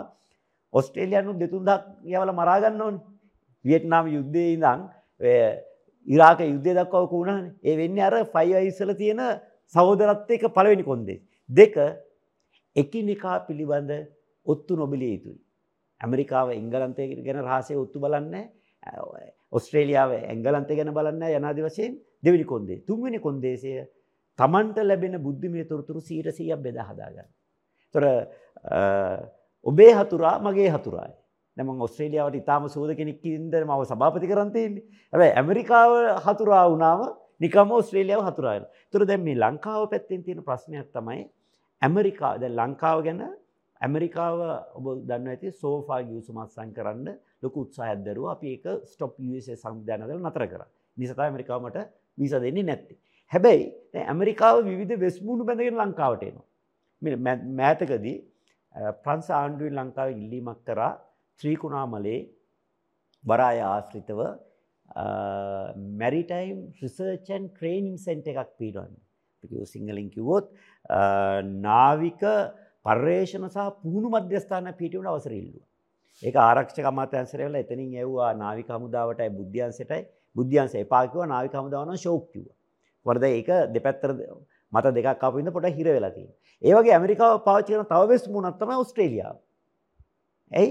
ඕස්ට්‍රේලියානු 0.74 1.38
දෙතුන් 1.40 1.64
දහක් 1.68 1.82
යවලා 2.14 2.38
මරා 2.40 2.60
ගන්න 2.62 2.82
ඕනේ. 2.86 3.04
වියට්නාම් 3.64 4.06
යුද්ධයේ 4.16 4.52
ඉඳන් 4.56 4.80
ඉරාක 6.06 6.40
යුද්ධය 6.42 6.72
දක්වා 6.74 7.02
ඔක 7.02 7.12
වුණානේ. 7.12 7.54
ඒ 7.62 7.76
වෙන්නේ 7.76 8.04
අර 8.04 8.14
ෆයිව් 8.26 8.54
අයිස්වල 8.54 8.92
තියෙන 8.94 9.20
සහෝදරත්වයක 9.74 10.42
පළවෙනි 10.50 10.84
කොන්දේ. 10.84 11.22
දෙක 11.50 11.76
එකිනෙකා 12.76 13.36
පිළිබඳ 13.46 13.90
ඔත්තු 14.46 14.76
නොබිලිය 14.76 15.12
යුතුයි. 15.14 15.38
ඇමරිකාව 16.00 16.48
එංගලන්තය 16.52 17.02
ගැන 17.26 17.40
රහසේ 17.44 17.76
ඔත්තු 17.76 17.98
බලන්නේ 18.00 18.44
ඔස්ට්‍රේලියාව 19.52 20.10
එංගලන්තය 20.34 20.76
ගැන 20.76 20.92
බලන්න 20.94 21.24
යනාදි 21.30 21.62
වශයෙන් 21.62 21.98
දෙවිනි 22.24 22.44
කොන්දේ 22.44 22.82
තුන්වෙනි 22.86 23.18
කොන්දේශය 23.18 23.72
තමන්ට 24.38 24.78
ලැබෙන 24.82 25.18
බුද්ධිමය 25.22 25.64
තොරතුරු 25.64 26.00
සීට 26.00 26.28
සීයක් 26.30 26.60
බෙද 26.62 26.76
හදාගන්න. 26.80 27.28
තොර 27.94 28.04
ඔබේ 29.66 29.92
හතුරා 29.92 30.36
මගේ 30.40 30.70
හතුරායි. 30.70 31.14
නැම 31.58 31.80
ඔස්ට්‍රේලියාවට 31.80 32.36
ඉතාම 32.36 32.68
සූද 32.68 32.90
කෙනෙක් 32.96 33.24
ඉද 33.26 33.54
මව 33.60 33.80
සභාපති 33.84 34.30
කරන්තයන්නේ 34.32 34.84
ඇැ 35.12 35.30
ඇමරිකාව 35.34 35.90
හතුරා 36.26 36.64
වුණාව 36.66 37.00
නිකම 37.40 37.72
ඔස්ට්‍රේලියාව 37.72 38.22
හතුරායන. 38.28 38.64
තුර 38.92 39.02
දැම් 39.04 39.22
මේ 39.22 39.36
ලංකාව 39.36 39.82
පැත්තෙන් 39.90 40.22
තියෙන 40.24 40.40
ප්‍රශ්නයක් 40.42 40.88
තමයි 40.92 41.20
ඇමරිකා 41.82 42.32
ද 42.38 42.50
ලංකාව 42.50 42.98
ගැන 43.06 43.20
ඇමරිකාව 43.80 44.36
ඔබ 44.78 44.86
දන්න 45.02 45.28
ඇති 45.28 45.52
සෝෆා 45.54 46.00
ගියසුමත්සන් 46.02 46.70
කරන්න 46.76 47.08
ලොකු 47.42 47.66
උත්සාහයක් 47.66 48.00
දරුව 48.06 48.30
අපි 48.34 48.46
ඒක 48.54 48.66
ස්ටොප් 48.84 49.12
සංවිධානදල 49.56 50.18
නතර 50.20 50.44
කර 50.46 50.62
නිසතා 50.96 51.26
ඇමරිකාමට 51.26 51.78
විස 52.18 52.32
දෙන්නේ 52.36 52.68
නැත්ති. 52.70 52.94
හැබැයි 53.32 53.66
ඇමරිකාව 54.04 54.56
විධ 54.70 54.94
වෙස්මුණු 54.96 55.44
බැඳගෙන 55.44 55.78
ලංකාවට 55.80 56.22
එනවා. 56.22 56.46
මෑතකදී 57.60 58.16
ප්‍රංස 59.04 59.28
ආණ්ඩුවෙන් 59.32 59.78
ලංකාව 59.78 60.08
ඉල්ලීමක් 60.14 60.60
කරා 60.66 60.92
ත්‍රීකුණාමලේ 61.40 62.20
වරාය 63.24 63.58
ආශ්‍රිතව 63.64 64.20
මැරිටයිම් 65.96 66.58
රිසර්චන් 66.80 67.44
ට්‍රේනිින් 67.50 67.98
සෙන්ට 67.98 68.26
එකක් 68.26 68.50
පීඩුවන් 68.56 68.96
සිංහලින් 69.66 70.10
කිවොත් 70.10 70.50
නාවික 71.60 72.22
පර්යේෂණ 72.86 73.48
සහ 73.48 73.70
පුහුණු 73.82 74.08
මධ්‍යස්ථාන 74.10 74.72
පිටිවට 74.74 75.06
අවසර 75.06 75.32
ඉල්ලුව. 75.32 75.62
ඒක 76.22 76.36
ආරක්ෂක 76.36 76.84
අමාත්‍යංශය 76.84 77.36
වෙලා 77.38 77.60
එතනින් 77.60 77.94
එව්වා 77.96 78.30
නාවික 78.34 78.68
හමුදාවටයි 78.68 79.30
බුද්ධ්‍යංශයටයි 79.30 80.02
බුද්ධ්‍යංශය 80.36 80.78
එපා 80.80 81.04
කිව්වා 81.06 81.26
නාවික 81.26 81.52
හමුදාව 81.52 81.86
නම් 81.86 81.96
ෂෝක් 81.96 82.24
කිව්වා. 82.32 82.56
මොකද 83.06 83.22
ඒක 83.24 83.50
දෙපැත්තට 83.74 84.04
මත 84.72 84.86
දෙකක් 84.96 85.22
ආපු 85.22 85.38
ඉඳ 85.38 85.52
පොඩ 85.52 85.68
හිර 85.70 85.88
වෙලා 85.88 86.10
තියෙනවා. 86.10 86.36
ඒ 86.62 86.74
වගේ 86.74 86.94
ඇමරිකාව 86.94 87.38
පාවිච්චි 87.44 87.72
කරන 87.72 87.86
තව 87.86 88.02
වෙස් 88.08 88.28
මුණක් 88.28 88.58
තමයි 88.58 88.76
ඕස්ට්‍රේලියාව. 88.76 89.36
ඇයි? 90.50 90.70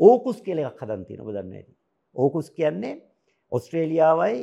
ඕකුස් 0.00 0.38
කියලා 0.42 0.70
එකක් 0.70 0.82
හදන් 0.82 1.04
තියෙනවා 1.04 1.30
ඔබ 1.30 1.36
දන්නේ 1.36 1.52
නැති. 1.52 1.72
ඕකුස් 2.16 2.50
කියන්නේ 2.50 2.94
ඔස්ට්‍රේලියාවයි 3.52 4.38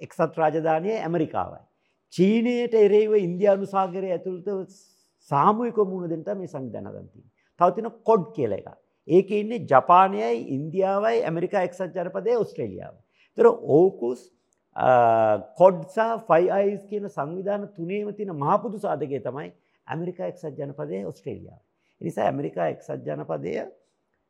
එක්සත් 0.00 0.38
රාජධානය 0.40 0.92
ඇමරිකාවයි. 0.98 1.62
චීනයට 2.12 2.74
එරෙහිව 2.76 3.12
ඉන්දයානු 3.18 3.66
සාගරය 3.66 4.12
ඇතුළත 4.12 4.48
සාමූහික 5.30 5.78
මුණ 5.90 6.08
දෙට 6.10 6.30
මේ 6.36 6.46
සංවිධන 6.46 6.88
දන්තිී. 6.88 7.26
තවතින 7.60 7.90
කොඩ් 8.04 8.24
කියල 8.36 8.52
එක. 8.52 8.68
ඒක 9.08 9.30
ඉන්නේ 9.32 9.64
ජපානයයි 9.66 10.40
ඉන්දියාවයි 10.56 11.22
ඇමරිකා 11.24 11.62
එක්සත් 11.68 11.94
ජනපදය 11.94 12.36
ඔස්ට්‍රේලියාව. 12.36 12.94
තර 13.38 13.46
ඕකුස් 13.76 14.20
කොඩ්සා 15.56 16.12
ෆයියිස් 16.20 16.82
කියන 16.90 17.08
සංවිධාන 17.08 17.68
තුනේම 17.76 18.12
තින 18.14 18.30
මහපුදු 18.34 18.78
සාධකය 18.78 19.20
තමයි 19.20 19.50
ඇමරිකා 19.86 20.30
එක්සත් 20.32 20.54
ජනපදය 20.58 21.04
ඔස්ට්‍රේලියාව. 21.04 21.60
නිසා 22.00 22.24
ඇමරිකා 22.24 22.68
එක්සත් 22.68 23.06
ජනපදය 23.06 23.54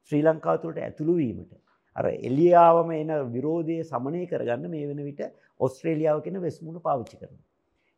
ශ්‍රී 0.06 0.22
ලංකාවතුළට 0.26 0.84
ඇතුළුවීමට 0.86 1.52
අර 1.96 2.06
එලියාවම 2.28 2.90
එන 3.00 3.10
විරෝධය 3.34 3.76
සමනය 3.90 4.22
කරගන්න 4.32 4.70
මේ 4.74 4.88
වෙන 4.90 5.00
විට 5.08 5.22
ඔස්ට්‍රේලියාව 5.60 6.18
කෙන 6.26 6.40
වෙස්මුණ 6.46 6.84
පාවිච්චි 6.86 7.16
කරන. 7.20 7.36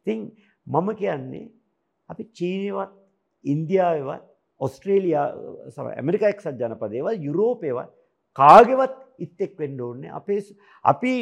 තිං 0.07 0.19
මම 0.67 0.89
කියන්නේ 1.01 1.47
අපි 2.11 2.25
චීනවත් 2.39 2.93
ඉන්දියාවවත් 3.45 4.25
ඔස්ට්‍රේලයා 4.61 5.27
ඇමරිකා 5.97 6.33
එක්සත් 6.35 6.57
ජනපදේවල් 6.63 7.27
යුරෝපයවත් 7.27 7.93
කාගෙවත් 8.39 8.97
ඉත්තෙක් 9.27 9.53
වෙන්ඩ 9.63 9.81
ඕන්නේ 9.87 10.17
අපේ 10.21 10.41
අපි 10.85 11.13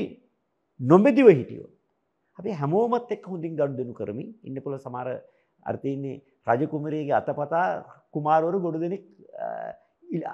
නොබෙදිව 0.81 1.29
හිටියෝ. 1.31 1.69
අපි 2.39 2.51
හැමෝමත් 2.61 3.13
එක් 3.17 3.25
හොඳින් 3.33 3.59
ගඩ් 3.59 3.79
දෙනු 3.81 3.95
කරමින් 4.01 4.31
ඉන්න 4.49 4.63
පුළ 4.65 4.79
සමර 4.79 5.09
අර්ථයන්නේ 5.67 6.17
රජකුමරේගේ 6.47 7.17
අතපතා 7.21 7.67
කුමාරවරු 8.15 8.59
ගොඩ 8.67 8.79
දෙනෙක් 8.85 9.05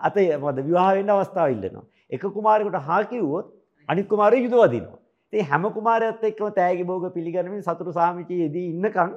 අතය 0.03 0.27
මද 0.37 0.67
විවාහවෙන්න 0.69 1.11
අවස්ථාව 1.11 1.55
ඉල්ලනවා. 1.55 1.85
එක 2.11 2.27
කුමාරකට 2.31 2.77
හාකිව්වොත් 2.83 3.47
අනික් 3.89 4.09
කුමාරය 4.09 4.43
යුදවදිනවා. 4.43 4.99
ඒ 5.33 5.43
හැම 5.43 5.65
කුමාරයත් 5.73 6.25
එක්ම 6.25 6.51
තෑගි 6.53 6.85
බෝග 6.85 7.07
පිළිගරමින් 7.15 7.63
සතුරු 7.63 7.93
සාමිචයේදී 7.93 8.67
ඉන්නකං 8.71 9.15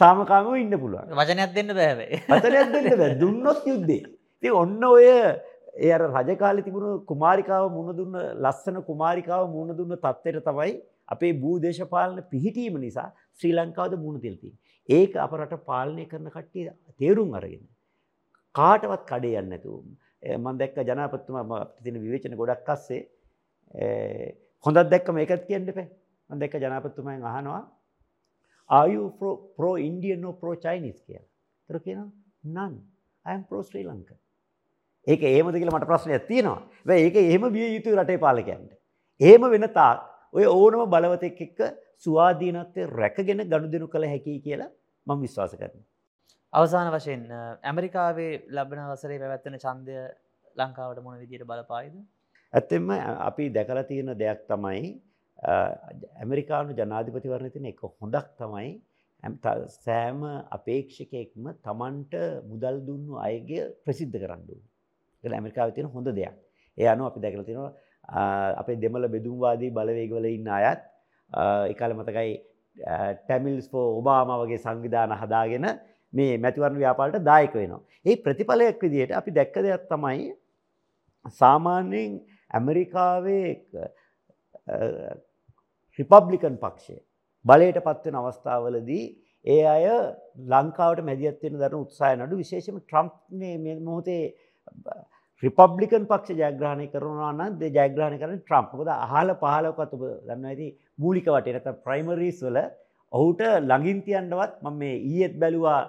සාමකාමව 0.00 0.54
ඉන්න 0.56 0.74
පුළුවන් 0.82 1.16
වචනයක් 1.20 1.54
දෙන්න 1.56 1.72
බෑවේ 1.78 2.20
වචනයක් 2.28 2.72
දෙන්න 2.74 2.98
බෑ 3.00 3.16
දුන්නොත් 3.22 3.66
යුද්ධේ. 3.66 4.02
ති 4.42 4.54
ඔන්න 4.62 4.84
ඔය 4.84 5.04
ඒ 5.06 5.92
අර 5.96 6.02
රජකාලි 6.06 6.64
තිබුණු 6.64 6.90
කුමාරිකාව 7.10 7.66
මුණ 7.76 7.92
දුන්න 7.98 8.16
ලස්සන 8.44 8.80
කුමාරිකාව 8.88 9.44
මුණ 9.50 9.76
දුන්න 9.76 9.94
තත්ත්වයට 9.96 10.48
තමයි 10.48 10.74
අපේ 11.08 11.32
භූදේශපාලන 11.42 12.18
පිහිටීම 12.32 12.80
නිසා 12.80 13.08
ශ්‍රී 13.38 13.54
ලංකාවද 13.58 13.94
මුණ 14.04 14.20
තිල්ති. 14.20 14.50
ඒක 14.88 15.16
අපරට 15.26 15.54
පාලනය 15.70 16.04
කරන 16.06 16.28
කට්ටිය 16.30 16.68
තේරුම් 16.98 17.34
අරගෙන. 17.34 17.62
කාටවත් 18.54 19.04
කඩේ 19.10 19.40
යන්න 19.42 19.56
ඇතු. 19.56 19.74
මන් 20.44 20.58
දැක්ක 20.60 20.78
ජනපත්තුම 20.88 21.52
තින 21.84 22.00
විවේචන 22.04 22.38
ගොඩක් 22.40 22.72
අස්සේ 22.74 23.02
හොඳත් 24.64 24.90
දැක්ක 24.94 25.12
මේකත් 25.18 25.46
කියන්න 25.50 25.70
පේ 25.78 25.88
මන් 26.30 26.42
දැක්ක 26.42 26.58
ජනපත්තුමයෙන් 26.64 27.28
අහනවා 27.32 27.62
ආයු 28.70 29.10
පෝ 29.58 29.74
ඉන්ඩියන් 29.88 30.20
නෝ 30.24 30.32
පෝ 30.42 30.54
චයිනිස් 30.64 30.98
කියලා. 31.06 31.28
තර 31.68 31.78
කියන 31.86 32.02
නන් 32.56 32.74
අයම් 33.26 33.42
පෝ 33.48 33.62
ශ්‍රී 33.68 33.86
ලංක 33.88 34.10
ඒක 35.06 35.22
ඒමද 35.22 35.56
කියල 35.58 35.70
මට 35.74 35.86
ප්‍රශ්නයක් 35.90 36.26
තියෙනවා. 36.28 36.62
ඒක 37.04 37.16
එහෙම 37.16 37.44
විය 37.56 37.68
යුතු 37.76 37.96
රටේ 37.96 38.18
පාලකයන්ට. 38.24 38.72
ඒම 39.20 39.42
වෙන 39.54 39.66
තාක් 39.78 39.98
ඔය 40.32 40.44
ඕනම 40.46 40.84
බලවතෙක් 40.94 41.40
එක්ක 41.46 41.60
ස්වාධීනත්වය 42.04 42.86
රැකගෙන 43.00 43.42
ගණු 43.50 43.72
දෙනු 43.72 43.88
කළ 43.94 44.06
හැකි 44.12 44.38
කියලා 44.46 44.70
මං 45.06 45.22
විශ්වාස 45.24 45.54
කරන. 45.60 45.82
අවසාන 46.52 46.88
වශයෙන් 46.92 47.22
ඇමරිකාවේ 47.62 48.32
ලබන 48.50 48.80
වසරේ 48.90 49.18
පැවැත්වෙන 49.20 49.56
චන්දය 49.58 49.94
ලංකාවට 50.56 51.02
මොන 51.04 51.18
විදියට 51.18 51.46
බලපායිද. 51.46 51.94
ඇත්තෙම 52.54 52.90
අපි 53.28 53.44
දැකලා 53.56 53.84
තියෙන 53.90 54.12
දෙයක් 54.22 54.40
තමයි 54.50 54.82
ඇමරිකානු 56.22 56.76
ජනාධිපතිවරණ 56.80 57.54
තින 57.54 57.68
එක 57.70 57.80
හොඳක් 58.00 58.26
තමයි 58.40 58.68
සෑම 59.76 60.20
අපේක්ෂකයෙක්ම 60.56 61.48
තමන්ට 61.66 62.14
මුදල් 62.50 62.76
දුන්නු 62.88 63.14
අයගේ 63.26 63.64
ප්‍රසිද්ධ 63.84 64.18
කරන්නු. 64.24 64.56
එ 65.24 65.28
ඇමරිකාව 65.30 65.72
තියෙන 65.74 65.88
හොඳ 65.88 66.08
දෙයක්. 66.18 66.36
ඒ 66.78 66.88
අනු 66.94 67.08
අපි 67.10 67.22
දැකල 67.24 67.44
තිනවා 67.48 67.72
අපේ 68.62 68.76
දෙමල 68.76 69.08
බෙදුම්වාදී 69.08 69.70
බලවේගවල 69.70 70.28
ඉන්න 70.36 70.48
අයත් 70.50 70.84
එකල 71.72 71.96
මතකයි 71.98 72.36
ටැමිල්ස් 72.76 73.66
පෝ 73.72 73.86
ඔබාම 74.00 74.36
වගේ 74.42 74.60
සංවිධාන 74.66 75.16
හදාගෙන 75.22 75.66
මේ 76.12 76.38
මැතිවරණ 76.38 76.78
ව්‍යාපාලට 76.78 77.24
දායක 77.24 77.54
වෙනවා. 77.54 77.82
ඒ 78.06 78.16
ප්‍රතිඵලයක් 78.18 78.82
විදියට 78.82 79.12
අපි 79.12 79.30
දැක්ක 79.30 79.56
දෙයක් 79.60 79.84
තමයි 79.88 80.28
සාමාන්‍යයෙන් 81.32 82.12
ඇමරිකාවේ 82.50 83.48
රිපබ්ලිකන් 85.98 86.56
පක්ෂය 86.58 86.96
බලයට 87.44 87.78
පත්වෙන 87.80 88.16
අවස්ථාවලදී 88.16 89.04
ඒ 89.44 89.62
අය 89.66 89.86
ලංකාවට 90.48 91.00
මැදිත්වෙන 91.02 91.56
දරන 91.56 91.80
උත්සාය 91.80 92.14
නඩු 92.16 92.36
විශේෂම 92.36 92.76
ට්‍රම්ප්නේ 92.80 93.78
මොහොතේ 93.80 94.22
රිපබ්ලිකන් 95.42 96.04
පක්ෂ 96.06 96.38
ජයග්‍රහණය 96.40 96.86
කරනවා 96.88 97.32
නම් 97.32 97.58
දෙ 97.58 97.70
ජයග්‍රහණ 97.70 98.20
කරන 98.20 98.38
ට්‍රම්ප්කොද 98.40 98.92
අහල 98.96 99.34
පහලකත් 99.40 99.96
ඔබ 99.96 100.04
දන්න 100.26 100.46
ඇති 100.46 100.68
මූලික 100.98 101.26
වටේ 101.28 101.56
නැත 101.56 101.82
ප්‍රයිමරීස් 101.82 102.38
වල 102.46 102.58
ඔහුට 103.12 103.42
ලඟින් 103.62 103.98
තියන්නවත් 104.02 104.54
මම 104.62 104.78
මේ 104.78 104.96
ඊයත් 105.10 105.34
බැලුවා 105.40 105.80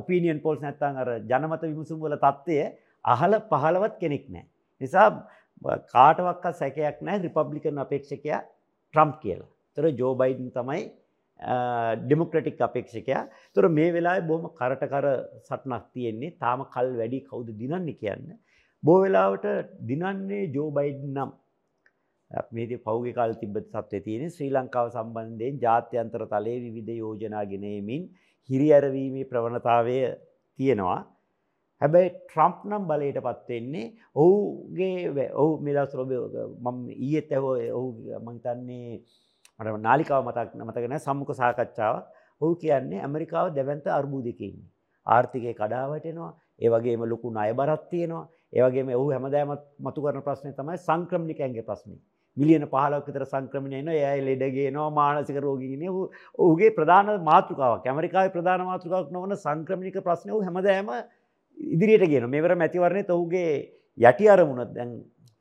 ඔපිනියන් 0.00 0.42
පෝල්ස් 0.44 0.60
නැත්තන් 0.64 1.00
අර 1.02 1.08
ජනමත 1.30 1.62
විමසුම් 1.70 2.02
වල 2.04 2.18
තත්ත්වය 2.24 2.58
අහල 3.04 3.40
පහලවත් 3.50 3.98
කෙනෙක් 4.02 4.28
නෑ. 4.28 4.46
නිසා 4.80 5.08
කාටවක්ක 5.94 6.44
සැකයක් 6.60 7.02
නෑ 7.08 7.22
රිපබ්ලිකන් 7.24 7.82
අපේක්ෂකයා 7.84 8.40
ට්‍රම්ප් 8.94 9.18
කියලා. 9.24 9.50
තොර 9.76 9.84
ජෝ 10.00 10.12
බයිඩන් 10.22 10.50
තමයි 10.58 10.82
ඩෙමොක්‍රටික් 12.02 12.60
අපේක්ෂකයා 12.68 13.22
තොර 13.54 13.68
මේ 13.78 13.92
වෙලා 13.92 14.20
බොහම 14.30 14.44
කරටකර 14.58 15.06
සටනක් 15.46 15.84
තියෙන්නේ 15.94 16.36
තාම 16.42 16.62
කල් 16.74 16.92
වැඩි 17.00 17.24
කවුද 17.30 17.48
දිනන්න 17.62 17.90
කියන්න. 18.02 18.28
බෝ 18.82 19.00
වෙලාවට 19.02 19.46
දිනන්නේ 19.90 20.44
ජෝ 20.56 20.68
බයිඩ් 20.70 21.02
නම් 21.14 21.32
මේද 22.52 22.72
පෞග 22.86 23.06
කාල් 23.18 23.34
තිබත් 23.42 23.66
සත්වය 23.72 24.00
තියෙන 24.06 24.30
ශ්‍රී 24.36 24.52
ලංකාව 24.56 24.86
සම්බන්ධයෙන් 24.94 25.60
ජාත්‍යන්තර 25.64 26.22
තලේ 26.32 26.56
විවිධ 26.64 26.96
යෝජනා 27.02 27.44
ගෙනීමින් 27.52 28.08
හිරි 28.48 28.68
ඇරවීමේ 28.72 29.28
ප්‍රවණතාවය 29.30 29.96
තියෙනවා. 30.58 31.00
හැබැයි 31.80 32.10
ට්‍රම්ප් 32.12 32.58
නම් 32.68 32.84
බලයට 32.90 33.18
පත්වෙන්නේ 33.26 33.86
ඔහුගේ 34.16 35.28
ඔහු 35.42 35.52
මිදස්රෝබ 35.66 36.12
මම 36.64 36.78
ඊයත් 37.06 37.32
ඇහෝ 37.32 37.56
ඔහු 37.78 37.88
මහිතන්නේ 38.26 39.00
මට 39.60 39.76
නාලිකාව 39.88 40.22
මතක් 40.28 40.48
මතකන 40.68 40.96
සම්මුඛ 40.98 41.34
සාකච්ඡාව 41.40 41.96
ඔහු 42.40 42.52
කියන්නේ 42.62 43.04
ඇමරිකාව 43.06 43.46
දැවන්ත 43.56 43.86
අර්බූදකන්නේ. 43.98 44.66
ආර්ථිකය 45.06 45.52
කඩාවටෙනවා 45.54 46.32
ඒවගේම 46.60 47.02
ලොකු 47.12 47.28
අය 47.42 47.52
බරත් 47.54 47.84
තියෙනවා 47.90 48.24
ඒවගේ 48.52 48.96
ඔහු 49.00 49.08
හැමදෑමත් 49.14 49.62
මතු 49.78 49.98
කරන 50.04 50.22
ප්‍රශ්නය 50.26 50.50
තමයි 50.52 50.78
සංක්‍රමිකඇන්ගේ 50.86 51.66
ප්‍රශ්නය. 51.68 51.96
මිලියන 52.36 52.64
පහලක් 52.66 53.06
විතර 53.08 53.24
සංක්‍රමණයන 53.24 53.90
එය 53.90 54.20
ලෙඩගේනවා 54.22 54.88
මානසික 54.92 55.38
රෝගීන 55.38 55.84
ඔහුගේ 55.88 56.70
ප්‍රධාන 56.70 57.12
මාතෘකාවක් 57.22 57.86
ඇමරිකායි 57.86 58.34
ප්‍රධාන 58.36 58.66
මාතෘකාවක් 58.70 59.12
නොවන 59.12 59.36
සංක්‍රමික 59.36 59.98
ප්‍රශ්නය 60.00 60.40
හැමදෑම 60.40 60.90
ඉදිරියට 61.58 62.10
ගෙන 62.10 62.28
මෙවර 62.30 62.56
මැතිවරණය 62.56 63.04
ඔහුගේ 63.10 63.52
යටි 63.98 64.28
අරමුණත් 64.28 64.74
දැන් 64.74 64.92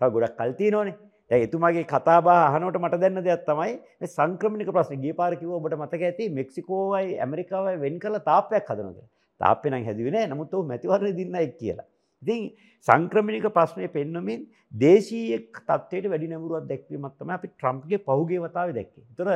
ගොඩක් 0.02 0.38
කල්තිී 0.38 0.72
නොනේ 0.72 0.96
එතුමාගේ 1.32 1.84
කතාබා 1.86 2.52
හනට 2.54 2.80
මට 2.80 3.02
දෙන්න 3.02 3.18
දෙයක් 3.24 3.46
තමයි 3.46 3.72
සංක්‍රමික 4.08 4.70
ප්‍රශ්න. 4.70 5.02
ගේ 5.02 5.14
පාරකිව 5.14 5.50
ඔබට 5.52 5.76
මතක 5.76 6.02
ඇති 6.04 6.30
මෙක්සිකෝවයි 6.30 7.18
ඇමරිකාවයි 7.20 7.80
වෙන් 7.80 8.00
කළ 8.00 8.20
තාපයක් 8.22 8.70
හදනද 8.70 9.00
තාපෙන 9.42 9.74
හැදිවෙන 9.84 10.30
නමුත් 10.30 10.54
ඔහු 10.54 10.64
මැතිවරණ 10.64 11.18
දින්න 11.18 11.36
එක් 11.36 11.58
කියලා. 11.58 11.88
ඉතින් 12.26 12.42
සංක්‍රමික 12.88 13.48
ප්‍රශ්නය 13.58 13.88
පෙන්වමින් 13.88 14.42
දේශීය 14.74 15.38
තත්වයට 15.58 16.08
වැඩි 16.12 16.32
නැමුරුවක් 16.32 16.66
දැක්වීමත්තම 16.72 17.30
අපි 17.38 17.48
ට්‍රම්ප්ගේ 17.50 18.00
පහුගේ 18.08 18.40
වතාව 18.46 18.70
දැක්කේ. 18.78 19.04
තොර 19.18 19.28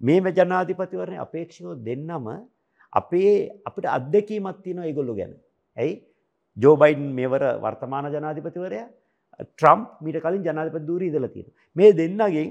මේ 0.00 0.32
ජනාධිපතිවරණය 0.38 1.18
අපේක්ෂකෝ 1.26 1.74
දෙන්නම 1.88 2.26
අපේ 2.92 3.34
අපිට 3.68 3.86
අත්දැකීමත් 3.98 4.58
තියෙනවා 4.64 4.88
ඒගොල්ලු 4.90 5.14
ගැන. 5.14 5.32
ඇයි 5.76 5.92
ජෝබයින් 6.56 7.02
මෙවර 7.18 7.42
වර්තමාන 7.64 8.06
ජනාධිපතිවරයා 8.16 8.88
ට්‍රම්ප් 9.48 9.88
මිට 10.04 10.18
කලින් 10.24 10.42
ජනාධිපති 10.48 10.86
දූරී 10.90 11.10
ඉදල 11.12 11.26
තියෙන. 11.34 11.48
මේ 11.76 11.90
දෙන්නගෙන් 12.00 12.50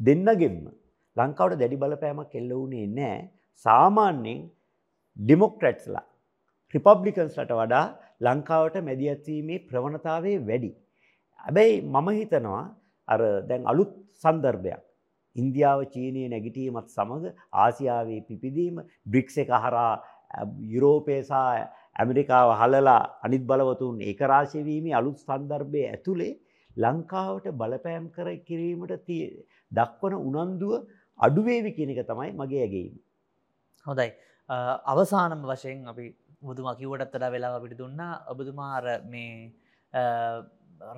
දෙන්නගෙන්ම 0.00 0.56
ලංකාවට 1.16 1.60
දැඩි 1.60 1.82
බලපෑමක් 1.82 2.34
එල්ල 2.40 2.50
වුණේ 2.52 2.86
නෑ 2.98 3.18
සාමාන්‍යයෙන් 3.66 4.40
ඩිමොක්ට්‍රට්ස්ලා 5.16 6.06
රිපබ්ලිකන්ස්ලට 6.74 7.52
වඩා 7.60 7.86
ලංකාවට 8.20 8.76
මැදිහත්වීමේ 8.82 9.64
ප්‍රවණතාවේ 9.68 10.36
වැඩි. 10.42 10.70
හැබැයි 11.40 11.82
මම 11.84 12.08
හිතනවා 12.18 12.62
අර 13.08 13.20
දැන් 13.48 13.62
අලුත් 13.66 13.92
සන්දර්භයක්. 14.24 14.80
ඉන්දියාව 15.36 15.80
චීනය 15.94 16.22
නැගිටීමත් 16.28 16.88
සමඟ 16.88 17.26
ආසියාවේ 17.56 18.20
පිපිදීම 18.28 18.76
බ්‍රික්ස 19.06 19.36
එක 19.38 19.50
හරා 19.56 19.92
යුරෝපේසා 20.74 21.48
ඇමරිකාව 21.96 22.50
හලලා 22.60 23.02
අනිත් 23.26 23.44
බලවතුන් 23.50 24.00
ඒකරාශයවීමේ 24.02 24.96
අලුත් 25.00 25.18
සන්දර්භය 25.18 25.82
ඇතුළේ 25.86 26.32
ලංකාවට 26.76 27.46
බලපෑම් 27.52 28.06
කර 28.16 28.28
කිරීමට 28.48 29.12
දක්වන 29.72 30.14
උනන්දුව 30.20 30.74
අඩුවේවි 31.20 31.70
කියන 31.76 31.90
එක 31.94 32.02
තමයි 32.06 32.32
මගේ 32.32 32.62
ඇගේීම. 32.64 32.96
හොඳයි 33.86 34.10
අවසානම 34.86 35.42
වශයෙන් 35.44 35.88
අපි 35.92 36.06
මුදුම 36.42 36.68
කිව්වටත් 36.80 37.14
වඩා 37.14 37.34
වෙලා 37.34 37.56
අපිට 37.58 37.76
දුන්නා. 37.78 38.12
ඔබතුමාර 38.32 38.84
මේ 39.12 39.50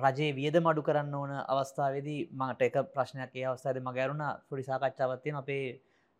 රජයේ 0.03 0.35
වියද 0.39 0.57
මඩු 0.65 0.81
කරන්න 0.87 1.15
ඕන 1.21 1.31
අවස්ථාවේදී 1.53 2.19
මට 2.41 2.61
එක 2.69 2.75
ප්‍රශ්නයක් 2.93 3.33
ඒ 3.35 3.47
අවස්ථාද 3.51 3.79
මගැරුණ 3.87 4.23
පොඩි 4.49 4.69
සාකච්ඡාවත්තියෙන් 4.69 5.39
අපේ 5.41 5.63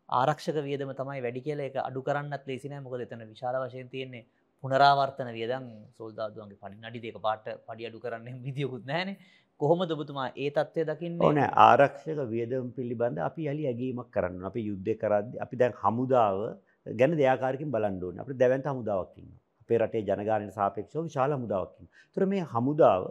ආරක්ෂක 0.09 0.57
වියදම 0.67 0.91
තමයි 0.99 1.21
වැඩි 1.25 1.45
කියල. 1.45 1.59
එක 1.69 1.77
අඩු 1.89 2.01
කරන්නත් 2.07 2.49
ලේසිනෑ 2.49 2.83
මොකද 2.87 3.05
එතන 3.05 3.23
විශාල 3.29 3.59
වශයෙන් 3.63 3.93
තියෙන්නේ 3.93 4.27
පුනරාවර්තන 4.63 5.29
වියදන් 5.37 5.69
සොල්දාදුවන්ගේ 5.97 6.59
පඩි 6.63 6.83
නඩි 6.83 6.99
දෙක 7.05 7.21
පාට 7.27 7.47
පඩි 7.67 7.87
අඩු 7.89 8.03
කරන්න 8.03 8.43
විදිියකුත් 8.45 8.85
නෑන. 8.91 9.15
කොහොම 9.61 9.81
දබතුමා 9.89 10.27
ඒ 10.35 10.49
තත්වය 10.51 10.83
දකින්න? 10.89 11.17
ඕන. 11.21 11.39
ආරක්ෂක 11.67 12.19
වියදම් 12.33 12.67
පිළිබඳ 12.77 13.17
අපි 13.29 13.49
යලි 13.53 13.65
ඇගීමක් 13.71 14.11
කරන්න 14.15 14.47
අපි 14.51 14.67
යුද්ධ 14.69 14.93
කරද්දි 15.01 15.41
අපි 15.45 15.61
දැන් 15.61 15.75
හමුදාව 15.81 16.39
ගැන 16.85 17.11
දෙයාකාරකින් 17.13 17.71
බලන්ඩුවන 17.71 18.19
අප 18.19 18.31
දැවන්ත 18.35 18.65
හමුදාවක්කින්න 18.65 19.29
අපේ 19.61 19.77
රටේ 19.77 20.03
ජනගානයට 20.03 20.53
සාපේක්ෂව 20.53 21.03
විශාල 21.03 21.31
හමුදාවක්කින් 21.31 21.87
තුර 22.17 22.25
මේ 22.25 22.43
හමුදාව 22.53 23.05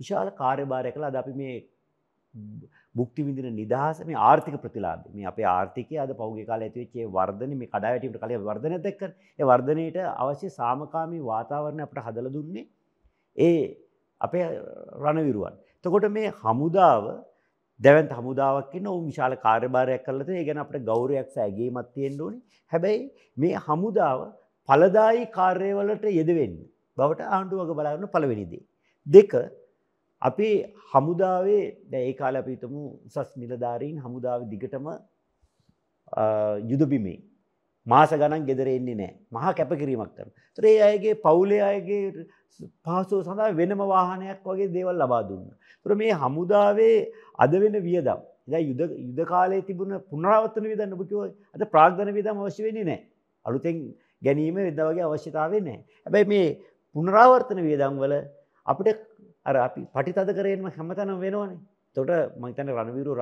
විශාල 0.00 0.30
කාර්යභාරය 0.32 0.92
කළ 0.92 1.04
අද 1.04 1.16
අපි 1.16 1.34
මේ 1.34 1.54
බුක්ති 2.94 3.22
විදින 3.22 3.48
නිදහස 3.52 4.02
මේ 4.02 4.20
ආර්ථික 4.22 4.56
ප්‍රතිලාභ 4.58 5.06
මේ 5.12 5.26
අපේ 5.26 5.48
ආර්ථිකය 5.48 5.98
අද 5.98 6.12
පෞගේ 6.14 6.46
කාල 6.46 6.60
ඇතිවෙච්චේ 6.60 7.06
වර්ධන 7.08 7.56
මේ 7.56 7.68
කඩාවැටීමට 7.68 8.20
කලිය 8.20 8.40
වර්ධනය 8.42 8.80
දැක්ක 8.80 9.02
ඒ 9.38 9.44
වර්ධනයට 9.44 10.00
අවශ්‍ය 10.16 10.50
සාමකාමී 10.52 11.22
වාතාවරණ 11.22 11.86
අපට 11.86 12.02
හදල 12.06 12.28
දුන්නේ 12.30 12.66
ඒ 13.36 13.62
අපේ 14.20 14.44
රණවිරුවන්. 15.02 15.54
තකොට 15.84 16.08
මේ 16.10 16.34
හමුදාව 16.40 17.04
දැවන්ත 17.80 18.12
හමුදාවක්කින්න 18.12 18.86
ඔවු 18.86 19.00
විශාල 19.08 19.34
කාර්යභාරයක් 19.38 20.04
කරලත 20.06 20.28
ඒ 20.30 20.44
ගැන 20.48 20.62
අපට 20.64 20.84
ගෞරයක් 20.90 21.28
සෑගේමත් 21.30 21.90
තියෙන්ට 21.94 22.20
ඕනි. 22.20 22.38
හැබැයි 22.72 23.02
මේ 23.36 23.64
හමුදාව 23.66 24.20
පලදායි 24.68 25.26
කාර්යවලට 25.32 26.06
යෙදවෙන්න. 26.12 26.56
බවට 26.98 27.28
ආණ්ඩුවක 27.28 27.74
බලන්න 27.78 28.12
පළවෙනිදේ. 28.14 28.64
දෙක 29.06 29.32
අපි 30.22 30.50
හමුදාවේ 30.92 31.64
දැ 31.92 32.04
ඒ 32.08 32.14
කාල 32.20 32.36
අපිතමු 32.36 32.82
උසස් 33.08 33.30
නිලධාරීන් 33.36 33.96
හමුදාව 33.98 34.48
දිගටම 34.52 34.86
යුදබිමේ 36.70 37.18
මාස 37.86 38.10
ගණන් 38.10 38.46
ගෙදර 38.46 38.68
එන්නේ 38.68 38.94
නෑ. 38.94 39.12
මහා 39.32 39.52
කැපකිරීමක් 39.52 40.12
කරන. 40.16 40.30
ත්‍රේ 40.56 40.82
අයගේ 40.82 41.14
පවුලේ 41.14 41.62
අයගේ 41.62 42.26
පහසුව 42.84 43.24
සඳහා 43.24 43.50
වෙනම 43.52 43.78
වාහනයක් 43.78 44.40
වගේ 44.44 44.72
දේවල් 44.72 44.96
ලබා 45.02 45.22
දුන්න. 45.28 45.50
තුර 45.82 45.94
මේ 45.94 46.12
හමුදාවේ 46.12 47.08
අද 47.38 47.52
වෙන 47.52 47.76
වියදම්. 47.88 48.20
ද 48.46 48.54
යුද 48.60 48.80
යුද 48.80 49.20
කාලේ 49.26 49.62
තිබුණ 49.62 50.00
පුනරාවත්තන 50.10 50.64
විදන්න 50.64 50.92
ඔබකිව 50.92 51.18
අද 51.54 51.62
ප්‍රාග්ධන 51.70 52.12
විදම් 52.12 52.36
අවශ්‍ය 52.38 52.62
වෙන්නේ 52.62 52.84
නෑ. 52.84 53.00
අලුතෙන් 53.46 53.76
ගැනීම 54.22 54.54
වෙද 54.54 54.80
වගේ 54.80 55.04
අවශ්‍යතාවේ 55.08 55.60
නෑ. 55.60 55.78
හැබැයි 56.06 56.28
මේ 56.28 56.48
පුනරාවර්තන 56.94 57.60
වියදම් 57.68 57.94
වල 58.02 58.14
අපිට 58.66 59.00
අර 59.44 59.56
අපි 59.56 59.82
පටිතද 59.94 60.30
කරයෙන්ම 60.38 60.66
හැමතනම් 60.68 61.18
වෙනවනේ. 61.20 61.58
තොට 61.96 62.10
මහිතන 62.40 62.68
රණවිරු 62.68 63.12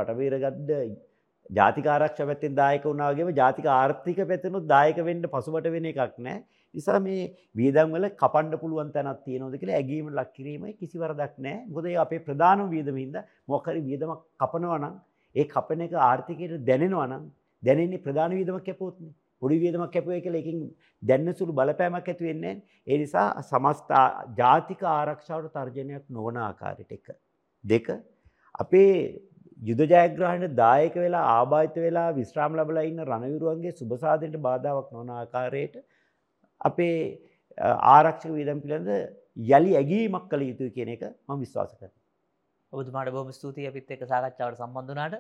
රටවීරගඩ්ඩ 1.53 1.59
ජාතිකාරක්ෂ 1.59 2.19
පැත්තෙන් 2.21 2.55
දායක 2.55 2.85
වුණාගේම 2.85 3.31
ජාතික 3.35 3.67
ආර්ථික 3.67 4.19
පැත්තනුත් 4.23 4.67
දායක 4.67 4.97
වෙන්න 4.99 5.23
පසුබට 5.25 5.67
වෙන 5.67 5.85
එකක් 5.85 6.19
නෑ. 6.19 6.45
නිසා 6.75 7.01
මේ 7.01 7.31
වියදම්වල 7.55 8.09
කපන්ඩ 8.13 8.61
පුළුවන් 8.61 8.93
තැනත් 8.93 9.25
තියෙනවද 9.25 9.59
කියලා 9.59 9.79
ඇගීම 9.81 10.11
ලක් 10.11 10.33
කිරීමයි 10.33 10.73
කිසි 10.75 10.99
වරදක් 10.99 11.35
නෑ. 11.39 11.57
මොකද 11.69 11.87
අපේ 11.97 12.21
ප්‍රධාන 12.21 12.69
වියදමින්ද 12.71 13.17
මොකරි 13.47 13.81
වියදමක් 13.81 14.21
කපනවනම් 14.39 14.95
ඒ 15.35 15.47
කපන 15.47 15.81
එක 15.81 15.99
ආර්ථිකයට 16.03 16.55
දැනෙනවනම් 16.67 17.27
දැනෙන්නේ 17.63 18.05
ප්‍රධාන 18.07 18.39
වියදමක් 18.39 18.65
කැපවොත්නේ 18.65 19.13
පොඩි 19.43 19.61
වියදමක් 19.61 19.93
කැපුවේ 19.93 20.21
කියලා 20.21 20.43
එකකින් 20.43 20.63
දැන්න 21.03 21.35
සුළු 21.35 21.53
බලපෑමක් 21.53 22.09
ඇති 22.09 22.29
වෙන්නේ 22.29 22.55
ඒ 22.87 22.99
නිසා 22.99 23.27
සමස්ත 23.43 23.93
ජාතික 24.41 24.83
ආරක්ෂාවට 24.91 25.53
තර්ජනයක් 25.59 26.05
නොවන 26.11 26.37
ආකාරයට 26.39 26.97
එක. 26.99 27.07
දෙක 27.65 27.87
අපේ 28.55 28.97
යුද 29.63 29.81
ජයග්‍රහණයට 29.85 30.55
දායක 30.57 30.95
වෙලා 30.97 31.25
ආබාධිත 31.33 31.77
වෙලා 31.87 32.09
විශ්‍රාම 32.13 32.57
ලැබලා 32.59 32.87
ඉන්න 32.91 33.03
රණවිරුවන්ගේ 33.07 33.79
සුබසාධනයට 33.81 34.45
බාධාවක් 34.49 34.89
නොවන 34.95 35.11
ආකාරයට 35.17 35.77
අපේ 36.61 36.97
ආරක්ෂක 37.95 38.31
වියදම් 38.39 38.63
පිළිබඳ 38.65 38.93
යලි 39.53 39.73
ඇගීමක් 39.77 40.29
කළ 40.31 40.43
යුතුයි 40.43 40.75
කියන 40.77 40.93
එක 40.95 41.03
මම 41.03 41.39
විශ්වාස 41.39 41.73
කරනවා. 41.73 41.99
ඔබතුමාට 42.73 43.11
බොහොම 43.11 43.33
ස්තුතියි. 43.33 43.69
අපිත් 43.69 43.91
එක්ක 43.91 44.07
සාකච්ඡාවට 44.07 44.61
සම්බන්ධ 44.61 44.91
වුණාට. 44.91 45.15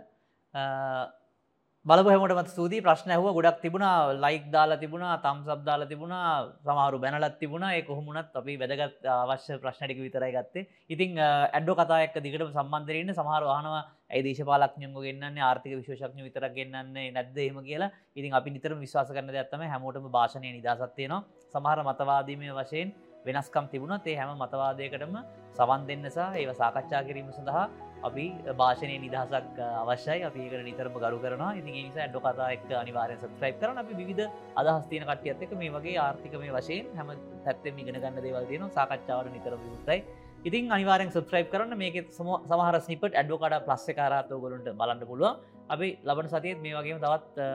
බලපහමට 1.86 2.50
ස්තුති 2.50 2.78
ප්‍රශ්න 2.80 3.10
හව 3.10 3.32
ගොඩක් 3.38 3.62
තිබුණා. 3.62 4.12
ලයික් 4.16 4.44
දාලා 4.50 4.78
තිබුණා. 4.78 5.14
තම් 5.18 5.38
සබ් 5.46 5.60
දාලා 5.64 5.88
තිබුණා. 5.88 6.28
සමහරු 6.62 7.00
බැනලත් 7.04 7.38
තිබුණා. 7.38 7.72
ඒ 7.76 7.82
කොහොමුණත් 7.82 8.36
අපි 8.36 8.56
වැදගත් 8.56 9.08
අවශ්‍ය 9.14 9.58
ප්‍රශ්නටික 9.58 9.98
විතරයි 9.98 10.32
ගත්තේ. 10.36 10.68
ඉතින් 10.88 11.18
ඇඩ්ඩෝ 11.18 11.78
කතායක් 11.80 12.14
දිගට 12.26 12.46
සම්බන්ධරන්න 12.50 13.14
සමහර 13.14 13.42
වානවා 13.44 13.82
ඇයි 14.12 14.24
දේශපාලක්ඥයන්ග 14.24 14.96
ගන්නන්නේ 14.96 15.42
ආර්ථික 15.42 15.72
විශේෂඥ 15.74 16.22
විතරක් 16.22 16.52
ගන්නන්නේ 16.54 17.06
නැද්ද 17.10 17.38
එම 17.40 17.60
කියලා. 17.62 17.90
ඉතින් 18.16 18.34
අපි 18.34 18.50
නිතර 18.50 18.74
විශවාස 18.76 19.10
කරන 19.10 19.30
ඇත්තම 19.32 19.62
හැමෝටම 19.66 20.08
භාෂණය 20.10 20.50
නිදසත්තියනවා 20.50 21.22
සමහර 21.54 21.80
මතවාදීමය 21.82 22.52
වශයෙන් 22.54 22.92
වෙනස්කම් 23.26 23.66
තිබුණත් 23.72 24.06
ඒ 24.06 24.16
හැම 24.16 24.34
මතවාදයකටම 24.36 25.16
සවන් 25.52 25.88
දෙන්නසා 25.88 26.28
ඒව 26.34 26.52
සාකච්ඡා 26.54 27.02
කිරීම 27.08 27.30
සඳහා 27.30 27.64
අපි 28.02 28.24
භාෂණය 28.54 28.96
නිදහසක් 28.98 29.60
අවශ්‍යයි. 29.82 30.24
අපිකට 30.24 30.64
නිතරම 30.68 30.96
ගරු 30.96 31.18
කරන 31.18 31.44
ඉති 31.52 31.70
නිසා 31.78 32.08
ඩො 32.08 32.20
කතා 32.20 32.48
එක් 32.54 32.66
අනිවාරය 32.76 33.16
සබස්ක්‍රයිප් 33.16 33.56
කරන 33.60 33.78
අපි 33.78 33.92
විධ 34.00 34.24
අදහස්තියන 34.56 35.04
කටියත් 35.04 35.44
එක 35.44 35.54
මේ 35.54 35.70
වගේ 35.70 35.96
ආර්ථික 35.98 36.34
මේ 36.36 36.52
වශයෙන් 36.52 36.90
හැම 36.98 37.14
පැත්තෙම 37.44 37.78
ඉගෙන 37.78 37.96
ගන්න 37.96 38.20
දේවල් 38.20 38.46
තියෙන 38.46 38.68
සාකච්ඡාවට 38.70 39.32
නිතර 39.32 39.56
විතයි 39.62 39.98
ඉතින් 40.44 40.70
අනිවාරෙන් 40.70 41.10
සබස්ක්‍රයිප් 41.10 41.50
කරන්න. 41.52 41.74
මේක 41.76 41.96
සමහර 42.10 42.76
ස්නිපට 42.80 43.12
ඇඩ්ඩෝකට 43.12 43.66
ප්ලස්ස 43.66 43.86
කාරාතව 43.98 44.40
ගොලට 44.44 44.70
බලන්න 44.72 45.04
පුළුව 45.10 45.36
අපි 45.70 45.88
ලබන 46.04 46.28
සතියත් 46.28 46.58
මේ 46.64 46.74
වගේම 46.76 46.98
තවත් 46.98 47.46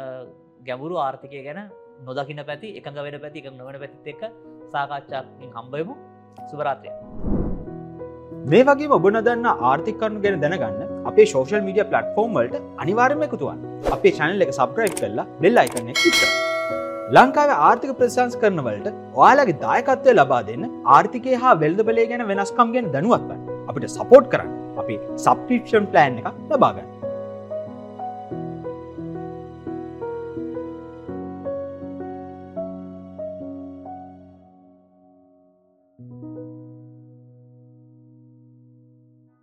ගැඹුරු 0.68 0.96
ආර්ථිකය 0.98 1.44
ගැන 1.48 1.60
නොදකින 2.04 2.44
පැති 2.50 2.70
එකඟ 2.80 3.00
වැඩ 3.00 3.20
පැති 3.26 3.44
එක 3.44 3.50
නොවන 3.54 3.80
පැතිත් 3.84 4.08
එක්ක 4.14 4.24
සාකච්ඡාකින් 4.74 5.52
හම්බයමු 5.58 6.00
සුභරාත්‍රය 6.50 6.92
මේ 8.48 8.64
වගේ 8.64 8.92
ඔබ 8.98 9.08
නොදන්න 9.12 9.48
ආර්ථිකරනු 9.52 10.24
ගැන 10.26 10.44
දැනගන්න 10.44 10.98
අපේ 11.12 11.30
ශෝෂල් 11.34 11.64
මීඩිය 11.68 11.90
පලට්ෆෝර්ම් 11.92 12.38
වලට 12.40 12.66
අනිවාර්ම 12.84 13.30
එකතුවන් 13.30 13.64
අපේ 13.92 14.18
චැනල් 14.20 14.48
එක 14.48 14.58
සබ්‍රයි් 14.60 14.94
කරලා 14.98 15.32
බෙල් 15.42 15.64
අයිකන්න 15.64 15.96
ිට 15.96 16.47
ලංකාව 17.16 17.52
ආර්ථික 17.66 17.92
ප්‍රසංස් 18.00 18.34
කරනවලට 18.42 18.88
ඔයාලගේ 19.22 19.60
දායකත්වය 19.62 20.14
ලබා 20.16 20.40
දෙන්න 20.50 20.64
ආර්ථිකය 20.96 21.38
හා 21.44 21.54
වෙල්ද 21.62 21.80
බලය 21.90 22.06
ගැන 22.10 22.24
වෙනස්කම් 22.32 22.74
ගැන 22.76 22.92
දැනුවත්වන්න 22.96 23.46
අපිට 23.70 23.88
සපෝට් 23.96 24.28
කරන්න. 24.34 24.52
අපි 24.82 24.96
සබ්පිප්ෂන් 25.26 25.86
ප්ලෑන් 25.94 26.20
එක 26.22 26.28
ලබාගන්න 26.54 26.97